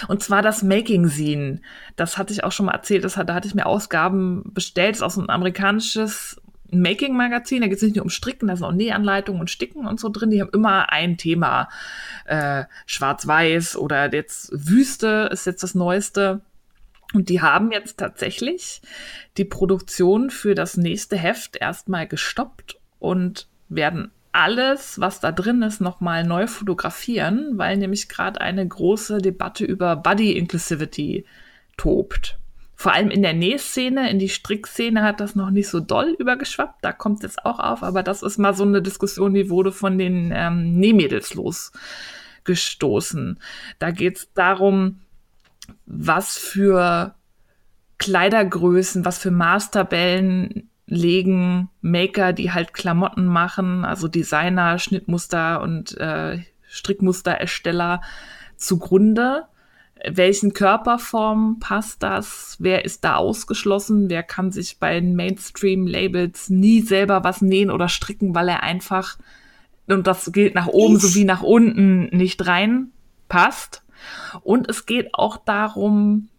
Und 0.09 0.21
zwar 0.21 0.41
das 0.41 0.63
Making 0.63 1.07
Scene. 1.07 1.61
Das 1.95 2.17
hatte 2.17 2.33
ich 2.33 2.43
auch 2.43 2.51
schon 2.51 2.65
mal 2.65 2.73
erzählt, 2.73 3.05
das 3.05 3.15
hat, 3.15 3.29
da 3.29 3.33
hatte 3.33 3.47
ich 3.47 3.55
mir 3.55 3.65
Ausgaben 3.65 4.43
bestellt, 4.53 4.91
das 4.91 4.97
ist 4.99 5.03
auch 5.03 5.11
so 5.11 5.21
ein 5.21 5.29
amerikanisches 5.29 6.41
Making-Magazin, 6.73 7.61
da 7.61 7.67
geht 7.67 7.77
es 7.77 7.83
nicht 7.83 7.95
nur 7.95 8.05
um 8.05 8.09
Stricken, 8.09 8.47
da 8.47 8.55
sind 8.55 8.65
auch 8.65 8.71
Nähanleitungen 8.71 9.41
und 9.41 9.49
Sticken 9.49 9.85
und 9.85 9.99
so 9.99 10.07
drin. 10.07 10.29
Die 10.29 10.41
haben 10.41 10.51
immer 10.53 10.91
ein 10.91 11.17
Thema. 11.17 11.67
Äh, 12.25 12.63
Schwarz-Weiß 12.85 13.75
oder 13.75 14.13
jetzt 14.13 14.51
Wüste 14.53 15.29
ist 15.31 15.45
jetzt 15.45 15.63
das 15.63 15.75
Neueste. 15.75 16.41
Und 17.13 17.29
die 17.29 17.41
haben 17.41 17.71
jetzt 17.71 17.97
tatsächlich 17.97 18.81
die 19.37 19.45
Produktion 19.45 20.29
für 20.29 20.55
das 20.55 20.77
nächste 20.77 21.17
Heft 21.17 21.57
erstmal 21.57 22.07
gestoppt 22.07 22.79
und 22.99 23.47
werden 23.69 24.11
alles, 24.31 24.99
was 24.99 25.19
da 25.19 25.31
drin 25.31 25.61
ist, 25.61 25.81
nochmal 25.81 26.23
neu 26.23 26.47
fotografieren, 26.47 27.57
weil 27.57 27.77
nämlich 27.77 28.07
gerade 28.07 28.39
eine 28.39 28.65
große 28.65 29.17
Debatte 29.17 29.65
über 29.65 29.97
Body 29.97 30.37
Inclusivity 30.37 31.25
tobt. 31.77 32.37
Vor 32.75 32.93
allem 32.93 33.11
in 33.11 33.21
der 33.21 33.33
Nähszene, 33.33 34.09
in 34.09 34.17
die 34.17 34.29
Strickszene 34.29 35.03
hat 35.03 35.19
das 35.19 35.35
noch 35.35 35.51
nicht 35.51 35.67
so 35.67 35.79
doll 35.79 36.15
übergeschwappt. 36.17 36.83
Da 36.83 36.93
kommt 36.93 37.23
es 37.23 37.37
auch 37.37 37.59
auf, 37.59 37.83
aber 37.83 38.01
das 38.01 38.23
ist 38.23 38.39
mal 38.39 38.55
so 38.55 38.63
eine 38.63 38.81
Diskussion, 38.81 39.35
die 39.35 39.51
wurde 39.51 39.71
von 39.71 39.99
den 39.99 40.31
ähm, 40.33 40.79
Nähmädels 40.79 41.35
losgestoßen. 41.35 43.39
Da 43.77 43.91
geht 43.91 44.17
es 44.17 44.33
darum, 44.33 45.01
was 45.85 46.37
für 46.37 47.15
Kleidergrößen, 47.97 49.05
was 49.05 49.19
für 49.19 49.31
Maßtabellen 49.31 50.69
legen 50.87 51.69
Maker, 51.81 52.33
die 52.33 52.51
halt 52.51 52.73
Klamotten 52.73 53.25
machen, 53.25 53.85
also 53.85 54.07
Designer, 54.07 54.77
Schnittmuster 54.77 55.61
und 55.61 55.97
äh, 55.97 56.39
Strickmusterersteller 56.67 58.01
zugrunde. 58.57 59.43
Welchen 60.09 60.53
Körperformen 60.53 61.59
passt 61.59 62.01
das? 62.01 62.57
Wer 62.59 62.85
ist 62.85 63.03
da 63.03 63.15
ausgeschlossen? 63.15 64.09
Wer 64.09 64.23
kann 64.23 64.51
sich 64.51 64.79
bei 64.79 64.99
den 64.99 65.15
Mainstream-Labels 65.15 66.49
nie 66.49 66.81
selber 66.81 67.23
was 67.23 67.41
nähen 67.41 67.69
oder 67.69 67.87
stricken, 67.87 68.33
weil 68.33 68.49
er 68.49 68.63
einfach, 68.63 69.17
und 69.87 70.07
das 70.07 70.31
gilt 70.31 70.55
nach 70.55 70.67
oben 70.67 70.95
ich. 70.95 71.01
sowie 71.03 71.23
nach 71.23 71.43
unten, 71.43 72.05
nicht 72.05 72.45
reinpasst? 72.47 73.80
Und 74.41 74.69
es 74.69 74.85
geht 74.85 75.13
auch 75.13 75.37
darum, 75.37 76.29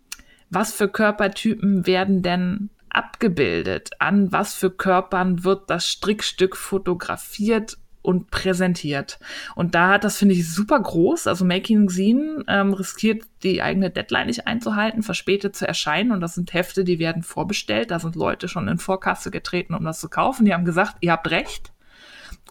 was 0.51 0.72
für 0.72 0.89
Körpertypen 0.89 1.86
werden 1.86 2.22
denn 2.22 2.70
abgebildet? 2.90 3.90
An 3.98 4.32
was 4.32 4.55
für 4.55 4.70
Körpern 4.70 5.44
wird 5.44 5.70
das 5.70 5.86
Strickstück 5.86 6.56
fotografiert 6.56 7.78
und 8.02 8.30
präsentiert. 8.30 9.18
Und 9.55 9.74
da 9.74 9.90
hat 9.90 10.05
das, 10.05 10.18
finde 10.18 10.34
ich, 10.34 10.52
super 10.52 10.80
groß. 10.80 11.28
Also 11.28 11.44
Making 11.44 11.89
Scene 11.89 12.44
ähm, 12.48 12.74
riskiert 12.74 13.22
die 13.44 13.62
eigene 13.62 13.90
Deadline 13.90 14.26
nicht 14.26 14.47
einzuhalten, 14.47 15.02
verspätet 15.02 15.56
zu 15.56 15.66
erscheinen. 15.66 16.10
Und 16.10 16.20
das 16.20 16.34
sind 16.34 16.52
Hefte, 16.52 16.84
die 16.84 16.98
werden 16.98 17.22
vorbestellt. 17.22 17.90
Da 17.93 18.01
sind 18.01 18.16
Leute 18.16 18.48
schon 18.48 18.68
in 18.68 18.78
Vorkasse 18.78 19.30
getreten, 19.30 19.74
um 19.74 19.84
das 19.84 20.01
zu 20.01 20.09
kaufen. 20.09 20.44
Die 20.44 20.52
haben 20.52 20.64
gesagt, 20.64 20.97
ihr 21.01 21.12
habt 21.12 21.30
recht. 21.30 21.72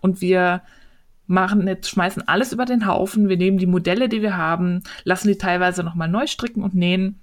Und 0.02 0.22
wir 0.22 0.64
machen 1.28 1.68
jetzt, 1.68 1.90
schmeißen 1.90 2.28
alles 2.28 2.52
über 2.52 2.66
den 2.66 2.86
Haufen. 2.86 3.30
Wir 3.30 3.38
nehmen 3.38 3.58
die 3.58 3.68
Modelle, 3.68 4.10
die 4.10 4.22
wir 4.22 4.38
haben, 4.38 4.84
lassen 5.04 5.28
die 5.28 5.38
teilweise 5.38 5.84
nochmal 5.84 6.08
neu 6.08 6.28
stricken 6.28 6.64
und 6.64 6.76
nähen, 6.76 7.20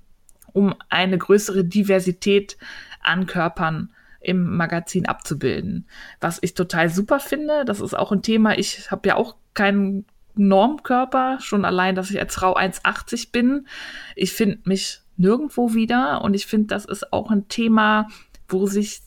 um 0.53 0.75
eine 0.89 1.19
größere 1.19 1.65
Diversität 1.65 2.57
an 3.03 3.27
Körpern 3.27 3.91
im 4.21 4.57
Magazin 4.57 5.07
abzubilden. 5.07 5.87
Was 6.21 6.39
ich 6.43 6.55
total 6.55 6.89
super 6.89 7.21
finde, 7.21 7.65
das 7.65 7.81
ist 7.81 7.95
auch 7.95 8.13
ein 8.13 8.23
Thema, 8.23 8.59
ich 8.59 8.91
habe 8.91 9.09
ja 9.09 9.17
auch 9.17 9.37
keinen 9.55 10.07
Normkörper, 10.35 11.39
schon 11.41 11.65
allein, 11.65 11.95
dass 11.95 12.11
ich 12.11 12.19
als 12.21 12.35
Frau 12.35 12.57
1,80 12.57 13.33
bin. 13.33 13.67
Ich 14.15 14.33
finde 14.33 14.59
mich 14.65 15.01
nirgendwo 15.17 15.75
wieder 15.75 16.23
und 16.23 16.35
ich 16.35 16.47
finde, 16.47 16.69
das 16.69 16.85
ist 16.85 17.13
auch 17.13 17.31
ein 17.31 17.49
Thema, 17.49 18.09
wo 18.49 18.67
sich 18.67 19.01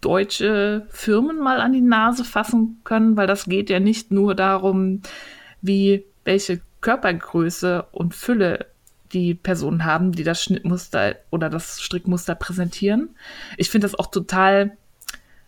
deutsche 0.00 0.86
Firmen 0.90 1.38
mal 1.38 1.60
an 1.60 1.72
die 1.72 1.80
Nase 1.80 2.24
fassen 2.24 2.80
können, 2.84 3.16
weil 3.16 3.26
das 3.26 3.46
geht 3.46 3.70
ja 3.70 3.80
nicht 3.80 4.10
nur 4.10 4.34
darum, 4.34 5.02
wie 5.60 6.04
welche 6.24 6.60
Körpergröße 6.80 7.86
und 7.90 8.14
Fülle 8.14 8.66
die 9.12 9.34
Personen 9.34 9.84
haben, 9.84 10.12
die 10.12 10.22
das 10.22 10.42
Schnittmuster 10.42 11.16
oder 11.30 11.48
das 11.48 11.80
Strickmuster 11.80 12.34
präsentieren. 12.34 13.10
Ich 13.56 13.70
finde 13.70 13.86
das 13.86 13.98
auch 13.98 14.10
total 14.10 14.76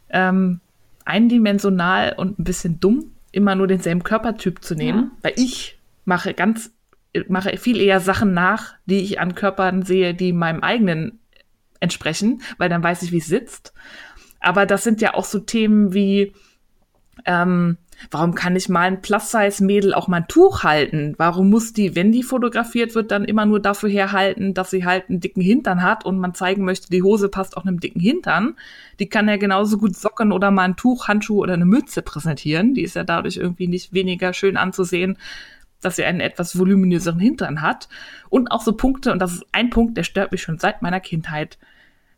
ähm, 0.08 0.60
eindimensional 1.04 2.14
und 2.16 2.38
ein 2.38 2.44
bisschen 2.44 2.80
dumm, 2.80 3.12
immer 3.32 3.54
nur 3.54 3.66
denselben 3.66 4.02
Körpertyp 4.02 4.64
zu 4.64 4.74
nehmen, 4.74 5.12
ja. 5.16 5.18
weil 5.22 5.32
ich 5.36 5.78
mache 6.04 6.34
ganz 6.34 6.72
mache 7.28 7.56
viel 7.56 7.80
eher 7.80 8.00
Sachen 8.00 8.34
nach, 8.34 8.74
die 8.86 9.00
ich 9.00 9.18
an 9.20 9.34
Körpern 9.34 9.82
sehe, 9.82 10.14
die 10.14 10.32
meinem 10.32 10.62
eigenen 10.62 11.18
entsprechen, 11.80 12.42
weil 12.58 12.68
dann 12.68 12.82
weiß 12.82 13.02
ich, 13.02 13.10
wie 13.10 13.18
es 13.18 13.26
sitzt. 13.26 13.72
Aber 14.40 14.66
das 14.66 14.82
sind 14.82 15.00
ja 15.00 15.14
auch 15.14 15.24
so 15.24 15.38
Themen 15.38 15.92
wie, 15.92 16.32
ähm, 17.26 17.76
warum 18.10 18.34
kann 18.34 18.56
ich 18.56 18.68
mal 18.68 18.82
ein 18.82 19.02
Plus-Size-Mädel 19.02 19.92
auch 19.92 20.08
mal 20.08 20.18
ein 20.18 20.28
Tuch 20.28 20.62
halten? 20.62 21.14
Warum 21.18 21.50
muss 21.50 21.72
die, 21.72 21.94
wenn 21.94 22.12
die 22.12 22.22
fotografiert 22.22 22.94
wird, 22.94 23.10
dann 23.10 23.24
immer 23.24 23.44
nur 23.44 23.60
dafür 23.60 23.90
herhalten, 23.90 24.54
dass 24.54 24.70
sie 24.70 24.84
halt 24.84 25.10
einen 25.10 25.20
dicken 25.20 25.42
Hintern 25.42 25.82
hat 25.82 26.04
und 26.06 26.18
man 26.18 26.34
zeigen 26.34 26.64
möchte, 26.64 26.88
die 26.88 27.02
Hose 27.02 27.28
passt 27.28 27.56
auch 27.56 27.66
einem 27.66 27.80
dicken 27.80 28.00
Hintern? 28.00 28.56
Die 28.98 29.08
kann 29.08 29.28
ja 29.28 29.36
genauso 29.36 29.76
gut 29.76 29.96
Socken 29.96 30.32
oder 30.32 30.50
mal 30.50 30.64
ein 30.64 30.76
Tuch, 30.76 31.08
Handschuh 31.08 31.42
oder 31.42 31.54
eine 31.54 31.66
Mütze 31.66 32.00
präsentieren. 32.02 32.74
Die 32.74 32.82
ist 32.82 32.96
ja 32.96 33.04
dadurch 33.04 33.36
irgendwie 33.36 33.68
nicht 33.68 33.92
weniger 33.92 34.32
schön 34.32 34.56
anzusehen, 34.56 35.18
dass 35.82 35.96
sie 35.96 36.04
einen 36.04 36.20
etwas 36.20 36.58
voluminöseren 36.58 37.20
Hintern 37.20 37.60
hat. 37.60 37.88
Und 38.30 38.50
auch 38.50 38.62
so 38.62 38.72
Punkte, 38.72 39.12
und 39.12 39.18
das 39.20 39.34
ist 39.34 39.46
ein 39.52 39.70
Punkt, 39.70 39.96
der 39.96 40.04
stört 40.04 40.32
mich 40.32 40.42
schon 40.42 40.58
seit 40.58 40.82
meiner 40.82 41.00
Kindheit 41.00 41.58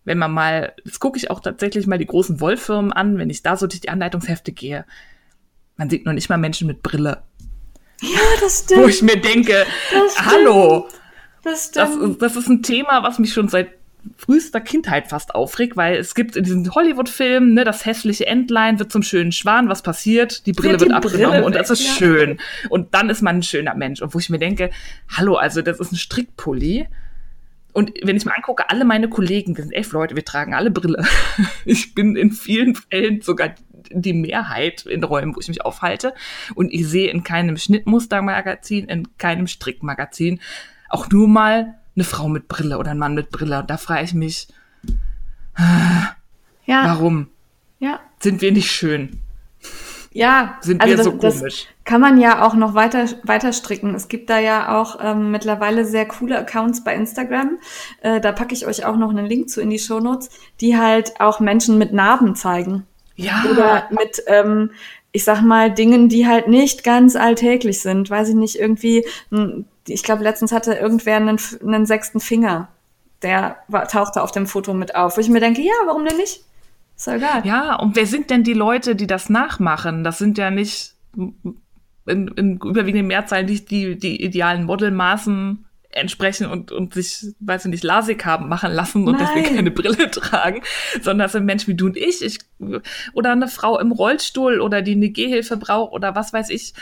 wenn 0.05 0.19
man 0.19 0.33
mal, 0.33 0.73
jetzt 0.85 1.01
gucke 1.01 1.19
ich 1.19 1.31
auch 1.31 1.41
tatsächlich 1.41 1.87
mal 1.87 1.99
die 1.99 2.07
großen 2.07 2.41
Wollfirmen 2.41 2.93
an, 2.93 3.19
wenn 3.19 3.31
ich 3.31 3.43
da 3.43 3.57
so 3.57 3.67
durch 3.67 3.81
die 3.81 3.89
Anleitungshefte 3.89 4.53
gehe. 4.53 4.85
Man 5.77 5.91
sieht 5.91 6.07
noch 6.07 6.13
nicht 6.13 6.29
mal 6.29 6.39
Menschen 6.39 6.67
mit 6.67 6.83
Brille. 6.83 7.23
Ja, 8.01 8.21
das 8.41 8.61
stimmt. 8.65 8.83
Wo 8.83 8.89
ich 8.89 9.03
mir 9.03 9.21
denke, 9.21 9.65
das 9.93 10.25
hallo. 10.25 10.89
Das 11.45 11.67
stimmt. 11.67 12.21
Das, 12.21 12.35
das 12.35 12.37
ist 12.37 12.49
ein 12.49 12.63
Thema, 12.63 13.03
was 13.03 13.19
mich 13.19 13.33
schon 13.33 13.49
seit 13.49 13.69
frühester 14.17 14.61
Kindheit 14.61 15.09
fast 15.09 15.35
aufregt, 15.35 15.77
weil 15.77 15.97
es 15.97 16.17
gibt 16.17 16.37
in 16.37 16.43
diesen 16.43 16.75
Hollywood-Filmen, 16.75 17.55
ne, 17.55 17.65
das 17.65 17.85
hässliche 17.85 18.27
Entlein 18.27 18.81
wird 18.81 18.91
zum 18.91 19.05
schönen 19.05 19.31
Schwan, 19.31 19.69
was 19.69 19.83
passiert? 19.83 20.45
Die 20.47 20.53
Brille 20.53 20.73
ja, 20.73 20.77
die 20.79 20.85
wird 20.87 20.93
abgenommen 20.93 21.31
Brille 21.31 21.45
und 21.45 21.55
das 21.55 21.71
ist 21.71 21.87
ja. 21.87 21.93
schön. 21.93 22.41
Und 22.69 22.95
dann 22.95 23.11
ist 23.11 23.23
man 23.23 23.37
ein 23.37 23.43
schöner 23.43 23.77
Mensch. 23.77 24.03
Und 24.03 24.13
wo 24.15 24.19
ich 24.19 24.29
mir 24.29 24.39
denke, 24.39 24.71
hallo, 25.09 25.37
also 25.37 25.63
das 25.63 25.79
ist 25.79 25.93
ein 25.93 25.97
Strickpulli 25.97 26.89
und 27.73 27.93
wenn 28.03 28.17
ich 28.17 28.25
mir 28.25 28.37
angucke, 28.37 28.69
alle 28.69 28.85
meine 28.85 29.09
Kollegen, 29.09 29.57
wir 29.57 29.65
sind 29.65 29.73
elf 29.73 29.93
Leute, 29.93 30.15
wir 30.15 30.25
tragen 30.25 30.55
alle 30.55 30.71
Brille. 30.71 31.05
Ich 31.65 31.95
bin 31.95 32.17
in 32.17 32.33
vielen 32.33 32.75
Fällen 32.75 33.21
sogar 33.23 33.55
die 33.91 34.13
Mehrheit 34.13 34.87
in 34.87 35.05
Räumen, 35.05 35.35
wo 35.35 35.41
ich 35.41 35.49
mich 35.49 35.65
aufhalte. 35.65 36.15
Und 36.55 36.73
ich 36.73 36.87
sehe 36.87 37.11
in 37.11 37.25
keinem 37.25 37.57
Schnittmustermagazin, 37.57 38.87
in 38.87 39.17
keinem 39.17 39.47
Strickmagazin 39.47 40.41
auch 40.89 41.09
nur 41.09 41.27
mal 41.27 41.75
eine 41.97 42.05
Frau 42.05 42.29
mit 42.29 42.49
Brille 42.49 42.79
oder 42.79 42.91
ein 42.91 42.99
Mann 42.99 43.15
mit 43.15 43.31
Brille. 43.31 43.61
Und 43.61 43.71
da 43.71 43.77
frage 43.79 44.05
ich 44.05 44.15
mich, 44.15 44.49
ja. 45.57 46.85
warum? 46.85 47.29
Ja. 47.79 48.01
Sind 48.21 48.43
wir 48.43 48.53
nicht 48.53 48.71
schön? 48.71 49.21
Ja, 50.15 50.59
sind 50.61 50.83
also 50.83 50.97
wir 50.97 51.05
so 51.05 51.11
das, 51.13 51.39
komisch. 51.39 51.67
kann 51.85 52.01
man 52.01 52.21
ja 52.21 52.47
auch 52.47 52.55
noch 52.55 52.75
weiter, 52.75 53.07
weiter 53.25 53.53
stricken. 53.53 53.95
Es 53.95 54.09
gibt 54.09 54.29
da 54.29 54.39
ja 54.39 54.79
auch 54.79 54.99
ähm, 55.03 55.31
mittlerweile 55.31 55.85
sehr 55.85 56.07
coole 56.07 56.39
Accounts 56.39 56.85
bei 56.85 56.95
Instagram. 56.95 57.59
Äh, 58.03 58.21
da 58.21 58.33
packe 58.33 58.55
ich 58.55 58.67
euch 58.67 58.85
auch 58.85 58.97
noch 58.97 59.11
einen 59.11 59.27
Link 59.27 59.49
zu 59.49 59.63
in 59.63 59.71
die 59.71 59.79
Shownotes, 59.79 60.29
die 60.61 60.77
halt 60.77 61.19
auch 61.21 61.41
Menschen 61.41 61.79
mit 61.79 61.93
Narben 61.93 62.35
zeigen. 62.35 62.87
Ja. 63.17 63.45
Oder 63.51 63.89
mit, 63.91 64.23
ähm, 64.27 64.73
ich 65.13 65.25
sag 65.25 65.43
mal, 65.43 65.71
Dingen, 65.73 66.09
die 66.09 66.27
halt 66.27 66.47
nicht 66.47 66.85
ganz 66.85 67.17
alltäglich 67.17 67.81
sind. 67.81 68.11
Weiß 68.11 68.29
ich 68.29 68.35
nicht, 68.35 68.57
irgendwie, 68.57 69.07
hm, 69.31 69.65
ich 69.89 70.03
glaube, 70.03 70.25
letztens 70.25 70.53
hatte 70.53 70.75
irgendwer 70.75 71.17
einen, 71.17 71.39
einen 71.63 71.87
sechsten 71.87 72.21
Finger. 72.21 72.69
Der 73.23 73.57
war, 73.69 73.89
tauchte 73.89 74.23
auf 74.23 74.33
dem 74.33 74.47
Foto 74.47 74.75
mit 74.75 74.95
auf. 74.95 75.17
Wo 75.17 75.21
ich 75.21 75.29
mir 75.29 75.41
denke, 75.41 75.63
ja, 75.63 75.73
warum 75.87 76.05
denn 76.05 76.17
nicht? 76.19 76.45
Ist 77.03 77.07
ja 77.09 77.17
egal. 77.17 77.45
Ja, 77.45 77.75
und 77.75 77.97
wer 77.97 78.07
sind 78.07 78.31
denn 78.31 78.45
die 78.45 78.53
Leute, 78.53 78.95
die 78.95 79.09
das 79.09 79.29
nachmachen? 79.29 80.05
Das 80.05 80.19
sind 80.19 80.39
ja 80.39 80.53
nicht 80.53 80.95
in, 81.17 82.29
in 82.29 82.59
überwiegenden 82.59 83.09
Mehrzahl 83.09 83.43
nicht 83.43 83.73
die, 83.73 83.99
die 83.99 84.23
idealen 84.23 84.63
Modelmaßen 84.67 85.65
entsprechen 85.91 86.47
und, 86.47 86.71
und 86.71 86.95
sich, 86.95 87.35
weiß 87.41 87.65
ich 87.65 87.73
nicht, 87.73 87.83
Lasik 87.83 88.25
haben 88.25 88.49
machen 88.49 88.71
lassen 88.71 89.09
und 89.09 89.19
Nein. 89.19 89.27
deswegen 89.35 89.57
keine 89.57 89.73
Brille 89.73 90.13
tragen, 90.13 90.63
sondern 91.03 91.25
das 91.25 91.33
sind 91.33 91.45
Menschen 91.45 91.73
wie 91.73 91.75
du 91.75 91.87
und 91.87 91.97
ich, 91.97 92.23
ich 92.23 92.39
oder 93.15 93.33
eine 93.33 93.49
Frau 93.49 93.81
im 93.81 93.91
Rollstuhl 93.91 94.61
oder 94.61 94.81
die 94.81 94.93
eine 94.93 95.11
Gehhilfe 95.11 95.57
braucht 95.57 95.93
oder 95.93 96.15
was 96.15 96.33
weiß 96.33 96.51
ich. 96.51 96.73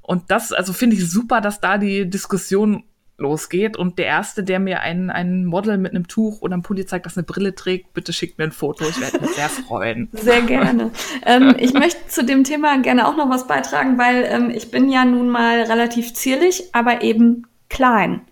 Und 0.00 0.30
das, 0.30 0.52
also 0.52 0.72
finde 0.72 0.96
ich 0.96 1.10
super, 1.10 1.42
dass 1.42 1.60
da 1.60 1.76
die 1.76 2.08
Diskussion 2.08 2.84
losgeht. 3.20 3.76
Und 3.76 3.98
der 3.98 4.06
Erste, 4.06 4.42
der 4.42 4.58
mir 4.58 4.80
ein, 4.80 5.10
ein 5.10 5.44
Model 5.44 5.78
mit 5.78 5.92
einem 5.92 6.08
Tuch 6.08 6.40
oder 6.40 6.54
einem 6.54 6.62
Pulli 6.62 6.86
zeigt, 6.86 7.06
das 7.06 7.16
eine 7.16 7.24
Brille 7.24 7.54
trägt, 7.54 7.92
bitte 7.94 8.12
schickt 8.12 8.38
mir 8.38 8.44
ein 8.44 8.52
Foto. 8.52 8.84
Ich 8.88 9.00
werde 9.00 9.20
mich 9.20 9.30
sehr 9.30 9.48
freuen. 9.48 10.08
Sehr 10.12 10.42
gerne. 10.42 10.90
ähm, 11.24 11.54
ich 11.58 11.72
möchte 11.72 12.06
zu 12.08 12.24
dem 12.24 12.44
Thema 12.44 12.78
gerne 12.78 13.06
auch 13.06 13.16
noch 13.16 13.30
was 13.30 13.46
beitragen, 13.46 13.98
weil 13.98 14.24
ähm, 14.28 14.50
ich 14.50 14.70
bin 14.70 14.90
ja 14.90 15.04
nun 15.04 15.28
mal 15.28 15.62
relativ 15.62 16.14
zierlich, 16.14 16.70
aber 16.72 17.02
eben 17.02 17.46
klein. 17.68 18.22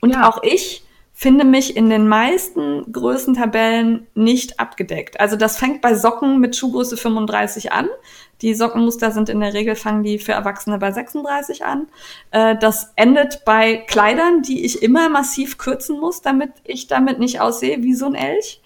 Und 0.00 0.10
ja. 0.10 0.28
auch 0.28 0.42
ich 0.42 0.84
finde 1.12 1.44
mich 1.44 1.76
in 1.76 1.90
den 1.90 2.06
meisten 2.06 2.92
Größentabellen 2.92 4.06
nicht 4.14 4.60
abgedeckt. 4.60 5.18
Also 5.18 5.34
das 5.34 5.58
fängt 5.58 5.80
bei 5.80 5.94
Socken 5.94 6.38
mit 6.38 6.54
Schuhgröße 6.54 6.96
35 6.96 7.72
an. 7.72 7.88
Die 8.40 8.54
Sockenmuster 8.54 9.10
sind 9.10 9.28
in 9.28 9.40
der 9.40 9.52
Regel, 9.52 9.74
fangen 9.74 10.04
die 10.04 10.18
für 10.18 10.32
Erwachsene 10.32 10.78
bei 10.78 10.92
36 10.92 11.64
an. 11.64 11.88
Äh, 12.30 12.56
das 12.56 12.92
endet 12.94 13.44
bei 13.44 13.76
Kleidern, 13.76 14.42
die 14.42 14.64
ich 14.64 14.82
immer 14.82 15.08
massiv 15.08 15.58
kürzen 15.58 15.98
muss, 15.98 16.22
damit 16.22 16.50
ich 16.64 16.86
damit 16.86 17.18
nicht 17.18 17.40
aussehe 17.40 17.82
wie 17.82 17.94
so 17.94 18.06
ein 18.06 18.14
Elch. 18.14 18.60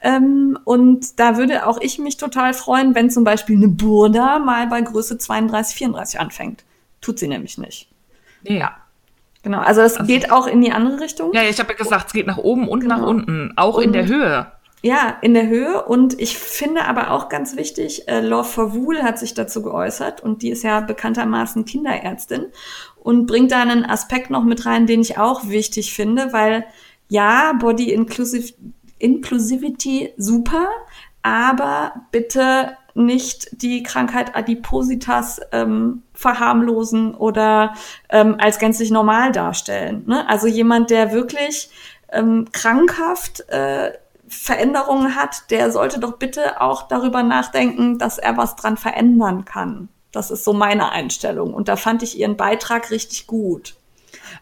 Ähm, 0.00 0.58
und 0.64 1.20
da 1.20 1.36
würde 1.36 1.66
auch 1.66 1.80
ich 1.80 1.98
mich 1.98 2.16
total 2.16 2.54
freuen, 2.54 2.94
wenn 2.94 3.10
zum 3.10 3.24
Beispiel 3.24 3.56
eine 3.56 3.68
Burda 3.68 4.38
mal 4.38 4.66
bei 4.68 4.80
Größe 4.80 5.18
32, 5.18 5.76
34 5.76 6.20
anfängt. 6.20 6.64
Tut 7.00 7.18
sie 7.18 7.28
nämlich 7.28 7.58
nicht. 7.58 7.88
Ja. 8.42 8.76
Genau, 9.42 9.60
also 9.60 9.82
es 9.82 9.96
also, 9.96 10.06
geht 10.06 10.32
auch 10.32 10.46
in 10.46 10.60
die 10.60 10.72
andere 10.72 11.00
Richtung. 11.00 11.32
Ja, 11.32 11.42
ich 11.42 11.58
habe 11.60 11.70
ja 11.72 11.78
gesagt, 11.78 12.08
es 12.08 12.12
geht 12.12 12.26
nach 12.26 12.38
oben 12.38 12.68
und 12.68 12.80
genau. 12.80 12.98
nach 12.98 13.06
unten, 13.06 13.52
auch 13.56 13.76
und, 13.76 13.84
in 13.84 13.92
der 13.92 14.06
Höhe. 14.06 14.46
Ja, 14.80 15.16
in 15.22 15.34
der 15.34 15.48
Höhe. 15.48 15.84
Und 15.84 16.20
ich 16.20 16.38
finde 16.38 16.84
aber 16.84 17.10
auch 17.10 17.28
ganz 17.28 17.56
wichtig, 17.56 18.08
äh, 18.08 18.20
Law 18.20 18.44
for 18.44 18.74
Wool 18.74 19.02
hat 19.02 19.18
sich 19.18 19.34
dazu 19.34 19.62
geäußert 19.62 20.22
und 20.22 20.42
die 20.42 20.50
ist 20.50 20.62
ja 20.62 20.80
bekanntermaßen 20.80 21.64
Kinderärztin 21.64 22.46
und 23.02 23.26
bringt 23.26 23.50
da 23.50 23.60
einen 23.60 23.84
Aspekt 23.84 24.30
noch 24.30 24.44
mit 24.44 24.66
rein, 24.66 24.86
den 24.86 25.00
ich 25.00 25.18
auch 25.18 25.48
wichtig 25.48 25.92
finde, 25.92 26.32
weil 26.32 26.64
ja, 27.08 27.54
Body 27.54 27.90
Inclusive, 27.90 28.52
Inclusivity 28.98 30.12
super, 30.16 30.68
aber 31.22 32.06
bitte 32.12 32.76
nicht 32.94 33.62
die 33.62 33.82
Krankheit 33.82 34.36
Adipositas 34.36 35.40
ähm, 35.52 36.02
verharmlosen 36.14 37.14
oder 37.14 37.74
ähm, 38.10 38.36
als 38.38 38.58
gänzlich 38.58 38.90
normal 38.90 39.32
darstellen. 39.32 40.02
Ne? 40.06 40.28
Also 40.28 40.48
jemand, 40.48 40.90
der 40.90 41.12
wirklich 41.12 41.70
ähm, 42.10 42.46
krankhaft 42.52 43.48
äh, 43.48 43.92
Veränderungen 44.28 45.14
hat, 45.14 45.50
der 45.50 45.70
sollte 45.72 46.00
doch 46.00 46.18
bitte 46.18 46.60
auch 46.60 46.88
darüber 46.88 47.22
nachdenken, 47.22 47.98
dass 47.98 48.18
er 48.18 48.36
was 48.36 48.56
dran 48.56 48.76
verändern 48.76 49.44
kann. 49.44 49.88
Das 50.12 50.30
ist 50.30 50.44
so 50.44 50.52
meine 50.52 50.90
Einstellung. 50.90 51.54
Und 51.54 51.68
da 51.68 51.76
fand 51.76 52.02
ich 52.02 52.18
ihren 52.18 52.36
Beitrag 52.36 52.90
richtig 52.90 53.26
gut. 53.26 53.74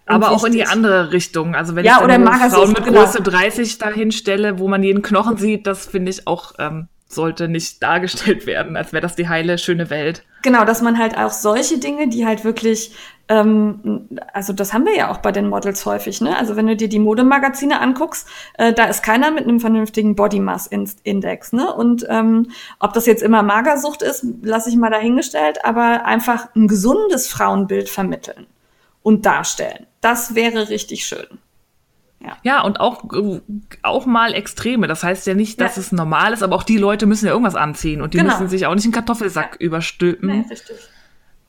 Aber 0.06 0.30
auch 0.30 0.44
in 0.44 0.52
die 0.52 0.64
andere 0.64 1.12
Richtung. 1.12 1.54
Also 1.54 1.74
wenn 1.74 1.84
ja, 1.84 2.00
ich 2.00 2.06
dann 2.06 2.50
Frauen 2.50 2.68
mit 2.68 2.84
genau. 2.84 3.00
Größe 3.00 3.22
30 3.22 3.78
dahin 3.78 4.12
stelle, 4.12 4.58
wo 4.58 4.68
man 4.68 4.82
jeden 4.82 5.02
Knochen 5.02 5.36
sieht, 5.36 5.66
das 5.66 5.86
finde 5.86 6.10
ich 6.10 6.26
auch 6.26 6.54
ähm, 6.58 6.88
sollte 7.08 7.48
nicht 7.48 7.82
dargestellt 7.82 8.46
werden, 8.46 8.76
als 8.76 8.92
wäre 8.92 9.00
das 9.00 9.16
die 9.16 9.28
heile, 9.28 9.58
schöne 9.58 9.90
Welt. 9.90 10.22
Genau, 10.42 10.64
dass 10.64 10.82
man 10.82 10.98
halt 10.98 11.16
auch 11.16 11.30
solche 11.30 11.78
Dinge, 11.78 12.08
die 12.08 12.26
halt 12.26 12.44
wirklich, 12.44 12.94
ähm, 13.28 14.08
also 14.32 14.52
das 14.52 14.72
haben 14.72 14.84
wir 14.84 14.96
ja 14.96 15.10
auch 15.10 15.18
bei 15.18 15.32
den 15.32 15.48
Models 15.48 15.84
häufig, 15.86 16.20
ne? 16.20 16.36
Also 16.36 16.56
wenn 16.56 16.66
du 16.66 16.76
dir 16.76 16.88
die 16.88 16.98
Modemagazine 16.98 17.80
anguckst, 17.80 18.28
äh, 18.54 18.72
da 18.72 18.84
ist 18.84 19.02
keiner 19.02 19.30
mit 19.30 19.44
einem 19.44 19.60
vernünftigen 19.60 20.14
Body 20.14 20.40
Mass 20.40 20.68
Index, 20.68 21.52
ne? 21.52 21.72
Und 21.72 22.06
ähm, 22.08 22.50
ob 22.78 22.92
das 22.92 23.06
jetzt 23.06 23.22
immer 23.22 23.42
Magersucht 23.42 24.02
ist, 24.02 24.26
lasse 24.42 24.68
ich 24.68 24.76
mal 24.76 24.90
dahingestellt, 24.90 25.64
aber 25.64 26.04
einfach 26.04 26.54
ein 26.54 26.68
gesundes 26.68 27.28
Frauenbild 27.28 27.88
vermitteln 27.88 28.46
und 29.02 29.26
darstellen. 29.26 29.86
Das 30.00 30.34
wäre 30.34 30.68
richtig 30.68 31.06
schön. 31.06 31.26
Ja. 32.20 32.36
ja, 32.42 32.62
und 32.62 32.80
auch, 32.80 33.04
auch 33.82 34.06
mal 34.06 34.32
Extreme. 34.32 34.86
Das 34.86 35.04
heißt 35.04 35.26
ja 35.26 35.34
nicht, 35.34 35.60
dass 35.60 35.76
ja. 35.76 35.80
es 35.80 35.92
normal 35.92 36.32
ist, 36.32 36.42
aber 36.42 36.56
auch 36.56 36.62
die 36.62 36.78
Leute 36.78 37.06
müssen 37.06 37.26
ja 37.26 37.32
irgendwas 37.32 37.54
anziehen 37.54 38.00
und 38.00 38.14
die 38.14 38.18
genau. 38.18 38.32
müssen 38.32 38.48
sich 38.48 38.66
auch 38.66 38.74
nicht 38.74 38.84
einen 38.84 38.92
Kartoffelsack 38.92 39.58
ja. 39.60 39.66
überstülpen. 39.66 40.28
Nee, 40.28 40.44
richtig. 40.48 40.76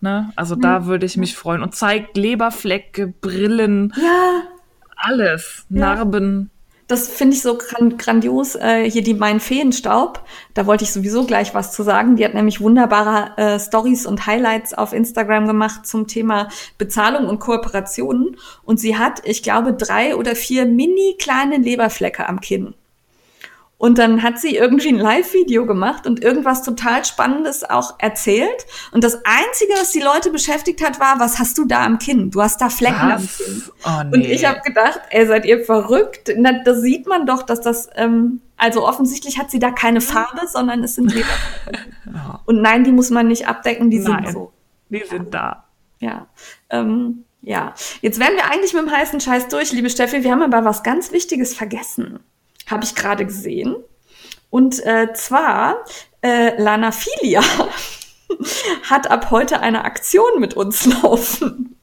Ne? 0.02 0.31
Also 0.35 0.56
mhm. 0.56 0.61
da 0.61 0.85
würde 0.85 1.06
ich 1.06 1.18
mich 1.18 1.35
freuen. 1.35 1.64
Und 1.64 1.73
zeigt 1.73 2.18
Leberflecke, 2.18 3.07
Brillen, 3.07 3.94
ja. 3.95 4.44
alles, 4.95 5.65
Narben 5.69 6.52
das 6.88 7.09
finde 7.09 7.35
ich 7.35 7.41
so 7.41 7.57
grandios. 7.57 8.55
Äh, 8.55 8.89
hier 8.89 9.03
die 9.03 9.14
Mein 9.14 9.39
Feenstaub, 9.39 10.23
da 10.53 10.65
wollte 10.65 10.85
ich 10.85 10.93
sowieso 10.93 11.26
gleich 11.26 11.53
was 11.53 11.73
zu 11.73 11.84
sagen. 11.84 12.15
Die 12.15 12.26
hat 12.26 12.34
nämlich 12.34 12.61
wunderbare 12.61 13.38
äh, 13.38 13.59
Stories 13.59 14.05
und 14.05 14.26
Highlights 14.26 14.73
auf 14.73 14.93
Instagram 14.93 15.47
gemacht 15.47 15.85
zum 15.85 16.07
Thema 16.07 16.47
Bezahlung 16.77 17.27
und 17.27 17.39
Kooperationen. 17.39 18.38
Und 18.64 18.80
sie 18.80 18.97
hat, 18.97 19.22
ich 19.26 19.43
glaube, 19.43 19.73
drei 19.73 20.15
oder 20.15 20.35
vier 20.35 20.65
mini 20.65 21.15
kleine 21.19 21.57
Leberflecke 21.57 22.27
am 22.27 22.39
Kinn. 22.39 22.73
Und 23.80 23.99
dann 23.99 24.24
hat 24.24 24.40
sie 24.40 24.56
irgendwie 24.56 24.90
ein 24.90 24.98
Live-Video 24.98 25.68
gemacht 25.68 26.08
und 26.08 26.24
irgendwas 26.24 26.64
total 26.64 27.06
Spannendes 27.06 27.64
auch 27.64 27.95
erzählt. 27.99 28.66
Und 28.91 29.04
das 29.04 29.22
Einzige, 29.24 29.74
was 29.74 29.91
die 29.91 29.99
Leute 29.99 30.32
beschäftigt 30.32 30.84
hat, 30.84 30.99
war, 30.99 31.20
was 31.20 31.38
hast 31.38 31.60
du 31.60 31.66
da 31.66 31.86
am 31.86 31.99
Kinn? 31.99 32.32
Du 32.32 32.41
hast 32.41 32.60
da 32.60 32.70
Flecken 32.70 33.08
was? 33.08 33.22
am 33.22 33.45
Kinn. 33.45 33.64
Oh, 33.86 34.04
nee. 34.04 34.16
Und 34.16 34.26
ich 34.26 34.45
habe 34.45 34.62
gedacht, 34.62 35.02
ey, 35.12 35.28
seid 35.28 35.45
ihr 35.45 35.64
verrückt? 35.64 36.32
Na, 36.38 36.64
da 36.64 36.74
sieht 36.74 37.06
man 37.06 37.28
doch, 37.28 37.44
dass 37.44 37.62
das, 37.62 37.88
ähm, 37.95 38.41
also 38.58 38.88
offensichtlich 38.88 39.38
hat 39.38 39.52
sie 39.52 39.60
da 39.60 39.70
keine 39.70 40.02
Farbe, 40.02 40.48
sondern 40.48 40.84
es 40.84 40.95
sind 40.95 41.14
oh. 41.16 42.40
Und 42.45 42.62
nein, 42.64 42.84
die 42.84 42.91
muss 42.91 43.12
man 43.12 43.28
nicht 43.28 43.48
abdecken, 43.48 43.91
die 43.91 43.99
nein, 43.99 44.26
sind 44.26 44.34
so. 44.34 44.54
Die 44.90 45.04
sind 45.08 45.32
da. 45.36 45.66
Ja. 45.99 46.26
Ähm, 46.72 47.26
ja. 47.44 47.76
Jetzt 48.02 48.20
wären 48.20 48.34
wir 48.34 48.45
eigentlich 48.45 48.74
mit 48.74 48.82
dem 48.82 48.91
heißen 48.91 49.20
Scheiß 49.20 49.49
durch, 49.49 49.72
liebe 49.72 49.91
Steffi. 49.91 50.24
Wir 50.24 50.32
haben 50.32 50.41
aber 50.41 50.66
was 50.66 50.82
ganz 50.82 51.12
Wichtiges 51.12 51.54
vergessen 51.54 52.20
habe 52.68 52.84
ich 52.84 52.95
gerade 52.95 53.26
gesehen. 53.26 53.76
Und 54.49 54.85
äh, 54.85 55.14
zwar 55.14 55.84
äh, 56.22 56.61
Lana 56.61 56.91
Filia 56.91 57.41
hat 58.84 59.10
ab 59.10 59.31
heute 59.31 59.60
eine 59.60 59.85
Aktion 59.85 60.39
mit 60.39 60.53
uns 60.53 60.85
laufen. 60.85 61.76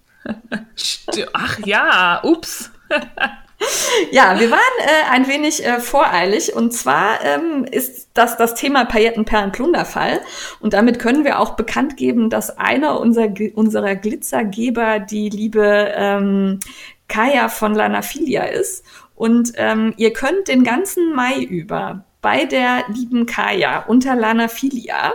Ach 1.33 1.59
ja, 1.65 2.21
ups. 2.23 2.71
ja, 4.11 4.39
wir 4.39 4.51
waren 4.51 4.61
äh, 4.81 5.11
ein 5.11 5.29
wenig 5.29 5.65
äh, 5.65 5.81
voreilig 5.81 6.55
und 6.55 6.73
zwar 6.73 7.23
ähm, 7.23 7.65
ist 7.71 8.11
das 8.15 8.37
das 8.37 8.55
Thema 8.55 8.85
Paillettenperlen-Plunderfall 8.85 10.21
und 10.61 10.73
damit 10.73 10.99
können 10.99 11.25
wir 11.25 11.39
auch 11.39 11.57
bekannt 11.57 11.97
geben, 11.97 12.31
dass 12.31 12.59
einer 12.59 13.01
unserer, 13.01 13.33
unserer 13.55 13.95
Glitzergeber 13.97 15.01
die 15.01 15.29
liebe 15.29 15.93
ähm, 15.95 16.61
Kaya 17.09 17.49
von 17.49 17.75
Lanafilia 17.75 18.45
ist 18.45 18.85
und 19.15 19.53
ähm, 19.57 19.95
ihr 19.97 20.13
könnt 20.13 20.49
den 20.49 20.65
ganzen 20.65 21.15
Mai 21.15 21.41
über 21.41 22.05
bei 22.25 22.47
der 22.47 22.85
lieben 22.89 23.27
Kaya 23.27 23.85
unter 23.87 24.17
Lanafilia 24.17 25.13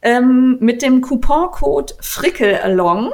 ähm, 0.00 0.58
mit 0.60 0.80
dem 0.80 1.00
Couponcode 1.00 1.96
FrickelAlong 2.00 3.12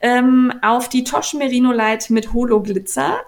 ähm, 0.00 0.52
auf 0.60 0.88
die 0.88 1.04
Tosh 1.04 1.34
Merino 1.34 1.70
Light 1.70 2.10
mit 2.10 2.32
Holo 2.32 2.60
Glitzer 2.60 3.20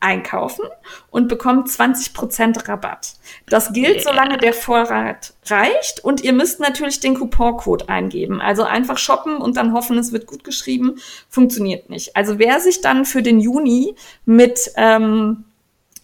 einkaufen 0.00 0.66
und 1.10 1.28
bekommt 1.28 1.68
20% 1.68 2.68
Rabatt. 2.68 3.14
Das 3.48 3.72
gilt, 3.72 3.94
yeah. 3.94 4.02
solange 4.02 4.36
der 4.36 4.52
Vorrat 4.52 5.32
reicht 5.46 6.04
und 6.04 6.22
ihr 6.22 6.34
müsst 6.34 6.60
natürlich 6.60 7.00
den 7.00 7.14
Couponcode 7.14 7.88
eingeben. 7.88 8.42
Also 8.42 8.64
einfach 8.64 8.98
shoppen 8.98 9.38
und 9.38 9.56
dann 9.56 9.72
hoffen, 9.72 9.96
es 9.96 10.12
wird 10.12 10.26
gut 10.26 10.44
geschrieben. 10.44 10.96
Funktioniert 11.30 11.88
nicht. 11.88 12.14
Also 12.14 12.38
wer 12.38 12.60
sich 12.60 12.82
dann 12.82 13.06
für 13.06 13.22
den 13.22 13.40
Juni 13.40 13.94
mit 14.26 14.70
ähm, 14.76 15.45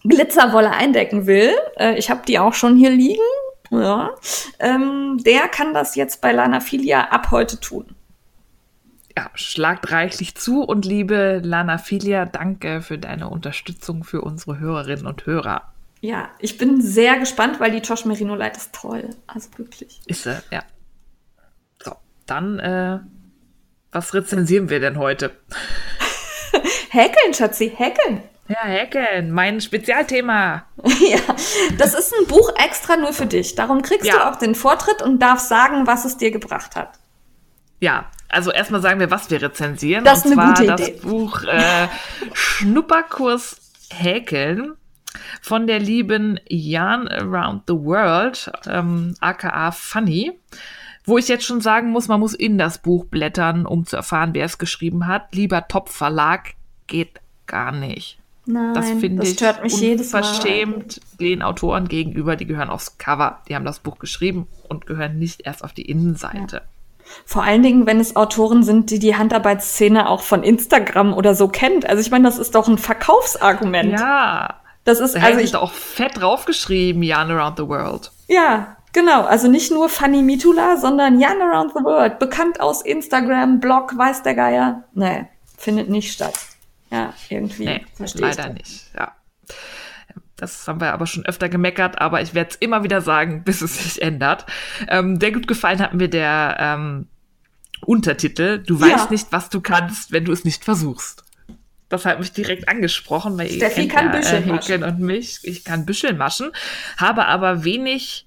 Glitzerwolle 0.05 0.71
eindecken 0.71 1.27
will, 1.27 1.53
äh, 1.79 1.97
ich 1.97 2.11
habe 2.11 2.23
die 2.27 2.39
auch 2.39 2.55
schon 2.55 2.77
hier 2.77 2.91
liegen, 2.91 3.23
ja, 3.71 4.11
ähm, 4.59 5.19
der 5.25 5.49
kann 5.49 5.73
das 5.73 5.95
jetzt 5.95 6.21
bei 6.21 6.33
Lanafilia 6.33 7.09
ab 7.09 7.31
heute 7.31 7.59
tun. 7.59 7.95
Ja, 9.17 9.31
schlagt 9.35 9.93
reichlich 9.93 10.35
zu 10.35 10.63
und 10.63 10.85
liebe 10.85 11.41
Lanafilia, 11.45 12.25
danke 12.25 12.83
für 12.83 12.99
deine 12.99 13.29
Unterstützung 13.29 14.05
für 14.05 14.23
unsere 14.23 14.59
Hörerinnen 14.59 15.07
und 15.07 15.27
Hörer. 15.27 15.73
Ja, 16.01 16.31
ich 16.41 16.59
bin 16.59 16.83
sehr 16.83 17.19
gespannt, 17.19 17.61
weil 17.61 17.71
die 17.71 17.81
Tosh 17.81 18.05
Merino 18.05 18.35
Light 18.35 18.57
ist 18.57 18.75
toll. 18.75 19.11
Also 19.27 19.51
wirklich. 19.57 20.01
Ist 20.07 20.25
sie, 20.25 20.43
ja. 20.51 20.65
So, 21.83 21.93
dann, 22.27 22.59
äh, 22.59 22.99
was 23.93 24.13
rezensieren 24.13 24.69
wir 24.69 24.81
denn 24.81 24.99
heute? 24.99 25.31
häkeln, 26.91 27.35
Schatzi, 27.35 27.71
häkeln. 27.71 28.23
Ja, 28.49 28.59
Hacken, 28.59 29.31
mein 29.31 29.61
Spezialthema. 29.61 30.65
ja, 30.85 31.21
das 31.79 31.95
ist 31.95 32.13
ein 32.19 32.27
Buch 32.27 32.53
extra 32.57 32.97
nur 32.97 33.13
für 33.13 33.27
dich. 33.27 33.55
Darum 33.55 33.83
kriegst 33.83 34.07
ja. 34.07 34.15
du 34.15 34.27
auch 34.27 34.37
den 34.37 34.55
Vortritt 34.55 35.01
und 35.01 35.21
darfst 35.21 35.49
sagen, 35.49 35.87
was 35.87 36.05
es 36.05 36.17
dir 36.17 36.31
gebracht 36.31 36.77
hat. 36.77 36.99
Ja, 37.81 38.07
also 38.29 38.51
erstmal 38.51 38.81
sagen 38.81 39.01
wir, 39.01 39.11
was 39.11 39.31
wir 39.31 39.41
rezensieren. 39.43 40.05
Das 40.05 40.25
ist 40.25 40.33
und 40.33 40.39
eine 40.39 40.55
zwar 40.55 40.67
gute 40.67 40.83
Idee. 40.83 40.93
das 40.93 41.03
Buch 41.03 41.43
äh, 41.45 41.89
Schnupperkurs 42.33 43.57
Häkeln 43.91 44.75
von 45.41 45.67
der 45.67 45.79
lieben 45.79 46.41
Yarn 46.49 47.09
Around 47.09 47.65
the 47.69 47.75
World, 47.75 48.51
ähm, 48.67 49.15
aka 49.21 49.71
Funny. 49.73 50.33
Wo 51.05 51.19
ich 51.19 51.29
jetzt 51.29 51.45
schon 51.45 51.61
sagen 51.61 51.91
muss, 51.91 52.07
man 52.07 52.21
muss 52.21 52.35
in 52.35 52.59
das 52.59 52.79
Buch 52.79 53.07
blättern, 53.07 53.67
um 53.67 53.85
zu 53.85 53.97
erfahren, 53.97 54.35
wer 54.35 54.45
es 54.45 54.59
geschrieben 54.59 55.09
hat. 55.09 55.35
Lieber 55.35 55.67
Top-Verlag 55.67 56.55
geht 56.87 57.21
gar 57.47 57.73
nicht. 57.73 58.22
Nein, 58.53 58.75
das 58.75 58.91
finde 58.91 59.23
ich 59.23 59.35
stört 59.35 59.63
mich 59.63 59.81
jedes 59.81 60.13
Mal. 60.13 60.23
Verschämt 60.23 61.01
den 61.21 61.43
Autoren 61.43 61.89
gegenüber, 61.89 62.37
die 62.37 62.47
gehören 62.47 62.71
aufs 62.71 62.99
Cover. 62.99 63.41
Die 63.49 63.55
haben 63.55 63.65
das 63.65 63.79
Buch 63.79 63.99
geschrieben 63.99 64.47
und 64.69 64.87
gehören 64.87 65.19
nicht 65.19 65.47
erst 65.47 65.65
auf 65.65 65.73
die 65.73 65.83
Innenseite. 65.83 66.57
Ja. 66.57 66.63
Vor 67.25 67.43
allen 67.43 67.63
Dingen, 67.63 67.87
wenn 67.87 68.01
es 68.01 68.17
Autoren 68.17 68.63
sind, 68.63 68.91
die 68.91 68.99
die 68.99 69.17
Handarbeitsszene 69.17 70.09
auch 70.09 70.23
von 70.23 70.43
Instagram 70.43 71.13
oder 71.15 71.35
so 71.35 71.49
kennt. 71.49 71.89
Also 71.89 72.01
ich 72.01 72.11
meine, 72.11 72.25
das 72.25 72.39
ist 72.39 72.55
doch 72.55 72.69
ein 72.69 72.79
Verkaufsargument. 72.79 73.99
Ja. 73.99 74.61
Das 74.85 74.99
ist 75.01 75.15
da 75.15 75.21
also 75.21 75.41
ich 75.41 75.55
auch 75.55 75.73
fett 75.73 76.21
draufgeschrieben, 76.21 77.03
Jan 77.03 77.31
Around 77.31 77.57
the 77.59 77.69
World. 77.69 78.11
Ja, 78.29 78.77
genau. 78.93 79.23
Also 79.23 79.49
nicht 79.49 79.71
nur 79.71 79.89
Fanny 79.89 80.23
Mitula, 80.23 80.77
sondern 80.77 81.21
Jan 81.21 81.41
Around 81.41 81.73
the 81.77 81.85
World, 81.85 82.19
bekannt 82.19 82.61
aus 82.61 82.83
Instagram, 82.83 83.61
Blog, 83.61 83.97
weiß 83.97 84.23
der 84.23 84.35
Geier. 84.35 84.85
Nee, 84.95 85.27
findet 85.57 85.89
nicht 85.89 86.13
statt. 86.13 86.35
Ja, 86.93 87.15
irgendwie. 87.31 87.65
Nee, 87.65 87.87
leider 88.15 88.51
nicht. 88.51 88.95
Ja. 88.95 89.17
Das 90.37 90.69
haben 90.69 90.81
wir 90.81 90.93
aber 90.93 91.07
schon 91.07 91.25
öfter 91.25 91.49
gemeckert, 91.49 92.01
aber 92.01 92.21
ich 92.21 92.35
werde 92.35 92.51
es 92.51 92.57
immer 92.57 92.85
wieder 92.85 93.01
sagen, 93.01 93.43
bis 93.45 93.63
es 93.63 93.83
sich 93.83 94.03
ändert. 94.03 94.45
Ähm, 94.89 95.19
der 95.19 95.33
gut 95.33 95.49
gefallen 95.49 95.81
hat 95.81 95.95
mir 95.95 96.09
der 96.09 96.57
ähm, 96.61 97.09
Untertitel. 97.81 98.63
Du 98.63 98.77
ja. 98.77 98.95
weißt 98.95 99.11
nicht, 99.11 99.33
was 99.33 99.49
du 99.49 99.63
kannst, 99.63 100.13
wenn 100.13 100.27
du 100.27 100.33
es 100.33 100.45
nicht 100.45 100.65
versuchst. 100.65 101.25
Das 101.89 102.05
hat 102.07 102.21
mich 102.21 102.33
direkt 102.33 102.69
angesprochen, 102.69 103.37
weil 103.37 103.51
Steffi 103.51 103.89
kann 103.89 104.07
ja, 104.07 104.13
Büscheln 104.13 104.49
äh, 104.49 104.53
Häkeln 104.53 104.83
und 104.83 105.01
mich. 105.01 105.41
Ich 105.43 105.65
kann 105.65 105.85
Büscheln 105.85 106.17
maschen, 106.17 106.51
habe 106.97 107.27
aber 107.27 107.65
wenig 107.65 108.27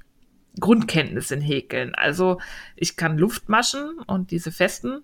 Grundkenntnis 0.60 1.32
in 1.32 1.42
Häkeln. 1.42 1.96
Also 1.96 2.40
ich 2.76 2.96
kann 2.96 3.18
Luft 3.18 3.50
maschen 3.50 4.00
und 4.06 4.32
diese 4.32 4.52
festen 4.52 5.02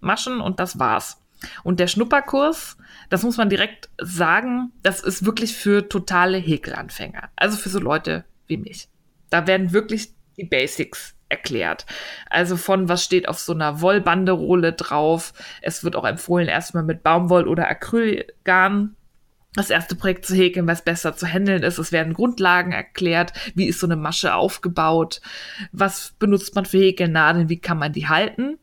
maschen 0.00 0.40
und 0.40 0.60
das 0.60 0.78
war's. 0.78 1.23
Und 1.62 1.80
der 1.80 1.86
Schnupperkurs, 1.86 2.76
das 3.10 3.22
muss 3.22 3.36
man 3.36 3.50
direkt 3.50 3.88
sagen, 4.00 4.72
das 4.82 5.00
ist 5.00 5.24
wirklich 5.24 5.56
für 5.56 5.88
totale 5.88 6.38
Häkelanfänger. 6.38 7.30
Also 7.36 7.56
für 7.56 7.68
so 7.68 7.78
Leute 7.78 8.24
wie 8.46 8.56
mich. 8.56 8.88
Da 9.30 9.46
werden 9.46 9.72
wirklich 9.72 10.14
die 10.36 10.44
Basics 10.44 11.14
erklärt. 11.28 11.86
Also 12.30 12.56
von 12.56 12.88
was 12.88 13.04
steht 13.04 13.28
auf 13.28 13.38
so 13.38 13.52
einer 13.52 13.80
Wollbanderole 13.80 14.72
drauf. 14.72 15.32
Es 15.62 15.84
wird 15.84 15.96
auch 15.96 16.04
empfohlen, 16.04 16.48
erstmal 16.48 16.84
mit 16.84 17.02
Baumwoll 17.02 17.48
oder 17.48 17.68
Acrylgarn 17.68 18.96
das 19.54 19.70
erste 19.70 19.94
Projekt 19.94 20.26
zu 20.26 20.34
häkeln, 20.34 20.66
was 20.66 20.82
besser 20.82 21.16
zu 21.16 21.26
handeln 21.26 21.62
ist. 21.62 21.78
Es 21.78 21.92
werden 21.92 22.12
Grundlagen 22.12 22.72
erklärt. 22.72 23.32
Wie 23.54 23.66
ist 23.66 23.80
so 23.80 23.86
eine 23.86 23.96
Masche 23.96 24.34
aufgebaut? 24.34 25.20
Was 25.72 26.14
benutzt 26.18 26.54
man 26.54 26.64
für 26.64 26.78
Häkelnadeln? 26.78 27.48
Wie 27.48 27.60
kann 27.60 27.78
man 27.78 27.92
die 27.92 28.08
halten? 28.08 28.58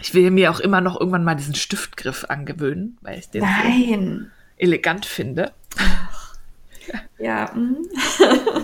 Ich 0.00 0.14
will 0.14 0.30
mir 0.30 0.50
auch 0.50 0.60
immer 0.60 0.80
noch 0.80 0.98
irgendwann 0.98 1.24
mal 1.24 1.34
diesen 1.34 1.54
Stiftgriff 1.54 2.24
angewöhnen, 2.28 2.98
weil 3.00 3.18
ich 3.18 3.30
den 3.30 3.42
Nein. 3.42 4.30
So 4.30 4.64
elegant 4.64 5.06
finde. 5.06 5.52
Ja. 7.18 7.52
Mm. 7.54 7.76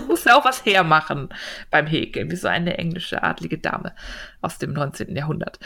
muss 0.07 0.23
ja 0.23 0.35
auch 0.35 0.45
was 0.45 0.65
hermachen 0.65 1.29
beim 1.69 1.85
Häkeln, 1.85 2.31
wie 2.31 2.35
so 2.35 2.47
eine 2.47 2.77
englische 2.77 3.23
adlige 3.23 3.57
Dame 3.57 3.93
aus 4.41 4.57
dem 4.57 4.73
19. 4.73 5.15
Jahrhundert. 5.15 5.59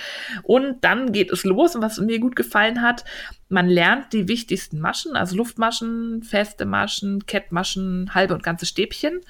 Und 0.43 0.84
dann 0.84 1.11
geht 1.11 1.31
es 1.31 1.43
los 1.43 1.76
und 1.76 1.81
was 1.81 1.99
mir 1.99 2.19
gut 2.19 2.35
gefallen 2.35 2.81
hat, 2.81 3.06
man 3.49 3.68
lernt 3.68 4.14
die 4.14 4.27
wichtigsten 4.27 4.80
Maschen, 4.80 5.15
also 5.15 5.35
Luftmaschen, 5.38 6.23
feste 6.23 6.65
Maschen, 6.65 7.26
Kettmaschen, 7.26 8.14
halbe 8.14 8.34
und 8.34 8.43
ganze 8.43 8.65
Stäbchen 8.65 9.22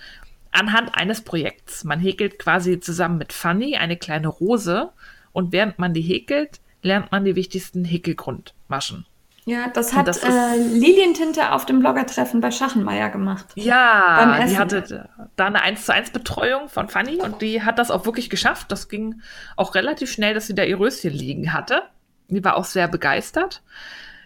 anhand 0.51 0.95
eines 0.95 1.21
Projekts. 1.21 1.83
Man 1.83 1.99
häkelt 1.99 2.39
quasi 2.39 2.79
zusammen 2.79 3.17
mit 3.17 3.31
Fanny 3.31 3.77
eine 3.77 3.97
kleine 3.97 4.27
Rose 4.27 4.91
und 5.33 5.51
während 5.51 5.79
man 5.79 5.93
die 5.93 6.01
häkelt, 6.01 6.59
lernt 6.81 7.11
man 7.11 7.25
die 7.25 7.35
wichtigsten 7.35 7.85
Häkelgrundmaschen. 7.85 9.05
Ja, 9.45 9.69
das 9.69 9.93
hat 9.93 10.07
das 10.07 10.23
äh, 10.23 10.57
Lilientinte 10.57 11.51
auf 11.51 11.65
dem 11.65 11.79
Bloggertreffen 11.79 12.41
bei 12.41 12.51
Schachenmeier 12.51 13.09
gemacht. 13.09 13.47
Ja, 13.55 14.45
die 14.45 14.57
hatte 14.57 15.09
da 15.35 15.45
eine 15.47 15.61
1 15.63 15.85
zu 15.85 15.93
1 15.93 16.11
Betreuung 16.11 16.69
von 16.69 16.89
Fanny 16.89 17.19
und 17.21 17.41
die 17.41 17.63
hat 17.63 17.79
das 17.79 17.89
auch 17.89 18.05
wirklich 18.05 18.29
geschafft. 18.29 18.71
Das 18.71 18.87
ging 18.87 19.21
auch 19.57 19.73
relativ 19.73 20.11
schnell, 20.11 20.35
dass 20.35 20.45
sie 20.45 20.53
da 20.53 20.63
ihr 20.63 20.79
Röschen 20.79 21.11
liegen 21.11 21.53
hatte. 21.53 21.81
Die 22.29 22.43
war 22.43 22.55
auch 22.55 22.65
sehr 22.65 22.87
begeistert. 22.87 23.63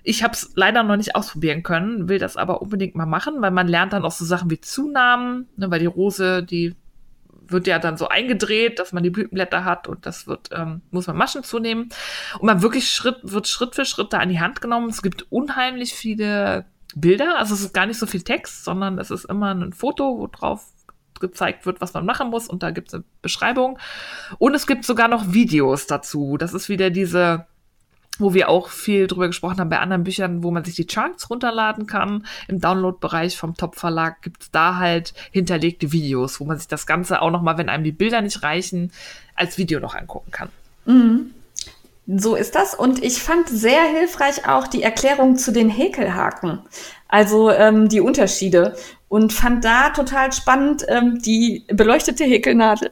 Ich 0.04 0.22
habe 0.22 0.34
es 0.34 0.52
leider 0.56 0.84
noch 0.84 0.98
nicht 0.98 1.16
ausprobieren 1.16 1.64
können, 1.64 2.10
will 2.10 2.20
das 2.20 2.36
aber 2.38 2.62
unbedingt 2.62 2.96
mal 2.96 3.08
machen, 3.08 3.42
weil 3.42 3.52
man 3.52 3.68
lernt 3.68 3.94
dann 3.94 4.04
auch 4.04 4.12
so 4.12 4.26
Sachen 4.26 4.52
wie 4.52 4.62
Zunahmen, 4.62 5.48
ne, 5.56 5.72
weil 5.72 5.80
die 5.80 5.88
Rose, 5.88 6.44
die 6.44 6.76
wird 7.52 7.68
ja 7.68 7.80
dann 7.80 7.98
so 7.98 8.08
eingedreht, 8.08 8.80
dass 8.80 8.94
man 8.94 9.04
die 9.04 9.10
Blütenblätter 9.10 9.66
hat 9.66 9.88
und 9.88 10.06
das 10.06 10.28
wird, 10.28 10.50
ähm, 10.52 10.82
muss 10.92 11.08
man 11.08 11.18
Maschen 11.18 11.44
zunehmen. 11.44 11.90
Und 12.40 12.46
man 12.46 12.62
wirklich 12.62 12.90
Schritt, 12.90 13.18
wird 13.24 13.48
Schritt 13.48 13.76
für 13.76 13.86
Schritt 13.86 14.14
da 14.14 14.20
an 14.20 14.30
die 14.30 14.40
Hand 14.40 14.62
genommen. 14.62 14.90
Es 14.90 15.02
gibt 15.02 15.26
unheimlich 15.32 15.94
viele 15.94 16.66
Bilder, 16.96 17.38
also 17.38 17.54
es 17.54 17.62
ist 17.62 17.74
gar 17.74 17.86
nicht 17.86 18.00
so 18.00 18.06
viel 18.06 18.22
Text, 18.22 18.64
sondern 18.64 19.00
es 19.00 19.12
ist 19.12 19.26
immer 19.26 19.54
ein 19.54 19.74
Foto, 19.74 20.18
wo 20.18 20.28
drauf 20.28 20.66
gezeigt 21.20 21.66
wird, 21.66 21.82
was 21.82 21.94
man 21.94 22.06
machen 22.06 22.30
muss 22.30 22.48
und 22.48 22.62
da 22.64 22.72
gibt 22.72 22.90
es 22.90 22.94
eine 22.94 23.04
Beschreibung. 23.22 23.80
Und 24.38 24.54
es 24.54 24.68
gibt 24.68 24.86
sogar 24.86 25.08
noch 25.08 25.34
Videos 25.34 25.88
dazu. 25.88 26.38
Das 26.38 26.54
ist 26.54 26.70
wieder 26.70 26.90
diese 26.90 27.48
wo 28.20 28.34
wir 28.34 28.50
auch 28.50 28.70
viel 28.70 29.08
drüber 29.08 29.28
gesprochen 29.28 29.60
haben 29.60 29.70
bei 29.70 29.80
anderen 29.80 30.04
Büchern, 30.04 30.44
wo 30.44 30.52
man 30.52 30.64
sich 30.64 30.76
die 30.76 30.88
Chunks 30.88 31.30
runterladen 31.30 31.88
kann. 31.88 32.26
Im 32.48 32.60
Download-Bereich 32.60 33.38
vom 33.38 33.56
Top-Verlag 33.56 34.22
gibt's 34.22 34.52
da 34.52 34.78
halt 34.78 35.14
hinterlegte 35.32 35.92
Videos, 35.92 36.40
wo 36.40 36.46
man 36.46 36.58
sich 36.58 36.68
das 36.68 36.86
Ganze 36.86 37.22
auch 37.22 37.32
nochmal, 37.32 37.58
wenn 37.58 37.70
einem 37.70 37.84
die 37.84 37.92
Bilder 37.92 38.22
nicht 38.22 38.44
reichen, 38.44 38.92
als 39.36 39.58
Video 39.58 39.80
noch 39.80 39.96
angucken 39.96 40.32
kann. 40.32 40.50
Mhm. 40.86 41.32
So 42.08 42.36
ist 42.36 42.54
das. 42.56 42.76
Und 42.76 43.04
ich 43.04 43.22
fand 43.22 43.50
sehr 43.50 43.82
hilfreich 43.84 44.48
auch 44.48 44.68
die 44.68 44.84
Erklärung 44.84 45.38
zu 45.38 45.52
den 45.52 45.70
Häkelhaken. 45.70 46.60
Also 47.08 47.50
ähm, 47.50 47.90
die 47.90 48.00
Unterschiede. 48.00 48.76
Und 49.10 49.34
fand 49.34 49.66
da 49.66 49.90
total 49.90 50.32
spannend 50.32 50.86
ähm, 50.88 51.20
die 51.22 51.64
beleuchtete 51.68 52.24
Häkelnadel. 52.24 52.92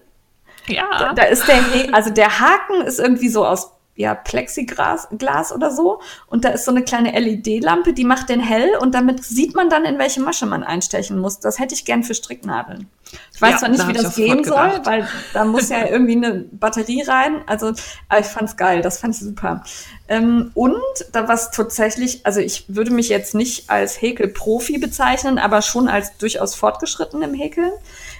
Ja. 0.67 0.85
Da, 0.97 1.13
da 1.13 1.23
ist 1.23 1.47
der, 1.47 1.59
also 1.91 2.09
der 2.09 2.39
Haken 2.39 2.81
ist 2.85 2.99
irgendwie 2.99 3.29
so 3.29 3.45
aus 3.45 3.71
ja, 3.95 4.15
Plexiglas 4.15 5.07
Glas 5.17 5.51
oder 5.51 5.71
so. 5.71 6.01
Und 6.27 6.45
da 6.45 6.49
ist 6.49 6.65
so 6.65 6.71
eine 6.71 6.83
kleine 6.83 7.17
LED-Lampe, 7.17 7.93
die 7.93 8.05
macht 8.05 8.29
den 8.29 8.39
hell 8.39 8.71
und 8.79 8.95
damit 8.95 9.23
sieht 9.23 9.55
man 9.55 9.69
dann, 9.69 9.85
in 9.85 9.99
welche 9.99 10.21
Masche 10.21 10.45
man 10.45 10.63
einstechen 10.63 11.19
muss. 11.19 11.39
Das 11.39 11.59
hätte 11.59 11.75
ich 11.75 11.85
gern 11.85 12.03
für 12.03 12.15
Stricknadeln. 12.15 12.89
Ich 13.31 13.41
weiß 13.41 13.51
ja, 13.51 13.57
zwar 13.59 13.69
nicht, 13.69 13.87
wie 13.87 13.93
das 13.93 14.15
gehen 14.15 14.43
soll, 14.43 14.79
weil 14.83 15.07
da 15.33 15.45
muss 15.45 15.69
ja 15.69 15.85
irgendwie 15.85 16.15
eine 16.15 16.45
Batterie 16.51 17.03
rein. 17.03 17.41
Also, 17.45 17.73
aber 18.09 18.19
ich 18.19 18.25
fand's 18.25 18.57
geil, 18.57 18.81
das 18.81 18.97
fand 18.97 19.13
ich 19.13 19.21
super. 19.21 19.63
Ähm, 20.07 20.49
und 20.55 20.73
da 21.11 21.27
was 21.27 21.51
tatsächlich, 21.51 22.25
also 22.25 22.39
ich 22.39 22.65
würde 22.67 22.91
mich 22.91 23.09
jetzt 23.09 23.35
nicht 23.35 23.69
als 23.69 24.01
Häkelprofi 24.01 24.79
bezeichnen, 24.79 25.37
aber 25.37 25.61
schon 25.61 25.87
als 25.87 26.17
durchaus 26.17 26.55
fortgeschritten 26.55 27.21
im 27.21 27.35
Häkeln. 27.35 27.71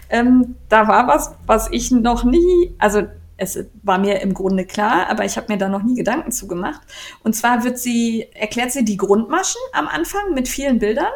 Ähm, 0.09 0.55
da 0.69 0.87
war 0.87 1.07
was, 1.07 1.31
was 1.47 1.69
ich 1.71 1.89
noch 1.89 2.23
nie, 2.23 2.75
also 2.77 3.03
es 3.38 3.60
war 3.81 3.97
mir 3.97 4.22
im 4.22 4.34
Grunde 4.34 4.65
klar, 4.65 5.10
aber 5.10 5.26
ich 5.26 5.38
habe 5.38 5.51
mir 5.51 5.57
da 5.57 5.68
noch 5.68 5.84
nie 5.84 5.95
Gedanken 5.95 6.31
zu 6.31 6.47
gemacht. 6.47 6.81
Und 7.23 7.35
zwar 7.35 7.64
wird 7.64 7.80
sie, 7.80 8.27
erklärt 8.34 8.72
sie 8.72 8.85
die 8.85 8.97
Grundmaschen 8.97 9.61
am 9.73 9.88
Anfang 9.88 10.34
mit 10.34 10.47
vielen 10.47 10.80
Bildern 10.80 11.11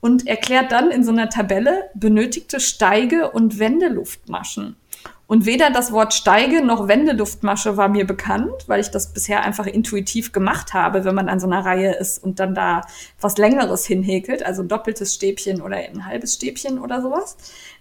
und 0.00 0.26
erklärt 0.26 0.72
dann 0.72 0.90
in 0.90 1.04
so 1.04 1.10
einer 1.10 1.28
Tabelle 1.28 1.90
benötigte 1.94 2.60
Steige- 2.60 3.30
und 3.30 3.58
Wendeluftmaschen. 3.58 4.76
Und 5.28 5.44
weder 5.44 5.70
das 5.70 5.90
Wort 5.90 6.14
Steige 6.14 6.64
noch 6.64 6.86
Wendeluftmasche 6.86 7.76
war 7.76 7.88
mir 7.88 8.06
bekannt, 8.06 8.52
weil 8.68 8.80
ich 8.80 8.90
das 8.90 9.12
bisher 9.12 9.42
einfach 9.42 9.66
intuitiv 9.66 10.30
gemacht 10.30 10.72
habe, 10.72 11.04
wenn 11.04 11.16
man 11.16 11.28
an 11.28 11.40
so 11.40 11.48
einer 11.48 11.64
Reihe 11.64 11.94
ist 11.94 12.22
und 12.22 12.38
dann 12.38 12.54
da 12.54 12.82
was 13.20 13.36
Längeres 13.36 13.84
hinhäkelt, 13.84 14.44
also 14.44 14.62
doppeltes 14.62 15.14
Stäbchen 15.14 15.60
oder 15.60 15.78
ein 15.78 16.06
halbes 16.06 16.34
Stäbchen 16.34 16.78
oder 16.78 17.02
sowas. 17.02 17.36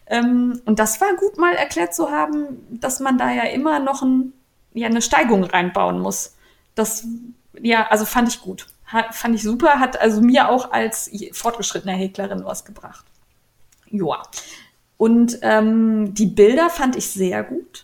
Ähm, 0.08 0.62
und 0.66 0.80
das 0.80 1.02
war 1.02 1.16
gut 1.16 1.38
mal 1.38 1.54
erklärt 1.54 1.96
zu 1.96 2.12
haben, 2.12 2.66
dass 2.70 3.00
man 3.00 3.18
da 3.18 3.32
ja 3.32 3.44
immer 3.44 3.80
noch 3.80 4.02
ein, 4.02 4.34
ja, 4.74 4.88
eine 4.88 5.02
Steigung 5.02 5.44
reinbauen 5.44 6.00
muss. 6.00 6.36
Das, 6.76 7.06
ja, 7.60 7.88
also 7.88 8.06
fand 8.06 8.30
ich 8.30 8.42
gut. 8.42 8.68
Hat, 8.86 9.16
fand 9.16 9.36
ich 9.36 9.42
super, 9.42 9.80
hat 9.80 10.00
also 10.00 10.22
mir 10.22 10.50
auch 10.50 10.72
als 10.72 11.10
fortgeschrittene 11.32 11.94
Häklerin 11.94 12.46
was 12.46 12.66
gebracht. 12.66 13.06
Joa. 13.88 14.22
Und 14.98 15.40
ähm, 15.42 16.14
die 16.14 16.28
Bilder 16.28 16.70
fand 16.70 16.96
ich 16.96 17.10
sehr 17.10 17.44
gut. 17.44 17.84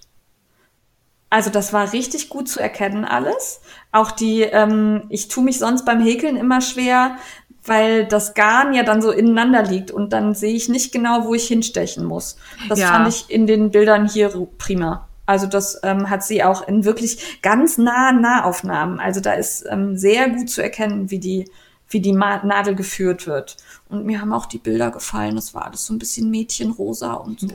Also 1.30 1.50
das 1.50 1.72
war 1.72 1.94
richtig 1.94 2.28
gut 2.28 2.50
zu 2.50 2.60
erkennen 2.60 3.06
alles. 3.06 3.62
Auch 3.94 4.12
die, 4.12 4.42
ähm, 4.42 5.04
ich 5.10 5.30
tue 5.30 5.44
mich 5.44 5.60
sonst 5.60 5.86
beim 5.86 6.02
Häkeln 6.02 6.36
immer 6.36 6.60
schwer, 6.60 7.18
weil 7.66 8.06
das 8.06 8.34
Garn 8.34 8.74
ja 8.74 8.84
dann 8.84 9.02
so 9.02 9.12
ineinander 9.12 9.64
liegt 9.64 9.92
und 9.92 10.14
dann 10.14 10.34
sehe 10.34 10.54
ich 10.54 10.70
nicht 10.70 10.92
genau, 10.92 11.26
wo 11.26 11.34
ich 11.34 11.48
hinstechen 11.48 12.06
muss. 12.06 12.38
Das 12.70 12.80
ja. 12.80 12.88
fand 12.88 13.08
ich 13.08 13.30
in 13.30 13.48
den 13.48 13.72
Bildern 13.72 14.08
hier 14.08 14.30
prima. 14.58 15.08
Also 15.26 15.48
das 15.48 15.80
ähm, 15.84 16.10
hat 16.10 16.24
sie 16.24 16.44
auch 16.44 16.68
in 16.68 16.84
wirklich 16.84 17.42
ganz 17.42 17.78
nahen 17.78 18.22
Nahaufnahmen. 18.22 19.00
Also 19.00 19.22
da 19.22 19.34
ist 19.34 19.66
ähm, 19.70 19.98
sehr 19.98 20.30
gut 20.30 20.50
zu 20.50 20.62
erkennen, 20.62 21.12
wie 21.12 21.20
die, 21.20 21.50
wie 21.88 22.02
die 22.02 22.12
Nadel 22.12 22.76
geführt 22.76 23.28
wird. 23.28 23.58
Und 23.88 24.06
mir 24.06 24.20
haben 24.20 24.34
auch 24.34 24.46
die 24.46 24.58
Bilder 24.58 24.92
gefallen. 24.92 25.36
Das 25.36 25.54
war 25.54 25.66
alles 25.66 25.86
so 25.86 25.94
ein 25.94 26.00
bisschen 26.00 26.30
Mädchenrosa 26.32 27.14
und 27.14 27.40
so. 27.42 27.48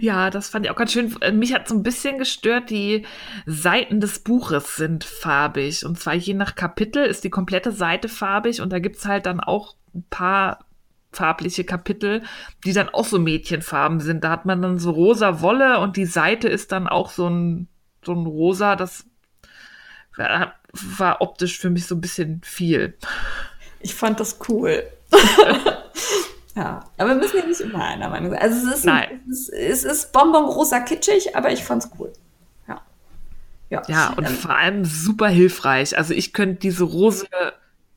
Ja, 0.00 0.30
das 0.30 0.48
fand 0.48 0.64
ich 0.64 0.70
auch 0.70 0.76
ganz 0.76 0.92
schön. 0.92 1.14
Mich 1.32 1.54
hat 1.54 1.68
so 1.68 1.74
ein 1.74 1.82
bisschen 1.82 2.18
gestört, 2.18 2.70
die 2.70 3.06
Seiten 3.46 4.00
des 4.00 4.20
Buches 4.20 4.76
sind 4.76 5.04
farbig. 5.04 5.84
Und 5.84 5.98
zwar 5.98 6.14
je 6.14 6.34
nach 6.34 6.54
Kapitel 6.54 7.04
ist 7.04 7.24
die 7.24 7.30
komplette 7.30 7.72
Seite 7.72 8.08
farbig 8.08 8.60
und 8.60 8.72
da 8.72 8.78
gibt's 8.78 9.06
halt 9.06 9.26
dann 9.26 9.40
auch 9.40 9.74
ein 9.94 10.04
paar 10.10 10.64
farbliche 11.12 11.64
Kapitel, 11.64 12.22
die 12.64 12.72
dann 12.72 12.88
auch 12.88 13.04
so 13.04 13.18
Mädchenfarben 13.18 14.00
sind. 14.00 14.24
Da 14.24 14.30
hat 14.30 14.46
man 14.46 14.62
dann 14.62 14.78
so 14.78 14.90
rosa 14.90 15.40
Wolle 15.40 15.80
und 15.80 15.96
die 15.96 16.06
Seite 16.06 16.48
ist 16.48 16.72
dann 16.72 16.88
auch 16.88 17.10
so 17.10 17.28
ein, 17.28 17.68
so 18.04 18.12
ein 18.12 18.26
rosa, 18.26 18.76
das 18.76 19.06
war, 20.16 20.54
war 20.72 21.20
optisch 21.20 21.58
für 21.58 21.70
mich 21.70 21.86
so 21.86 21.94
ein 21.96 22.00
bisschen 22.00 22.40
viel. 22.44 22.96
Ich 23.80 23.94
fand 23.94 24.20
das 24.20 24.38
cool. 24.48 24.84
ja, 26.56 26.80
aber 26.98 27.10
wir 27.10 27.16
müssen 27.16 27.38
ja 27.38 27.46
nicht 27.46 27.60
immer 27.60 27.84
einer 27.84 28.08
Meinung 28.08 28.30
sein. 28.30 28.40
Also 28.40 28.68
es 28.68 28.78
ist, 28.78 28.84
Nein. 28.84 29.20
es 29.30 29.48
ist, 29.48 29.52
es 29.52 29.84
ist 29.84 30.12
bonbon-rosa 30.12 30.80
kitschig, 30.80 31.36
aber 31.36 31.52
ich 31.52 31.62
fand's 31.64 31.88
cool. 31.98 32.12
Ja. 32.66 32.80
Ja, 33.68 33.82
Ja, 33.86 34.14
und 34.16 34.26
ähm, 34.26 34.34
vor 34.34 34.56
allem 34.56 34.84
super 34.84 35.28
hilfreich. 35.28 35.96
Also 35.96 36.12
ich 36.12 36.32
könnte 36.32 36.60
diese 36.60 36.84
Rose 36.84 37.26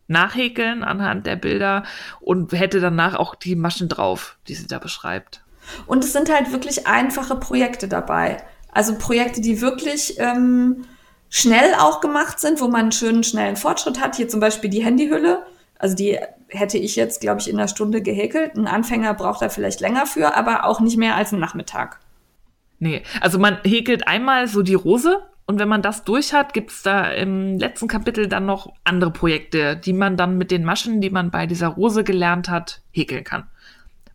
nachhäkeln 0.08 0.84
anhand 0.84 1.26
der 1.26 1.36
Bilder 1.36 1.84
und 2.20 2.52
hätte 2.52 2.80
danach 2.80 3.16
auch 3.16 3.36
die 3.36 3.56
Maschen 3.56 3.90
drauf, 3.90 4.38
die 4.48 4.54
sie 4.54 4.68
da 4.68 4.80
beschreibt. 4.80 5.44
Und 5.88 6.04
es 6.04 6.14
sind 6.14 6.32
halt 6.32 6.52
wirklich 6.52 6.88
einfache 6.88 7.36
Projekte 7.36 7.88
dabei. 7.88 8.44
Also 8.72 8.98
Projekte, 8.98 9.42
die 9.42 9.62
wirklich 9.62 10.20
ähm, 10.20 10.86
schnell 11.30 11.74
auch 11.80 12.02
gemacht 12.02 12.40
sind, 12.40 12.62
wo 12.62 12.68
man 12.68 12.82
einen 12.82 12.92
schönen, 12.92 13.24
schnellen 13.24 13.56
Fortschritt 13.56 14.00
hat. 14.00 14.16
Hier 14.16 14.28
zum 14.28 14.40
Beispiel 14.40 14.70
die 14.70 14.84
Handyhülle. 14.84 15.46
Also 15.84 15.98
die 15.98 16.18
hätte 16.48 16.78
ich 16.78 16.96
jetzt, 16.96 17.20
glaube 17.20 17.42
ich, 17.42 17.50
in 17.50 17.58
einer 17.58 17.68
Stunde 17.68 18.02
gehäkelt. 18.02 18.56
Ein 18.56 18.68
Anfänger 18.68 19.14
braucht 19.16 19.42
da 19.42 19.50
vielleicht 19.50 19.82
länger 19.82 20.06
für, 20.06 20.34
aber 20.34 20.64
auch 20.64 20.80
nicht 20.80 20.96
mehr 20.96 21.18
als 21.18 21.34
einen 21.34 21.42
Nachmittag. 21.42 22.00
Nee, 22.80 23.04
also 23.20 23.38
man 23.38 23.58
häkelt 23.66 24.08
einmal 24.08 24.48
so 24.48 24.62
die 24.62 24.76
Rose 24.76 25.22
und 25.46 25.60
wenn 25.60 25.68
man 25.68 25.82
das 25.82 26.06
durch 26.06 26.32
hat, 26.32 26.54
gibt's 26.54 26.84
da 26.84 27.12
im 27.12 27.60
letzten 27.60 27.90
Kapitel 27.90 28.30
dann 28.30 28.46
noch 28.46 28.72
andere 28.86 29.12
Projekte, 29.12 29.76
die 29.76 29.92
man 29.92 30.16
dann 30.16 30.38
mit 30.38 30.52
den 30.52 30.64
Maschen, 30.64 31.02
die 31.02 31.10
man 31.10 31.32
bei 31.32 31.48
dieser 31.48 31.68
Rose 31.68 32.06
gelernt 32.06 32.48
hat, 32.48 32.82
häkeln 32.92 33.26
kann. 33.26 33.50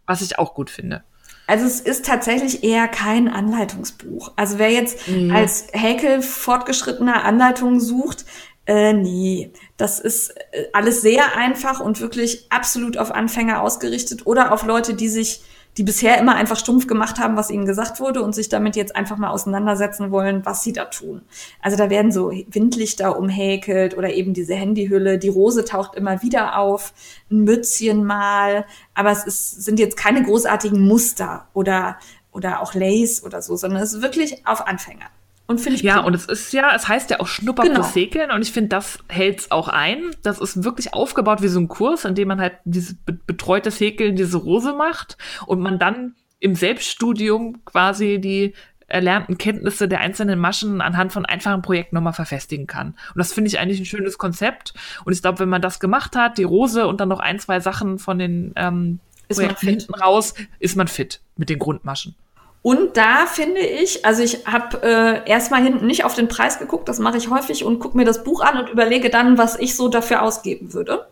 Was 0.06 0.22
ich 0.22 0.38
auch 0.38 0.54
gut 0.54 0.70
finde. 0.70 1.04
Also 1.48 1.64
es 1.64 1.80
ist 1.80 2.04
tatsächlich 2.04 2.62
eher 2.62 2.88
kein 2.88 3.26
Anleitungsbuch. 3.26 4.32
Also 4.36 4.58
wer 4.58 4.70
jetzt 4.70 5.08
Mhm. 5.08 5.34
als 5.34 5.68
Häkel 5.72 6.20
fortgeschrittener 6.20 7.24
Anleitungen 7.24 7.80
sucht, 7.80 8.26
äh, 8.68 8.92
nee, 8.92 9.50
das 9.78 9.98
ist 9.98 10.28
äh, 10.52 10.66
alles 10.74 11.00
sehr 11.00 11.36
einfach 11.36 11.80
und 11.80 12.02
wirklich 12.02 12.46
absolut 12.50 12.98
auf 12.98 13.10
Anfänger 13.10 13.62
ausgerichtet 13.62 14.26
oder 14.26 14.52
auf 14.52 14.62
Leute, 14.66 14.92
die 14.92 15.08
sich, 15.08 15.42
die 15.78 15.84
bisher 15.84 16.18
immer 16.18 16.34
einfach 16.34 16.58
stumpf 16.58 16.86
gemacht 16.86 17.18
haben, 17.18 17.34
was 17.34 17.50
ihnen 17.50 17.64
gesagt 17.64 17.98
wurde 17.98 18.22
und 18.22 18.34
sich 18.34 18.50
damit 18.50 18.76
jetzt 18.76 18.94
einfach 18.94 19.16
mal 19.16 19.30
auseinandersetzen 19.30 20.10
wollen, 20.10 20.44
was 20.44 20.62
sie 20.64 20.74
da 20.74 20.84
tun. 20.84 21.22
Also 21.62 21.78
da 21.78 21.88
werden 21.88 22.12
so 22.12 22.30
Windlichter 22.30 23.18
umhäkelt 23.18 23.96
oder 23.96 24.12
eben 24.12 24.34
diese 24.34 24.54
Handyhülle, 24.54 25.16
die 25.16 25.30
Rose 25.30 25.64
taucht 25.64 25.94
immer 25.94 26.20
wieder 26.20 26.58
auf, 26.58 26.92
ein 27.30 27.44
Mützchen 27.44 28.04
mal, 28.04 28.66
aber 28.92 29.12
es 29.12 29.24
ist, 29.24 29.64
sind 29.64 29.80
jetzt 29.80 29.96
keine 29.96 30.22
großartigen 30.22 30.86
Muster 30.86 31.48
oder, 31.54 31.96
oder 32.32 32.60
auch 32.60 32.74
Lace 32.74 33.24
oder 33.24 33.40
so, 33.40 33.56
sondern 33.56 33.82
es 33.82 33.94
ist 33.94 34.02
wirklich 34.02 34.46
auf 34.46 34.66
Anfänger. 34.66 35.06
Und 35.48 35.60
finde 35.60 35.76
ich 35.76 35.82
Ja, 35.82 36.00
und 36.00 36.14
es 36.14 36.26
ist 36.26 36.52
ja, 36.52 36.74
es 36.76 36.86
heißt 36.88 37.10
ja 37.10 37.20
auch 37.20 37.26
Schnupper 37.26 37.62
Genau. 37.62 38.34
und 38.34 38.42
ich 38.42 38.52
finde, 38.52 38.68
das 38.68 38.98
hält's 39.08 39.50
auch 39.50 39.68
ein. 39.68 40.02
Das 40.22 40.38
ist 40.40 40.62
wirklich 40.62 40.92
aufgebaut 40.92 41.40
wie 41.40 41.48
so 41.48 41.58
ein 41.58 41.68
Kurs, 41.68 42.04
in 42.04 42.14
dem 42.14 42.28
man 42.28 42.38
halt 42.38 42.52
dieses 42.64 42.94
be 42.94 43.14
betreutes 43.14 43.80
Häkeln, 43.80 44.14
diese 44.14 44.36
Rose 44.36 44.74
macht 44.74 45.16
und 45.46 45.60
man 45.60 45.78
dann 45.78 46.14
im 46.38 46.54
Selbststudium 46.54 47.64
quasi 47.64 48.20
die 48.20 48.54
erlernten 48.88 49.38
Kenntnisse 49.38 49.88
der 49.88 50.00
einzelnen 50.00 50.38
Maschen 50.38 50.80
anhand 50.82 51.12
von 51.12 51.24
einfachen 51.24 51.62
Projekten 51.62 51.94
nochmal 51.96 52.12
verfestigen 52.12 52.66
kann. 52.66 52.88
Und 52.88 53.16
das 53.16 53.32
finde 53.32 53.48
ich 53.48 53.58
eigentlich 53.58 53.80
ein 53.80 53.86
schönes 53.86 54.18
Konzept. 54.18 54.74
Und 55.04 55.12
ich 55.14 55.22
glaube, 55.22 55.40
wenn 55.40 55.48
man 55.48 55.62
das 55.62 55.80
gemacht 55.80 56.14
hat, 56.14 56.36
die 56.38 56.44
Rose 56.44 56.86
und 56.86 57.00
dann 57.00 57.08
noch 57.08 57.20
ein, 57.20 57.38
zwei 57.38 57.60
Sachen 57.60 57.98
von 57.98 58.18
den 58.18 58.52
ähm, 58.56 59.00
Ist 59.28 59.38
man 59.38 59.48
Projekten 59.48 59.68
hinten 59.68 59.94
raus, 59.94 60.34
ist 60.58 60.76
man 60.76 60.88
fit 60.88 61.20
mit 61.36 61.48
den 61.50 61.58
Grundmaschen. 61.58 62.14
Und 62.62 62.96
da 62.96 63.26
finde 63.26 63.60
ich, 63.60 64.04
also 64.04 64.22
ich 64.22 64.46
habe 64.46 64.82
äh, 64.82 65.30
erstmal 65.30 65.62
hinten 65.62 65.86
nicht 65.86 66.04
auf 66.04 66.14
den 66.14 66.28
Preis 66.28 66.58
geguckt, 66.58 66.88
das 66.88 66.98
mache 66.98 67.16
ich 67.16 67.30
häufig 67.30 67.64
und 67.64 67.78
gucke 67.78 67.96
mir 67.96 68.04
das 68.04 68.24
Buch 68.24 68.40
an 68.42 68.58
und 68.58 68.68
überlege 68.68 69.10
dann, 69.10 69.38
was 69.38 69.58
ich 69.58 69.76
so 69.76 69.88
dafür 69.88 70.22
ausgeben 70.22 70.74
würde. 70.74 71.06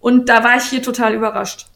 Und 0.00 0.28
da 0.28 0.44
war 0.44 0.56
ich 0.56 0.64
hier 0.64 0.82
total 0.82 1.14
überrascht. 1.14 1.66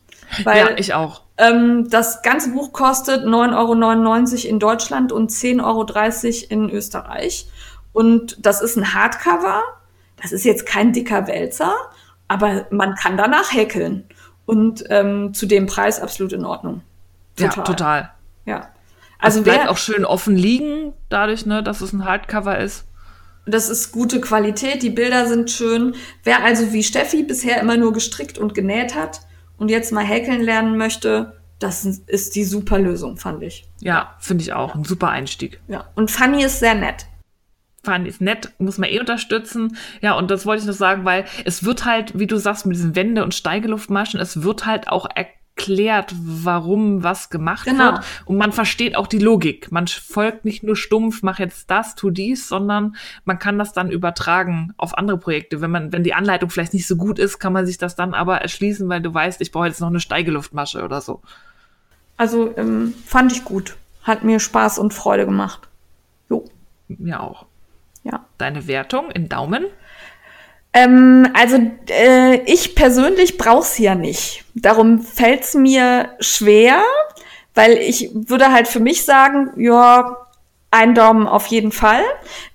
Weil 0.44 0.58
ja, 0.58 0.76
ich 0.76 0.92
auch. 0.92 1.22
ähm, 1.38 1.88
das 1.88 2.22
ganze 2.22 2.50
Buch 2.50 2.72
kostet 2.72 3.24
9,99 3.24 4.44
Euro 4.44 4.48
in 4.48 4.58
Deutschland 4.58 5.12
und 5.12 5.30
10,30 5.30 5.62
Euro 5.64 6.46
in 6.50 6.70
Österreich. 6.70 7.48
Und 7.92 8.36
das 8.44 8.60
ist 8.60 8.76
ein 8.76 8.92
Hardcover. 8.92 9.62
Das 10.20 10.32
ist 10.32 10.44
jetzt 10.44 10.66
kein 10.66 10.92
dicker 10.92 11.26
Wälzer, 11.26 11.72
aber 12.26 12.66
man 12.70 12.94
kann 12.96 13.16
danach 13.16 13.52
häkeln. 13.52 14.06
Und 14.44 14.84
ähm, 14.90 15.32
zu 15.32 15.46
dem 15.46 15.66
Preis 15.66 16.00
absolut 16.00 16.32
in 16.32 16.44
Ordnung. 16.44 16.82
Ja, 17.38 17.48
total. 17.48 18.10
Ja. 18.44 18.68
Also 19.18 19.42
bleibt 19.42 19.64
wer, 19.64 19.70
auch 19.70 19.78
schön 19.78 20.04
offen 20.04 20.36
liegen, 20.36 20.92
dadurch, 21.08 21.44
ne, 21.46 21.62
dass 21.62 21.80
es 21.80 21.92
ein 21.92 22.04
Hardcover 22.04 22.58
ist. 22.58 22.84
das 23.46 23.68
ist 23.68 23.92
gute 23.92 24.20
Qualität, 24.20 24.82
die 24.82 24.90
Bilder 24.90 25.26
sind 25.26 25.50
schön. 25.50 25.94
Wer 26.22 26.44
also 26.44 26.72
wie 26.72 26.82
Steffi 26.82 27.22
bisher 27.24 27.60
immer 27.60 27.76
nur 27.76 27.92
gestrickt 27.92 28.38
und 28.38 28.54
genäht 28.54 28.94
hat 28.94 29.22
und 29.56 29.70
jetzt 29.70 29.90
mal 29.92 30.04
häkeln 30.04 30.42
lernen 30.42 30.76
möchte, 30.76 31.38
das 31.58 31.84
ist 31.84 32.36
die 32.36 32.44
super 32.44 32.78
Lösung, 32.78 33.16
fand 33.16 33.42
ich. 33.42 33.68
Ja, 33.80 34.14
finde 34.20 34.42
ich 34.42 34.52
auch. 34.52 34.74
Ein 34.76 34.84
super 34.84 35.08
Einstieg. 35.08 35.60
Ja. 35.66 35.88
Und 35.96 36.10
Fanny 36.10 36.44
ist 36.44 36.60
sehr 36.60 36.74
nett. 36.76 37.06
Fand 37.82 38.06
ich 38.06 38.20
nett, 38.20 38.52
muss 38.58 38.78
man 38.78 38.90
eh 38.90 39.00
unterstützen. 39.00 39.76
Ja, 40.00 40.12
und 40.14 40.30
das 40.30 40.46
wollte 40.46 40.62
ich 40.62 40.66
noch 40.68 40.74
sagen, 40.74 41.04
weil 41.04 41.24
es 41.44 41.64
wird 41.64 41.84
halt, 41.84 42.16
wie 42.18 42.26
du 42.26 42.36
sagst, 42.36 42.66
mit 42.66 42.76
diesen 42.76 42.94
Wände- 42.94 43.24
und 43.24 43.34
Steigeluftmaschen, 43.34 44.20
es 44.20 44.42
wird 44.42 44.66
halt 44.66 44.88
auch 44.88 45.06
erklärt, 45.58 46.14
warum 46.16 47.02
was 47.02 47.30
gemacht 47.30 47.64
Genau. 47.66 47.92
wird. 47.94 48.04
Und 48.26 48.36
man 48.38 48.52
versteht 48.52 48.96
auch 48.96 49.06
die 49.08 49.18
Logik. 49.18 49.72
Man 49.72 49.88
folgt 49.88 50.44
nicht 50.44 50.62
nur 50.62 50.76
stumpf, 50.76 51.22
mach 51.22 51.38
jetzt 51.40 51.70
das, 51.70 51.94
tu 51.96 52.10
dies, 52.10 52.48
sondern 52.48 52.94
man 53.24 53.38
kann 53.40 53.58
das 53.58 53.72
dann 53.72 53.90
übertragen 53.90 54.72
auf 54.76 54.96
andere 54.96 55.18
Projekte. 55.18 55.60
Wenn 55.60 55.70
man, 55.70 55.92
wenn 55.92 56.04
die 56.04 56.14
Anleitung 56.14 56.48
vielleicht 56.50 56.74
nicht 56.74 56.86
so 56.86 56.96
gut 56.96 57.18
ist, 57.18 57.38
kann 57.40 57.52
man 57.52 57.66
sich 57.66 57.76
das 57.76 57.96
dann 57.96 58.14
aber 58.14 58.40
erschließen, 58.40 58.88
weil 58.88 59.02
du 59.02 59.12
weißt, 59.12 59.40
ich 59.40 59.50
brauche 59.50 59.66
jetzt 59.66 59.80
noch 59.80 59.88
eine 59.88 60.00
Steigeluftmasche 60.00 60.84
oder 60.84 61.00
so. 61.00 61.20
Also 62.16 62.56
ähm, 62.56 62.94
fand 63.04 63.32
ich 63.32 63.44
gut. 63.44 63.76
Hat 64.04 64.22
mir 64.24 64.38
Spaß 64.40 64.78
und 64.78 64.94
Freude 64.94 65.24
gemacht. 65.26 65.68
Jo, 66.30 66.44
Mir 66.88 67.20
auch. 67.20 67.46
ja. 68.04 68.24
Deine 68.38 68.66
Wertung 68.68 69.10
in 69.10 69.28
Daumen? 69.28 69.64
Ähm, 70.78 71.28
also 71.34 71.58
äh, 71.90 72.42
ich 72.44 72.74
persönlich 72.74 73.36
brauch's 73.36 73.78
ja 73.78 73.94
nicht. 73.94 74.44
Darum 74.54 75.00
fällt's 75.00 75.54
mir 75.54 76.10
schwer, 76.20 76.82
weil 77.54 77.78
ich 77.78 78.10
würde 78.12 78.52
halt 78.52 78.68
für 78.68 78.80
mich 78.80 79.04
sagen, 79.04 79.50
ja, 79.56 80.16
ein 80.70 80.94
Daumen 80.94 81.26
auf 81.26 81.46
jeden 81.46 81.72
Fall. 81.72 82.02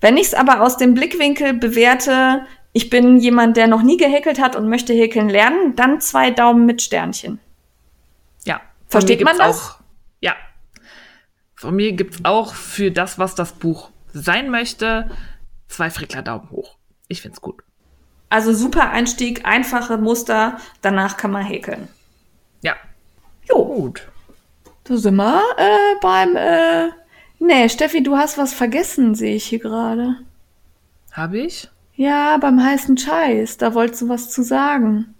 Wenn 0.00 0.16
ich's 0.16 0.32
aber 0.32 0.62
aus 0.62 0.76
dem 0.76 0.94
Blickwinkel 0.94 1.52
bewerte, 1.54 2.46
ich 2.72 2.88
bin 2.88 3.18
jemand, 3.18 3.56
der 3.56 3.66
noch 3.66 3.82
nie 3.82 3.98
gehäkelt 3.98 4.40
hat 4.40 4.56
und 4.56 4.68
möchte 4.68 4.94
häkeln 4.94 5.28
lernen, 5.28 5.76
dann 5.76 6.00
zwei 6.00 6.30
Daumen 6.30 6.64
mit 6.64 6.80
Sternchen. 6.80 7.40
Ja. 8.44 8.60
Versteht 8.88 9.22
man 9.22 9.36
das? 9.36 9.58
Auch, 9.58 9.80
ja. 10.20 10.34
Von 11.56 11.76
mir 11.76 11.92
gibt's 11.92 12.20
auch 12.22 12.54
für 12.54 12.90
das, 12.90 13.18
was 13.18 13.34
das 13.34 13.52
Buch 13.52 13.90
sein 14.12 14.50
möchte, 14.50 15.10
zwei 15.68 15.90
Frickler 15.90 16.22
Daumen 16.22 16.50
hoch. 16.50 16.76
Ich 17.08 17.20
find's 17.20 17.40
gut. 17.40 17.62
Also 18.34 18.52
super 18.52 18.90
Einstieg, 18.90 19.46
einfache 19.46 19.96
Muster, 19.96 20.58
danach 20.82 21.16
kann 21.16 21.30
man 21.30 21.44
häkeln. 21.44 21.86
Ja. 22.62 22.74
Jo, 23.48 23.64
Gut. 23.64 24.08
da 24.82 24.96
sind 24.96 25.14
wir 25.14 25.40
äh, 25.56 25.94
beim. 26.02 26.34
Äh 26.34 26.88
nee, 27.38 27.68
Steffi, 27.68 28.02
du 28.02 28.16
hast 28.16 28.36
was 28.36 28.52
vergessen, 28.52 29.14
sehe 29.14 29.36
ich 29.36 29.44
hier 29.44 29.60
gerade. 29.60 30.16
Habe 31.12 31.38
ich? 31.38 31.70
Ja, 31.94 32.36
beim 32.38 32.60
heißen 32.60 32.98
Scheiß, 32.98 33.56
da 33.58 33.72
wolltest 33.72 34.02
du 34.02 34.08
was 34.08 34.32
zu 34.32 34.42
sagen. 34.42 35.14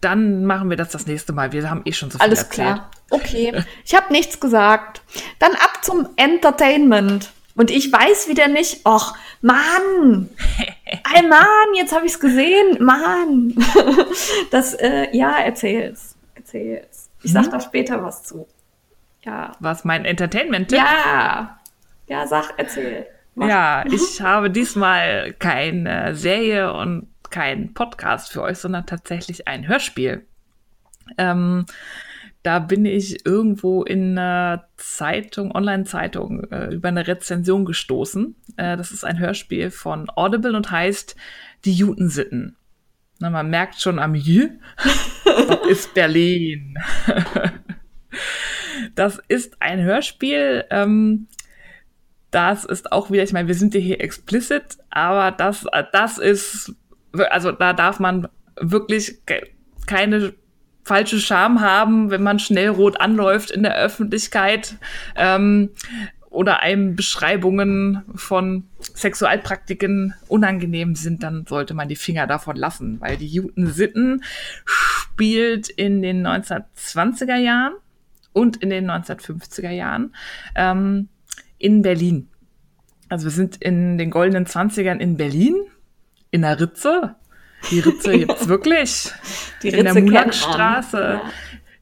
Dann 0.00 0.44
machen 0.44 0.70
wir 0.70 0.76
das 0.76 0.90
das 0.90 1.08
nächste 1.08 1.32
Mal. 1.32 1.50
Wir 1.50 1.68
haben 1.68 1.82
eh 1.86 1.92
schon 1.92 2.12
so 2.12 2.18
viel 2.18 2.24
Alles 2.24 2.44
erzählt. 2.44 2.68
klar. 2.68 2.90
Okay, 3.10 3.64
ich 3.84 3.96
habe 3.96 4.12
nichts 4.12 4.38
gesagt. 4.38 5.02
Dann 5.40 5.54
ab 5.54 5.80
zum 5.82 6.08
Entertainment. 6.14 7.32
Und 7.54 7.70
ich 7.70 7.92
weiß 7.92 8.28
wieder 8.28 8.48
nicht, 8.48 8.86
och, 8.86 9.14
Mann, 9.40 10.28
ey 11.14 11.26
Mann, 11.26 11.74
jetzt 11.76 11.94
habe 11.94 12.06
ich's 12.06 12.20
gesehen, 12.20 12.82
Mann. 12.82 13.54
Das, 14.50 14.74
äh, 14.74 15.08
ja, 15.16 15.38
erzähl's, 15.38 16.16
erzähl's. 16.34 17.10
Ich 17.22 17.32
sag 17.32 17.50
da 17.50 17.60
später 17.60 18.02
was 18.02 18.22
zu. 18.24 18.46
Ja, 19.22 19.52
Was 19.60 19.84
mein 19.84 20.04
Entertainment? 20.04 20.72
ja, 20.72 21.58
ja, 22.08 22.26
sag, 22.26 22.54
erzähl. 22.56 23.06
Mach. 23.34 23.48
Ja, 23.48 23.84
ich 23.90 24.20
habe 24.20 24.50
diesmal 24.50 25.32
keine 25.38 26.14
Serie 26.14 26.72
und 26.72 27.08
keinen 27.30 27.72
Podcast 27.72 28.32
für 28.32 28.42
euch, 28.42 28.58
sondern 28.58 28.86
tatsächlich 28.86 29.48
ein 29.48 29.66
Hörspiel. 29.66 30.26
Ähm, 31.16 31.66
da 32.42 32.58
bin 32.58 32.84
ich 32.84 33.24
irgendwo 33.24 33.84
in 33.84 34.18
einer 34.18 34.68
Zeitung, 34.76 35.54
Online-Zeitung, 35.54 36.44
äh, 36.50 36.74
über 36.74 36.88
eine 36.88 37.06
Rezension 37.06 37.64
gestoßen. 37.64 38.34
Äh, 38.56 38.76
das 38.76 38.90
ist 38.90 39.04
ein 39.04 39.18
Hörspiel 39.18 39.70
von 39.70 40.10
Audible 40.14 40.56
und 40.56 40.70
heißt 40.70 41.14
Die 41.64 41.72
Jutensitten. 41.72 42.56
Na, 43.20 43.30
man 43.30 43.50
merkt 43.50 43.80
schon 43.80 44.00
am 44.00 44.16
J, 44.16 44.50
das 45.26 45.58
ist 45.68 45.94
Berlin. 45.94 46.76
das 48.96 49.22
ist 49.28 49.62
ein 49.62 49.80
Hörspiel. 49.80 50.64
Ähm, 50.70 51.28
das 52.32 52.64
ist 52.64 52.90
auch 52.90 53.10
wieder, 53.12 53.22
ich 53.22 53.32
meine, 53.32 53.46
wir 53.46 53.54
sind 53.54 53.74
ja 53.74 53.80
hier 53.80 54.00
explicit, 54.00 54.78
aber 54.90 55.30
das, 55.30 55.66
das 55.92 56.18
ist, 56.18 56.74
also 57.30 57.52
da 57.52 57.74
darf 57.74 58.00
man 58.00 58.26
wirklich 58.56 59.22
keine 59.86 60.34
falsche 60.84 61.20
Scham 61.20 61.60
haben, 61.60 62.10
wenn 62.10 62.22
man 62.22 62.38
schnell 62.38 62.68
rot 62.68 63.00
anläuft 63.00 63.50
in 63.50 63.62
der 63.62 63.76
Öffentlichkeit 63.76 64.76
ähm, 65.16 65.70
oder 66.28 66.60
einem 66.60 66.96
Beschreibungen 66.96 68.02
von 68.14 68.64
Sexualpraktiken 68.80 70.14
unangenehm 70.28 70.94
sind, 70.94 71.22
dann 71.22 71.46
sollte 71.46 71.74
man 71.74 71.88
die 71.88 71.96
Finger 71.96 72.26
davon 72.26 72.56
lassen, 72.56 73.00
weil 73.00 73.16
die 73.16 73.26
Juten 73.26 73.66
Sitten 73.66 74.22
spielt 74.64 75.68
in 75.68 76.02
den 76.02 76.26
1920er 76.26 77.36
Jahren 77.36 77.74
und 78.32 78.56
in 78.56 78.70
den 78.70 78.90
1950er 78.90 79.70
Jahren 79.70 80.14
ähm, 80.54 81.08
in 81.58 81.82
Berlin. 81.82 82.28
Also 83.08 83.24
wir 83.24 83.30
sind 83.30 83.56
in 83.56 83.98
den 83.98 84.10
goldenen 84.10 84.46
20ern 84.46 84.98
in 84.98 85.18
Berlin, 85.18 85.56
in 86.30 86.42
der 86.42 86.58
Ritze, 86.58 87.14
die 87.70 87.80
Ritze 87.80 88.18
gibt's 88.18 88.48
wirklich. 88.48 89.10
Die 89.62 89.68
Ritze 89.68 89.78
in 89.78 89.84
der 89.84 90.02
Mulakstraße. 90.02 91.20
Ja. 91.22 91.30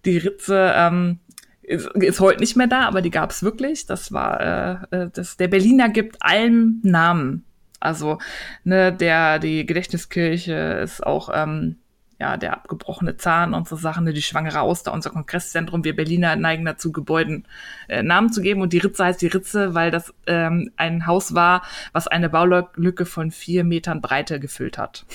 Die 0.05 0.19
Ritze 0.19 0.73
ähm, 0.77 1.19
ist, 1.63 1.87
ist 1.95 2.21
heute 2.21 2.41
nicht 2.41 2.57
mehr 2.57 2.67
da, 2.67 2.87
aber 2.87 3.03
die 3.03 3.11
gab's 3.11 3.43
wirklich. 3.43 3.87
Das 3.87 4.13
war 4.13 4.87
äh, 4.91 4.97
äh, 4.97 5.11
das, 5.13 5.37
der 5.37 5.49
Berliner 5.49 5.89
gibt 5.89 6.23
allem 6.23 6.81
Namen. 6.83 7.45
Also 7.79 8.19
ne, 8.65 8.93
der 8.93 9.39
die 9.39 9.65
Gedächtniskirche 9.65 10.81
ist 10.83 11.05
auch 11.05 11.31
ähm, 11.33 11.77
ja, 12.21 12.37
der 12.37 12.53
abgebrochene 12.53 13.17
Zahn 13.17 13.55
und 13.55 13.67
so 13.67 13.77
Sachen, 13.77 14.05
ne, 14.05 14.13
die 14.13 14.21
Schwangere 14.21 14.61
Auster, 14.61 14.93
unser 14.93 15.09
Kongresszentrum. 15.09 15.85
Wir 15.85 15.97
Berliner 15.97 16.37
neigen 16.37 16.67
dazu, 16.67 16.93
Gebäuden 16.93 17.47
äh, 17.89 18.03
Namen 18.03 18.31
zu 18.31 18.43
geben. 18.43 18.61
Und 18.61 18.75
die 18.75 18.79
Ritze 18.79 19.07
heißt 19.07 19.23
die 19.23 19.29
Ritze, 19.29 19.75
weil 19.75 19.91
das 19.91 20.13
ähm, 20.27 20.71
ein 20.77 21.07
Haus 21.07 21.35
war, 21.35 21.63
was 21.93 22.09
eine 22.09 22.29
Baulücke 22.29 23.07
von 23.07 23.31
vier 23.31 23.65
Metern 23.65 24.03
Breite 24.03 24.39
gefüllt 24.39 24.77
hat. 24.77 25.07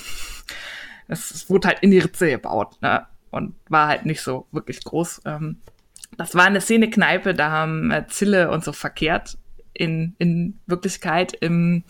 Es, 1.08 1.50
wurde 1.50 1.68
halt 1.68 1.80
in 1.82 1.92
die 1.92 2.00
Ritze 2.00 2.30
gebaut, 2.30 2.82
ne? 2.82 3.06
Und 3.32 3.56
war 3.70 3.88
halt 3.88 4.06
nicht 4.06 4.22
so 4.22 4.48
wirklich 4.52 4.84
groß. 4.84 5.22
Ähm, 5.26 5.58
das 6.18 6.36
war 6.36 6.46
eine 6.46 6.62
Szene-Kneipe, 6.62 7.34
da 7.34 7.52
haben 7.52 7.92
äh, 7.92 8.08
Zille 8.08 8.50
und 8.50 8.64
so 8.64 8.72
verkehrt. 8.72 9.38
In, 9.74 10.16
in 10.20 10.60
Wirklichkeit 10.68 11.34
im, 11.34 11.84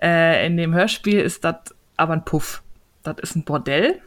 äh, 0.00 0.46
in 0.46 0.56
dem 0.56 0.72
Hörspiel 0.72 1.18
ist 1.18 1.44
das 1.44 1.74
aber 1.96 2.12
ein 2.12 2.24
Puff. 2.24 2.62
Das 3.02 3.16
ist 3.20 3.34
ein 3.34 3.44
Bordell 3.44 4.00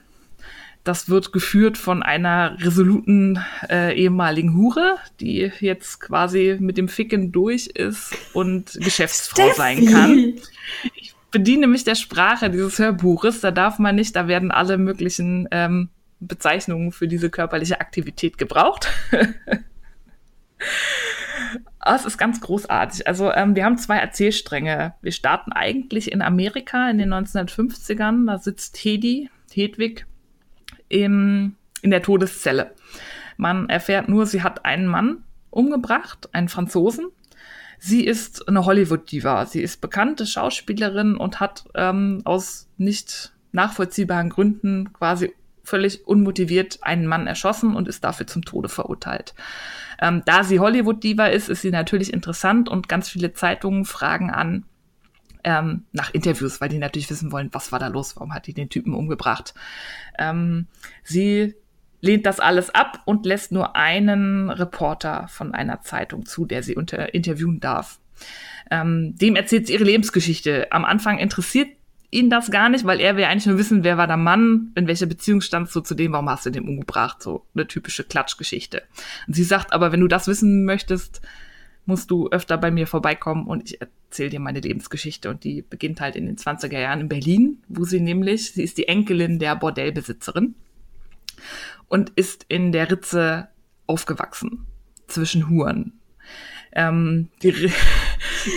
das 0.88 1.10
wird 1.10 1.34
geführt 1.34 1.78
von 1.78 2.02
einer 2.02 2.58
resoluten 2.62 3.44
äh, 3.70 3.94
ehemaligen 3.94 4.56
Hure, 4.56 4.98
die 5.20 5.52
jetzt 5.60 6.00
quasi 6.00 6.58
mit 6.60 6.78
dem 6.78 6.88
Ficken 6.88 7.32
durch 7.32 7.68
ist 7.68 8.16
und 8.34 8.78
Geschäftsfrau 8.80 9.52
Steffi. 9.52 9.58
sein 9.58 9.86
kann. 9.86 10.34
Ich 10.96 11.14
bediene 11.32 11.68
mich 11.68 11.84
der 11.84 11.96
Sprache 11.96 12.50
dieses 12.50 12.80
Hörbuches. 12.80 13.42
Da 13.42 13.52
darf 13.52 13.80
man 13.80 13.96
nicht, 13.96 14.16
da 14.16 14.28
werden 14.28 14.52
alle 14.52 14.78
möglichen 14.78 15.48
ähm, 15.52 15.90
Bezeichnungen 16.20 16.92
für 16.92 17.08
diese 17.08 17.30
körperliche 17.30 17.80
Aktivität 17.82 18.38
gebraucht. 18.38 18.90
Ah, 21.80 21.96
es 21.96 22.06
ist 22.06 22.18
ganz 22.18 22.42
großartig. 22.42 23.08
Also 23.08 23.32
ähm, 23.32 23.56
wir 23.56 23.64
haben 23.64 23.78
zwei 23.78 23.98
Erzählstränge. 23.98 24.96
Wir 25.02 25.14
starten 25.14 25.54
eigentlich 25.54 26.12
in 26.12 26.22
Amerika 26.22 26.90
in 26.90 26.98
den 26.98 27.14
1950ern. 27.14 28.28
Da 28.28 28.40
sitzt 28.40 28.76
Hedi, 28.84 29.30
Hedwig, 29.54 30.06
im, 30.90 31.56
in 31.82 31.92
der 31.92 32.02
Todeszelle. 32.02 32.74
Man 33.38 33.70
erfährt 33.70 34.10
nur, 34.10 34.26
sie 34.26 34.44
hat 34.44 34.66
einen 34.66 34.88
Mann 34.88 35.24
umgebracht, 35.50 36.28
einen 36.34 36.50
Franzosen. 36.50 37.06
Sie 37.80 38.06
ist 38.06 38.48
eine 38.48 38.66
Hollywood-Diva. 38.66 39.46
Sie 39.46 39.62
ist 39.62 39.82
bekannte 39.82 40.26
Schauspielerin 40.26 41.16
und 41.16 41.40
hat 41.40 41.66
ähm, 41.76 42.22
aus 42.26 42.68
nicht 42.78 43.34
nachvollziehbaren 43.52 44.30
Gründen 44.30 44.94
quasi 44.94 45.34
völlig 45.64 46.08
unmotiviert 46.08 46.80
einen 46.82 47.08
Mann 47.08 47.28
erschossen 47.28 47.76
und 47.76 47.88
ist 47.88 48.04
dafür 48.04 48.26
zum 48.26 48.46
Tode 48.46 48.70
verurteilt. 48.70 49.36
Ähm, 50.00 50.24
da 50.26 50.44
sie 50.44 50.60
Hollywood-Diva 50.60 51.28
ist, 51.28 51.50
ist 51.50 51.62
sie 51.62 51.72
natürlich 51.72 52.14
interessant 52.14 52.70
und 52.70 52.88
ganz 52.88 53.10
viele 53.10 53.34
Zeitungen 53.34 53.84
fragen 53.84 54.30
an, 54.30 54.64
ähm, 55.44 55.84
nach 55.92 56.14
Interviews, 56.14 56.62
weil 56.62 56.70
die 56.70 56.78
natürlich 56.78 57.10
wissen 57.10 57.32
wollen, 57.32 57.50
was 57.52 57.72
war 57.72 57.80
da 57.80 57.88
los, 57.88 58.16
warum 58.16 58.34
hat 58.34 58.48
die 58.48 58.54
den 58.54 58.70
Typen 58.70 58.94
umgebracht. 58.94 59.54
Ähm, 60.18 60.68
sie 61.04 61.56
lehnt 62.02 62.26
das 62.26 62.40
alles 62.40 62.70
ab 62.70 63.02
und 63.06 63.26
lässt 63.26 63.52
nur 63.52 63.76
einen 63.76 64.50
Reporter 64.50 65.28
von 65.30 65.54
einer 65.54 65.82
Zeitung 65.82 66.26
zu, 66.26 66.46
der 66.46 66.64
sie 66.64 66.76
unter 66.76 67.14
interviewen 67.14 67.60
darf. 67.60 68.00
Ähm, 68.70 69.16
dem 69.16 69.36
erzählt 69.36 69.68
sie 69.68 69.74
ihre 69.74 69.84
Lebensgeschichte. 69.84 70.72
Am 70.72 70.86
Anfang 70.86 71.20
interessiert 71.20 71.70
ihn 72.10 72.30
das 72.30 72.52
gar 72.52 72.70
nicht, 72.70 72.86
weil 72.86 73.00
er 73.00 73.18
will 73.18 73.26
eigentlich 73.26 73.48
nur 73.48 73.58
wissen, 73.58 73.84
wer 73.84 73.98
war 73.98 74.08
der 74.08 74.18
Mann, 74.18 74.72
in 74.76 74.88
welcher 74.88 75.08
Beziehung 75.08 75.42
standst 75.42 75.76
du 75.76 75.82
zu 75.82 75.94
dem, 75.94 76.14
warum 76.14 76.30
hast 76.30 76.46
du 76.46 76.50
den 76.50 76.68
umgebracht, 76.68 77.22
so 77.22 77.46
eine 77.54 77.68
typische 77.68 78.04
Klatschgeschichte. 78.04 78.84
Und 79.28 79.36
sie 79.36 79.44
sagt 79.44 79.74
aber, 79.74 79.92
wenn 79.92 80.00
du 80.00 80.08
das 80.08 80.28
wissen 80.28 80.66
möchtest, 80.66 81.22
musst 81.86 82.12
du 82.12 82.30
öfter 82.30 82.58
bei 82.58 82.72
mir 82.72 82.88
vorbeikommen 82.88 83.48
und 83.48 83.70
ich 83.70 83.82
erzähle 83.82 84.30
dir 84.30 84.40
meine 84.40 84.60
Lebensgeschichte. 84.60 85.30
Und 85.30 85.44
die 85.44 85.62
beginnt 85.62 86.02
halt 86.02 86.16
in 86.16 86.26
den 86.26 86.38
20er 86.38 86.80
Jahren 86.80 87.02
in 87.02 87.10
Berlin, 87.10 87.62
wo 87.68 87.84
sie 87.84 88.00
nämlich, 88.00 88.54
sie 88.54 88.64
ist 88.64 88.78
die 88.78 88.88
Enkelin 88.88 89.40
der 89.40 89.56
Bordellbesitzerin 89.56 90.56
und 91.88 92.12
ist 92.12 92.46
in 92.48 92.72
der 92.72 92.92
Ritze 92.92 93.50
aufgewachsen 93.86 94.66
zwischen 95.08 95.50
Huren. 95.50 95.94
Ähm, 96.74 97.30
die, 97.42 97.52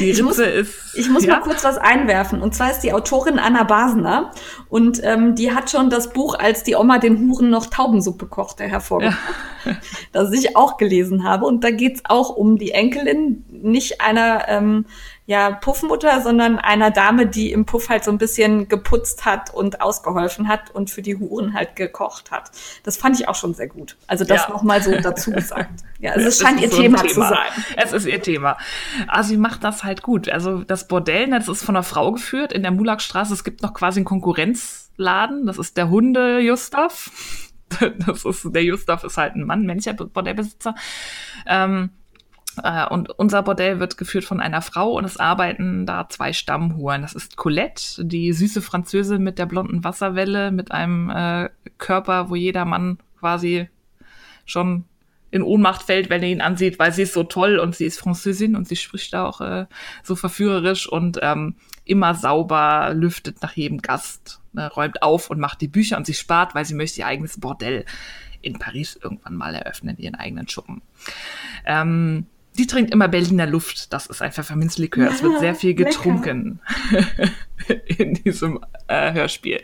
die 0.00 0.10
ich 0.10 0.22
muss, 0.22 0.38
ist. 0.38 0.94
Ich 0.94 1.08
muss 1.08 1.24
ja? 1.24 1.36
mal 1.36 1.40
kurz 1.40 1.64
was 1.64 1.78
einwerfen. 1.78 2.42
Und 2.42 2.54
zwar 2.54 2.70
ist 2.70 2.80
die 2.80 2.92
Autorin 2.92 3.38
Anna 3.38 3.62
Basener. 3.62 4.32
Und 4.68 5.00
ähm, 5.02 5.34
die 5.34 5.54
hat 5.54 5.70
schon 5.70 5.90
das 5.90 6.12
Buch, 6.12 6.38
als 6.38 6.62
die 6.62 6.74
Oma 6.74 6.98
den 6.98 7.18
Huren 7.18 7.50
noch 7.50 7.66
Taubensuppe 7.66 8.26
kochte, 8.26 8.64
hervorgebracht. 8.64 9.16
Ja. 9.64 9.76
das 10.12 10.32
ich 10.32 10.56
auch 10.56 10.76
gelesen 10.76 11.24
habe. 11.24 11.46
Und 11.46 11.64
da 11.64 11.70
geht's 11.70 12.02
auch 12.04 12.30
um 12.30 12.58
die 12.58 12.72
Enkelin, 12.72 13.44
nicht 13.48 14.00
einer 14.00 14.48
ähm, 14.48 14.86
ja, 15.30 15.52
Puffmutter, 15.52 16.22
sondern 16.22 16.58
einer 16.58 16.90
Dame, 16.90 17.24
die 17.24 17.52
im 17.52 17.64
Puff 17.64 17.88
halt 17.88 18.02
so 18.02 18.10
ein 18.10 18.18
bisschen 18.18 18.66
geputzt 18.66 19.24
hat 19.24 19.54
und 19.54 19.80
ausgeholfen 19.80 20.48
hat 20.48 20.72
und 20.72 20.90
für 20.90 21.02
die 21.02 21.16
Huren 21.16 21.54
halt 21.54 21.76
gekocht 21.76 22.32
hat. 22.32 22.50
Das 22.82 22.96
fand 22.96 23.20
ich 23.20 23.28
auch 23.28 23.36
schon 23.36 23.54
sehr 23.54 23.68
gut. 23.68 23.96
Also 24.08 24.24
das 24.24 24.48
ja. 24.48 24.50
nochmal 24.50 24.82
so 24.82 24.90
dazu 25.00 25.30
gesagt. 25.30 25.84
Ja, 26.00 26.14
also 26.14 26.26
es 26.26 26.40
scheint 26.40 26.60
ihr 26.60 26.68
so 26.68 26.82
Thema, 26.82 26.98
Thema, 26.98 27.08
zu 27.12 27.20
sein. 27.20 27.64
Es 27.76 27.92
ist 27.92 28.06
ihr 28.06 28.20
Thema. 28.20 28.56
Also 29.06 29.28
sie 29.28 29.36
macht 29.36 29.62
das 29.62 29.84
halt 29.84 30.02
gut. 30.02 30.28
Also 30.28 30.64
das 30.64 30.88
Bordell, 30.88 31.30
das 31.30 31.46
ist 31.46 31.62
von 31.62 31.76
einer 31.76 31.84
Frau 31.84 32.10
geführt 32.10 32.52
in 32.52 32.62
der 32.62 32.72
Mulakstraße. 32.72 33.32
Es 33.32 33.44
gibt 33.44 33.62
noch 33.62 33.72
quasi 33.72 34.00
einen 34.00 34.06
Konkurrenzladen. 34.06 35.46
Das 35.46 35.58
ist 35.58 35.76
der 35.76 35.90
Hunde 35.90 36.40
Justav. 36.40 37.12
Das 38.04 38.24
ist, 38.24 38.48
der 38.52 38.64
Justav 38.64 39.04
ist 39.04 39.16
halt 39.16 39.36
ein 39.36 39.44
Mann, 39.44 39.64
männlicher 39.64 39.92
Bordellbesitzer. 39.92 40.74
Ähm, 41.46 41.90
äh, 42.62 42.86
und 42.88 43.10
unser 43.18 43.42
Bordell 43.42 43.80
wird 43.80 43.96
geführt 43.96 44.24
von 44.24 44.40
einer 44.40 44.62
Frau 44.62 44.92
und 44.92 45.04
es 45.04 45.18
arbeiten 45.18 45.86
da 45.86 46.08
zwei 46.08 46.32
Stammhuren. 46.32 47.02
Das 47.02 47.14
ist 47.14 47.36
Colette, 47.36 48.04
die 48.04 48.32
süße 48.32 48.62
Französin 48.62 49.22
mit 49.22 49.38
der 49.38 49.46
blonden 49.46 49.84
Wasserwelle, 49.84 50.50
mit 50.50 50.72
einem 50.72 51.10
äh, 51.10 51.50
Körper, 51.78 52.30
wo 52.30 52.34
jeder 52.34 52.64
Mann 52.64 52.98
quasi 53.18 53.68
schon 54.44 54.84
in 55.30 55.42
Ohnmacht 55.42 55.82
fällt, 55.82 56.10
wenn 56.10 56.22
er 56.22 56.28
ihn 56.28 56.40
ansieht, 56.40 56.78
weil 56.78 56.92
sie 56.92 57.02
ist 57.02 57.12
so 57.12 57.22
toll 57.22 57.58
und 57.58 57.76
sie 57.76 57.84
ist 57.84 58.00
Französin 58.00 58.56
und 58.56 58.66
sie 58.66 58.76
spricht 58.76 59.14
auch 59.14 59.40
äh, 59.40 59.66
so 60.02 60.16
verführerisch 60.16 60.88
und 60.88 61.18
ähm, 61.22 61.54
immer 61.84 62.14
sauber, 62.14 62.92
lüftet 62.94 63.40
nach 63.42 63.52
jedem 63.52 63.78
Gast, 63.78 64.40
ne, 64.52 64.68
räumt 64.68 65.02
auf 65.02 65.30
und 65.30 65.38
macht 65.38 65.60
die 65.60 65.68
Bücher 65.68 65.96
und 65.96 66.06
sie 66.06 66.14
spart, 66.14 66.54
weil 66.54 66.64
sie 66.64 66.74
möchte 66.74 67.00
ihr 67.00 67.06
eigenes 67.06 67.38
Bordell 67.38 67.84
in 68.42 68.58
Paris 68.58 68.98
irgendwann 69.00 69.36
mal 69.36 69.54
eröffnen, 69.54 69.96
ihren 69.98 70.14
eigenen 70.14 70.48
Schuppen. 70.48 70.82
Ähm, 71.64 72.26
die 72.60 72.66
trinkt 72.66 72.90
immer 72.90 73.08
Berliner 73.08 73.46
Luft. 73.46 73.90
Das 73.90 74.04
ist 74.04 74.20
ein 74.20 74.32
Pfefferminzlikör. 74.32 75.04
Ja, 75.04 75.10
es 75.10 75.22
wird 75.22 75.40
sehr 75.40 75.54
viel 75.54 75.72
getrunken 75.72 76.60
in 77.86 78.12
diesem 78.12 78.60
äh, 78.86 79.14
Hörspiel. 79.14 79.62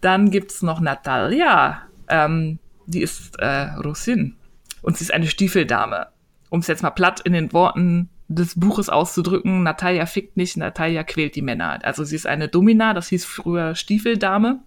Dann 0.00 0.32
gibt's 0.32 0.60
noch 0.62 0.80
Natalia. 0.80 1.82
Ähm, 2.08 2.58
die 2.86 3.00
ist 3.00 3.38
äh, 3.38 3.74
Russin. 3.74 4.34
Und 4.82 4.96
sie 4.96 5.04
ist 5.04 5.14
eine 5.14 5.28
Stiefeldame. 5.28 6.08
Um 6.50 6.60
es 6.60 6.66
jetzt 6.66 6.82
mal 6.82 6.90
platt 6.90 7.20
in 7.20 7.32
den 7.32 7.52
Worten 7.52 8.08
des 8.26 8.58
Buches 8.58 8.88
auszudrücken, 8.88 9.62
Natalia 9.62 10.06
fickt 10.06 10.36
nicht, 10.36 10.56
Natalia 10.56 11.04
quält 11.04 11.36
die 11.36 11.42
Männer. 11.42 11.78
Also 11.84 12.02
sie 12.02 12.16
ist 12.16 12.26
eine 12.26 12.48
Domina, 12.48 12.92
das 12.92 13.08
hieß 13.08 13.24
früher 13.24 13.76
Stiefeldame. 13.76 14.64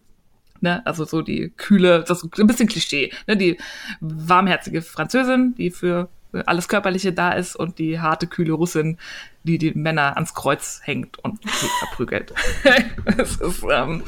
Ne, 0.61 0.83
also 0.87 1.03
so 1.03 1.21
die 1.21 1.51
kühle, 1.55 2.05
das 2.07 2.23
ist 2.23 2.39
ein 2.39 2.47
bisschen 2.47 2.67
Klischee, 2.67 3.11
ne, 3.27 3.37
die 3.37 3.57
warmherzige 3.99 4.81
Französin, 4.81 5.53
die 5.55 5.69
für 5.69 6.09
alles 6.45 6.67
Körperliche 6.67 7.13
da 7.13 7.31
ist 7.31 7.55
und 7.55 7.79
die 7.79 7.99
harte, 7.99 8.27
kühle 8.27 8.53
Russin, 8.53 8.97
die 9.43 9.57
die 9.57 9.71
Männer 9.71 10.15
ans 10.15 10.33
Kreuz 10.33 10.81
hängt 10.83 11.19
und 11.19 11.39
verprügelt. 11.79 12.33
das, 13.17 13.37
ist, 13.37 13.63
ähm, 13.71 14.03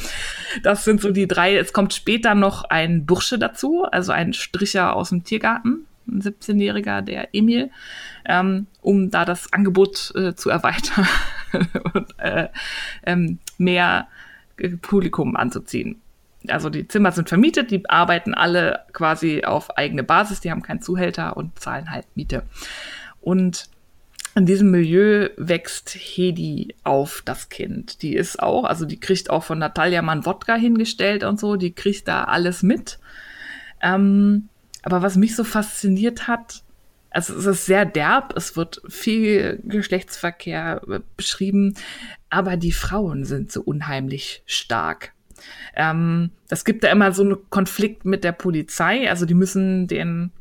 das 0.63 0.83
sind 0.83 1.01
so 1.01 1.11
die 1.11 1.27
drei. 1.27 1.55
Es 1.57 1.73
kommt 1.73 1.93
später 1.93 2.35
noch 2.35 2.65
ein 2.65 3.05
Bursche 3.05 3.39
dazu, 3.39 3.85
also 3.89 4.11
ein 4.11 4.33
Stricher 4.33 4.95
aus 4.95 5.09
dem 5.09 5.23
Tiergarten, 5.23 5.85
ein 6.07 6.21
17-Jähriger, 6.21 7.01
der 7.01 7.33
Emil, 7.33 7.71
ähm, 8.25 8.67
um 8.81 9.11
da 9.11 9.25
das 9.25 9.53
Angebot 9.53 10.11
äh, 10.15 10.35
zu 10.35 10.49
erweitern 10.49 11.07
und 11.93 12.19
äh, 12.19 12.49
ähm, 13.05 13.39
mehr 13.57 14.07
Publikum 14.81 15.35
anzuziehen 15.35 16.01
also 16.47 16.69
die 16.69 16.87
Zimmer 16.87 17.11
sind 17.11 17.29
vermietet, 17.29 17.71
die 17.71 17.89
arbeiten 17.89 18.33
alle 18.33 18.85
quasi 18.93 19.43
auf 19.43 19.77
eigene 19.77 20.03
Basis, 20.03 20.39
die 20.39 20.51
haben 20.51 20.61
keinen 20.61 20.81
Zuhälter 20.81 21.35
und 21.35 21.59
zahlen 21.59 21.91
halt 21.91 22.05
Miete. 22.15 22.43
Und 23.21 23.69
in 24.35 24.45
diesem 24.45 24.71
Milieu 24.71 25.29
wächst 25.37 25.89
Hedi 25.89 26.75
auf, 26.83 27.21
das 27.25 27.49
Kind. 27.49 28.01
Die 28.01 28.15
ist 28.15 28.41
auch, 28.41 28.63
also 28.63 28.85
die 28.85 28.99
kriegt 28.99 29.29
auch 29.29 29.43
von 29.43 29.59
Natalia 29.59 30.01
Mann 30.01 30.25
Wodka 30.25 30.55
hingestellt 30.55 31.23
und 31.23 31.39
so, 31.39 31.55
die 31.55 31.73
kriegt 31.73 32.07
da 32.07 32.23
alles 32.25 32.63
mit. 32.63 32.99
Ähm, 33.81 34.47
aber 34.83 35.01
was 35.01 35.17
mich 35.17 35.35
so 35.35 35.43
fasziniert 35.43 36.27
hat, 36.27 36.63
also 37.09 37.35
es 37.35 37.45
ist 37.45 37.65
sehr 37.65 37.85
derb, 37.85 38.33
es 38.37 38.55
wird 38.55 38.81
viel 38.87 39.59
Geschlechtsverkehr 39.63 40.81
beschrieben, 41.17 41.73
aber 42.29 42.55
die 42.55 42.71
Frauen 42.71 43.25
sind 43.25 43.51
so 43.51 43.61
unheimlich 43.61 44.43
stark. 44.45 45.11
Ähm, 45.75 46.31
das 46.47 46.65
gibt 46.65 46.83
da 46.83 46.91
immer 46.91 47.11
so 47.11 47.23
einen 47.23 47.37
Konflikt 47.49 48.05
mit 48.05 48.23
der 48.23 48.31
Polizei. 48.31 49.09
Also 49.09 49.25
die 49.25 49.33
müssen 49.33 49.87
den 49.87 50.31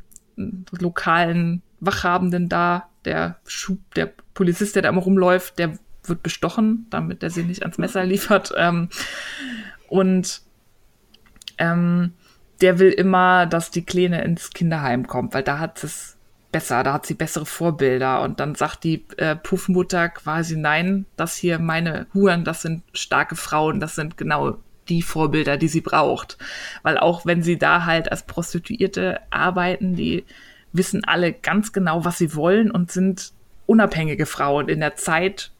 lokalen 0.78 1.62
Wachhabenden 1.80 2.48
da, 2.48 2.88
der 3.04 3.36
Schub, 3.46 3.78
der 3.94 4.12
Polizist, 4.34 4.74
der 4.74 4.82
da 4.82 4.88
immer 4.88 5.02
rumläuft, 5.02 5.58
der 5.58 5.78
wird 6.04 6.22
bestochen, 6.22 6.86
damit 6.90 7.22
er 7.22 7.30
sie 7.30 7.42
nicht 7.42 7.62
ans 7.62 7.78
Messer 7.78 8.04
liefert. 8.04 8.52
Ähm, 8.58 8.88
und 9.88 10.42
ähm, 11.58 12.12
der 12.60 12.78
will 12.78 12.90
immer, 12.90 13.46
dass 13.46 13.70
die 13.70 13.84
Kleine 13.84 14.22
ins 14.24 14.50
Kinderheim 14.50 15.06
kommt, 15.06 15.32
weil 15.32 15.42
da 15.42 15.58
hat 15.58 15.82
es 15.84 16.18
besser, 16.50 16.82
da 16.82 16.92
hat 16.92 17.06
sie 17.06 17.14
bessere 17.14 17.46
Vorbilder. 17.46 18.22
Und 18.22 18.40
dann 18.40 18.54
sagt 18.54 18.84
die 18.84 19.06
äh, 19.16 19.36
Puffmutter 19.36 20.08
quasi, 20.08 20.56
nein, 20.56 21.06
das 21.16 21.36
hier 21.36 21.58
meine 21.58 22.06
Huren, 22.14 22.44
das 22.44 22.62
sind 22.62 22.82
starke 22.92 23.36
Frauen, 23.36 23.80
das 23.80 23.94
sind 23.94 24.16
genau 24.16 24.58
die 24.88 25.02
Vorbilder, 25.02 25.56
die 25.56 25.68
sie 25.68 25.80
braucht. 25.80 26.38
Weil 26.82 26.98
auch 26.98 27.26
wenn 27.26 27.42
sie 27.42 27.58
da 27.58 27.84
halt 27.84 28.10
als 28.10 28.24
Prostituierte 28.24 29.20
arbeiten, 29.30 29.94
die 29.94 30.24
wissen 30.72 31.04
alle 31.04 31.32
ganz 31.32 31.72
genau, 31.72 32.04
was 32.04 32.18
sie 32.18 32.34
wollen 32.34 32.70
und 32.70 32.90
sind 32.90 33.32
unabhängige 33.66 34.26
Frauen 34.26 34.68
in 34.68 34.80
der 34.80 34.96
Zeit, 34.96 35.50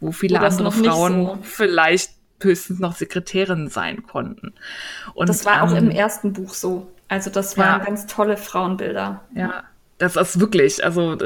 wo 0.00 0.12
viele 0.12 0.40
andere 0.40 0.72
Frauen 0.72 1.26
so. 1.26 1.38
vielleicht 1.42 2.12
höchstens 2.40 2.78
noch 2.78 2.94
Sekretärin 2.94 3.68
sein 3.68 4.04
konnten. 4.04 4.54
Und, 5.14 5.28
das 5.28 5.44
war 5.44 5.62
auch 5.62 5.74
im 5.74 5.90
ähm, 5.90 5.90
ersten 5.90 6.32
Buch 6.32 6.54
so. 6.54 6.88
Also 7.08 7.30
das 7.30 7.56
waren 7.56 7.80
ja, 7.80 7.84
ganz 7.84 8.06
tolle 8.06 8.36
Frauenbilder. 8.36 9.22
Ja, 9.34 9.64
das 9.98 10.14
ist 10.14 10.38
wirklich, 10.38 10.84
also 10.84 11.18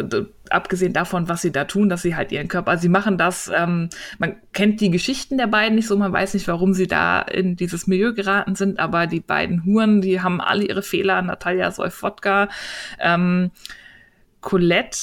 abgesehen 0.48 0.94
davon, 0.94 1.28
was 1.28 1.42
sie 1.42 1.52
da 1.52 1.64
tun, 1.64 1.90
dass 1.90 2.02
sie 2.02 2.16
halt 2.16 2.32
ihren 2.32 2.48
Körper, 2.48 2.70
also 2.70 2.82
sie 2.82 2.88
machen 2.88 3.18
das, 3.18 3.50
ähm, 3.54 3.90
man 4.18 4.36
kennt 4.54 4.80
die 4.80 4.90
Geschichten 4.90 5.36
der 5.36 5.46
beiden 5.46 5.76
nicht 5.76 5.86
so, 5.86 5.96
man 5.96 6.12
weiß 6.12 6.32
nicht, 6.32 6.48
warum 6.48 6.72
sie 6.72 6.86
da 6.86 7.20
in 7.20 7.54
dieses 7.54 7.86
Milieu 7.86 8.14
geraten 8.14 8.54
sind, 8.54 8.78
aber 8.78 9.06
die 9.06 9.20
beiden 9.20 9.64
Huren, 9.66 10.00
die 10.00 10.22
haben 10.22 10.40
alle 10.40 10.64
ihre 10.64 10.82
Fehler, 10.82 11.20
Natalia 11.20 11.70
Seufotka, 11.70 12.48
ähm, 12.98 13.50
Colette 14.40 14.98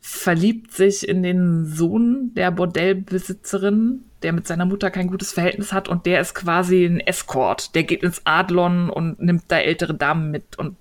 verliebt 0.00 0.72
sich 0.72 1.06
in 1.06 1.22
den 1.22 1.66
Sohn 1.66 2.32
der 2.34 2.52
Bordellbesitzerin, 2.52 4.04
der 4.22 4.32
mit 4.32 4.46
seiner 4.46 4.64
Mutter 4.64 4.90
kein 4.90 5.08
gutes 5.08 5.32
Verhältnis 5.32 5.72
hat 5.72 5.88
und 5.88 6.06
der 6.06 6.20
ist 6.20 6.34
quasi 6.34 6.84
ein 6.84 7.00
Escort, 7.00 7.74
der 7.74 7.82
geht 7.82 8.04
ins 8.04 8.22
Adlon 8.24 8.90
und 8.90 9.20
nimmt 9.20 9.44
da 9.48 9.58
ältere 9.58 9.94
Damen 9.94 10.30
mit 10.30 10.56
und 10.56 10.76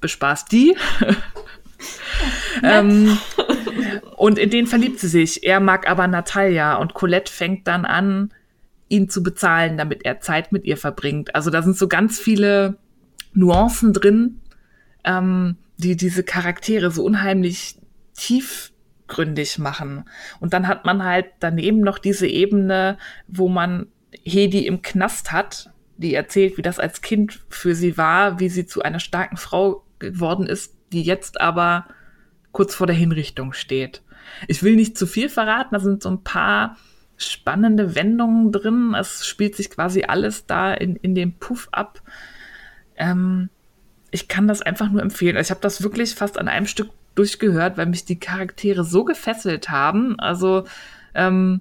bespaßt 0.00 0.50
die. 0.50 0.76
ähm, 2.62 3.18
und 4.16 4.38
in 4.38 4.50
den 4.50 4.66
verliebt 4.66 5.00
sie 5.00 5.08
sich. 5.08 5.44
Er 5.44 5.60
mag 5.60 5.88
aber 5.88 6.06
Natalia 6.06 6.76
und 6.76 6.94
Colette 6.94 7.32
fängt 7.32 7.66
dann 7.66 7.84
an, 7.84 8.32
ihn 8.88 9.08
zu 9.08 9.22
bezahlen, 9.22 9.78
damit 9.78 10.04
er 10.04 10.20
Zeit 10.20 10.52
mit 10.52 10.64
ihr 10.64 10.76
verbringt. 10.76 11.34
Also 11.34 11.50
da 11.50 11.62
sind 11.62 11.76
so 11.76 11.88
ganz 11.88 12.18
viele 12.18 12.76
Nuancen 13.32 13.92
drin, 13.92 14.40
ähm, 15.04 15.56
die 15.76 15.96
diese 15.96 16.24
Charaktere 16.24 16.90
so 16.90 17.04
unheimlich 17.04 17.78
tiefgründig 18.14 19.58
machen. 19.58 20.04
Und 20.40 20.52
dann 20.52 20.66
hat 20.66 20.84
man 20.84 21.04
halt 21.04 21.26
daneben 21.38 21.80
noch 21.80 21.98
diese 21.98 22.26
Ebene, 22.26 22.98
wo 23.28 23.48
man 23.48 23.86
Hedi 24.24 24.66
im 24.66 24.82
Knast 24.82 25.32
hat, 25.32 25.70
die 25.96 26.14
erzählt, 26.14 26.58
wie 26.58 26.62
das 26.62 26.78
als 26.78 27.00
Kind 27.00 27.40
für 27.48 27.74
sie 27.74 27.96
war, 27.96 28.40
wie 28.40 28.48
sie 28.48 28.66
zu 28.66 28.82
einer 28.82 29.00
starken 29.00 29.36
Frau 29.36 29.84
geworden 29.98 30.46
ist, 30.46 30.74
die 30.92 31.02
jetzt 31.02 31.40
aber 31.40 31.86
kurz 32.52 32.74
vor 32.74 32.86
der 32.86 32.96
Hinrichtung 32.96 33.52
steht. 33.52 34.02
Ich 34.48 34.62
will 34.62 34.76
nicht 34.76 34.96
zu 34.96 35.06
viel 35.06 35.28
verraten, 35.28 35.74
da 35.74 35.80
sind 35.80 36.02
so 36.02 36.10
ein 36.10 36.22
paar 36.22 36.76
spannende 37.16 37.94
Wendungen 37.94 38.52
drin. 38.52 38.94
Es 38.98 39.26
spielt 39.26 39.54
sich 39.54 39.70
quasi 39.70 40.04
alles 40.04 40.46
da 40.46 40.72
in, 40.72 40.96
in 40.96 41.14
dem 41.14 41.34
Puff 41.34 41.68
ab. 41.72 42.00
Ähm, 42.96 43.50
ich 44.10 44.28
kann 44.28 44.48
das 44.48 44.62
einfach 44.62 44.90
nur 44.90 45.02
empfehlen. 45.02 45.36
Also 45.36 45.48
ich 45.48 45.50
habe 45.50 45.60
das 45.60 45.82
wirklich 45.82 46.14
fast 46.14 46.38
an 46.38 46.48
einem 46.48 46.66
Stück 46.66 46.90
durchgehört, 47.14 47.76
weil 47.76 47.86
mich 47.86 48.04
die 48.04 48.18
Charaktere 48.18 48.84
so 48.84 49.04
gefesselt 49.04 49.70
haben. 49.70 50.18
Also 50.18 50.64
ähm, 51.14 51.60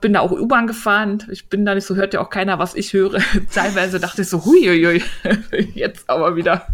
bin 0.00 0.12
da 0.12 0.20
auch 0.20 0.30
U-Bahn 0.30 0.66
gefahren. 0.66 1.24
Ich 1.30 1.48
bin 1.48 1.64
da 1.64 1.74
nicht 1.74 1.86
so, 1.86 1.96
hört 1.96 2.14
ja 2.14 2.20
auch 2.20 2.30
keiner, 2.30 2.58
was 2.58 2.74
ich 2.74 2.92
höre. 2.92 3.20
Teilweise 3.52 4.00
dachte 4.00 4.22
ich 4.22 4.28
so, 4.28 4.44
huiuiui, 4.44 5.02
jetzt 5.74 6.08
aber 6.08 6.36
wieder 6.36 6.66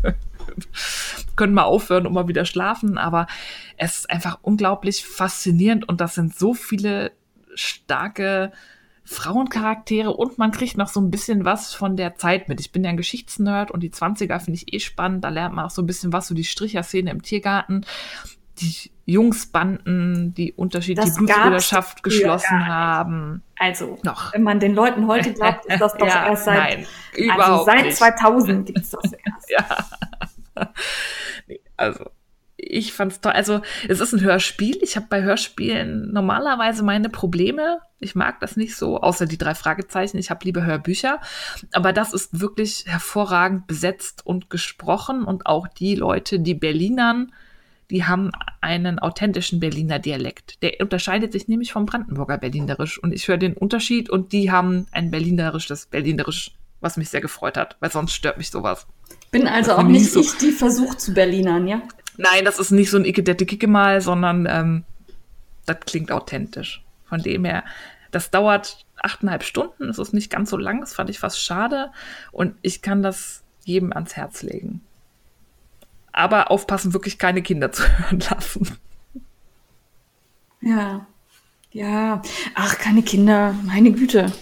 können 1.36 1.54
mal 1.54 1.64
aufhören 1.64 2.06
und 2.06 2.12
mal 2.12 2.28
wieder 2.28 2.44
schlafen. 2.44 2.98
Aber 2.98 3.26
es 3.76 4.00
ist 4.00 4.10
einfach 4.10 4.38
unglaublich 4.42 5.04
faszinierend 5.04 5.88
und 5.88 6.00
das 6.00 6.14
sind 6.14 6.36
so 6.36 6.54
viele 6.54 7.12
starke 7.54 8.52
Frauencharaktere 9.04 10.12
und 10.12 10.36
man 10.36 10.52
kriegt 10.52 10.76
noch 10.76 10.88
so 10.88 11.00
ein 11.00 11.10
bisschen 11.10 11.46
was 11.46 11.72
von 11.72 11.96
der 11.96 12.16
Zeit 12.16 12.48
mit. 12.48 12.60
Ich 12.60 12.72
bin 12.72 12.84
ja 12.84 12.90
ein 12.90 12.98
Geschichtsnerd 12.98 13.70
und 13.70 13.82
die 13.82 13.90
20er 13.90 14.38
finde 14.38 14.60
ich 14.60 14.72
eh 14.72 14.80
spannend. 14.80 15.24
Da 15.24 15.30
lernt 15.30 15.54
man 15.54 15.64
auch 15.64 15.70
so 15.70 15.80
ein 15.80 15.86
bisschen 15.86 16.12
was, 16.12 16.28
so 16.28 16.34
die 16.34 16.44
Stricherszene 16.44 17.10
im 17.10 17.22
Tiergarten, 17.22 17.86
die 18.60 18.90
Jungsbanden, 19.06 20.34
die 20.34 20.52
Unterschied, 20.52 20.98
die 20.98 21.10
Blutsbrüderschaft 21.10 22.02
geschlossen 22.02 22.66
haben. 22.66 23.42
Also, 23.58 23.98
noch. 24.02 24.34
wenn 24.34 24.42
man 24.42 24.60
den 24.60 24.74
Leuten 24.74 25.06
heute 25.06 25.32
glaubt, 25.32 25.64
ist 25.68 25.80
das 25.80 25.94
doch 25.96 26.06
ja, 26.06 26.28
erst 26.28 26.44
seit, 26.44 26.80
nein, 27.16 27.30
also 27.30 27.64
seit 27.64 27.86
nicht. 27.86 27.96
2000 27.96 28.66
gibt 28.66 28.78
es 28.78 28.90
das 28.90 29.12
erst. 29.24 29.50
ja. 29.50 29.64
nee, 31.46 31.60
also 31.76 32.10
ich 32.60 32.92
fand's 32.92 33.20
toll. 33.20 33.32
Also 33.32 33.60
es 33.88 34.00
ist 34.00 34.12
ein 34.12 34.20
Hörspiel. 34.20 34.78
Ich 34.82 34.96
habe 34.96 35.06
bei 35.08 35.22
Hörspielen 35.22 36.12
normalerweise 36.12 36.82
meine 36.82 37.08
Probleme. 37.08 37.78
Ich 38.00 38.16
mag 38.16 38.40
das 38.40 38.56
nicht 38.56 38.74
so, 38.74 39.00
außer 39.00 39.26
die 39.26 39.38
drei 39.38 39.54
Fragezeichen. 39.54 40.18
Ich 40.18 40.28
habe 40.30 40.44
lieber 40.44 40.64
Hörbücher. 40.64 41.20
Aber 41.72 41.92
das 41.92 42.12
ist 42.12 42.40
wirklich 42.40 42.84
hervorragend 42.86 43.68
besetzt 43.68 44.26
und 44.26 44.50
gesprochen. 44.50 45.22
Und 45.22 45.46
auch 45.46 45.68
die 45.68 45.94
Leute, 45.94 46.40
die 46.40 46.54
Berlinern, 46.54 47.32
die 47.90 48.04
haben 48.04 48.32
einen 48.60 48.98
authentischen 48.98 49.60
Berliner 49.60 50.00
Dialekt. 50.00 50.60
Der 50.62 50.80
unterscheidet 50.80 51.32
sich 51.32 51.46
nämlich 51.46 51.72
vom 51.72 51.86
Brandenburger 51.86 52.38
Berlinerisch. 52.38 53.00
Und 53.00 53.12
ich 53.12 53.28
höre 53.28 53.38
den 53.38 53.54
Unterschied 53.54 54.10
und 54.10 54.32
die 54.32 54.50
haben 54.50 54.88
ein 54.90 55.12
berlinerisches 55.12 55.86
Berlinerisch, 55.86 56.50
was 56.80 56.96
mich 56.96 57.08
sehr 57.08 57.20
gefreut 57.20 57.56
hat, 57.56 57.76
weil 57.78 57.92
sonst 57.92 58.14
stört 58.14 58.36
mich 58.36 58.50
sowas. 58.50 58.88
Bin 59.30 59.46
also 59.46 59.72
auch 59.76 59.82
nicht 59.82 60.12
so. 60.12 60.20
ich, 60.20 60.36
die 60.38 60.52
versucht 60.52 61.00
zu 61.00 61.14
Berlinern, 61.14 61.66
ja? 61.66 61.82
Nein, 62.16 62.44
das 62.44 62.58
ist 62.58 62.72
nicht 62.72 62.90
so 62.90 62.96
ein 62.96 63.04
Icke-Dette 63.04 63.46
Kicke-Mal, 63.46 64.00
sondern 64.00 64.46
ähm, 64.50 64.84
das 65.66 65.78
klingt 65.80 66.10
authentisch. 66.10 66.82
Von 67.08 67.22
dem 67.22 67.44
her, 67.44 67.64
das 68.10 68.30
dauert 68.30 68.84
achteinhalb 68.96 69.44
Stunden, 69.44 69.88
es 69.88 69.98
ist 69.98 70.12
nicht 70.12 70.30
ganz 70.30 70.50
so 70.50 70.56
lang, 70.56 70.80
das 70.80 70.94
fand 70.94 71.10
ich 71.10 71.18
fast 71.20 71.40
schade. 71.40 71.90
Und 72.32 72.56
ich 72.62 72.82
kann 72.82 73.02
das 73.02 73.44
jedem 73.64 73.92
ans 73.92 74.16
Herz 74.16 74.42
legen. 74.42 74.80
Aber 76.10 76.50
aufpassen, 76.50 76.92
wirklich 76.92 77.18
keine 77.18 77.42
Kinder 77.42 77.70
zu 77.72 77.84
hören 77.84 78.20
lassen. 78.20 78.78
Ja, 80.60 81.06
ja. 81.70 82.22
Ach, 82.54 82.78
keine 82.78 83.02
Kinder, 83.02 83.54
meine 83.64 83.92
Güte. 83.92 84.32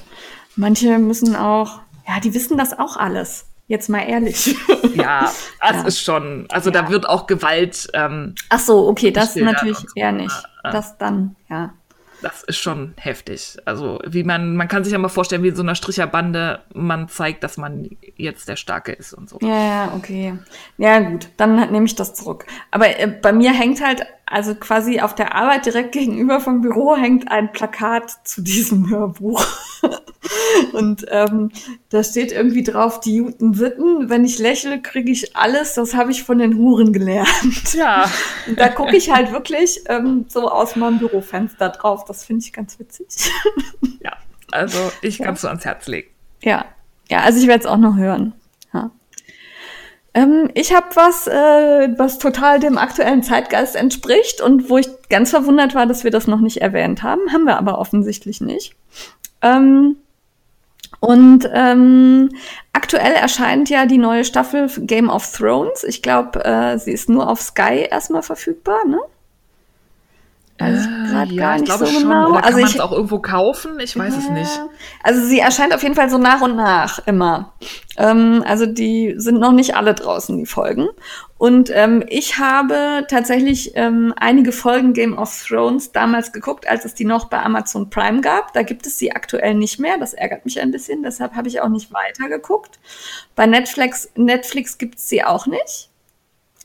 Manche 0.54 0.98
müssen 0.98 1.36
auch, 1.36 1.80
ja, 2.08 2.20
die 2.20 2.32
wissen 2.32 2.56
das 2.56 2.78
auch 2.78 2.96
alles. 2.96 3.46
Jetzt 3.68 3.88
mal 3.88 4.00
ehrlich. 4.00 4.56
Ja, 4.94 5.30
das 5.60 5.76
ja. 5.76 5.82
ist 5.82 6.00
schon. 6.00 6.46
Also 6.50 6.70
ja. 6.70 6.80
da 6.80 6.88
wird 6.88 7.06
auch 7.06 7.26
Gewalt. 7.26 7.86
Ähm, 7.92 8.34
Ach 8.48 8.58
so, 8.58 8.88
okay, 8.88 9.10
das 9.10 9.36
natürlich 9.36 9.76
so. 9.76 9.86
eher 9.94 10.10
nicht. 10.10 10.34
Das 10.62 10.96
dann, 10.96 11.36
ja. 11.50 11.74
das 12.22 12.42
ist 12.44 12.56
schon 12.56 12.94
heftig. 12.96 13.58
Also, 13.66 14.00
wie 14.06 14.24
man, 14.24 14.56
man 14.56 14.68
kann 14.68 14.84
sich 14.84 14.94
ja 14.94 14.98
mal 14.98 15.08
vorstellen, 15.08 15.42
wie 15.42 15.48
in 15.48 15.56
so 15.56 15.62
einer 15.62 15.74
Stricherbande 15.74 16.62
man 16.72 17.10
zeigt, 17.10 17.44
dass 17.44 17.58
man 17.58 17.90
jetzt 18.16 18.48
der 18.48 18.56
Starke 18.56 18.92
ist 18.92 19.12
und 19.12 19.28
so. 19.28 19.38
Ja, 19.42 19.48
ja, 19.48 19.92
okay. 19.94 20.38
Ja, 20.78 20.98
gut, 21.00 21.28
dann 21.36 21.70
nehme 21.70 21.84
ich 21.84 21.94
das 21.94 22.14
zurück. 22.14 22.46
Aber 22.70 22.98
äh, 22.98 23.06
bei 23.06 23.34
mir 23.34 23.52
hängt 23.52 23.84
halt, 23.84 24.06
also 24.26 24.56
quasi 24.56 25.00
auf 25.00 25.14
der 25.14 25.36
Arbeit 25.36 25.66
direkt 25.66 25.92
gegenüber 25.92 26.40
vom 26.40 26.60
Büro 26.60 26.96
hängt 26.96 27.30
ein 27.30 27.52
Plakat 27.52 28.10
zu 28.26 28.42
diesem 28.42 28.90
Hörbuch. 28.90 29.46
und 30.72 31.06
ähm, 31.10 31.52
da 31.90 32.02
steht 32.02 32.32
irgendwie 32.32 32.64
drauf, 32.64 32.98
die 32.98 33.18
guten 33.18 33.54
Sitten, 33.54 34.10
wenn 34.10 34.24
ich 34.24 34.40
lächle, 34.40 34.82
kriege 34.82 35.12
ich 35.12 35.36
alles, 35.36 35.74
das 35.74 35.94
habe 35.94 36.10
ich 36.10 36.24
von 36.24 36.38
den 36.38 36.58
Huren 36.58 36.92
gelernt. 36.92 37.72
Ja. 37.74 38.10
Und 38.48 38.58
da 38.58 38.68
gucke 38.68 38.96
ich 38.96 39.12
halt 39.12 39.30
wirklich 39.30 39.82
ähm, 39.86 40.24
so 40.28 40.50
aus 40.50 40.74
meinem 40.74 40.98
Bürofenster 40.98 41.68
drauf. 41.68 42.04
Das 42.04 42.24
finde 42.24 42.44
ich 42.44 42.52
ganz 42.52 42.78
witzig. 42.80 43.30
ja, 44.00 44.12
also 44.50 44.90
ich 45.02 45.18
kann 45.18 45.34
es 45.34 45.42
ja. 45.42 45.42
so 45.42 45.48
ans 45.48 45.64
Herz 45.64 45.86
legen. 45.86 46.08
Ja, 46.42 46.64
ja, 47.08 47.20
also 47.20 47.38
ich 47.38 47.46
werde 47.46 47.60
es 47.60 47.66
auch 47.66 47.76
noch 47.76 47.96
hören. 47.96 48.32
Ähm, 50.16 50.48
ich 50.54 50.74
habe 50.74 50.86
was, 50.94 51.26
äh, 51.26 51.88
was 51.98 52.18
total 52.18 52.58
dem 52.58 52.78
aktuellen 52.78 53.22
Zeitgeist 53.22 53.76
entspricht 53.76 54.40
und 54.40 54.70
wo 54.70 54.78
ich 54.78 54.88
ganz 55.10 55.28
verwundert 55.30 55.74
war, 55.74 55.84
dass 55.84 56.04
wir 56.04 56.10
das 56.10 56.26
noch 56.26 56.40
nicht 56.40 56.62
erwähnt 56.62 57.02
haben. 57.02 57.20
Haben 57.34 57.44
wir 57.44 57.58
aber 57.58 57.78
offensichtlich 57.78 58.40
nicht. 58.40 58.74
Ähm, 59.42 59.96
und 61.00 61.46
ähm, 61.52 62.30
aktuell 62.72 63.12
erscheint 63.12 63.68
ja 63.68 63.84
die 63.84 63.98
neue 63.98 64.24
Staffel 64.24 64.70
Game 64.78 65.10
of 65.10 65.30
Thrones. 65.30 65.84
Ich 65.84 66.00
glaube, 66.00 66.42
äh, 66.46 66.78
sie 66.78 66.92
ist 66.92 67.10
nur 67.10 67.28
auf 67.28 67.42
Sky 67.42 67.86
erstmal 67.90 68.22
verfügbar, 68.22 68.86
ne? 68.86 68.98
Also 70.58 70.88
äh, 70.88 71.24
ja, 71.34 71.36
gar 71.36 71.58
nicht 71.58 71.70
so 71.70 71.84
schon. 71.84 72.02
genau. 72.02 72.30
Oder 72.30 72.44
also 72.44 72.50
kann 72.52 72.60
man 72.60 72.70
es 72.70 72.80
auch 72.80 72.92
irgendwo 72.92 73.18
kaufen? 73.18 73.78
Ich 73.78 73.96
weiß 73.96 74.14
ja, 74.14 74.20
es 74.20 74.30
nicht. 74.30 74.62
Also 75.02 75.22
sie 75.22 75.38
erscheint 75.38 75.74
auf 75.74 75.82
jeden 75.82 75.94
Fall 75.94 76.08
so 76.08 76.16
nach 76.18 76.40
und 76.40 76.56
nach 76.56 77.06
immer. 77.06 77.52
Ähm, 77.98 78.42
also 78.46 78.64
die 78.64 79.14
sind 79.18 79.38
noch 79.38 79.52
nicht 79.52 79.76
alle 79.76 79.94
draußen, 79.94 80.36
die 80.38 80.46
Folgen. 80.46 80.88
Und 81.36 81.70
ähm, 81.74 82.02
ich 82.08 82.38
habe 82.38 83.06
tatsächlich 83.10 83.72
ähm, 83.74 84.14
einige 84.16 84.52
Folgen 84.52 84.94
Game 84.94 85.18
of 85.18 85.46
Thrones 85.46 85.92
damals 85.92 86.32
geguckt, 86.32 86.66
als 86.66 86.86
es 86.86 86.94
die 86.94 87.04
noch 87.04 87.26
bei 87.26 87.42
Amazon 87.42 87.90
Prime 87.90 88.22
gab. 88.22 88.54
Da 88.54 88.62
gibt 88.62 88.86
es 88.86 88.98
sie 88.98 89.12
aktuell 89.12 89.54
nicht 89.54 89.78
mehr. 89.78 89.98
Das 89.98 90.14
ärgert 90.14 90.46
mich 90.46 90.58
ein 90.60 90.70
bisschen. 90.70 91.02
Deshalb 91.02 91.34
habe 91.34 91.48
ich 91.48 91.60
auch 91.60 91.68
nicht 91.68 91.92
weiter 91.92 92.30
geguckt. 92.30 92.78
Bei 93.34 93.46
Netflix, 93.46 94.10
Netflix 94.14 94.78
gibt 94.78 94.96
es 94.96 95.08
sie 95.08 95.22
auch 95.22 95.46
nicht, 95.46 95.90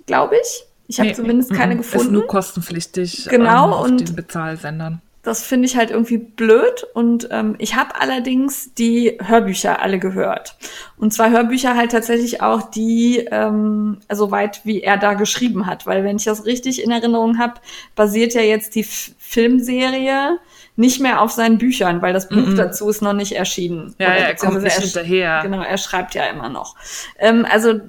glaube 0.05 0.37
ich. 0.41 0.65
Ich 0.91 0.99
habe 0.99 1.07
nee, 1.07 1.15
zumindest 1.15 1.53
keine 1.53 1.77
gefunden. 1.77 2.07
Ist 2.07 2.11
nur 2.11 2.27
kostenpflichtig 2.27 3.27
genau, 3.29 3.67
ähm, 3.67 3.73
auf 3.73 3.85
und 3.85 4.09
den 4.09 4.13
Bezahlsendern. 4.13 5.01
Das 5.23 5.41
finde 5.41 5.67
ich 5.67 5.77
halt 5.77 5.89
irgendwie 5.89 6.17
blöd. 6.17 6.85
Und 6.93 7.29
ähm, 7.31 7.55
ich 7.59 7.75
habe 7.75 7.95
allerdings 8.01 8.73
die 8.73 9.17
Hörbücher 9.23 9.81
alle 9.81 9.99
gehört. 9.99 10.57
Und 10.97 11.13
zwar 11.13 11.29
Hörbücher 11.29 11.77
halt 11.77 11.93
tatsächlich 11.93 12.41
auch 12.41 12.63
die, 12.63 13.25
ähm, 13.31 13.99
also 14.09 14.31
weit 14.31 14.65
wie 14.65 14.81
er 14.81 14.97
da 14.97 15.13
geschrieben 15.13 15.65
hat. 15.65 15.87
Weil 15.87 16.03
wenn 16.03 16.17
ich 16.17 16.25
das 16.25 16.45
richtig 16.45 16.83
in 16.83 16.91
Erinnerung 16.91 17.37
habe, 17.37 17.61
basiert 17.95 18.33
ja 18.33 18.41
jetzt 18.41 18.75
die 18.75 18.81
F 18.81 19.13
Filmserie 19.17 20.39
nicht 20.75 20.99
mehr 20.99 21.21
auf 21.21 21.31
seinen 21.31 21.57
Büchern, 21.57 22.01
weil 22.01 22.11
das 22.11 22.27
Buch 22.27 22.35
mm 22.35 22.53
-mm. 22.53 22.57
dazu 22.57 22.89
ist 22.89 23.01
noch 23.01 23.13
nicht 23.13 23.31
erschienen. 23.31 23.95
Ja, 23.97 24.09
ja 24.09 24.15
er 24.15 24.35
kommt 24.35 24.61
nicht 24.61 24.75
er, 24.75 24.81
hinterher. 24.81 25.39
Genau, 25.43 25.61
er 25.61 25.77
schreibt 25.77 26.15
ja 26.15 26.25
immer 26.25 26.49
noch. 26.49 26.75
Ähm, 27.17 27.47
also 27.49 27.79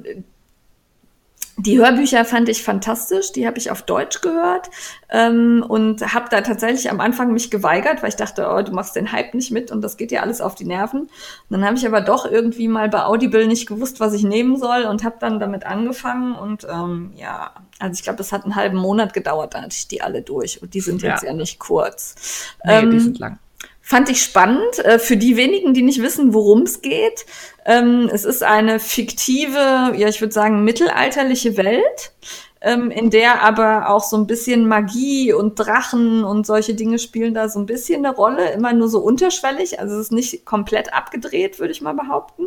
die 1.58 1.78
Hörbücher 1.78 2.24
fand 2.24 2.48
ich 2.48 2.62
fantastisch, 2.62 3.32
die 3.32 3.46
habe 3.46 3.58
ich 3.58 3.70
auf 3.70 3.82
Deutsch 3.82 4.20
gehört 4.22 4.70
ähm, 5.10 5.64
und 5.66 6.14
habe 6.14 6.26
da 6.30 6.40
tatsächlich 6.40 6.90
am 6.90 7.00
Anfang 7.00 7.32
mich 7.32 7.50
geweigert, 7.50 8.02
weil 8.02 8.08
ich 8.08 8.16
dachte, 8.16 8.48
oh, 8.50 8.62
du 8.62 8.72
machst 8.72 8.96
den 8.96 9.12
Hype 9.12 9.34
nicht 9.34 9.50
mit 9.50 9.70
und 9.70 9.82
das 9.82 9.96
geht 9.96 10.10
dir 10.10 10.22
alles 10.22 10.40
auf 10.40 10.54
die 10.54 10.64
Nerven. 10.64 11.02
Und 11.02 11.10
dann 11.50 11.64
habe 11.64 11.76
ich 11.76 11.86
aber 11.86 12.00
doch 12.00 12.24
irgendwie 12.24 12.68
mal 12.68 12.88
bei 12.88 13.04
Audible 13.04 13.46
nicht 13.46 13.66
gewusst, 13.66 14.00
was 14.00 14.14
ich 14.14 14.22
nehmen 14.22 14.56
soll 14.56 14.84
und 14.84 15.04
habe 15.04 15.16
dann 15.20 15.40
damit 15.40 15.66
angefangen 15.66 16.34
und 16.34 16.66
ähm, 16.70 17.12
ja, 17.16 17.52
also 17.78 17.94
ich 17.94 18.02
glaube, 18.02 18.22
es 18.22 18.32
hat 18.32 18.44
einen 18.44 18.56
halben 18.56 18.78
Monat 18.78 19.12
gedauert, 19.12 19.54
dann 19.54 19.64
hatte 19.64 19.76
ich 19.76 19.88
die 19.88 20.00
alle 20.00 20.22
durch 20.22 20.62
und 20.62 20.72
die 20.72 20.80
sind 20.80 21.02
jetzt 21.02 21.22
ja, 21.22 21.30
ja 21.30 21.34
nicht 21.34 21.58
kurz. 21.58 22.46
Nee, 22.64 22.78
ähm, 22.78 22.90
die 22.90 23.00
sind 23.00 23.18
lang. 23.18 23.38
Fand 23.84 24.08
ich 24.08 24.22
spannend. 24.22 24.78
Äh, 24.78 24.98
für 24.98 25.16
die 25.16 25.36
wenigen, 25.36 25.74
die 25.74 25.82
nicht 25.82 26.00
wissen, 26.00 26.32
worum 26.32 26.62
es 26.62 26.80
geht. 26.80 27.26
Ähm, 27.66 28.08
es 28.12 28.24
ist 28.24 28.42
eine 28.42 28.78
fiktive, 28.78 29.92
ja, 29.96 30.08
ich 30.08 30.20
würde 30.20 30.32
sagen, 30.32 30.64
mittelalterliche 30.64 31.56
Welt, 31.56 32.12
ähm, 32.60 32.92
in 32.92 33.10
der 33.10 33.42
aber 33.42 33.90
auch 33.90 34.04
so 34.04 34.16
ein 34.16 34.28
bisschen 34.28 34.68
Magie 34.68 35.32
und 35.32 35.56
Drachen 35.56 36.22
und 36.22 36.46
solche 36.46 36.74
Dinge 36.74 37.00
spielen 37.00 37.34
da 37.34 37.48
so 37.48 37.58
ein 37.58 37.66
bisschen 37.66 38.06
eine 38.06 38.14
Rolle, 38.14 38.52
immer 38.52 38.72
nur 38.72 38.88
so 38.88 39.00
unterschwellig. 39.00 39.80
Also 39.80 39.96
es 39.96 40.06
ist 40.06 40.12
nicht 40.12 40.44
komplett 40.44 40.94
abgedreht, 40.94 41.58
würde 41.58 41.72
ich 41.72 41.82
mal 41.82 41.94
behaupten. 41.94 42.44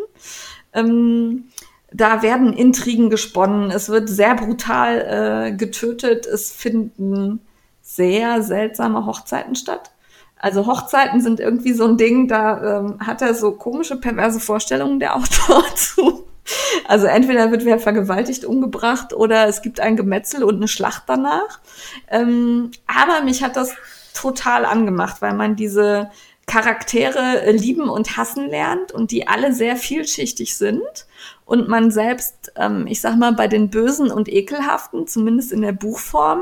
Ähm, 0.73 1.49
da 1.91 2.21
werden 2.21 2.53
Intrigen 2.53 3.09
gesponnen, 3.09 3.71
es 3.71 3.89
wird 3.89 4.09
sehr 4.09 4.35
brutal 4.35 5.51
äh, 5.51 5.55
getötet, 5.55 6.25
es 6.25 6.51
finden 6.51 7.41
sehr 7.81 8.41
seltsame 8.41 9.05
Hochzeiten 9.05 9.55
statt. 9.55 9.91
Also 10.37 10.67
Hochzeiten 10.67 11.21
sind 11.21 11.39
irgendwie 11.39 11.73
so 11.73 11.85
ein 11.85 11.97
Ding, 11.97 12.27
da 12.27 12.79
ähm, 12.79 12.99
hat 12.99 13.21
er 13.21 13.33
so 13.33 13.53
komische, 13.53 13.97
perverse 13.97 14.39
Vorstellungen, 14.39 14.99
der 14.99 15.15
Autor 15.17 15.63
zu. 15.75 16.25
Also 16.87 17.07
entweder 17.07 17.51
wird 17.51 17.65
wer 17.65 17.79
vergewaltigt, 17.79 18.45
umgebracht 18.45 19.13
oder 19.13 19.47
es 19.47 19.61
gibt 19.61 19.79
ein 19.79 19.95
Gemetzel 19.95 20.43
und 20.43 20.57
eine 20.57 20.67
Schlacht 20.67 21.03
danach. 21.07 21.59
Ähm, 22.09 22.71
aber 22.85 23.23
mich 23.23 23.43
hat 23.43 23.55
das 23.55 23.73
total 24.13 24.65
angemacht, 24.65 25.21
weil 25.21 25.33
man 25.33 25.55
diese 25.55 26.11
Charaktere 26.45 27.51
lieben 27.51 27.89
und 27.89 28.17
hassen 28.17 28.47
lernt 28.47 28.91
und 28.91 29.09
die 29.09 29.27
alle 29.27 29.51
sehr 29.51 29.75
vielschichtig 29.75 30.55
sind 30.55 31.07
und 31.45 31.67
man 31.67 31.89
selbst, 31.89 32.53
ähm, 32.55 32.85
ich 32.87 33.01
sag 33.01 33.17
mal, 33.17 33.33
bei 33.33 33.47
den 33.47 33.71
Bösen 33.71 34.11
und 34.11 34.31
Ekelhaften, 34.31 35.07
zumindest 35.07 35.51
in 35.51 35.61
der 35.61 35.71
Buchform, 35.71 36.41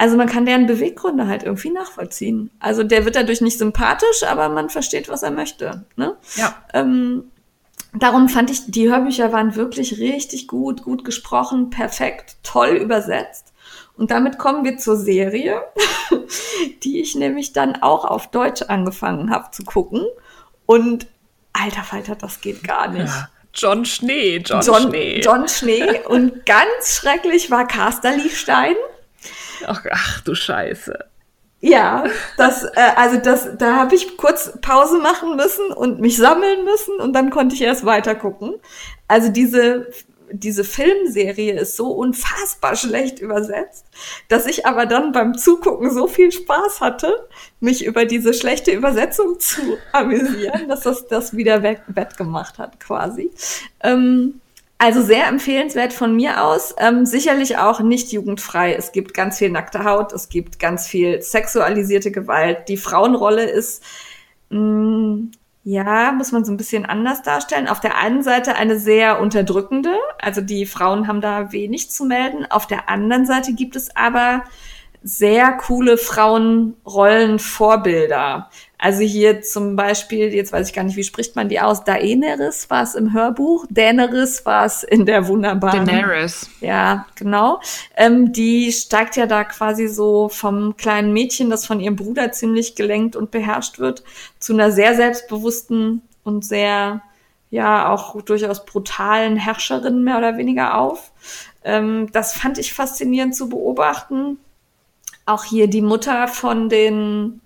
also 0.00 0.16
man 0.16 0.28
kann 0.28 0.46
deren 0.46 0.66
Beweggründe 0.66 1.26
halt 1.26 1.42
irgendwie 1.42 1.68
nachvollziehen. 1.68 2.50
Also 2.58 2.82
der 2.82 3.04
wird 3.04 3.16
dadurch 3.16 3.42
nicht 3.42 3.58
sympathisch, 3.58 4.22
aber 4.26 4.48
man 4.48 4.70
versteht, 4.70 5.10
was 5.10 5.22
er 5.22 5.30
möchte. 5.30 5.84
Ne? 5.96 6.16
Ja. 6.36 6.54
Ähm, 6.72 7.24
darum 7.92 8.30
fand 8.30 8.50
ich, 8.50 8.62
die 8.70 8.88
Hörbücher 8.88 9.30
waren 9.34 9.56
wirklich 9.56 9.98
richtig 9.98 10.48
gut, 10.48 10.84
gut 10.84 11.04
gesprochen, 11.04 11.68
perfekt, 11.68 12.36
toll 12.42 12.70
übersetzt. 12.70 13.52
Und 13.94 14.10
damit 14.10 14.38
kommen 14.38 14.64
wir 14.64 14.78
zur 14.78 14.96
Serie, 14.96 15.60
die 16.82 17.02
ich 17.02 17.14
nämlich 17.14 17.52
dann 17.52 17.82
auch 17.82 18.06
auf 18.06 18.30
Deutsch 18.30 18.62
angefangen 18.62 19.28
habe 19.28 19.50
zu 19.50 19.64
gucken. 19.64 20.06
Und 20.64 21.08
alter 21.52 21.82
Falter, 21.82 22.14
das 22.14 22.40
geht 22.40 22.64
gar 22.64 22.88
nicht. 22.88 23.04
Ja. 23.04 23.28
John 23.52 23.84
Schnee, 23.84 24.38
John, 24.38 24.62
John 24.62 24.88
Schnee. 24.88 25.20
John 25.20 25.46
Schnee. 25.46 26.00
Und 26.08 26.46
ganz 26.46 26.96
schrecklich 26.96 27.50
war 27.50 27.66
Casterliefstein. 27.66 28.76
Ach, 29.66 29.84
ach 29.90 30.20
du 30.22 30.34
Scheiße. 30.34 30.98
Ja, 31.62 32.04
das, 32.38 32.64
äh, 32.64 32.92
also 32.96 33.18
das, 33.18 33.58
da 33.58 33.76
habe 33.76 33.94
ich 33.94 34.16
kurz 34.16 34.58
Pause 34.62 34.98
machen 34.98 35.36
müssen 35.36 35.72
und 35.72 36.00
mich 36.00 36.16
sammeln 36.16 36.64
müssen 36.64 36.96
und 37.00 37.12
dann 37.12 37.30
konnte 37.30 37.54
ich 37.54 37.62
erst 37.62 37.84
weiter 37.84 38.14
gucken. 38.14 38.54
Also 39.08 39.28
diese 39.28 39.88
diese 40.32 40.64
Filmserie 40.64 41.58
ist 41.58 41.76
so 41.76 41.88
unfassbar 41.88 42.76
schlecht 42.76 43.18
übersetzt, 43.18 43.86
dass 44.28 44.46
ich 44.46 44.66
aber 44.66 44.86
dann 44.86 45.12
beim 45.12 45.36
Zugucken 45.36 45.90
so 45.90 46.06
viel 46.06 46.32
Spaß 46.32 46.80
hatte, 46.80 47.28
mich 47.60 47.84
über 47.84 48.04
diese 48.04 48.34
schlechte 48.34 48.70
Übersetzung 48.70 49.38
zu 49.40 49.60
amüsieren, 49.92 50.68
dass 50.68 50.82
das 50.82 51.06
das 51.08 51.36
wieder 51.36 51.62
wettgemacht 51.62 52.58
hat 52.58 52.80
quasi. 52.80 53.30
Ähm, 53.82 54.40
also 54.80 55.02
sehr 55.02 55.28
empfehlenswert 55.28 55.92
von 55.92 56.16
mir 56.16 56.42
aus. 56.42 56.74
Ähm, 56.78 57.04
sicherlich 57.04 57.58
auch 57.58 57.80
nicht 57.80 58.12
jugendfrei. 58.12 58.74
Es 58.74 58.92
gibt 58.92 59.12
ganz 59.12 59.36
viel 59.36 59.50
nackte 59.50 59.84
Haut, 59.84 60.14
es 60.14 60.30
gibt 60.30 60.58
ganz 60.58 60.86
viel 60.86 61.20
sexualisierte 61.20 62.10
Gewalt. 62.10 62.66
Die 62.68 62.78
Frauenrolle 62.78 63.44
ist, 63.44 63.84
mh, 64.48 64.58
mm, 64.58 65.32
ja, 65.64 66.12
muss 66.12 66.32
man 66.32 66.46
so 66.46 66.52
ein 66.52 66.56
bisschen 66.56 66.86
anders 66.86 67.20
darstellen. 67.20 67.68
Auf 67.68 67.80
der 67.80 67.98
einen 67.98 68.22
Seite 68.22 68.54
eine 68.56 68.78
sehr 68.78 69.20
unterdrückende, 69.20 69.94
also 70.18 70.40
die 70.40 70.64
Frauen 70.64 71.06
haben 71.06 71.20
da 71.20 71.52
wenig 71.52 71.90
zu 71.90 72.06
melden. 72.06 72.46
Auf 72.50 72.66
der 72.66 72.88
anderen 72.88 73.26
Seite 73.26 73.52
gibt 73.52 73.76
es 73.76 73.94
aber 73.94 74.44
sehr 75.02 75.52
coole 75.58 75.98
Frauenrollenvorbilder. 75.98 78.48
Also 78.82 79.02
hier 79.02 79.42
zum 79.42 79.76
Beispiel, 79.76 80.32
jetzt 80.32 80.52
weiß 80.52 80.68
ich 80.68 80.74
gar 80.74 80.84
nicht, 80.84 80.96
wie 80.96 81.04
spricht 81.04 81.36
man 81.36 81.50
die 81.50 81.60
aus? 81.60 81.84
Daenerys 81.84 82.70
war 82.70 82.82
es 82.82 82.94
im 82.94 83.12
Hörbuch, 83.12 83.66
Daenerys 83.68 84.46
war 84.46 84.64
es 84.64 84.82
in 84.84 85.04
der 85.04 85.28
wunderbaren. 85.28 85.84
Daenerys. 85.84 86.48
Ja, 86.62 87.04
genau. 87.14 87.60
Ähm, 87.94 88.32
die 88.32 88.72
steigt 88.72 89.16
ja 89.16 89.26
da 89.26 89.44
quasi 89.44 89.86
so 89.86 90.30
vom 90.30 90.78
kleinen 90.78 91.12
Mädchen, 91.12 91.50
das 91.50 91.66
von 91.66 91.78
ihrem 91.78 91.96
Bruder 91.96 92.32
ziemlich 92.32 92.74
gelenkt 92.74 93.16
und 93.16 93.30
beherrscht 93.30 93.78
wird, 93.78 94.02
zu 94.38 94.54
einer 94.54 94.72
sehr 94.72 94.96
selbstbewussten 94.96 96.00
und 96.24 96.46
sehr, 96.46 97.02
ja, 97.50 97.92
auch 97.92 98.22
durchaus 98.22 98.64
brutalen 98.64 99.36
Herrscherin 99.36 100.04
mehr 100.04 100.16
oder 100.16 100.38
weniger 100.38 100.78
auf. 100.78 101.12
Ähm, 101.64 102.08
das 102.12 102.32
fand 102.32 102.56
ich 102.56 102.72
faszinierend 102.72 103.36
zu 103.36 103.50
beobachten. 103.50 104.38
Auch 105.26 105.44
hier 105.44 105.68
die 105.68 105.82
Mutter 105.82 106.28
von 106.28 106.70
den 106.70 107.42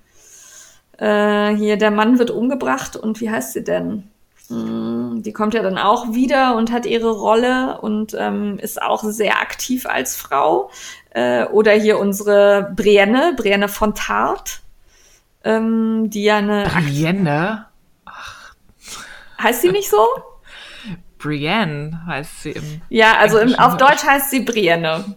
Äh, 0.99 1.55
hier, 1.57 1.77
der 1.77 1.91
Mann 1.91 2.19
wird 2.19 2.31
umgebracht 2.31 2.97
und 2.97 3.21
wie 3.21 3.31
heißt 3.31 3.53
sie 3.53 3.65
denn? 3.65 4.11
Hm, 4.49 5.23
die 5.23 5.33
kommt 5.33 5.55
ja 5.55 5.63
dann 5.63 5.79
auch 5.79 6.13
wieder 6.13 6.57
und 6.57 6.71
hat 6.71 6.85
ihre 6.85 7.11
Rolle 7.11 7.81
und 7.81 8.15
ähm, 8.19 8.59
ist 8.59 8.81
auch 8.81 9.03
sehr 9.03 9.41
aktiv 9.41 9.87
als 9.87 10.17
Frau. 10.17 10.71
Äh, 11.11 11.45
oder 11.47 11.73
hier 11.73 11.99
unsere 11.99 12.73
Brienne, 12.77 13.35
Brienne 13.37 13.69
von 13.69 13.95
Tart, 13.95 14.61
ähm, 15.45 16.11
die 16.11 16.25
ja 16.25 16.39
eine. 16.39 16.65
Brienne? 16.65 17.67
Ach. 18.05 18.55
Heißt 19.41 19.63
sie 19.63 19.71
nicht 19.71 19.89
so? 19.89 20.07
Brienne 21.19 22.03
heißt 22.07 22.43
sie 22.43 22.51
im. 22.51 22.83
Ja, 22.91 23.17
also 23.17 23.39
im, 23.39 23.55
auf 23.55 23.79
Deutsch 23.79 24.05
heißt 24.05 24.31
sie 24.31 24.41
Brienne. 24.41 25.17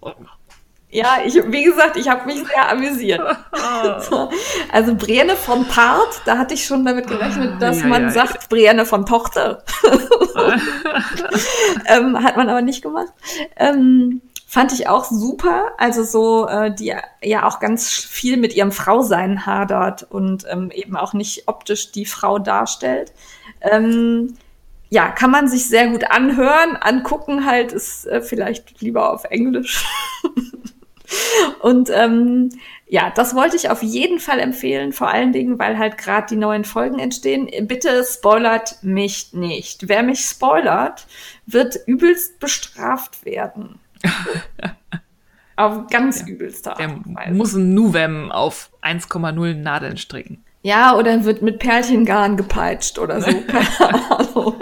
Oh. 0.00 0.12
Ja, 0.90 1.18
ich, 1.24 1.34
wie 1.34 1.64
gesagt, 1.64 1.96
ich 1.96 2.08
habe 2.08 2.24
mich 2.24 2.46
sehr 2.46 2.70
amüsiert. 2.70 3.20
so. 4.08 4.30
Also 4.72 4.94
Brienne 4.94 5.36
von 5.36 5.66
Part, 5.66 6.22
da 6.24 6.38
hatte 6.38 6.54
ich 6.54 6.64
schon 6.64 6.84
damit 6.84 7.06
gerechnet, 7.06 7.60
dass 7.60 7.80
ja, 7.80 7.86
man 7.86 8.04
ja, 8.04 8.10
sagt 8.10 8.34
ja. 8.34 8.48
Brienne 8.48 8.86
von 8.86 9.04
Tochter. 9.04 9.62
ähm, 11.86 12.22
hat 12.22 12.36
man 12.36 12.48
aber 12.48 12.62
nicht 12.62 12.82
gemacht. 12.82 13.12
Ähm, 13.56 14.22
fand 14.46 14.72
ich 14.72 14.88
auch 14.88 15.04
super. 15.04 15.72
Also 15.76 16.04
so, 16.04 16.46
äh, 16.46 16.74
die 16.74 16.94
ja 17.22 17.46
auch 17.46 17.60
ganz 17.60 17.90
viel 17.90 18.38
mit 18.38 18.54
ihrem 18.54 18.72
Frausein 18.72 19.44
hadert 19.44 20.06
und 20.08 20.46
ähm, 20.50 20.70
eben 20.70 20.96
auch 20.96 21.12
nicht 21.12 21.48
optisch 21.48 21.92
die 21.92 22.06
Frau 22.06 22.38
darstellt. 22.38 23.12
Ähm, 23.60 24.36
ja, 24.90 25.08
kann 25.08 25.30
man 25.30 25.48
sich 25.48 25.68
sehr 25.68 25.88
gut 25.88 26.10
anhören, 26.10 26.76
angucken 26.80 27.44
halt 27.44 27.72
ist 27.72 28.06
äh, 28.06 28.22
vielleicht 28.22 28.80
lieber 28.80 29.12
auf 29.12 29.24
Englisch. 29.24 29.84
Und 31.60 31.90
ähm, 31.90 32.50
ja, 32.86 33.10
das 33.14 33.34
wollte 33.34 33.56
ich 33.56 33.70
auf 33.70 33.82
jeden 33.82 34.18
Fall 34.18 34.40
empfehlen, 34.40 34.92
vor 34.92 35.08
allen 35.08 35.32
Dingen, 35.32 35.58
weil 35.58 35.78
halt 35.78 35.98
gerade 35.98 36.26
die 36.30 36.36
neuen 36.36 36.64
Folgen 36.64 36.98
entstehen. 36.98 37.50
Bitte 37.66 38.04
spoilert 38.04 38.82
mich 38.82 39.32
nicht. 39.32 39.88
Wer 39.88 40.02
mich 40.02 40.20
spoilert, 40.20 41.06
wird 41.46 41.76
übelst 41.86 42.38
bestraft 42.40 43.24
werden. 43.24 43.78
auf 45.56 45.88
ganz 45.88 46.20
ja, 46.20 46.26
übelster 46.28 46.78
Art 46.78 47.04
Weise. 47.04 47.34
muss 47.34 47.54
ein 47.54 47.74
Nuvem 47.74 48.30
auf 48.30 48.70
1,0 48.82 49.54
Nadeln 49.54 49.96
stricken. 49.96 50.44
Ja, 50.62 50.96
oder 50.96 51.24
wird 51.24 51.40
mit 51.40 51.60
Perlchengarn 51.60 52.36
gepeitscht 52.36 52.98
oder 52.98 53.20
so. 53.20 53.30
Keine 53.46 54.10
Ahnung. 54.10 54.56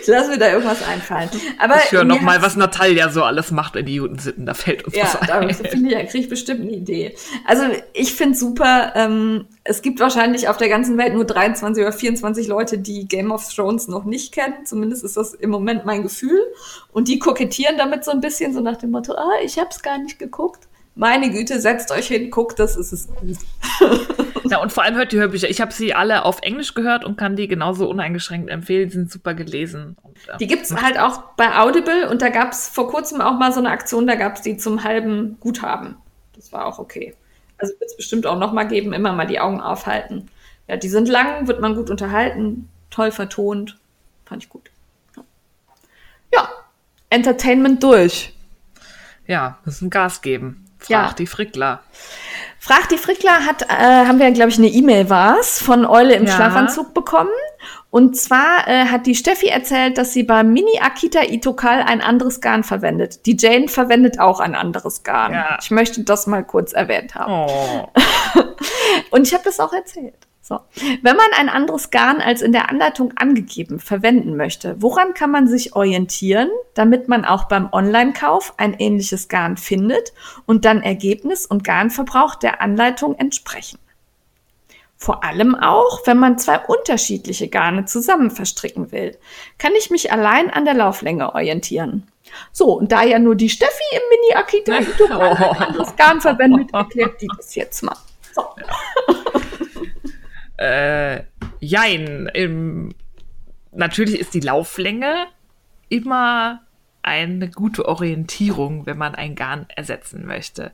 Ich 0.00 0.06
lasse 0.06 0.30
mir 0.30 0.38
da 0.38 0.48
irgendwas 0.52 0.82
einfallen. 0.86 1.28
Aber 1.58 1.74
ich 1.84 1.90
höre 1.90 2.04
noch 2.04 2.20
mal, 2.20 2.40
was 2.40 2.54
Natalia 2.54 3.08
so 3.08 3.24
alles 3.24 3.50
macht 3.50 3.74
in 3.74 3.84
die 3.84 3.96
Judensitten. 3.96 4.46
Da 4.46 4.54
fällt 4.54 4.84
uns 4.84 4.94
ja, 4.94 5.04
was 5.04 5.16
ein. 5.28 5.88
Ja, 5.88 5.98
da 5.98 6.04
kriege 6.04 6.24
ich 6.24 6.28
bestimmt 6.28 6.60
eine 6.60 6.70
Idee. 6.70 7.16
Also 7.46 7.64
ich 7.94 8.14
finde 8.14 8.38
super. 8.38 8.92
Ähm, 8.94 9.46
es 9.64 9.82
gibt 9.82 9.98
wahrscheinlich 9.98 10.48
auf 10.48 10.56
der 10.56 10.68
ganzen 10.68 10.96
Welt 10.98 11.14
nur 11.14 11.24
23 11.24 11.82
oder 11.82 11.92
24 11.92 12.46
Leute, 12.46 12.78
die 12.78 13.08
Game 13.08 13.32
of 13.32 13.52
Thrones 13.52 13.88
noch 13.88 14.04
nicht 14.04 14.32
kennen. 14.32 14.64
Zumindest 14.64 15.02
ist 15.02 15.16
das 15.16 15.34
im 15.34 15.50
Moment 15.50 15.84
mein 15.84 16.02
Gefühl. 16.02 16.40
Und 16.92 17.08
die 17.08 17.18
kokettieren 17.18 17.76
damit 17.76 18.04
so 18.04 18.12
ein 18.12 18.20
bisschen, 18.20 18.54
so 18.54 18.60
nach 18.60 18.76
dem 18.76 18.92
Motto, 18.92 19.14
ah, 19.14 19.32
ich 19.44 19.58
habe 19.58 19.70
es 19.70 19.82
gar 19.82 19.98
nicht 19.98 20.20
geguckt 20.20 20.69
meine 20.94 21.30
Güte, 21.30 21.60
setzt 21.60 21.90
euch 21.92 22.08
hin, 22.08 22.30
guckt, 22.30 22.58
das 22.58 22.76
ist 22.76 22.92
es 22.92 23.08
gut. 23.14 23.38
ja, 24.44 24.60
und 24.60 24.72
vor 24.72 24.82
allem 24.82 24.96
hört 24.96 25.12
die 25.12 25.18
Hörbücher. 25.18 25.48
Ich 25.48 25.60
habe 25.60 25.72
sie 25.72 25.94
alle 25.94 26.24
auf 26.24 26.40
Englisch 26.42 26.74
gehört 26.74 27.04
und 27.04 27.16
kann 27.16 27.36
die 27.36 27.48
genauso 27.48 27.88
uneingeschränkt 27.88 28.50
empfehlen. 28.50 28.88
Die 28.88 28.94
sind 28.94 29.10
super 29.10 29.34
gelesen. 29.34 29.96
Und, 30.02 30.16
äh, 30.28 30.36
die 30.38 30.46
gibt's 30.46 30.74
halt 30.74 30.98
auch 30.98 31.22
bei 31.36 31.58
Audible 31.58 32.08
und 32.10 32.22
da 32.22 32.28
gab's 32.28 32.68
vor 32.68 32.88
kurzem 32.90 33.20
auch 33.20 33.38
mal 33.38 33.52
so 33.52 33.60
eine 33.60 33.70
Aktion, 33.70 34.06
da 34.06 34.14
gab's 34.16 34.42
die 34.42 34.56
zum 34.56 34.84
halben 34.84 35.38
Guthaben. 35.40 35.96
Das 36.34 36.52
war 36.52 36.66
auch 36.66 36.78
okay. 36.78 37.14
Also 37.58 37.74
wird 37.78 37.90
es 37.90 37.96
bestimmt 37.96 38.26
auch 38.26 38.38
noch 38.38 38.52
mal 38.52 38.64
geben, 38.64 38.92
immer 38.92 39.12
mal 39.12 39.26
die 39.26 39.40
Augen 39.40 39.60
aufhalten. 39.60 40.28
Ja, 40.66 40.76
die 40.76 40.88
sind 40.88 41.08
lang, 41.08 41.46
wird 41.46 41.60
man 41.60 41.74
gut 41.74 41.90
unterhalten, 41.90 42.68
toll 42.90 43.10
vertont. 43.10 43.76
Fand 44.24 44.44
ich 44.44 44.48
gut. 44.48 44.70
Ja, 46.32 46.48
Entertainment 47.10 47.82
durch. 47.82 48.32
Ja, 49.26 49.58
müssen 49.64 49.90
Gas 49.90 50.22
geben. 50.22 50.64
Frag 50.80 50.90
ja. 50.90 51.14
die 51.16 51.26
Frickler. 51.26 51.80
Frag 52.58 52.88
die 52.88 52.98
Frickler 52.98 53.46
hat, 53.46 53.62
äh, 53.62 53.66
haben 53.74 54.18
wir, 54.18 54.30
glaube 54.32 54.50
ich, 54.50 54.58
eine 54.58 54.68
E-Mail 54.68 55.08
war's 55.08 55.60
von 55.60 55.86
Eule 55.86 56.14
im 56.14 56.26
ja. 56.26 56.32
Schlafanzug 56.32 56.92
bekommen. 56.92 57.30
Und 57.90 58.16
zwar 58.16 58.68
äh, 58.68 58.86
hat 58.86 59.06
die 59.06 59.14
Steffi 59.16 59.48
erzählt, 59.48 59.98
dass 59.98 60.12
sie 60.12 60.22
bei 60.22 60.44
Mini 60.44 60.78
Akita 60.80 61.22
Itokal 61.22 61.82
ein 61.82 62.00
anderes 62.00 62.40
Garn 62.40 62.62
verwendet. 62.62 63.26
Die 63.26 63.36
Jane 63.36 63.68
verwendet 63.68 64.20
auch 64.20 64.38
ein 64.38 64.54
anderes 64.54 65.02
Garn. 65.02 65.32
Ja. 65.32 65.58
Ich 65.60 65.70
möchte 65.70 66.04
das 66.04 66.26
mal 66.26 66.44
kurz 66.44 66.72
erwähnt 66.72 67.14
haben. 67.16 67.32
Oh. 67.32 67.88
Und 69.10 69.26
ich 69.26 69.34
habe 69.34 69.42
das 69.44 69.58
auch 69.58 69.72
erzählt. 69.72 70.14
So. 70.50 70.58
Wenn 71.02 71.14
man 71.14 71.28
ein 71.38 71.48
anderes 71.48 71.90
Garn 71.90 72.20
als 72.20 72.42
in 72.42 72.50
der 72.50 72.70
Anleitung 72.70 73.12
angegeben 73.16 73.78
verwenden 73.78 74.36
möchte, 74.36 74.74
woran 74.82 75.14
kann 75.14 75.30
man 75.30 75.46
sich 75.46 75.76
orientieren, 75.76 76.50
damit 76.74 77.06
man 77.06 77.24
auch 77.24 77.44
beim 77.44 77.72
Online-Kauf 77.72 78.54
ein 78.56 78.74
ähnliches 78.74 79.28
Garn 79.28 79.56
findet 79.56 80.12
und 80.46 80.64
dann 80.64 80.82
Ergebnis 80.82 81.46
und 81.46 81.62
Garnverbrauch 81.62 82.34
der 82.34 82.60
Anleitung 82.60 83.14
entsprechen? 83.14 83.78
Vor 84.96 85.22
allem 85.22 85.54
auch, 85.54 86.04
wenn 86.04 86.18
man 86.18 86.36
zwei 86.36 86.58
unterschiedliche 86.58 87.46
Garne 87.46 87.84
zusammen 87.84 88.32
verstricken 88.32 88.90
will, 88.90 89.16
kann 89.56 89.72
ich 89.78 89.88
mich 89.90 90.10
allein 90.10 90.50
an 90.50 90.64
der 90.64 90.74
Lauflänge 90.74 91.32
orientieren. 91.32 92.08
So, 92.50 92.72
und 92.76 92.90
da 92.90 93.04
ja 93.04 93.20
nur 93.20 93.36
die 93.36 93.50
Steffi 93.50 93.84
im 93.92 94.02
Mini-Akita 94.10 94.72
ein 95.16 95.62
anderes 95.62 95.94
Garn 95.94 96.20
verwendet, 96.20 96.74
erklärt 96.74 97.22
die 97.22 97.28
das 97.36 97.54
jetzt 97.54 97.84
mal. 97.84 97.96
So. 98.34 98.44
Äh, 100.60 101.24
jein. 101.58 102.26
Im, 102.34 102.94
natürlich 103.72 104.20
ist 104.20 104.34
die 104.34 104.40
Lauflänge 104.40 105.26
immer 105.88 106.60
eine 107.02 107.48
gute 107.48 107.88
Orientierung, 107.88 108.84
wenn 108.84 108.98
man 108.98 109.14
ein 109.14 109.34
Garn 109.34 109.64
ersetzen 109.74 110.26
möchte. 110.26 110.70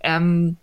Ähm, 0.00 0.58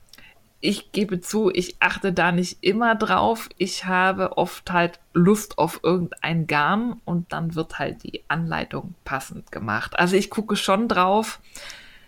ich 0.59 0.91
gebe 0.91 1.19
zu, 1.19 1.49
ich 1.51 1.77
achte 1.79 2.13
da 2.13 2.31
nicht 2.31 2.59
immer 2.61 2.93
drauf. 2.93 3.49
Ich 3.57 3.85
habe 3.85 4.37
oft 4.37 4.71
halt 4.71 4.99
Lust 5.13 5.57
auf 5.57 5.79
irgendein 5.81 6.45
Garn 6.45 7.01
und 7.05 7.33
dann 7.33 7.55
wird 7.55 7.79
halt 7.79 8.03
die 8.03 8.23
Anleitung 8.27 8.93
passend 9.03 9.51
gemacht. 9.51 9.97
Also 9.97 10.15
ich 10.15 10.29
gucke 10.29 10.55
schon 10.55 10.87
drauf, 10.87 11.39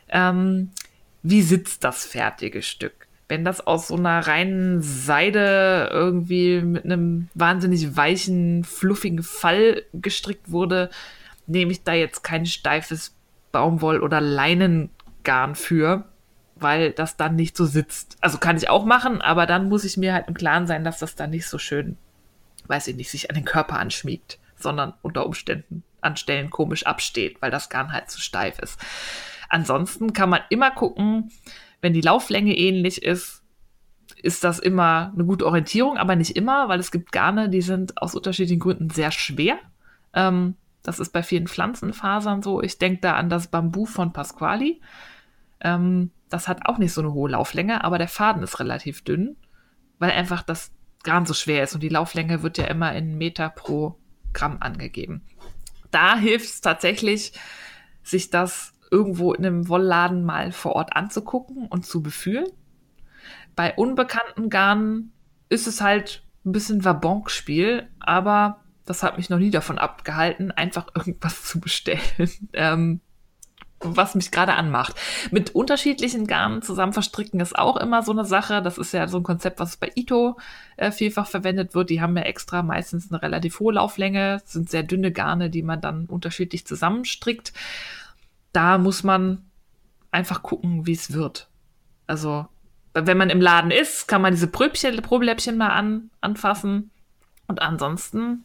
ähm, 0.10 0.70
wie 1.24 1.42
sitzt 1.42 1.84
das 1.84 2.06
fertige 2.06 2.62
Stück 2.62 3.08
wenn 3.32 3.46
das 3.46 3.66
aus 3.66 3.88
so 3.88 3.96
einer 3.96 4.28
reinen 4.28 4.82
Seide 4.82 5.88
irgendwie 5.90 6.60
mit 6.60 6.84
einem 6.84 7.30
wahnsinnig 7.34 7.96
weichen, 7.96 8.66
fluffigen 8.66 9.24
Fall 9.24 9.84
gestrickt 9.94 10.52
wurde, 10.52 10.90
nehme 11.48 11.72
ich 11.72 11.82
da 11.86 11.94
jetzt 11.94 12.26
kein 12.26 12.46
steifes 12.46 13.16
Baumwoll- 13.54 14.02
oder 14.02 14.20
Leinengarn 14.20 15.56
für, 15.56 16.04
weil 16.58 16.92
das 16.92 17.16
dann 17.16 17.38
nicht 17.38 17.56
so 17.56 17.64
sitzt. 17.64 18.18
Also 18.20 18.38
kann 18.38 18.58
ich 18.58 18.68
auch 18.68 18.84
machen, 18.84 19.22
aber 19.22 19.46
dann 19.46 19.70
muss 19.70 19.86
ich 19.86 19.96
mir 19.96 20.14
halt 20.14 20.28
im 20.28 20.34
Klaren 20.34 20.68
sein, 20.68 20.84
dass 20.84 21.00
das 21.00 21.16
dann 21.16 21.30
nicht 21.30 21.48
so 21.48 21.58
schön, 21.58 21.96
weiß 22.68 22.90
ich 22.90 22.98
nicht, 22.98 23.12
sich 23.12 23.30
an 23.30 23.36
den 23.36 23.46
Körper 23.46 23.80
anschmiegt, 23.80 24.40
sondern 24.58 24.94
unter 25.04 25.26
Umständen 25.26 25.84
an 26.02 26.18
Stellen 26.18 26.50
komisch 26.50 26.86
absteht, 26.86 27.42
weil 27.42 27.50
das 27.50 27.70
Garn 27.70 27.94
halt 27.94 28.12
zu 28.12 28.20
steif 28.20 28.60
ist. 28.60 28.78
Ansonsten 29.48 30.12
kann 30.12 30.30
man 30.30 30.42
immer 30.50 30.72
gucken, 30.72 31.32
wenn 31.82 31.94
die 31.94 32.02
Lauflänge 32.02 32.56
ähnlich 32.56 33.04
ist, 33.04 33.44
ist 34.22 34.44
das 34.44 34.60
immer 34.60 35.12
eine 35.14 35.26
gute 35.26 35.46
Orientierung, 35.46 35.98
aber 35.98 36.16
nicht 36.16 36.36
immer, 36.36 36.70
weil 36.70 36.80
es 36.80 36.92
gibt 36.92 37.12
Garne, 37.12 37.50
die 37.50 37.62
sind 37.62 38.02
aus 38.02 38.16
unterschiedlichen 38.16 38.60
Gründen 38.60 38.90
sehr 38.90 39.12
schwer. 39.12 39.58
Ähm, 40.14 40.56
das 40.84 41.00
ist 41.00 41.12
bei 41.12 41.24
vielen 41.24 41.48
Pflanzenfasern 41.48 42.42
so. 42.42 42.62
Ich 42.62 42.78
denke 42.78 43.02
da 43.02 43.16
an 43.16 43.30
das 43.30 43.48
Bambu 43.48 43.86
von 43.86 44.14
Pasquali. 44.14 44.82
Ähm, 45.60 46.12
das 46.30 46.48
hat 46.48 46.66
auch 46.66 46.78
nicht 46.78 46.94
so 46.94 47.02
eine 47.02 47.14
hohe 47.14 47.32
Lauflänge, 47.32 47.84
aber 47.84 47.98
der 47.98 48.08
Faden 48.08 48.44
ist 48.44 48.60
relativ 48.60 49.04
dünn, 49.04 49.36
weil 50.00 50.12
einfach 50.12 50.44
das 50.44 50.72
Garn 51.04 51.26
so 51.26 51.34
schwer 51.34 51.64
ist 51.64 51.74
und 51.74 51.82
die 51.82 51.90
Lauflänge 51.90 52.44
wird 52.44 52.58
ja 52.58 52.66
immer 52.66 52.94
in 52.94 53.18
Meter 53.18 53.50
pro 53.50 53.98
Gramm 54.34 54.58
angegeben. 54.60 55.24
Da 55.90 56.16
hilft 56.16 56.46
es 56.46 56.62
tatsächlich, 56.62 57.34
sich 58.04 58.30
das 58.30 58.74
irgendwo 58.92 59.34
in 59.34 59.46
einem 59.46 59.68
Wollladen 59.70 60.24
mal 60.24 60.52
vor 60.52 60.74
Ort 60.74 60.96
anzugucken 60.96 61.68
und 61.68 61.86
zu 61.86 62.04
befühlen. 62.04 62.46
Bei 63.56 63.74
unbekannten 63.74 64.50
Garnen 64.50 65.14
ist 65.50 65.66
es 65.66 65.82
halt 65.82 66.24
ein 66.46 66.52
bisschen 66.52 66.84
Wabonk-Spiel, 66.84 67.88
aber 68.00 68.60
das 68.86 69.04
hat 69.04 69.18
mich 69.18 69.30
noch 69.30 69.40
nie 69.40 69.52
davon 69.52 69.78
abgehalten, 69.78 70.52
einfach 70.52 70.88
irgendwas 70.96 71.44
zu 71.44 71.60
bestellen, 71.60 72.02
ähm, 72.54 73.00
was 73.80 74.14
mich 74.14 74.30
gerade 74.30 74.54
anmacht. 74.54 74.94
Mit 75.32 75.56
unterschiedlichen 75.56 76.28
Garnen 76.28 76.62
zusammen 76.62 76.94
verstricken 76.94 77.40
ist 77.40 77.58
auch 77.58 77.78
immer 77.78 78.04
so 78.04 78.12
eine 78.12 78.26
Sache. 78.26 78.62
Das 78.62 78.78
ist 78.78 78.94
ja 78.94 79.08
so 79.08 79.18
ein 79.18 79.24
Konzept, 79.24 79.60
was 79.60 79.78
bei 79.78 79.92
Ito 79.96 80.38
äh, 80.78 80.92
vielfach 80.92 81.28
verwendet 81.28 81.74
wird. 81.74 81.90
Die 81.90 82.00
haben 82.00 82.16
ja 82.16 82.24
extra 82.24 82.62
meistens 82.62 83.12
eine 83.12 83.24
relativ 83.24 83.60
hohe 83.60 83.74
Lauflänge, 83.74 84.42
sind 84.46 84.70
sehr 84.70 84.84
dünne 84.84 85.12
Garne, 85.12 85.50
die 85.50 85.64
man 85.64 85.82
dann 85.82 86.06
unterschiedlich 86.06 86.68
zusammenstrickt 86.68 87.54
da 88.54 88.78
muss 88.78 89.04
man 89.04 89.46
einfach 90.12 90.44
gucken, 90.44 90.86
wie 90.86 90.94
es 90.94 91.14
wird. 91.14 91.50
Also 92.08 92.48
wenn 92.94 93.18
man 93.18 93.30
im 93.30 93.40
Laden 93.42 93.72
ist, 93.72 94.08
kann 94.08 94.22
man 94.22 94.34
diese 94.34 94.48
Pröbchen, 94.48 95.02
Probeläppchen 95.02 95.58
mal 95.58 95.70
an, 95.70 96.10
anfassen. 96.20 96.92
Und 97.48 97.62
ansonsten, 97.62 98.44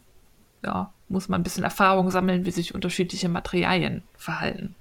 ja, 0.65 0.93
muss 1.09 1.29
man 1.29 1.41
ein 1.41 1.45
bisschen 1.45 1.65
Erfahrung 1.65 2.11
sammeln, 2.11 2.45
wie 2.45 2.51
sich 2.51 2.75
unterschiedliche 2.75 3.29
Materialien 3.29 4.03
verhalten. 4.17 4.75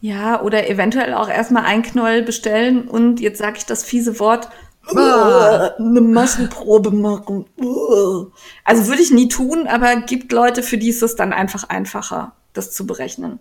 Ja, 0.00 0.40
oder 0.42 0.68
eventuell 0.68 1.14
auch 1.14 1.28
erstmal 1.28 1.64
ein 1.64 1.82
Knoll 1.82 2.22
bestellen 2.22 2.88
und 2.88 3.20
jetzt 3.20 3.38
sage 3.38 3.58
ich 3.58 3.66
das 3.66 3.84
fiese 3.84 4.18
Wort, 4.20 4.48
Ah. 4.96 5.72
eine 5.78 6.00
Massenprobe 6.00 6.90
machen. 6.92 7.44
Also 8.64 8.86
würde 8.86 9.02
ich 9.02 9.10
nie 9.10 9.28
tun, 9.28 9.66
aber 9.66 9.96
gibt 9.96 10.32
Leute, 10.32 10.62
für 10.62 10.78
die 10.78 10.88
ist 10.88 11.02
es 11.02 11.14
dann 11.14 11.32
einfach 11.32 11.68
einfacher, 11.68 12.32
das 12.54 12.72
zu 12.72 12.86
berechnen. 12.86 13.38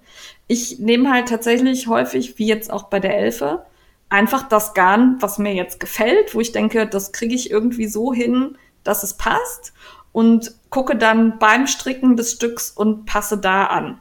Ich 0.48 0.80
nehme 0.80 1.12
halt 1.12 1.28
tatsächlich 1.28 1.88
häufig, 1.88 2.38
wie 2.38 2.48
jetzt 2.48 2.72
auch 2.72 2.84
bei 2.84 3.00
der 3.00 3.18
Elfe, 3.18 3.66
einfach 4.10 4.48
das 4.48 4.74
Garn, 4.74 5.18
was 5.20 5.38
mir 5.38 5.54
jetzt 5.54 5.80
gefällt, 5.80 6.34
wo 6.34 6.40
ich 6.40 6.52
denke, 6.52 6.88
das 6.88 7.12
kriege 7.12 7.36
ich 7.36 7.52
irgendwie 7.52 7.88
so 7.88 8.14
hin, 8.14 8.58
dass 8.84 9.04
es 9.04 9.16
passt 9.16 9.74
und 10.14 10.54
gucke 10.70 10.96
dann 10.96 11.40
beim 11.40 11.68
Stricken 11.68 12.16
des 12.16 12.32
Stücks 12.32 12.72
und 12.72 13.06
passe 13.06 13.38
da 13.38 13.66
an. 13.66 14.00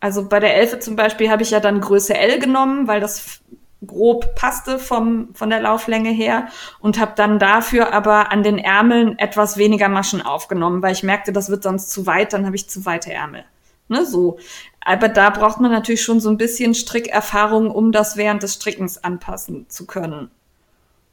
Also 0.00 0.28
bei 0.28 0.40
der 0.40 0.56
Elfe 0.56 0.80
zum 0.80 0.96
Beispiel 0.96 1.30
habe 1.30 1.42
ich 1.42 1.50
ja 1.50 1.60
dann 1.60 1.80
Größe 1.80 2.14
L 2.14 2.38
genommen, 2.38 2.88
weil 2.88 3.00
das 3.00 3.40
grob 3.86 4.34
passte 4.34 4.78
vom, 4.78 5.34
von 5.34 5.50
der 5.50 5.60
Lauflänge 5.60 6.10
her 6.10 6.48
und 6.80 6.98
habe 6.98 7.12
dann 7.16 7.38
dafür 7.38 7.92
aber 7.92 8.32
an 8.32 8.42
den 8.42 8.58
Ärmeln 8.58 9.18
etwas 9.18 9.56
weniger 9.56 9.88
Maschen 9.88 10.22
aufgenommen, 10.22 10.82
weil 10.82 10.92
ich 10.92 11.02
merkte, 11.02 11.32
das 11.32 11.50
wird 11.50 11.62
sonst 11.62 11.90
zu 11.90 12.06
weit, 12.06 12.32
dann 12.32 12.46
habe 12.46 12.56
ich 12.56 12.68
zu 12.68 12.86
weite 12.86 13.12
Ärmel. 13.12 13.44
Ne, 13.88 14.06
so. 14.06 14.38
Aber 14.84 15.08
da 15.08 15.30
braucht 15.30 15.60
man 15.60 15.70
natürlich 15.70 16.02
schon 16.02 16.20
so 16.20 16.28
ein 16.28 16.36
bisschen 16.36 16.74
Strickerfahrung, 16.74 17.70
um 17.70 17.90
das 17.90 18.16
während 18.16 18.42
des 18.42 18.54
Strickens 18.54 19.02
anpassen 19.02 19.68
zu 19.68 19.86
können. 19.86 20.30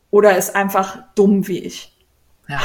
Oder 0.10 0.38
ist 0.38 0.56
einfach 0.56 1.00
dumm 1.16 1.48
wie 1.48 1.60
ich. 1.60 1.94
Ja, 2.50 2.60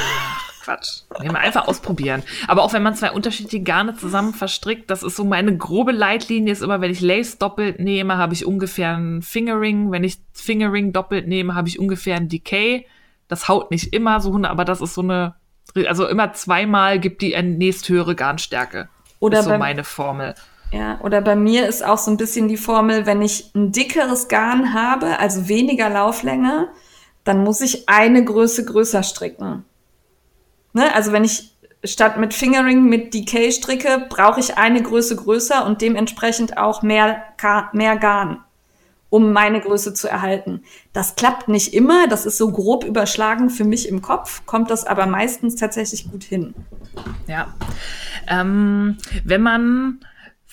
Quatsch. 0.65 1.03
Nee, 1.20 1.28
mal 1.28 1.39
einfach 1.39 1.69
ausprobieren. 1.69 2.24
Aber 2.49 2.65
auch 2.65 2.73
wenn 2.73 2.83
man 2.83 2.97
zwei 2.97 3.12
unterschiedliche 3.12 3.62
Garne 3.62 3.95
zusammen 3.95 4.35
verstrickt, 4.35 4.91
das 4.91 5.05
ist 5.05 5.15
so 5.15 5.24
meine 5.24 5.57
grobe 5.57 5.93
Leitlinie, 5.93 6.53
ist 6.53 6.62
immer, 6.62 6.81
wenn 6.81 6.91
ich 6.91 7.01
Lace 7.01 7.39
doppelt 7.39 7.78
nehme, 7.78 8.19
habe 8.19 8.35
ich 8.35 8.45
ungefähr 8.45 8.97
ein 8.97 9.23
Fingering. 9.23 9.93
Wenn 9.93 10.03
ich 10.03 10.19
Fingering 10.33 10.93
doppelt 10.93 11.28
nehme, 11.28 11.55
habe 11.55 11.69
ich 11.69 11.78
ungefähr 11.78 12.16
ein 12.16 12.28
Decay. 12.28 12.85
Das 13.28 13.47
haut 13.47 13.70
nicht 13.70 13.93
immer 13.93 14.20
so, 14.20 14.35
aber 14.43 14.65
das 14.65 14.81
ist 14.81 14.95
so 14.95 15.03
eine, 15.03 15.37
also 15.87 16.09
immer 16.09 16.33
zweimal 16.33 16.99
gibt 16.99 17.23
die 17.23 17.41
nächsthöhere 17.41 18.16
Garnstärke. 18.16 18.89
Oder 19.20 19.39
ist 19.39 19.45
so 19.45 19.57
meine 19.57 19.85
Formel. 19.85 20.35
Ja, 20.72 21.01
oder 21.01 21.20
bei 21.20 21.36
mir 21.36 21.68
ist 21.68 21.84
auch 21.84 21.98
so 21.98 22.10
ein 22.10 22.16
bisschen 22.16 22.48
die 22.48 22.56
Formel, 22.56 23.06
wenn 23.06 23.22
ich 23.22 23.51
ein 23.55 23.72
dickeres 23.72 24.28
Garn 24.28 24.74
habe, 24.74 25.18
also 25.18 25.48
weniger 25.48 25.88
Lauflänge, 25.88 26.68
dann 27.24 27.44
muss 27.44 27.60
ich 27.60 27.88
eine 27.88 28.24
Größe 28.24 28.64
größer 28.64 29.02
stricken. 29.02 29.64
Ne? 30.72 30.94
Also 30.94 31.12
wenn 31.12 31.24
ich 31.24 31.52
statt 31.84 32.18
mit 32.18 32.34
Fingering 32.34 32.84
mit 32.84 33.14
Decay 33.14 33.52
stricke, 33.52 34.06
brauche 34.09 34.40
ich 34.40 34.59
eine 34.59 34.82
Größe 34.82 35.16
größer 35.16 35.64
und 35.66 35.82
dementsprechend 35.82 36.59
auch 36.59 36.82
mehr, 36.82 37.22
mehr 37.72 37.97
Garn, 37.97 38.40
um 39.09 39.32
meine 39.32 39.60
Größe 39.60 39.94
zu 39.94 40.09
erhalten. 40.09 40.62
Das 40.93 41.14
klappt 41.16 41.48
nicht 41.48 41.74
immer, 41.74 42.09
das 42.09 42.26
ist 42.26 42.38
so 42.38 42.51
grob 42.51 42.84
überschlagen 42.84 43.51
für 43.51 43.64
mich 43.64 43.88
im 43.88 44.02
Kopf, 44.02 44.44
kommt 44.47 44.70
das 44.70 44.84
aber 44.84 45.06
meistens 45.06 45.56
tatsächlich 45.56 46.10
gut 46.10 46.24
hin. 46.24 46.55
Ja. 47.26 47.55
Ähm, 48.28 48.98
wenn 49.24 49.43
man 49.43 50.01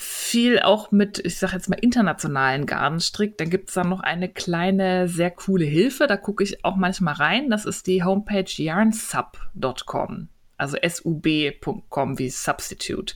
viel 0.04 0.60
auch 0.60 0.92
mit, 0.92 1.20
ich 1.20 1.38
sag 1.38 1.54
jetzt 1.54 1.70
mal, 1.70 1.80
internationalen 1.80 2.66
Garnen 2.66 3.00
strickt, 3.00 3.40
dann 3.40 3.50
gibt's 3.50 3.74
da 3.74 3.84
noch 3.84 4.02
eine 4.02 4.30
kleine, 4.30 5.08
sehr 5.08 5.32
coole 5.32 5.66
Hilfe. 5.66 6.08
Da 6.08 6.18
gucke 6.18 6.44
ich 6.44 6.66
auch 6.66 6.76
manchmal 6.76 7.16
rein. 7.16 7.50
Das 7.50 7.66
ist 7.66 7.88
die 7.88 8.04
Homepage 8.04 8.46
yarnsub.com. 8.48 10.28
Also 10.58 10.78
sub.com 10.88 12.20
wie 12.20 12.30
Substitute. 12.30 13.16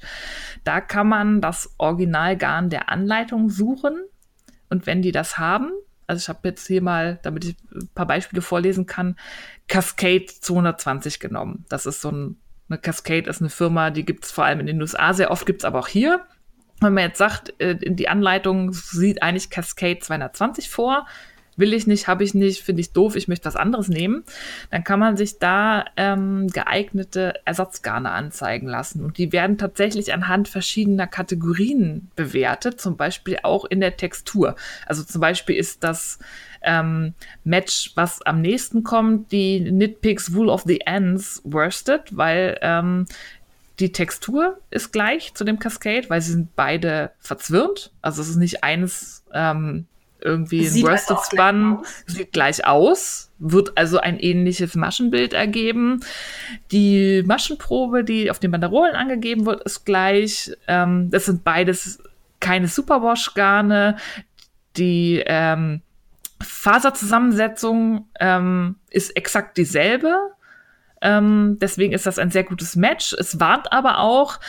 Da 0.63 0.81
kann 0.81 1.07
man 1.07 1.41
das 1.41 1.73
Originalgarn 1.77 2.69
der 2.69 2.89
Anleitung 2.89 3.49
suchen. 3.49 4.03
Und 4.69 4.85
wenn 4.85 5.01
die 5.01 5.11
das 5.11 5.37
haben, 5.37 5.71
also 6.07 6.21
ich 6.21 6.29
habe 6.29 6.47
jetzt 6.47 6.67
hier 6.67 6.81
mal, 6.81 7.19
damit 7.21 7.45
ich 7.45 7.55
ein 7.73 7.89
paar 7.93 8.07
Beispiele 8.07 8.41
vorlesen 8.41 8.85
kann, 8.85 9.17
Cascade 9.67 10.25
220 10.25 11.19
genommen. 11.19 11.65
Das 11.69 11.85
ist 11.85 12.01
so 12.01 12.11
ein, 12.11 12.37
eine 12.69 12.79
Cascade 12.79 13.29
ist 13.29 13.41
eine 13.41 13.49
Firma, 13.49 13.91
die 13.91 14.05
gibt's 14.05 14.31
vor 14.31 14.45
allem 14.45 14.61
in 14.61 14.67
den 14.67 14.81
USA 14.81 15.13
sehr 15.13 15.31
oft, 15.31 15.45
gibt's 15.45 15.65
aber 15.65 15.79
auch 15.79 15.87
hier. 15.87 16.25
Wenn 16.79 16.93
man 16.93 17.05
jetzt 17.05 17.17
sagt, 17.17 17.53
äh, 17.59 17.75
die 17.75 18.07
Anleitung 18.07 18.73
sieht 18.73 19.23
eigentlich 19.23 19.49
Cascade 19.49 19.99
220 19.99 20.69
vor, 20.69 21.05
will 21.57 21.73
ich 21.73 21.87
nicht, 21.87 22.07
habe 22.07 22.23
ich 22.23 22.33
nicht, 22.33 22.61
finde 22.61 22.81
ich 22.81 22.93
doof, 22.93 23.15
ich 23.15 23.27
möchte 23.27 23.45
was 23.45 23.55
anderes 23.55 23.89
nehmen, 23.89 24.23
dann 24.69 24.83
kann 24.83 24.99
man 24.99 25.17
sich 25.17 25.39
da 25.39 25.85
ähm, 25.97 26.47
geeignete 26.47 27.33
Ersatzgarne 27.45 28.11
anzeigen 28.11 28.67
lassen. 28.67 29.03
Und 29.03 29.17
die 29.17 29.33
werden 29.33 29.57
tatsächlich 29.57 30.13
anhand 30.13 30.47
verschiedener 30.47 31.07
Kategorien 31.07 32.09
bewertet, 32.15 32.79
zum 32.79 32.95
Beispiel 32.95 33.39
auch 33.43 33.65
in 33.65 33.81
der 33.81 33.97
Textur. 33.97 34.55
Also 34.85 35.03
zum 35.03 35.19
Beispiel 35.19 35.55
ist 35.55 35.83
das 35.83 36.19
ähm, 36.61 37.13
Match, 37.43 37.91
was 37.95 38.21
am 38.21 38.41
nächsten 38.41 38.83
kommt, 38.83 39.31
die 39.31 39.59
Nitpicks 39.59 40.33
Wool 40.33 40.49
of 40.49 40.63
the 40.65 40.81
Ends 40.81 41.41
Worsted, 41.43 42.01
weil 42.11 42.57
ähm, 42.61 43.05
die 43.79 43.91
Textur 43.91 44.59
ist 44.71 44.91
gleich 44.91 45.33
zu 45.33 45.43
dem 45.43 45.59
Cascade, 45.59 46.09
weil 46.09 46.21
sie 46.21 46.31
sind 46.31 46.55
beide 46.55 47.11
verzwirnt. 47.19 47.91
Also 48.01 48.21
es 48.21 48.29
ist 48.29 48.37
nicht 48.37 48.63
eines 48.63 49.23
ähm, 49.33 49.85
irgendwie 50.19 50.65
ein 50.65 50.71
Sieht 50.71 50.85
Worsted 50.85 51.17
also 51.17 51.29
Spun, 51.31 51.85
sieht 52.07 52.31
gleich 52.31 52.65
aus, 52.65 53.31
wird 53.37 53.77
also 53.77 53.99
ein 53.99 54.19
ähnliches 54.19 54.75
Maschenbild 54.75 55.33
ergeben. 55.33 55.99
Die 56.71 57.23
Maschenprobe, 57.25 58.03
die 58.03 58.31
auf 58.31 58.39
den 58.39 58.51
Banderolen 58.51 58.95
angegeben 58.95 59.45
wird, 59.45 59.63
ist 59.63 59.85
gleich. 59.85 60.51
Ähm, 60.67 61.09
das 61.11 61.25
sind 61.25 61.43
beides 61.43 61.99
keine 62.39 62.67
Superwash-Garne. 62.67 63.97
Die 64.75 65.23
ähm, 65.25 65.81
Faserzusammensetzung 66.41 68.07
ähm, 68.19 68.75
ist 68.89 69.15
exakt 69.15 69.57
dieselbe. 69.57 70.15
Ähm, 71.01 71.57
deswegen 71.61 71.93
ist 71.93 72.05
das 72.05 72.19
ein 72.19 72.31
sehr 72.31 72.43
gutes 72.43 72.75
Match. 72.75 73.13
Es 73.13 73.39
warnt 73.39 73.71
aber 73.71 73.99
auch, 73.99 74.39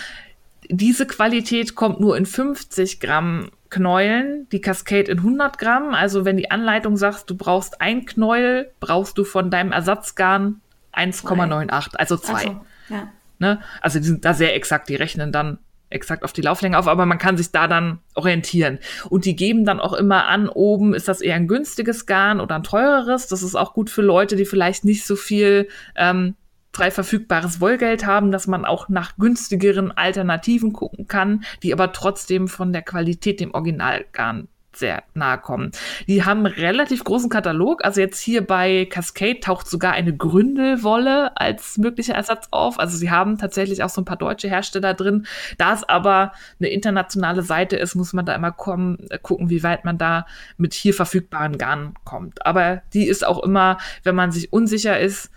diese 0.68 1.06
Qualität 1.06 1.74
kommt 1.74 2.00
nur 2.00 2.16
in 2.16 2.26
50 2.26 3.00
Gramm 3.00 3.50
Knäueln, 3.70 4.48
die 4.50 4.60
Cascade 4.60 5.10
in 5.10 5.18
100 5.18 5.58
Gramm. 5.58 5.94
Also 5.94 6.24
wenn 6.24 6.36
die 6.36 6.50
Anleitung 6.50 6.96
sagt, 6.96 7.28
du 7.28 7.36
brauchst 7.36 7.80
ein 7.80 8.06
Knäuel, 8.06 8.70
brauchst 8.80 9.18
du 9.18 9.24
von 9.24 9.50
deinem 9.50 9.72
Ersatzgarn 9.72 10.60
1,98, 10.94 11.96
also 11.96 12.16
zwei. 12.16 12.34
Also, 12.34 12.60
ja. 12.88 13.08
Ne? 13.38 13.60
Also 13.80 13.98
die 13.98 14.06
sind 14.06 14.24
da 14.24 14.34
sehr 14.34 14.56
exakt, 14.56 14.88
die 14.88 14.96
rechnen 14.96 15.32
dann 15.32 15.58
exakt 15.90 16.22
auf 16.22 16.32
die 16.32 16.42
Lauflänge 16.42 16.78
auf, 16.78 16.88
aber 16.88 17.06
man 17.06 17.18
kann 17.18 17.36
sich 17.36 17.50
da 17.50 17.66
dann 17.66 18.00
orientieren. 18.14 18.78
Und 19.08 19.24
die 19.24 19.36
geben 19.36 19.64
dann 19.64 19.80
auch 19.80 19.92
immer 19.92 20.26
an, 20.26 20.48
oben 20.48 20.94
ist 20.94 21.08
das 21.08 21.20
eher 21.20 21.36
ein 21.36 21.48
günstiges 21.48 22.06
Garn 22.06 22.40
oder 22.40 22.56
ein 22.56 22.62
teureres. 22.62 23.26
Das 23.26 23.42
ist 23.42 23.54
auch 23.54 23.72
gut 23.72 23.90
für 23.90 24.02
Leute, 24.02 24.36
die 24.36 24.44
vielleicht 24.44 24.84
nicht 24.84 25.06
so 25.06 25.16
viel 25.16 25.68
ähm, 25.96 26.34
frei 26.72 26.90
verfügbares 26.90 27.60
Wollgeld 27.60 28.06
haben, 28.06 28.30
dass 28.30 28.46
man 28.46 28.64
auch 28.64 28.88
nach 28.88 29.16
günstigeren 29.16 29.90
Alternativen 29.90 30.72
gucken 30.72 31.06
kann, 31.06 31.44
die 31.62 31.72
aber 31.72 31.92
trotzdem 31.92 32.48
von 32.48 32.72
der 32.72 32.82
Qualität 32.82 33.40
dem 33.40 33.54
Originalgarn 33.54 34.48
sehr 34.78 35.02
nahe 35.14 35.38
kommen. 35.38 35.72
Die 36.06 36.24
haben 36.24 36.46
relativ 36.46 37.04
großen 37.04 37.30
Katalog. 37.30 37.84
Also 37.84 38.00
jetzt 38.00 38.20
hier 38.20 38.46
bei 38.46 38.86
Cascade 38.86 39.40
taucht 39.40 39.68
sogar 39.68 39.92
eine 39.92 40.16
Gründelwolle 40.16 41.36
als 41.36 41.78
möglicher 41.78 42.14
Ersatz 42.14 42.48
auf. 42.50 42.78
Also 42.78 42.96
sie 42.96 43.10
haben 43.10 43.38
tatsächlich 43.38 43.82
auch 43.82 43.88
so 43.88 44.00
ein 44.00 44.04
paar 44.04 44.16
deutsche 44.16 44.48
Hersteller 44.48 44.94
drin. 44.94 45.26
Da 45.58 45.74
es 45.74 45.84
aber 45.84 46.32
eine 46.60 46.68
internationale 46.68 47.42
Seite 47.42 47.76
ist, 47.76 47.94
muss 47.94 48.12
man 48.12 48.26
da 48.26 48.34
immer 48.34 48.52
kommen, 48.52 48.98
äh, 49.10 49.18
gucken, 49.18 49.50
wie 49.50 49.62
weit 49.62 49.84
man 49.84 49.98
da 49.98 50.26
mit 50.56 50.74
hier 50.74 50.94
verfügbaren 50.94 51.58
Garn 51.58 51.94
kommt. 52.04 52.46
Aber 52.46 52.82
die 52.92 53.06
ist 53.06 53.26
auch 53.26 53.42
immer, 53.42 53.78
wenn 54.04 54.14
man 54.14 54.32
sich 54.32 54.52
unsicher 54.52 54.98
ist, 54.98 55.30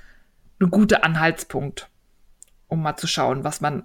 ein 0.59 0.69
guter 0.69 1.03
Anhaltspunkt, 1.03 1.89
um 2.67 2.81
mal 2.81 2.95
zu 2.95 3.07
schauen, 3.07 3.43
was 3.43 3.61
man 3.61 3.83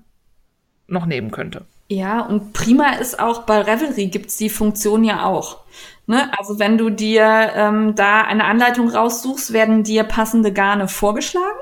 noch 0.86 1.06
nehmen 1.06 1.30
könnte. 1.30 1.64
Ja, 1.88 2.20
und 2.20 2.52
prima 2.52 2.94
ist 2.94 3.20
auch 3.20 3.42
bei 3.42 3.60
Revelry 3.60 4.08
gibt's 4.08 4.36
die 4.36 4.50
Funktion 4.50 5.04
ja 5.04 5.24
auch. 5.24 5.58
Ne? 6.06 6.30
Also 6.36 6.58
wenn 6.58 6.78
du 6.78 6.90
dir 6.90 7.52
ähm, 7.54 7.94
da 7.94 8.22
eine 8.22 8.44
Anleitung 8.44 8.88
raussuchst, 8.88 9.52
werden 9.52 9.84
dir 9.84 10.02
passende 10.04 10.52
Garne 10.52 10.88
vorgeschlagen. 10.88 11.58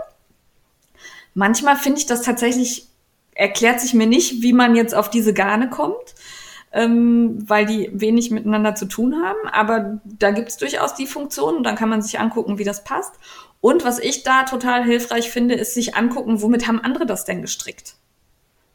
Manchmal 1.34 1.76
finde 1.76 1.98
ich 1.98 2.06
das 2.06 2.22
tatsächlich, 2.22 2.88
erklärt 3.34 3.80
sich 3.80 3.92
mir 3.92 4.06
nicht, 4.06 4.42
wie 4.42 4.52
man 4.52 4.76
jetzt 4.76 4.94
auf 4.94 5.10
diese 5.10 5.34
Garne 5.34 5.68
kommt, 5.68 6.14
ähm, 6.72 7.38
weil 7.46 7.66
die 7.66 7.90
wenig 7.92 8.30
miteinander 8.30 8.74
zu 8.74 8.86
tun 8.86 9.22
haben. 9.22 9.48
Aber 9.50 10.00
da 10.04 10.30
gibt's 10.30 10.56
durchaus 10.56 10.94
die 10.94 11.06
Funktion 11.06 11.56
und 11.56 11.64
dann 11.64 11.76
kann 11.76 11.88
man 11.90 12.00
sich 12.00 12.18
angucken, 12.18 12.58
wie 12.58 12.64
das 12.64 12.84
passt. 12.84 13.14
Und 13.60 13.84
was 13.84 13.98
ich 13.98 14.22
da 14.22 14.44
total 14.44 14.84
hilfreich 14.84 15.30
finde, 15.30 15.54
ist 15.54 15.74
sich 15.74 15.96
angucken, 15.96 16.40
womit 16.40 16.66
haben 16.66 16.80
andere 16.80 17.04
das 17.06 17.24
denn 17.24 17.42
gestrickt? 17.42 17.96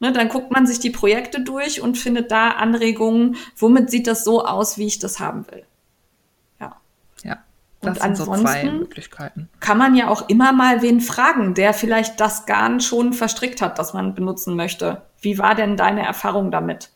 Ne, 0.02 0.12
dann 0.12 0.30
guckt 0.30 0.50
man 0.50 0.66
sich 0.66 0.78
die 0.80 0.88
Projekte 0.90 1.42
durch 1.42 1.82
und 1.82 1.98
findet 1.98 2.30
da 2.30 2.52
Anregungen, 2.52 3.36
womit 3.56 3.90
sieht 3.90 4.06
das 4.06 4.24
so 4.24 4.46
aus, 4.46 4.78
wie 4.78 4.86
ich 4.86 4.98
das 4.98 5.20
haben 5.20 5.46
will. 5.50 5.64
Ja. 6.58 6.76
Ja. 7.22 7.38
Und 7.80 7.96
Das 7.96 8.02
sind 8.02 8.16
so 8.16 8.24
zwei 8.24 8.32
ansonsten 8.32 8.78
Möglichkeiten. 8.78 9.48
kann 9.60 9.76
man 9.76 9.94
ja 9.94 10.08
auch 10.08 10.28
immer 10.30 10.52
mal 10.52 10.80
wen 10.80 11.02
fragen, 11.02 11.52
der 11.52 11.74
vielleicht 11.74 12.18
das 12.18 12.46
Garn 12.46 12.80
schon 12.80 13.12
verstrickt 13.12 13.60
hat, 13.60 13.78
das 13.78 13.92
man 13.92 14.14
benutzen 14.14 14.56
möchte. 14.56 15.02
Wie 15.20 15.36
war 15.38 15.54
denn 15.54 15.76
deine 15.76 16.02
Erfahrung 16.04 16.50
damit? 16.50 16.88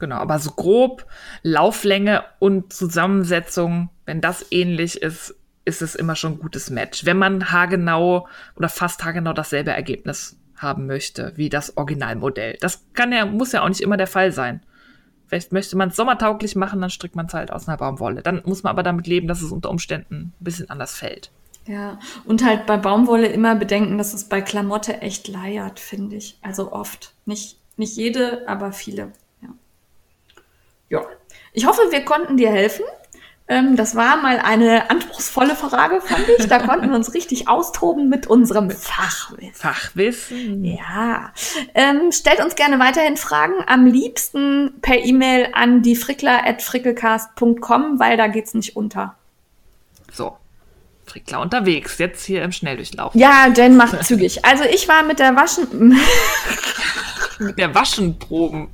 Genau, 0.00 0.16
aber 0.16 0.40
so 0.40 0.50
grob 0.50 1.06
Lauflänge 1.42 2.24
und 2.40 2.72
Zusammensetzung, 2.72 3.88
wenn 4.04 4.20
das 4.20 4.44
ähnlich 4.50 5.00
ist, 5.00 5.36
ist 5.64 5.80
es 5.80 5.94
immer 5.94 6.16
schon 6.16 6.32
ein 6.32 6.38
gutes 6.40 6.70
Match. 6.70 7.04
Wenn 7.04 7.18
man 7.18 7.52
haargenau 7.52 8.26
oder 8.56 8.68
fast 8.68 9.04
haargenau 9.04 9.32
dasselbe 9.32 9.70
Ergebnis 9.70 10.36
haben 10.58 10.86
möchte 10.86 11.32
wie 11.36 11.48
das 11.48 11.76
Originalmodell. 11.76 12.56
Das 12.60 12.84
kann 12.94 13.12
ja, 13.12 13.26
muss 13.26 13.52
ja 13.52 13.62
auch 13.62 13.68
nicht 13.68 13.80
immer 13.80 13.96
der 13.96 14.06
Fall 14.06 14.32
sein. 14.32 14.60
Vielleicht 15.26 15.52
möchte 15.52 15.76
man 15.76 15.88
es 15.88 15.96
sommertauglich 15.96 16.54
machen, 16.54 16.80
dann 16.80 16.90
strickt 16.90 17.16
man 17.16 17.26
es 17.26 17.34
halt 17.34 17.50
aus 17.50 17.66
einer 17.66 17.76
Baumwolle. 17.76 18.22
Dann 18.22 18.42
muss 18.44 18.62
man 18.62 18.70
aber 18.70 18.82
damit 18.82 19.06
leben, 19.06 19.26
dass 19.26 19.42
es 19.42 19.50
unter 19.50 19.70
Umständen 19.70 20.32
ein 20.40 20.44
bisschen 20.44 20.70
anders 20.70 20.94
fällt. 20.94 21.30
Ja, 21.66 21.98
und 22.24 22.44
halt 22.44 22.66
bei 22.66 22.76
Baumwolle 22.76 23.26
immer 23.26 23.56
bedenken, 23.56 23.98
dass 23.98 24.14
es 24.14 24.28
bei 24.28 24.40
Klamotte 24.40 25.02
echt 25.02 25.26
leiert, 25.26 25.80
finde 25.80 26.14
ich. 26.14 26.38
Also 26.42 26.72
oft. 26.72 27.14
Nicht, 27.24 27.58
nicht 27.76 27.96
jede, 27.96 28.48
aber 28.48 28.70
viele. 28.72 29.12
Ja. 29.42 29.48
ja. 30.88 31.06
Ich 31.52 31.66
hoffe, 31.66 31.80
wir 31.90 32.04
konnten 32.04 32.36
dir 32.36 32.50
helfen. 32.50 32.84
Ähm, 33.48 33.76
das 33.76 33.94
war 33.94 34.16
mal 34.16 34.40
eine 34.40 34.90
anspruchsvolle 34.90 35.54
Frage, 35.54 36.00
fand 36.00 36.28
ich. 36.36 36.48
Da 36.48 36.58
konnten 36.58 36.88
wir 36.88 36.96
uns 36.96 37.14
richtig 37.14 37.46
austoben 37.48 38.08
mit 38.08 38.26
unserem 38.26 38.70
Fachwissen. 38.70 39.54
Fachwissen. 39.54 40.64
Ja, 40.64 41.32
ähm, 41.74 42.10
stellt 42.10 42.44
uns 42.44 42.56
gerne 42.56 42.80
weiterhin 42.80 43.16
Fragen. 43.16 43.54
Am 43.66 43.86
liebsten 43.86 44.74
per 44.82 45.04
E-Mail 45.04 45.50
an 45.52 45.82
die 45.82 45.94
frickler.frickelcast.com, 45.94 48.00
weil 48.00 48.16
da 48.16 48.26
geht's 48.26 48.54
nicht 48.54 48.74
unter. 48.74 49.14
So. 50.12 50.36
Frickler 51.06 51.40
unterwegs, 51.40 51.98
jetzt 51.98 52.24
hier 52.24 52.42
im 52.42 52.50
Schnelldurchlauf. 52.50 53.14
Ja, 53.14 53.46
Jen 53.54 53.76
macht 53.76 54.04
zügig. 54.04 54.44
Also 54.44 54.64
ich 54.64 54.88
war 54.88 55.04
mit 55.04 55.20
der 55.20 55.36
Waschen, 55.36 55.68
Mit 57.38 57.58
der 57.58 57.74
Waschenproben. 57.74 58.68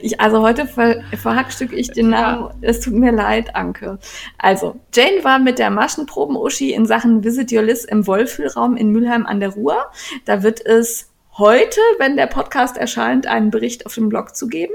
ich, 0.00 0.20
also 0.20 0.42
heute 0.42 0.66
ver, 0.66 1.02
verhackstück 1.16 1.72
ich 1.72 1.90
den 1.90 2.10
Namen. 2.10 2.50
Es 2.60 2.80
tut 2.80 2.94
mir 2.94 3.12
leid, 3.12 3.56
Anke. 3.56 3.98
Also 4.36 4.78
Jane 4.94 5.24
war 5.24 5.38
mit 5.38 5.58
der 5.58 5.70
Maschenproben-Uschi 5.70 6.72
in 6.72 6.86
Sachen 6.86 7.24
Visit 7.24 7.52
Your 7.52 7.62
Liz 7.62 7.84
im 7.84 8.06
Wollfühlraum 8.06 8.76
in 8.76 8.90
Mülheim 8.90 9.26
an 9.26 9.40
der 9.40 9.50
Ruhr. 9.50 9.86
Da 10.24 10.42
wird 10.42 10.64
es 10.64 11.10
heute, 11.38 11.80
wenn 11.98 12.16
der 12.16 12.26
Podcast 12.26 12.76
erscheint, 12.76 13.26
einen 13.26 13.50
Bericht 13.50 13.86
auf 13.86 13.94
dem 13.94 14.08
Blog 14.08 14.36
zu 14.36 14.48
geben. 14.48 14.74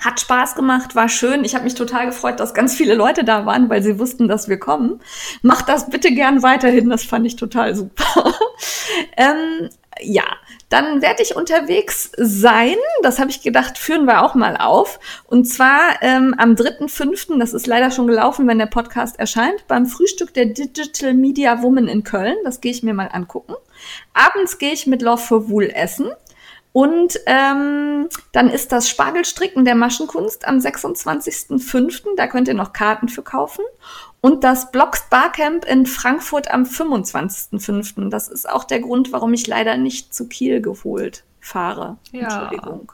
Hat 0.00 0.20
Spaß 0.20 0.54
gemacht, 0.54 0.94
war 0.94 1.08
schön. 1.08 1.44
Ich 1.44 1.54
habe 1.54 1.64
mich 1.64 1.74
total 1.74 2.06
gefreut, 2.06 2.38
dass 2.38 2.54
ganz 2.54 2.74
viele 2.74 2.94
Leute 2.94 3.24
da 3.24 3.46
waren, 3.46 3.68
weil 3.68 3.82
sie 3.82 3.98
wussten, 3.98 4.28
dass 4.28 4.48
wir 4.48 4.58
kommen. 4.58 5.00
Macht 5.42 5.68
das 5.68 5.90
bitte 5.90 6.12
gern 6.12 6.42
weiterhin, 6.42 6.88
das 6.88 7.02
fand 7.02 7.26
ich 7.26 7.34
total 7.34 7.74
super. 7.74 8.04
ähm, 9.16 9.70
ja, 10.00 10.24
dann 10.68 11.00
werde 11.02 11.22
ich 11.22 11.36
unterwegs 11.36 12.10
sein. 12.16 12.76
Das 13.02 13.18
habe 13.18 13.30
ich 13.30 13.42
gedacht, 13.42 13.78
führen 13.78 14.04
wir 14.04 14.22
auch 14.22 14.34
mal 14.34 14.56
auf. 14.56 15.00
Und 15.24 15.44
zwar 15.44 16.02
ähm, 16.02 16.34
am 16.36 16.54
3.5., 16.54 17.38
das 17.38 17.54
ist 17.54 17.66
leider 17.66 17.90
schon 17.90 18.06
gelaufen, 18.06 18.46
wenn 18.46 18.58
der 18.58 18.66
Podcast 18.66 19.18
erscheint, 19.18 19.66
beim 19.66 19.86
Frühstück 19.86 20.34
der 20.34 20.46
Digital 20.46 21.14
Media 21.14 21.62
Woman 21.62 21.88
in 21.88 22.04
Köln. 22.04 22.36
Das 22.44 22.60
gehe 22.60 22.72
ich 22.72 22.82
mir 22.82 22.94
mal 22.94 23.08
angucken. 23.12 23.54
Abends 24.12 24.58
gehe 24.58 24.72
ich 24.72 24.86
mit 24.86 25.02
Love 25.02 25.22
for 25.22 25.48
Wool 25.48 25.70
essen. 25.74 26.10
Und 26.72 27.18
ähm, 27.26 28.08
dann 28.32 28.50
ist 28.50 28.72
das 28.72 28.88
Spargelstricken 28.88 29.64
der 29.64 29.74
Maschenkunst 29.74 30.46
am 30.46 30.58
26.05. 30.58 32.14
Da 32.16 32.26
könnt 32.26 32.46
ihr 32.46 32.54
noch 32.54 32.72
Karten 32.72 33.08
für 33.08 33.22
kaufen. 33.22 33.64
Und 34.20 34.42
das 34.42 34.72
Blocks 34.72 35.08
Barcamp 35.08 35.64
in 35.64 35.86
Frankfurt 35.86 36.50
am 36.50 36.64
25.05. 36.64 38.10
Das 38.10 38.28
ist 38.28 38.48
auch 38.48 38.64
der 38.64 38.80
Grund, 38.80 39.12
warum 39.12 39.32
ich 39.32 39.46
leider 39.46 39.76
nicht 39.76 40.12
zu 40.12 40.28
Kiel 40.28 40.60
geholt 40.60 41.24
fahre. 41.40 41.98
Ja. 42.10 42.22
Entschuldigung. 42.22 42.92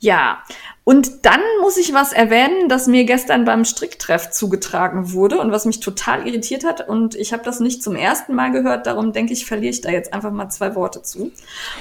Ja, 0.00 0.42
und 0.84 1.26
dann 1.26 1.40
muss 1.60 1.76
ich 1.76 1.92
was 1.92 2.12
erwähnen, 2.12 2.68
das 2.68 2.86
mir 2.86 3.04
gestern 3.04 3.44
beim 3.44 3.64
Stricktreff 3.64 4.30
zugetragen 4.30 5.12
wurde 5.12 5.38
und 5.40 5.50
was 5.50 5.66
mich 5.66 5.80
total 5.80 6.26
irritiert 6.26 6.64
hat. 6.64 6.88
Und 6.88 7.16
ich 7.16 7.32
habe 7.32 7.42
das 7.42 7.58
nicht 7.58 7.82
zum 7.82 7.96
ersten 7.96 8.34
Mal 8.34 8.52
gehört, 8.52 8.86
darum 8.86 9.12
denke 9.12 9.32
ich, 9.32 9.44
verliere 9.44 9.72
ich 9.72 9.80
da 9.80 9.90
jetzt 9.90 10.14
einfach 10.14 10.30
mal 10.30 10.48
zwei 10.50 10.76
Worte 10.76 11.02
zu. 11.02 11.32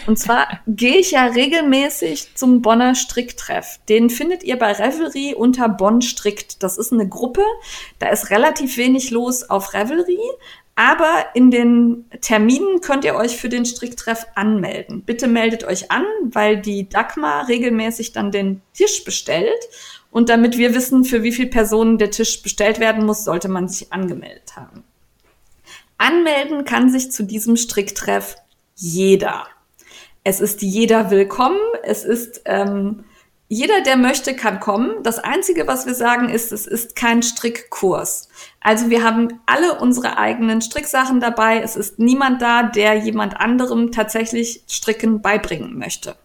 Und 0.07 0.17
zwar 0.17 0.47
gehe 0.67 0.97
ich 0.97 1.11
ja 1.11 1.25
regelmäßig 1.25 2.35
zum 2.35 2.61
Bonner 2.63 2.95
Stricktreff. 2.95 3.79
Den 3.87 4.09
findet 4.09 4.43
ihr 4.43 4.57
bei 4.57 4.71
Revelry 4.71 5.35
unter 5.35 5.69
Bonn 5.69 6.01
Strickt. 6.01 6.63
Das 6.63 6.77
ist 6.77 6.91
eine 6.91 7.07
Gruppe, 7.07 7.43
da 7.99 8.09
ist 8.09 8.31
relativ 8.31 8.77
wenig 8.77 9.11
los 9.11 9.49
auf 9.49 9.73
Revelry. 9.73 10.19
Aber 10.79 11.25
in 11.33 11.49
den 11.49 12.05
Terminen 12.21 12.81
könnt 12.81 13.03
ihr 13.03 13.15
euch 13.15 13.35
für 13.35 13.49
den 13.49 13.65
Stricktreff 13.65 14.27
anmelden. 14.35 15.01
Bitte 15.01 15.27
meldet 15.27 15.63
euch 15.63 15.89
an, 15.89 16.05
weil 16.21 16.61
die 16.61 16.87
Dagmar 16.87 17.47
regelmäßig 17.47 18.11
dann 18.11 18.31
den 18.31 18.61
Tisch 18.75 19.03
bestellt. 19.03 19.57
Und 20.11 20.29
damit 20.29 20.59
wir 20.59 20.75
wissen, 20.75 21.03
für 21.03 21.23
wie 21.23 21.31
viele 21.31 21.49
Personen 21.49 21.97
der 21.97 22.11
Tisch 22.11 22.43
bestellt 22.43 22.79
werden 22.79 23.07
muss, 23.07 23.23
sollte 23.23 23.49
man 23.49 23.67
sich 23.67 23.91
angemeldet 23.91 24.55
haben. 24.55 24.83
Anmelden 25.97 26.63
kann 26.63 26.91
sich 26.91 27.11
zu 27.11 27.23
diesem 27.23 27.57
Stricktreff 27.57 28.35
jeder. 28.75 29.47
Es 30.23 30.39
ist 30.39 30.61
jeder 30.61 31.09
willkommen. 31.09 31.57
Es 31.81 32.05
ist 32.05 32.43
ähm, 32.45 33.03
jeder, 33.49 33.81
der 33.81 33.95
möchte, 33.95 34.35
kann 34.35 34.59
kommen. 34.59 35.03
Das 35.03 35.19
Einzige, 35.19 35.67
was 35.67 35.85
wir 35.85 35.93
sagen, 35.93 36.27
ist, 36.27 36.51
es 36.51 36.67
ist 36.67 36.97
kein 36.97 37.23
Strickkurs. 37.23 38.27
Also 38.59 38.89
wir 38.89 39.03
haben 39.03 39.39
alle 39.45 39.79
unsere 39.79 40.17
eigenen 40.17 40.61
Stricksachen 40.61 41.21
dabei. 41.21 41.61
Es 41.61 41.77
ist 41.77 41.97
niemand 41.97 42.41
da, 42.41 42.63
der 42.63 42.95
jemand 42.95 43.39
anderem 43.39 43.93
tatsächlich 43.93 44.63
Stricken 44.67 45.21
beibringen 45.21 45.77
möchte. 45.77 46.17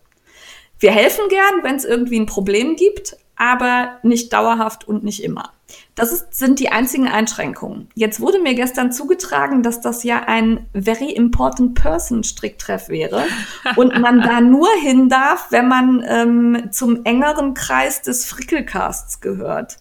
Wir 0.80 0.90
helfen 0.90 1.28
gern, 1.28 1.62
wenn 1.62 1.76
es 1.76 1.84
irgendwie 1.84 2.18
ein 2.18 2.26
Problem 2.26 2.74
gibt, 2.74 3.16
aber 3.36 4.00
nicht 4.02 4.32
dauerhaft 4.32 4.88
und 4.88 5.04
nicht 5.04 5.22
immer. 5.22 5.52
Das 5.94 6.10
ist, 6.10 6.34
sind 6.34 6.58
die 6.58 6.70
einzigen 6.70 7.06
Einschränkungen. 7.06 7.88
Jetzt 7.94 8.20
wurde 8.20 8.40
mir 8.40 8.54
gestern 8.54 8.92
zugetragen, 8.92 9.62
dass 9.62 9.82
das 9.82 10.04
ja 10.04 10.24
ein 10.26 10.66
Very 10.72 11.12
Important 11.12 11.74
Person 11.74 12.24
Stricktreff 12.24 12.88
wäre 12.88 13.24
und 13.76 14.00
man 14.00 14.22
da 14.22 14.40
nur 14.40 14.68
hin 14.80 15.10
darf, 15.10 15.48
wenn 15.50 15.68
man 15.68 16.02
ähm, 16.06 16.68
zum 16.70 17.04
engeren 17.04 17.52
Kreis 17.52 18.00
des 18.00 18.24
Frickelcasts 18.24 19.20
gehört. 19.20 19.78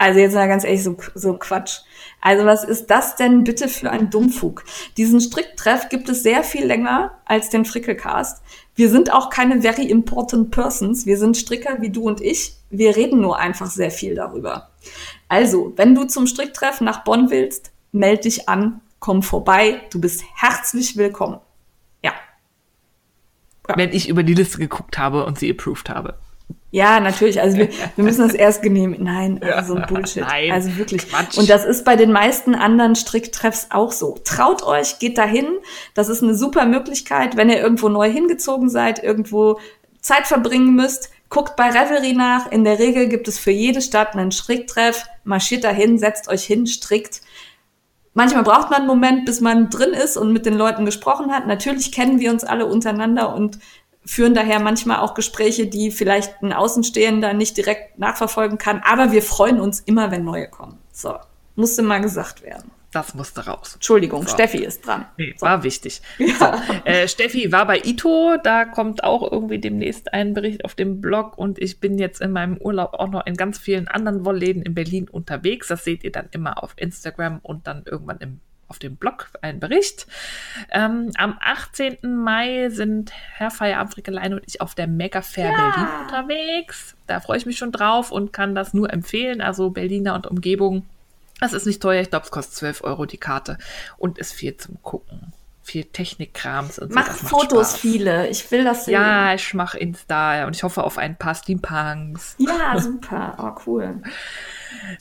Also 0.00 0.18
jetzt 0.18 0.34
mal 0.34 0.48
ganz 0.48 0.64
ehrlich, 0.64 0.82
so, 0.82 0.96
so 1.14 1.34
Quatsch. 1.34 1.80
Also 2.22 2.46
was 2.46 2.64
ist 2.64 2.86
das 2.86 3.16
denn 3.16 3.44
bitte 3.44 3.68
für 3.68 3.90
ein 3.90 4.08
Dummfug? 4.08 4.64
Diesen 4.96 5.20
Stricktreff 5.20 5.90
gibt 5.90 6.08
es 6.08 6.22
sehr 6.22 6.42
viel 6.42 6.64
länger 6.64 7.18
als 7.26 7.50
den 7.50 7.66
Frickelcast. 7.66 8.42
Wir 8.74 8.88
sind 8.88 9.12
auch 9.12 9.28
keine 9.28 9.60
very 9.60 9.84
important 9.84 10.52
persons. 10.52 11.04
Wir 11.04 11.18
sind 11.18 11.36
Stricker 11.36 11.82
wie 11.82 11.90
du 11.90 12.04
und 12.04 12.22
ich. 12.22 12.54
Wir 12.70 12.96
reden 12.96 13.20
nur 13.20 13.38
einfach 13.38 13.70
sehr 13.70 13.90
viel 13.90 14.14
darüber. 14.14 14.70
Also, 15.30 15.72
wenn 15.76 15.94
du 15.94 16.04
zum 16.04 16.26
Stricktreff 16.26 16.80
nach 16.80 17.04
Bonn 17.04 17.30
willst, 17.30 17.70
meld 17.92 18.24
dich 18.24 18.48
an, 18.48 18.80
komm 18.98 19.22
vorbei. 19.22 19.80
Du 19.92 20.00
bist 20.00 20.24
herzlich 20.34 20.96
willkommen. 20.96 21.38
Ja. 22.02 22.12
Ja. 23.68 23.76
Wenn 23.76 23.92
ich 23.92 24.08
über 24.08 24.24
die 24.24 24.34
Liste 24.34 24.58
geguckt 24.58 24.98
habe 24.98 25.24
und 25.24 25.38
sie 25.38 25.48
approved 25.48 25.88
habe. 25.88 26.18
Ja, 26.72 26.98
natürlich. 26.98 27.40
Also 27.40 27.58
wir, 27.58 27.68
wir 27.96 28.02
müssen 28.02 28.22
das 28.22 28.34
erst 28.34 28.60
genehmigen. 28.60 29.04
Nein, 29.04 29.40
also 29.40 29.74
so 29.74 29.80
ein 29.80 29.86
Bullshit. 29.86 30.22
Nein, 30.22 30.50
also 30.50 30.76
wirklich. 30.76 31.08
Quatsch. 31.08 31.38
Und 31.38 31.48
das 31.48 31.64
ist 31.64 31.84
bei 31.84 31.94
den 31.94 32.10
meisten 32.10 32.56
anderen 32.56 32.96
Stricktreffs 32.96 33.68
auch 33.70 33.92
so. 33.92 34.18
Traut 34.24 34.64
euch, 34.64 34.98
geht 34.98 35.16
dahin. 35.16 35.46
Das 35.94 36.08
ist 36.08 36.24
eine 36.24 36.34
super 36.34 36.66
Möglichkeit, 36.66 37.36
wenn 37.36 37.50
ihr 37.50 37.60
irgendwo 37.60 37.88
neu 37.88 38.10
hingezogen 38.10 38.68
seid, 38.68 39.00
irgendwo 39.00 39.60
Zeit 40.00 40.26
verbringen 40.26 40.74
müsst. 40.74 41.10
Guckt 41.30 41.54
bei 41.54 41.70
Revelry 41.70 42.12
nach. 42.12 42.50
In 42.50 42.64
der 42.64 42.80
Regel 42.80 43.08
gibt 43.08 43.28
es 43.28 43.38
für 43.38 43.52
jede 43.52 43.80
Stadt 43.80 44.14
einen 44.14 44.32
Stricktreff. 44.32 45.06
Marschiert 45.24 45.64
dahin, 45.64 45.96
setzt 45.96 46.28
euch 46.28 46.44
hin, 46.44 46.66
strickt. 46.66 47.22
Manchmal 48.14 48.42
braucht 48.42 48.70
man 48.70 48.80
einen 48.80 48.88
Moment, 48.88 49.24
bis 49.24 49.40
man 49.40 49.70
drin 49.70 49.92
ist 49.92 50.16
und 50.16 50.32
mit 50.32 50.44
den 50.44 50.54
Leuten 50.54 50.84
gesprochen 50.84 51.32
hat. 51.32 51.46
Natürlich 51.46 51.92
kennen 51.92 52.18
wir 52.18 52.32
uns 52.32 52.42
alle 52.42 52.66
untereinander 52.66 53.32
und 53.34 53.60
führen 54.04 54.34
daher 54.34 54.58
manchmal 54.58 54.98
auch 54.98 55.14
Gespräche, 55.14 55.68
die 55.68 55.92
vielleicht 55.92 56.42
ein 56.42 56.52
Außenstehender 56.52 57.32
nicht 57.32 57.56
direkt 57.56 58.00
nachverfolgen 58.00 58.58
kann. 58.58 58.82
Aber 58.84 59.12
wir 59.12 59.22
freuen 59.22 59.60
uns 59.60 59.78
immer, 59.78 60.10
wenn 60.10 60.24
neue 60.24 60.48
kommen. 60.48 60.78
So, 60.90 61.14
musste 61.54 61.82
mal 61.82 62.00
gesagt 62.00 62.42
werden. 62.42 62.72
Das 62.92 63.14
musste 63.14 63.46
raus. 63.46 63.74
Entschuldigung, 63.74 64.24
So. 64.24 64.34
Steffi 64.34 64.58
ist 64.58 64.84
dran. 64.84 65.06
Nee, 65.16 65.34
war 65.38 65.62
wichtig. 65.62 66.02
So, 66.18 66.46
äh, 66.84 67.06
Steffi 67.06 67.52
war 67.52 67.66
bei 67.66 67.78
Ito, 67.84 68.36
da 68.42 68.64
kommt 68.64 69.04
auch 69.04 69.30
irgendwie 69.30 69.58
demnächst 69.58 70.12
ein 70.12 70.34
Bericht 70.34 70.64
auf 70.64 70.74
dem 70.74 71.00
Blog 71.00 71.38
und 71.38 71.60
ich 71.60 71.78
bin 71.78 71.98
jetzt 71.98 72.20
in 72.20 72.32
meinem 72.32 72.56
Urlaub 72.56 72.94
auch 72.94 73.08
noch 73.08 73.26
in 73.26 73.36
ganz 73.36 73.58
vielen 73.58 73.86
anderen 73.86 74.24
Wollläden 74.24 74.62
in 74.62 74.74
Berlin 74.74 75.08
unterwegs. 75.08 75.68
Das 75.68 75.84
seht 75.84 76.02
ihr 76.02 76.10
dann 76.10 76.28
immer 76.32 76.62
auf 76.64 76.72
Instagram 76.76 77.38
und 77.42 77.68
dann 77.68 77.84
irgendwann 77.86 78.18
im, 78.18 78.40
auf 78.66 78.80
dem 78.80 78.96
Blog 78.96 79.28
ein 79.40 79.60
Bericht. 79.60 80.08
Ähm, 80.72 81.12
am 81.16 81.38
18. 81.40 81.98
Mai 82.02 82.70
sind 82.70 83.12
Herr 83.34 83.52
Feierabend 83.52 83.94
Frickelein 83.94 84.34
und 84.34 84.42
ich 84.46 84.60
auf 84.60 84.74
der 84.74 84.88
Mega 84.88 85.22
Fair 85.22 85.52
Berlin 85.52 85.88
unterwegs. 86.02 86.96
Da 87.06 87.20
freue 87.20 87.38
ich 87.38 87.46
mich 87.46 87.58
schon 87.58 87.70
drauf 87.70 88.10
und 88.10 88.32
kann 88.32 88.56
das 88.56 88.74
nur 88.74 88.92
empfehlen. 88.92 89.40
Also 89.40 89.70
Berliner 89.70 90.14
und 90.16 90.26
Umgebung 90.26 90.86
Das 91.40 91.52
ist 91.52 91.66
nicht 91.66 91.80
teuer, 91.82 92.00
ich 92.02 92.10
glaube, 92.10 92.24
es 92.26 92.30
kostet 92.30 92.54
12 92.56 92.84
Euro 92.84 93.06
die 93.06 93.18
Karte 93.18 93.58
und 93.98 94.18
ist 94.18 94.32
viel 94.32 94.56
zum 94.56 94.82
Gucken. 94.82 95.32
Viel 95.62 95.84
Technikkrams 95.84 96.78
und 96.80 96.92
Mach 96.92 97.06
so. 97.06 97.12
das 97.12 97.22
macht 97.22 97.30
Fotos 97.30 97.68
Spaß. 97.70 97.80
viele. 97.80 98.28
Ich 98.28 98.50
will 98.50 98.64
das 98.64 98.86
sehen. 98.86 98.94
Ja, 98.94 99.34
ich 99.34 99.54
mache 99.54 99.78
Insta 99.78 100.46
und 100.46 100.56
ich 100.56 100.62
hoffe 100.64 100.82
auf 100.82 100.98
ein 100.98 101.16
paar 101.16 101.34
Steampunks. 101.34 102.34
Ja, 102.38 102.78
super. 102.80 103.34
Oh, 103.38 103.60
cool. 103.66 104.02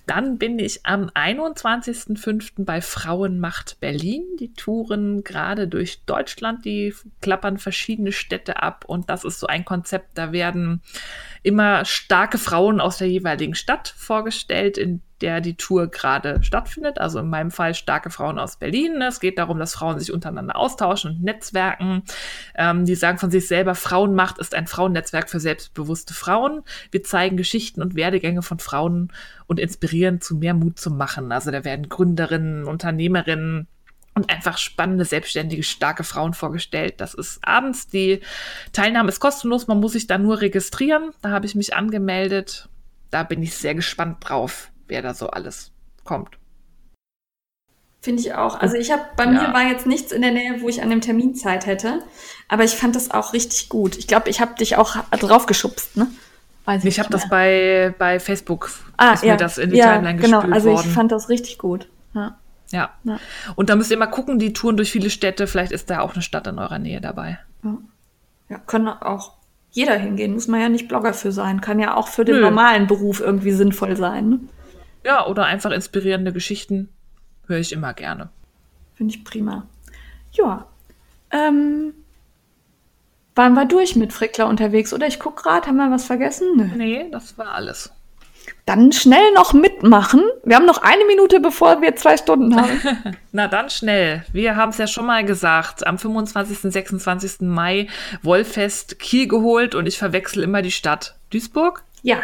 Dann 0.06 0.38
bin 0.38 0.60
ich 0.60 0.86
am 0.86 1.10
21.05. 1.10 2.66
bei 2.66 2.82
Frauenmacht 2.82 3.80
Berlin. 3.80 4.24
Die 4.40 4.54
touren 4.54 5.24
gerade 5.24 5.68
durch 5.68 6.04
Deutschland, 6.06 6.66
die 6.66 6.94
klappern 7.22 7.58
verschiedene 7.58 8.12
Städte 8.12 8.62
ab 8.62 8.84
und 8.86 9.10
das 9.10 9.24
ist 9.24 9.40
so 9.40 9.48
ein 9.48 9.66
Konzept, 9.66 10.18
da 10.18 10.32
werden 10.32 10.82
immer 11.44 11.86
starke 11.86 12.38
Frauen 12.38 12.80
aus 12.82 12.98
der 12.98 13.08
jeweiligen 13.08 13.56
Stadt 13.56 13.94
vorgestellt, 13.98 14.78
in 14.78 15.02
der 15.22 15.42
die 15.42 15.56
Tour 15.56 15.88
gerade 15.88 16.42
stattfindet. 16.44 17.00
Also 17.00 17.20
in 17.20 17.30
meinem 17.30 17.52
Fall 17.52 17.74
starke 17.74 18.10
Frauen 18.10 18.40
aus 18.40 18.58
Berlin. 18.58 19.02
Es 19.02 19.20
geht 19.20 19.38
darum, 19.38 19.60
dass 19.60 19.74
Frauen 19.74 20.00
sich 20.00 20.14
untereinander 20.14 20.56
austauschen 20.56 21.12
und 21.12 21.24
netzwerken. 21.24 22.04
Ähm, 22.56 22.86
die 22.86 22.96
sagen 22.96 23.18
von 23.18 23.32
sich 23.32 23.48
selber, 23.48 23.76
Frauenmacht 23.76 24.38
ist 24.38 24.56
ein 24.56 24.68
Frauennetzwerk 24.68 25.30
für 25.30 25.40
selbstbewusste 25.40 26.14
Frauen. 26.14 26.62
Wir 26.92 27.04
zeigen 27.04 27.38
Geschichten 27.38 27.82
und 27.82 27.96
Werdegänge 27.96 28.42
von 28.42 28.60
Frauen 28.60 29.12
und 29.48 29.60
inspirieren 29.60 30.22
zu 30.22 30.38
mehr 30.38 30.54
Mut 30.54 30.80
zum 30.80 30.98
Machen. 30.98 31.32
Also 31.32 31.52
da 31.52 31.64
werden 31.66 31.90
Gründerinnen, 31.90 32.66
Unternehmerinnen, 32.66 33.68
und 34.20 34.30
einfach 34.30 34.58
spannende, 34.58 35.06
selbstständige, 35.06 35.64
starke 35.64 36.04
Frauen 36.04 36.34
vorgestellt. 36.34 36.96
Das 36.98 37.14
ist 37.14 37.40
abends. 37.42 37.88
Die 37.88 38.22
Teilnahme 38.74 39.10
ist 39.10 39.20
kostenlos. 39.20 39.68
Man 39.68 39.80
muss 39.80 39.94
sich 39.94 40.08
da 40.08 40.18
nur 40.18 40.42
registrieren. 40.42 41.12
Da 41.22 41.30
habe 41.30 41.46
ich 41.46 41.56
mich 41.56 41.74
angemeldet. 41.76 42.70
Da 43.12 43.24
bin 43.24 43.42
ich 43.42 43.56
sehr 43.56 43.76
gespannt 43.76 44.18
drauf, 44.22 44.70
wer 44.88 45.02
da 45.02 45.14
so 45.14 45.30
alles 45.30 45.72
kommt. 46.04 46.38
Finde 48.02 48.22
ich 48.22 48.34
auch. 48.34 48.60
Also 48.60 48.76
ich 48.78 48.92
habe 48.92 49.02
bei 49.18 49.26
Ja. 49.26 49.32
mir 49.32 49.54
war 49.54 49.64
jetzt 49.68 49.86
nichts 49.86 50.12
in 50.12 50.22
der 50.22 50.32
Nähe, 50.32 50.62
wo 50.62 50.70
ich 50.70 50.82
an 50.82 50.90
dem 50.90 51.02
Termin 51.02 51.36
Zeit 51.36 51.66
hätte, 51.66 52.02
aber 52.48 52.64
ich 52.64 52.76
fand 52.76 52.96
das 52.96 53.12
auch 53.12 53.34
richtig 53.34 53.68
gut. 53.68 53.98
Ich 53.98 54.08
glaube, 54.08 54.30
ich 54.30 54.40
habe 54.40 54.56
dich 54.56 54.78
auch 54.78 54.96
draufgeschubst, 55.12 55.98
ne? 55.98 56.08
Weiß 56.66 56.80
Ich 56.80 56.86
nicht 56.86 57.00
habe 57.00 57.10
das 57.10 57.28
bei, 57.30 57.94
bei 57.98 58.20
Facebook, 58.20 58.70
ah, 58.98 59.14
ist 59.14 59.24
ja, 59.24 59.34
mir 59.34 59.38
das 59.38 59.58
in 59.58 59.72
die 59.72 59.78
ja, 59.78 59.94
Timeline 59.96 60.20
genau. 60.20 60.38
gespült 60.38 60.54
Also 60.54 60.70
ich 60.70 60.76
worden. 60.78 60.92
fand 60.92 61.12
das 61.12 61.28
richtig 61.30 61.58
gut. 61.58 61.90
Ja. 62.14 62.38
Ja. 62.72 62.92
Ja. 63.04 63.20
Und 63.56 63.70
da 63.70 63.76
müsst 63.76 63.92
ihr 63.92 63.98
mal 63.98 64.08
gucken, 64.08 64.40
die 64.40 64.54
touren 64.54 64.78
durch 64.78 64.92
viele 64.92 65.10
Städte. 65.10 65.48
Vielleicht 65.48 65.72
ist 65.72 65.90
da 65.90 66.02
auch 66.02 66.14
eine 66.14 66.22
Stadt 66.22 66.48
in 66.48 66.60
eurer 66.60 66.80
Nähe 66.80 67.02
dabei. 67.02 67.40
ja, 68.50 68.58
können 68.60 68.88
auch 68.88 69.34
jeder 69.72 69.96
hingehen. 69.96 70.34
Muss 70.34 70.48
man 70.48 70.62
ja 70.62 70.70
nicht 70.70 70.88
Blogger 70.88 71.14
für 71.14 71.32
sein. 71.32 71.62
Kann 71.62 71.80
ja 71.80 71.96
auch 71.96 72.08
für 72.08 72.26
den 72.26 72.36
Nö. 72.36 72.42
normalen 72.42 72.88
Beruf 72.88 73.20
irgendwie 73.20 73.52
sinnvoll 73.52 73.96
sein. 73.96 74.30
Ne? 74.30 74.40
Ja, 75.04 75.28
oder 75.28 75.46
einfach 75.46 75.72
inspirierende 75.72 76.34
Geschichten 76.34 76.90
höre 77.48 77.60
ich 77.60 77.72
immer 77.72 77.94
gerne. 77.94 78.30
Finde 78.96 79.16
ich 79.16 79.24
prima. 79.24 79.66
Ja. 80.32 80.68
Ähm, 81.32 81.94
waren 83.36 83.54
wir 83.54 83.66
durch 83.66 83.96
mit 83.96 84.12
Frickler 84.12 84.48
unterwegs? 84.48 84.94
Oder 84.94 85.08
ich 85.08 85.20
gucke 85.20 85.44
gerade, 85.44 85.68
haben 85.68 85.78
wir 85.78 85.92
was 85.92 86.06
vergessen? 86.06 86.48
Nö. 86.58 86.66
Nee, 86.76 87.10
das 87.12 87.38
war 87.38 87.54
alles. 87.54 87.94
Dann 88.70 88.92
schnell 88.92 89.32
noch 89.34 89.54
mitmachen. 89.54 90.22
Wir 90.44 90.56
haben 90.56 90.68
noch 90.68 90.78
eine 90.84 91.04
Minute, 91.06 91.40
bevor 91.40 91.82
wir 91.82 91.96
zwei 91.96 92.18
Stunden 92.18 92.56
haben. 92.56 92.80
Na 93.32 93.48
dann 93.48 93.72
schnell. 93.72 94.24
Wir 94.32 94.58
haben 94.58 94.70
es 94.70 94.78
ja 94.78 94.86
schon 94.86 95.08
mal 95.08 95.26
gesagt. 95.26 95.88
Am 95.88 95.98
25. 95.98 96.72
26. 96.72 97.42
Mai 97.42 97.88
Wollfest 98.22 99.00
Kiel 99.00 99.28
geholt 99.28 99.74
und 99.74 99.88
ich 99.88 99.98
verwechsel 99.98 100.44
immer 100.44 100.62
die 100.62 100.70
Stadt. 100.70 101.16
Duisburg? 101.32 101.82
ja. 102.04 102.18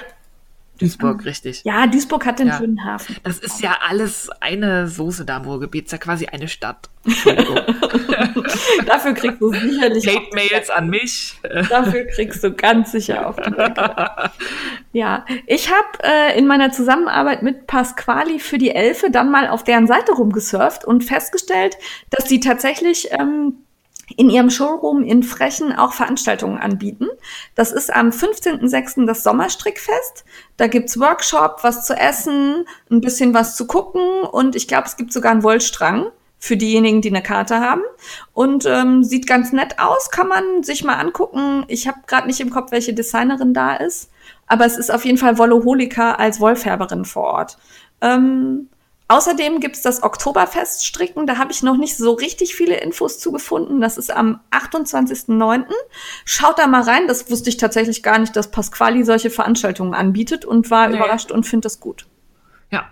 Duisburg, 0.80 1.24
richtig. 1.26 1.62
Ja, 1.64 1.88
Duisburg 1.88 2.26
hat 2.26 2.40
den 2.40 2.48
Ja. 2.48 2.58
schönen 2.58 2.84
Hafen. 2.84 3.16
Das 3.24 3.40
ist 3.40 3.62
ja 3.62 3.78
alles 3.88 4.30
eine 4.42 4.88
Soße 4.88 5.26
da 5.26 5.38
Ruhrgebiet. 5.38 5.86
Ist 5.86 5.92
ja 5.92 5.98
quasi 5.98 6.26
eine 6.28 6.48
Stadt. 6.48 6.90
Entschuldigung. 7.06 7.56
Dafür 8.86 9.14
kriegst 9.14 9.42
du 9.42 9.52
sicherlich 9.54 10.08
Hate-Mails 10.08 10.70
an 10.70 10.90
mich. 10.90 11.40
Dafür 11.70 12.06
kriegst 12.08 12.44
du 12.44 12.52
ganz 12.54 12.92
sicher 12.92 13.28
auf 13.28 13.36
die 13.38 13.52
Decke. 13.52 14.32
Ja, 14.92 15.26
ich 15.48 15.70
habe 15.70 16.04
äh, 16.04 16.38
in 16.38 16.48
meiner 16.48 16.72
Zusammenarbeit 16.72 17.44
mit 17.44 17.68
Pasquali 17.68 18.40
für 18.40 18.58
die 18.58 18.72
Elfe 18.72 19.12
dann 19.12 19.30
mal 19.32 19.48
auf 19.48 19.64
deren 19.64 19.88
Seite 19.88 20.14
rumgesurft 20.14 20.86
und 20.86 21.04
festgestellt, 21.04 21.78
dass 22.10 22.26
die 22.26 22.40
tatsächlich 22.40 23.10
ähm, 23.12 23.65
in 24.16 24.30
ihrem 24.30 24.50
Showroom 24.50 25.04
in 25.04 25.24
Frechen 25.24 25.74
auch 25.74 25.94
Veranstaltungen 25.94 26.58
anbieten. 26.58 27.08
Das 27.56 27.72
ist 27.72 27.94
am 27.94 28.10
15.06. 28.10 29.06
das 29.06 29.24
Sommerstrickfest. 29.24 30.26
Da 30.58 30.68
gibt's 30.68 31.00
Workshop, 31.00 31.60
was 31.64 31.86
zu 31.86 31.96
essen, 31.96 32.66
ein 32.92 33.02
bisschen 33.02 33.34
was 33.34 33.56
zu 33.56 33.68
gucken 33.68 34.22
und 34.32 34.56
ich 34.56 34.68
glaube, 34.68 34.88
es 34.88 34.98
gibt 34.98 35.12
sogar 35.12 35.32
einen 35.32 35.44
Wollstrang 35.44 36.12
für 36.38 36.58
diejenigen, 36.58 37.02
die 37.02 37.10
eine 37.10 37.24
Karte 37.24 37.60
haben. 37.60 37.82
Und 38.34 38.66
ähm, 38.66 39.04
sieht 39.04 39.26
ganz 39.26 39.52
nett 39.52 39.80
aus, 39.80 40.12
kann 40.12 40.28
man 40.28 40.64
sich 40.64 40.84
mal 40.84 40.96
angucken. 40.96 41.66
Ich 41.68 41.88
habe 41.88 42.00
gerade 42.08 42.28
nicht 42.28 42.40
im 42.40 42.52
Kopf, 42.52 42.72
welche 42.72 42.94
Designerin 42.94 43.54
da 43.54 43.76
ist, 43.76 44.12
aber 44.46 44.66
es 44.66 44.78
ist 44.78 44.92
auf 44.92 45.06
jeden 45.06 45.18
Fall 45.18 45.38
Wolloholika 45.38 46.14
als 46.14 46.40
Wollfärberin 46.40 47.06
vor 47.06 47.24
Ort. 47.24 47.58
Ähm, 48.02 48.70
außerdem 49.08 49.60
gibt's 49.60 49.82
das 49.82 50.04
Oktoberfest 50.04 50.86
stricken. 50.86 51.28
Da 51.28 51.38
habe 51.38 51.52
ich 51.52 51.64
noch 51.64 51.78
nicht 51.78 51.98
so 51.98 52.14
richtig 52.14 52.56
viele 52.56 52.78
Infos 52.78 53.20
zugefunden. 53.20 53.82
Das 53.82 53.98
ist 53.98 54.12
am 54.12 54.40
28.09. 54.52 55.66
Schaut 56.26 56.58
da 56.60 56.68
mal 56.68 56.82
rein. 56.82 57.08
Das 57.08 57.30
wusste 57.30 57.50
ich 57.50 57.58
tatsächlich 57.58 58.04
gar 58.04 58.20
nicht, 58.20 58.36
dass 58.36 58.52
Pasquali 58.52 59.04
solche 59.04 59.30
Veranstaltungen 59.30 59.94
anbietet 59.94 60.46
und 60.46 60.72
war 60.72 60.88
Nee. 60.88 60.98
überrascht 60.98 61.32
und 61.32 61.46
finde 61.46 61.66
das 61.66 61.80
gut. 61.80 62.08
Ja. 62.72 62.86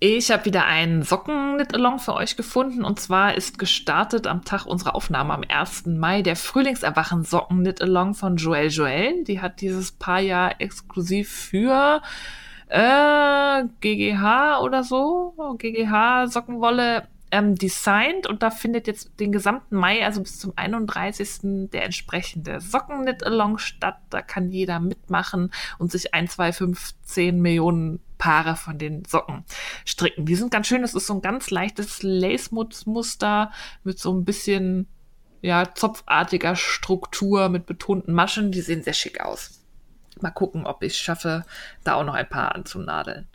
Ich 0.00 0.30
habe 0.30 0.44
wieder 0.44 0.64
einen 0.64 1.02
Socken-Knit-Along 1.02 1.98
für 1.98 2.14
euch 2.14 2.36
gefunden. 2.36 2.84
Und 2.84 3.00
zwar 3.00 3.34
ist 3.34 3.58
gestartet 3.58 4.26
am 4.26 4.44
Tag 4.44 4.64
unserer 4.64 4.94
Aufnahme 4.94 5.34
am 5.34 5.42
1. 5.46 5.86
Mai 5.86 6.22
der 6.22 6.36
Frühlingserwachen 6.36 7.24
Socken-Knit-Along 7.24 8.14
von 8.14 8.36
Joelle 8.36 8.68
Joelle. 8.68 9.24
Die 9.24 9.40
hat 9.40 9.60
dieses 9.60 9.92
Paar 9.92 10.20
ja 10.20 10.48
exklusiv 10.50 11.28
für 11.30 12.00
äh, 12.68 13.64
GGH 13.80 14.60
oder 14.60 14.84
so, 14.84 15.34
GGH 15.58 16.26
Sockenwolle 16.28 17.08
ähm, 17.30 17.54
designt 17.54 18.26
und 18.26 18.42
da 18.42 18.50
findet 18.50 18.86
jetzt 18.86 19.20
den 19.20 19.32
gesamten 19.32 19.76
Mai, 19.76 20.04
also 20.04 20.22
bis 20.22 20.38
zum 20.38 20.52
31. 20.56 21.68
der 21.70 21.84
entsprechende 21.84 22.60
Socken-Knit-Along 22.60 23.58
statt. 23.58 23.98
Da 24.10 24.22
kann 24.22 24.50
jeder 24.50 24.80
mitmachen 24.80 25.52
und 25.78 25.92
sich 25.92 26.14
ein, 26.14 26.28
zwei, 26.28 26.52
fünf, 26.52 26.94
zehn 27.02 27.40
Millionen 27.40 28.00
Paare 28.18 28.56
von 28.56 28.78
den 28.78 29.04
Socken 29.04 29.44
stricken. 29.84 30.26
Die 30.26 30.34
sind 30.34 30.50
ganz 30.50 30.66
schön. 30.66 30.82
Das 30.82 30.94
ist 30.94 31.06
so 31.06 31.14
ein 31.14 31.22
ganz 31.22 31.50
leichtes 31.50 32.02
Lace-Muster 32.02 33.52
mit 33.84 33.98
so 33.98 34.12
ein 34.12 34.24
bisschen 34.24 34.88
ja, 35.40 35.72
zopfartiger 35.74 36.56
Struktur 36.56 37.48
mit 37.48 37.66
betonten 37.66 38.12
Maschen. 38.12 38.50
Die 38.50 38.60
sehen 38.60 38.82
sehr 38.82 38.94
schick 38.94 39.20
aus. 39.20 39.57
Mal 40.22 40.30
gucken, 40.30 40.66
ob 40.66 40.82
ich 40.82 40.96
schaffe, 40.96 41.44
da 41.84 41.94
auch 41.94 42.04
noch 42.04 42.14
ein 42.14 42.28
paar 42.28 42.54
anzunadeln. 42.54 43.26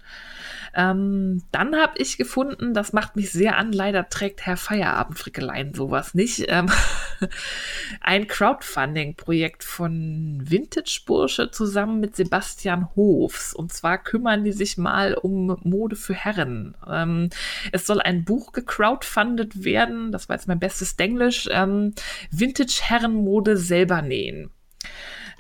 Ähm, 0.76 1.43
dann 1.51 1.76
habe 1.76 1.93
ich 1.97 2.18
gefunden, 2.18 2.73
das 2.73 2.93
macht 2.93 3.15
mich 3.15 3.31
sehr 3.31 3.57
an, 3.57 3.72
leider 3.72 4.10
trägt 4.10 4.45
Herr 4.45 4.57
Feierabendfrickelein 4.57 5.76
sowas 5.76 6.15
nicht. 6.15 6.45
Ähm, 6.47 6.72
ein 8.01 8.27
Crowdfunding-Projekt 8.27 9.64
von 9.64 10.41
Vintage 10.43 11.01
Bursche 11.05 11.51
zusammen 11.51 11.99
mit 11.99 12.15
Sebastian 12.15 12.89
Hofs. 12.95 13.53
Und 13.53 13.72
zwar 13.72 13.99
kümmern 13.99 14.43
die 14.43 14.51
sich 14.51 14.77
mal 14.77 15.14
um 15.14 15.57
Mode 15.64 15.95
für 15.95 16.15
Herren. 16.15 16.76
Ähm, 16.89 17.30
es 17.72 17.85
soll 17.85 18.01
ein 18.01 18.26
Buch 18.26 18.51
gecrowdfundet 18.51 19.64
werden, 19.64 20.11
das 20.11 20.27
war 20.27 20.35
jetzt 20.35 20.47
mein 20.47 20.60
bestes 20.60 20.93
Englisch, 20.93 21.47
ähm, 21.51 21.93
Vintage 22.31 22.81
Herrenmode 22.84 23.57
selber 23.57 24.01
nähen. 24.01 24.49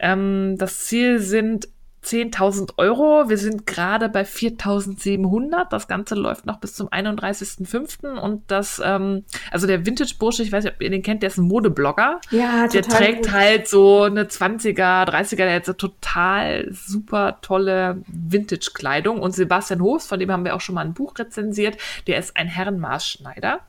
Ähm, 0.03 0.57
das 0.57 0.85
Ziel 0.85 1.19
sind 1.19 1.67
10.000 2.03 2.73
Euro. 2.77 3.29
Wir 3.29 3.37
sind 3.37 3.65
gerade 3.65 4.09
bei 4.09 4.23
4.700. 4.23 5.69
Das 5.69 5.87
Ganze 5.87 6.15
läuft 6.15 6.45
noch 6.45 6.59
bis 6.59 6.73
zum 6.75 6.89
31.05. 6.89 8.19
Und 8.19 8.43
das, 8.51 8.81
ähm, 8.83 9.23
also 9.51 9.67
der 9.67 9.85
Vintage-Bursche, 9.85 10.43
ich 10.43 10.51
weiß 10.51 10.65
nicht, 10.65 10.73
ob 10.75 10.81
ihr 10.81 10.89
den 10.89 11.01
kennt, 11.01 11.23
der 11.23 11.27
ist 11.27 11.37
ein 11.37 11.47
Modeblogger. 11.47 12.19
Ja, 12.31 12.67
Der 12.67 12.81
total 12.81 12.97
trägt 12.99 13.23
gut. 13.23 13.31
halt 13.31 13.67
so 13.67 14.03
eine 14.03 14.25
20er, 14.25 15.07
30er, 15.07 15.37
der 15.37 15.55
hat 15.55 15.65
so 15.65 15.73
total 15.73 16.67
super 16.71 17.37
tolle 17.41 18.01
Vintage-Kleidung. 18.07 19.19
Und 19.21 19.33
Sebastian 19.33 19.81
Hofs, 19.81 20.05
von 20.05 20.19
dem 20.19 20.31
haben 20.31 20.43
wir 20.43 20.55
auch 20.55 20.61
schon 20.61 20.75
mal 20.75 20.85
ein 20.85 20.93
Buch 20.93 21.13
rezensiert, 21.17 21.77
der 22.07 22.19
ist 22.19 22.35
ein 22.35 22.47
Herrenmaßschneider 22.47 23.61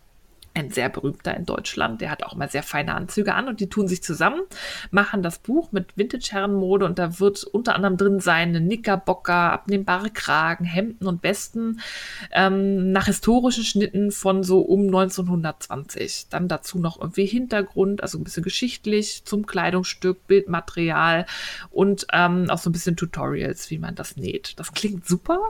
ein 0.54 0.70
sehr 0.70 0.88
berühmter 0.88 1.36
in 1.36 1.44
Deutschland. 1.44 2.00
Der 2.00 2.10
hat 2.10 2.22
auch 2.22 2.34
immer 2.34 2.48
sehr 2.48 2.62
feine 2.62 2.94
Anzüge 2.94 3.34
an 3.34 3.48
und 3.48 3.60
die 3.60 3.68
tun 3.68 3.88
sich 3.88 4.02
zusammen, 4.02 4.40
machen 4.90 5.22
das 5.22 5.38
Buch 5.38 5.72
mit 5.72 5.96
Vintage-Herrenmode 5.96 6.84
und 6.86 6.98
da 6.98 7.18
wird 7.18 7.44
unter 7.44 7.74
anderem 7.74 7.96
drin 7.96 8.20
sein 8.20 8.54
Knickerbocker, 8.54 9.52
abnehmbare 9.52 10.10
Kragen, 10.10 10.64
Hemden 10.64 11.06
und 11.06 11.22
Westen 11.22 11.80
ähm, 12.32 12.92
nach 12.92 13.06
historischen 13.06 13.64
Schnitten 13.64 14.12
von 14.12 14.44
so 14.44 14.60
um 14.60 14.86
1920. 14.86 16.28
Dann 16.30 16.48
dazu 16.48 16.78
noch 16.78 17.00
irgendwie 17.00 17.26
Hintergrund, 17.26 18.02
also 18.02 18.18
ein 18.18 18.24
bisschen 18.24 18.44
geschichtlich 18.44 19.24
zum 19.24 19.46
Kleidungsstück, 19.46 20.26
Bildmaterial 20.26 21.26
und 21.70 22.06
ähm, 22.12 22.48
auch 22.48 22.58
so 22.58 22.70
ein 22.70 22.72
bisschen 22.72 22.96
Tutorials, 22.96 23.70
wie 23.70 23.78
man 23.78 23.94
das 23.94 24.16
näht. 24.16 24.58
Das 24.58 24.72
klingt 24.72 25.06
super. 25.06 25.40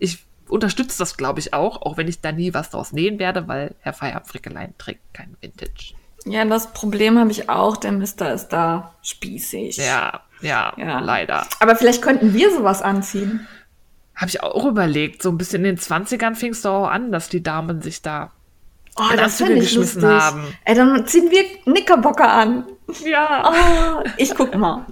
Ich 0.00 0.27
unterstütze 0.48 0.98
das, 0.98 1.16
glaube 1.16 1.40
ich, 1.40 1.54
auch, 1.54 1.82
auch 1.82 1.96
wenn 1.96 2.08
ich 2.08 2.20
da 2.20 2.32
nie 2.32 2.54
was 2.54 2.70
draus 2.70 2.92
nähen 2.92 3.18
werde, 3.18 3.48
weil 3.48 3.74
Herr 3.80 3.92
Feierabend 3.92 4.78
trägt 4.78 5.14
kein 5.14 5.36
Vintage. 5.40 5.94
Ja, 6.24 6.44
das 6.44 6.72
Problem 6.72 7.18
habe 7.18 7.30
ich 7.30 7.48
auch, 7.48 7.76
der 7.76 7.92
Mister 7.92 8.32
ist 8.32 8.48
da 8.48 8.94
spießig. 9.02 9.76
Ja, 9.76 10.20
ja, 10.40 10.72
ja, 10.76 11.00
leider. 11.00 11.46
Aber 11.60 11.76
vielleicht 11.76 12.02
könnten 12.02 12.34
wir 12.34 12.52
sowas 12.52 12.82
anziehen. 12.82 13.46
Habe 14.14 14.28
ich 14.30 14.42
auch 14.42 14.64
überlegt. 14.64 15.22
So 15.22 15.30
ein 15.30 15.38
bisschen 15.38 15.64
in 15.64 15.76
den 15.76 15.78
20ern 15.78 16.34
fing 16.34 16.52
es 16.52 16.62
doch 16.62 16.84
auch 16.84 16.88
an, 16.88 17.12
dass 17.12 17.28
die 17.28 17.42
Damen 17.42 17.80
sich 17.82 18.02
da 18.02 18.32
oh, 18.96 19.04
das 19.16 19.40
Anzüge 19.40 19.60
geschmissen 19.60 20.02
lustig. 20.02 20.20
haben. 20.20 20.44
Ey, 20.64 20.74
dann 20.74 21.06
ziehen 21.06 21.30
wir 21.30 21.44
Knickerbocker 21.62 22.30
an. 22.30 22.66
Ja. 23.04 23.52
Oh, 23.52 24.08
ich 24.16 24.34
guck 24.34 24.54
mal. 24.56 24.84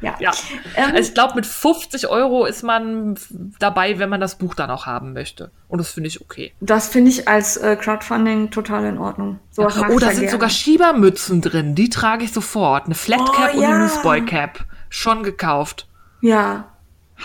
Ja. 0.00 0.16
ja. 0.18 0.30
Ähm, 0.76 0.90
also 0.94 1.08
ich 1.08 1.14
glaube, 1.14 1.34
mit 1.34 1.46
50 1.46 2.08
Euro 2.08 2.44
ist 2.44 2.62
man 2.62 3.18
dabei, 3.58 3.98
wenn 3.98 4.08
man 4.08 4.20
das 4.20 4.36
Buch 4.36 4.54
dann 4.54 4.70
auch 4.70 4.86
haben 4.86 5.12
möchte. 5.12 5.50
Und 5.68 5.78
das 5.78 5.92
finde 5.92 6.08
ich 6.08 6.20
okay. 6.20 6.52
Das 6.60 6.88
finde 6.88 7.10
ich 7.10 7.28
als 7.28 7.56
äh, 7.56 7.76
Crowdfunding 7.76 8.50
total 8.50 8.84
in 8.84 8.98
Ordnung. 8.98 9.38
So 9.50 9.62
ja. 9.62 9.68
Oh, 9.88 9.98
da 9.98 10.08
sind 10.08 10.20
gerne. 10.20 10.30
sogar 10.30 10.50
Schiebermützen 10.50 11.40
drin. 11.40 11.74
Die 11.74 11.88
trage 11.90 12.24
ich 12.24 12.32
sofort. 12.32 12.86
Eine 12.86 12.94
Flatcap 12.94 13.52
oh, 13.54 13.58
und 13.58 13.64
eine 13.64 13.78
Newsboy 13.80 14.24
Cap. 14.24 14.60
Schon 14.88 15.22
gekauft. 15.22 15.86
Ja. 16.20 16.64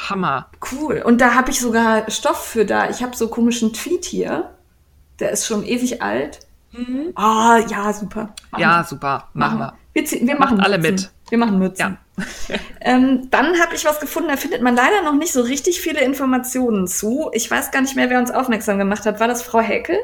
Hammer. 0.10 0.48
Cool. 0.72 1.02
Und 1.06 1.22
da 1.22 1.35
habe 1.35 1.52
ich 1.52 1.60
sogar 1.60 2.10
Stoff 2.10 2.45
für 2.45 2.65
da. 2.65 2.90
Ich 2.90 3.03
habe 3.03 3.15
so 3.15 3.27
komischen 3.27 3.73
Tweet 3.73 4.06
hier. 4.06 4.52
Der 5.19 5.31
ist 5.31 5.45
schon 5.45 5.64
ewig 5.64 6.02
alt. 6.02 6.40
Mhm. 6.72 7.11
Ah, 7.15 7.60
ja, 7.69 7.94
super. 7.94 8.34
Machen 8.52 8.61
ja, 8.61 8.84
super. 8.84 9.27
Machen, 9.34 9.60
wir. 9.60 9.73
Wir, 9.94 10.27
wir 10.27 10.40
machen 10.40 10.60
alle 10.60 10.80
mit. 10.80 11.11
Wir 11.34 11.39
machen 11.39 11.57
Mützen. 11.57 11.97
Ja. 12.47 12.55
ähm, 12.81 13.31
dann 13.31 13.60
habe 13.60 13.73
ich 13.73 13.85
was 13.85 13.99
gefunden, 13.99 14.30
da 14.30 14.38
findet 14.38 14.61
man 14.61 14.76
leider 14.76 15.01
noch 15.01 15.15
nicht 15.15 15.34
so 15.34 15.41
richtig 15.41 15.81
viele 15.81 16.01
Informationen 16.01 16.85
zu. 16.85 17.31
Ich 17.34 17.49
weiß 17.49 17.72
gar 17.72 17.81
nicht 17.81 17.95
mehr, 17.95 18.11
wer 18.11 18.19
uns 18.19 18.30
aufmerksam 18.30 18.77
gemacht 18.77 19.03
hat. 19.07 19.19
War 19.19 19.27
das 19.27 19.41
Frau 19.41 19.60
Heckel? 19.60 19.97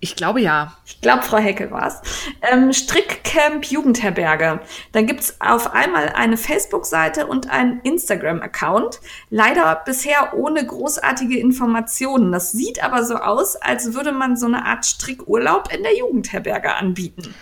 Ich 0.00 0.16
glaube 0.16 0.40
ja. 0.40 0.78
Ich 0.86 1.02
glaube, 1.02 1.24
Frau 1.24 1.36
Heckel 1.36 1.70
war's. 1.70 2.00
Ähm, 2.40 2.72
Strickcamp 2.72 3.66
Jugendherberge. 3.66 4.60
Dann 4.92 5.06
gibt's 5.06 5.36
auf 5.42 5.74
einmal 5.74 6.08
eine 6.08 6.38
Facebook-Seite 6.38 7.26
und 7.26 7.50
einen 7.50 7.80
Instagram-Account. 7.80 8.98
Leider 9.28 9.82
bisher 9.84 10.32
ohne 10.34 10.64
großartige 10.64 11.38
Informationen. 11.38 12.32
Das 12.32 12.50
sieht 12.50 12.82
aber 12.82 13.04
so 13.04 13.16
aus, 13.16 13.56
als 13.56 13.92
würde 13.92 14.12
man 14.12 14.38
so 14.38 14.46
eine 14.46 14.64
Art 14.64 14.86
Strickurlaub 14.86 15.70
in 15.70 15.82
der 15.82 15.94
Jugendherberge 15.94 16.76
anbieten. 16.76 17.34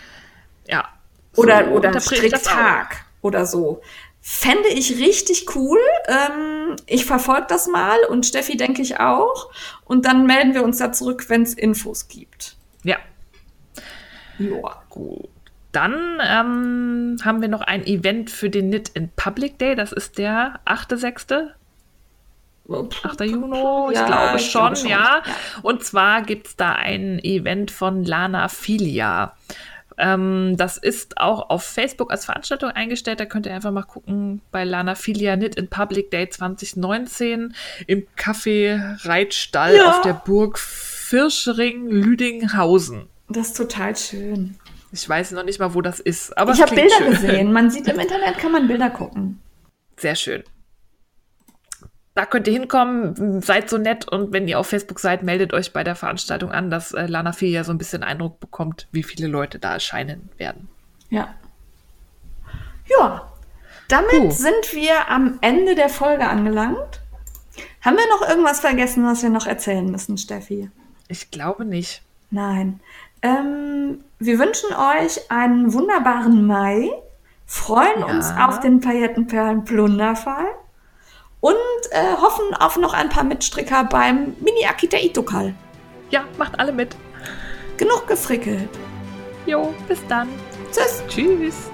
Ja. 0.66 0.89
Oder, 1.36 1.66
so 1.66 1.70
oder 1.70 2.01
Stricktag 2.01 3.05
oder 3.23 3.47
so. 3.47 3.81
Fände 4.20 4.69
ich 4.69 4.98
richtig 4.98 5.55
cool. 5.57 5.78
Ähm, 6.07 6.77
ich 6.86 7.07
verfolge 7.07 7.47
das 7.48 7.69
mal 7.69 7.98
und 8.09 8.27
Steffi 8.27 8.57
denke 8.57 8.82
ich 8.82 9.01
auch. 9.01 9.51
Und 9.85 10.05
dann 10.05 10.27
melden 10.27 10.55
wir 10.55 10.62
uns 10.62 10.78
da 10.78 10.93
zurück, 10.93 11.27
wenn 11.28 11.43
es 11.43 11.55
Infos 11.55 12.09
gibt. 12.09 12.57
Ja. 12.85 12.97
Joa. 14.39 14.82
Gut. 14.90 15.28
Dann 15.73 16.19
ähm, 16.20 17.19
haben 17.24 17.40
wir 17.40 17.48
noch 17.48 17.61
ein 17.61 17.86
Event 17.86 18.31
für 18.31 18.51
den 18.51 18.70
Knit 18.70 18.90
in 18.90 19.09
Public 19.11 19.59
Day. 19.59 19.77
Das 19.77 19.93
ist 19.93 20.19
der 20.19 20.61
8.6. 20.66 21.51
8. 22.73 23.20
Juni, 23.23 23.57
ich 23.90 23.98
ja, 23.98 24.07
glaube 24.07 24.36
ich 24.36 24.51
schon, 24.51 24.61
glaube 24.61 24.77
schon, 24.77 24.89
ja. 24.89 25.23
ja. 25.24 25.32
Und 25.62 25.82
zwar 25.85 26.23
gibt 26.23 26.47
es 26.47 26.57
da 26.57 26.73
ein 26.73 27.19
Event 27.19 27.70
von 27.70 28.05
Lana 28.05 28.48
Filia. 28.48 29.35
Ähm, 30.01 30.56
das 30.56 30.78
ist 30.78 31.18
auch 31.18 31.51
auf 31.51 31.62
Facebook 31.62 32.10
als 32.10 32.24
Veranstaltung 32.24 32.70
eingestellt. 32.70 33.20
Da 33.20 33.27
könnt 33.27 33.47
ihr 33.47 33.55
einfach 33.55 33.70
mal 33.70 33.82
gucken 33.82 34.40
bei 34.51 34.64
Lana 34.64 34.94
Filia 34.94 35.36
Knit 35.36 35.56
in 35.56 35.68
Public 35.68 36.10
Day 36.10 36.28
2019 36.28 37.55
im 37.86 38.06
Café 38.16 38.97
Reitstall 39.06 39.77
ja. 39.77 39.90
auf 39.90 40.01
der 40.01 40.14
Burg 40.14 40.59
Firschring 40.59 41.89
Lüdinghausen. 41.89 43.06
Das 43.28 43.48
ist 43.48 43.56
total 43.56 43.94
schön. 43.97 44.56
Ich 44.93 45.09
weiß 45.09 45.32
noch 45.32 45.44
nicht 45.44 45.60
mal, 45.60 45.74
wo 45.74 45.82
das 45.82 46.01
ist. 46.01 46.36
Aber 46.36 46.52
ich 46.52 46.62
habe 46.62 46.74
Bilder 46.74 46.97
schön. 46.97 47.10
gesehen. 47.10 47.52
Man 47.52 47.70
sieht 47.70 47.86
im 47.89 48.01
Internet, 48.01 48.39
kann 48.39 48.52
man 48.52 48.66
Bilder 48.66 48.90
gucken. 48.90 49.40
Sehr 49.97 50.16
schön 50.16 50.43
da 52.21 52.27
könnt 52.27 52.47
ihr 52.49 52.53
hinkommen, 52.53 53.41
seid 53.41 53.71
so 53.71 53.79
nett 53.79 54.07
und 54.07 54.31
wenn 54.31 54.47
ihr 54.47 54.59
auf 54.59 54.67
Facebook 54.67 55.01
seid, 55.01 55.23
meldet 55.23 55.55
euch 55.55 55.73
bei 55.73 55.85
der 55.85 55.95
Veranstaltung 55.95 56.53
an, 56.53 56.69
dass 56.69 56.93
äh, 56.93 57.07
Lana 57.07 57.33
Fee 57.33 57.49
ja 57.49 57.65
so 57.65 57.73
ein 57.73 57.79
bisschen 57.79 58.03
Eindruck 58.03 58.41
bekommt, 58.41 58.89
wie 58.93 59.03
viele 59.03 59.27
Leute 59.27 59.59
da 59.59 59.73
erscheinen 59.73 60.29
werden. 60.37 60.69
Ja. 61.09 61.35
Ja, 62.85 63.27
damit 63.89 64.21
uh. 64.21 64.31
sind 64.33 64.75
wir 64.75 65.09
am 65.09 65.39
Ende 65.41 65.75
der 65.75 65.89
Folge 65.89 66.29
angelangt. 66.29 67.01
Haben 67.81 67.97
wir 67.97 68.07
noch 68.11 68.29
irgendwas 68.29 68.61
vergessen, 68.61 69.03
was 69.07 69.23
wir 69.23 69.31
noch 69.31 69.47
erzählen 69.47 69.91
müssen, 69.91 70.19
Steffi? 70.19 70.71
Ich 71.09 71.31
glaube 71.31 71.65
nicht. 71.65 72.03
Nein. 72.31 72.81
Ähm, 73.23 74.05
wir 74.19 74.39
wünschen 74.39 74.75
euch 74.75 75.31
einen 75.31 75.73
wunderbaren 75.73 76.47
Mai, 76.47 76.91
freuen 77.47 78.01
ja. 78.01 78.07
uns 78.09 78.31
auf 78.31 78.61
den 78.61 78.83
Paillettenperlen-Plunderfall 78.83 80.45
und 81.41 81.55
äh, 81.91 82.17
hoffen 82.21 82.55
auf 82.55 82.77
noch 82.77 82.93
ein 82.93 83.09
paar 83.09 83.25
Mitstricker 83.25 83.85
beim 83.85 84.37
Mini 84.41 84.67
Akita 84.69 84.99
Itokal. 84.99 85.55
Ja, 86.11 86.25
macht 86.39 86.59
alle 86.59 86.73
mit. 86.73 86.97
Genug 87.77 88.07
gefrickelt. 88.07 88.69
Jo, 89.47 89.75
bis 89.89 89.99
dann. 90.09 90.29
Tschüss. 90.73 91.03
Tschüss. 91.09 91.71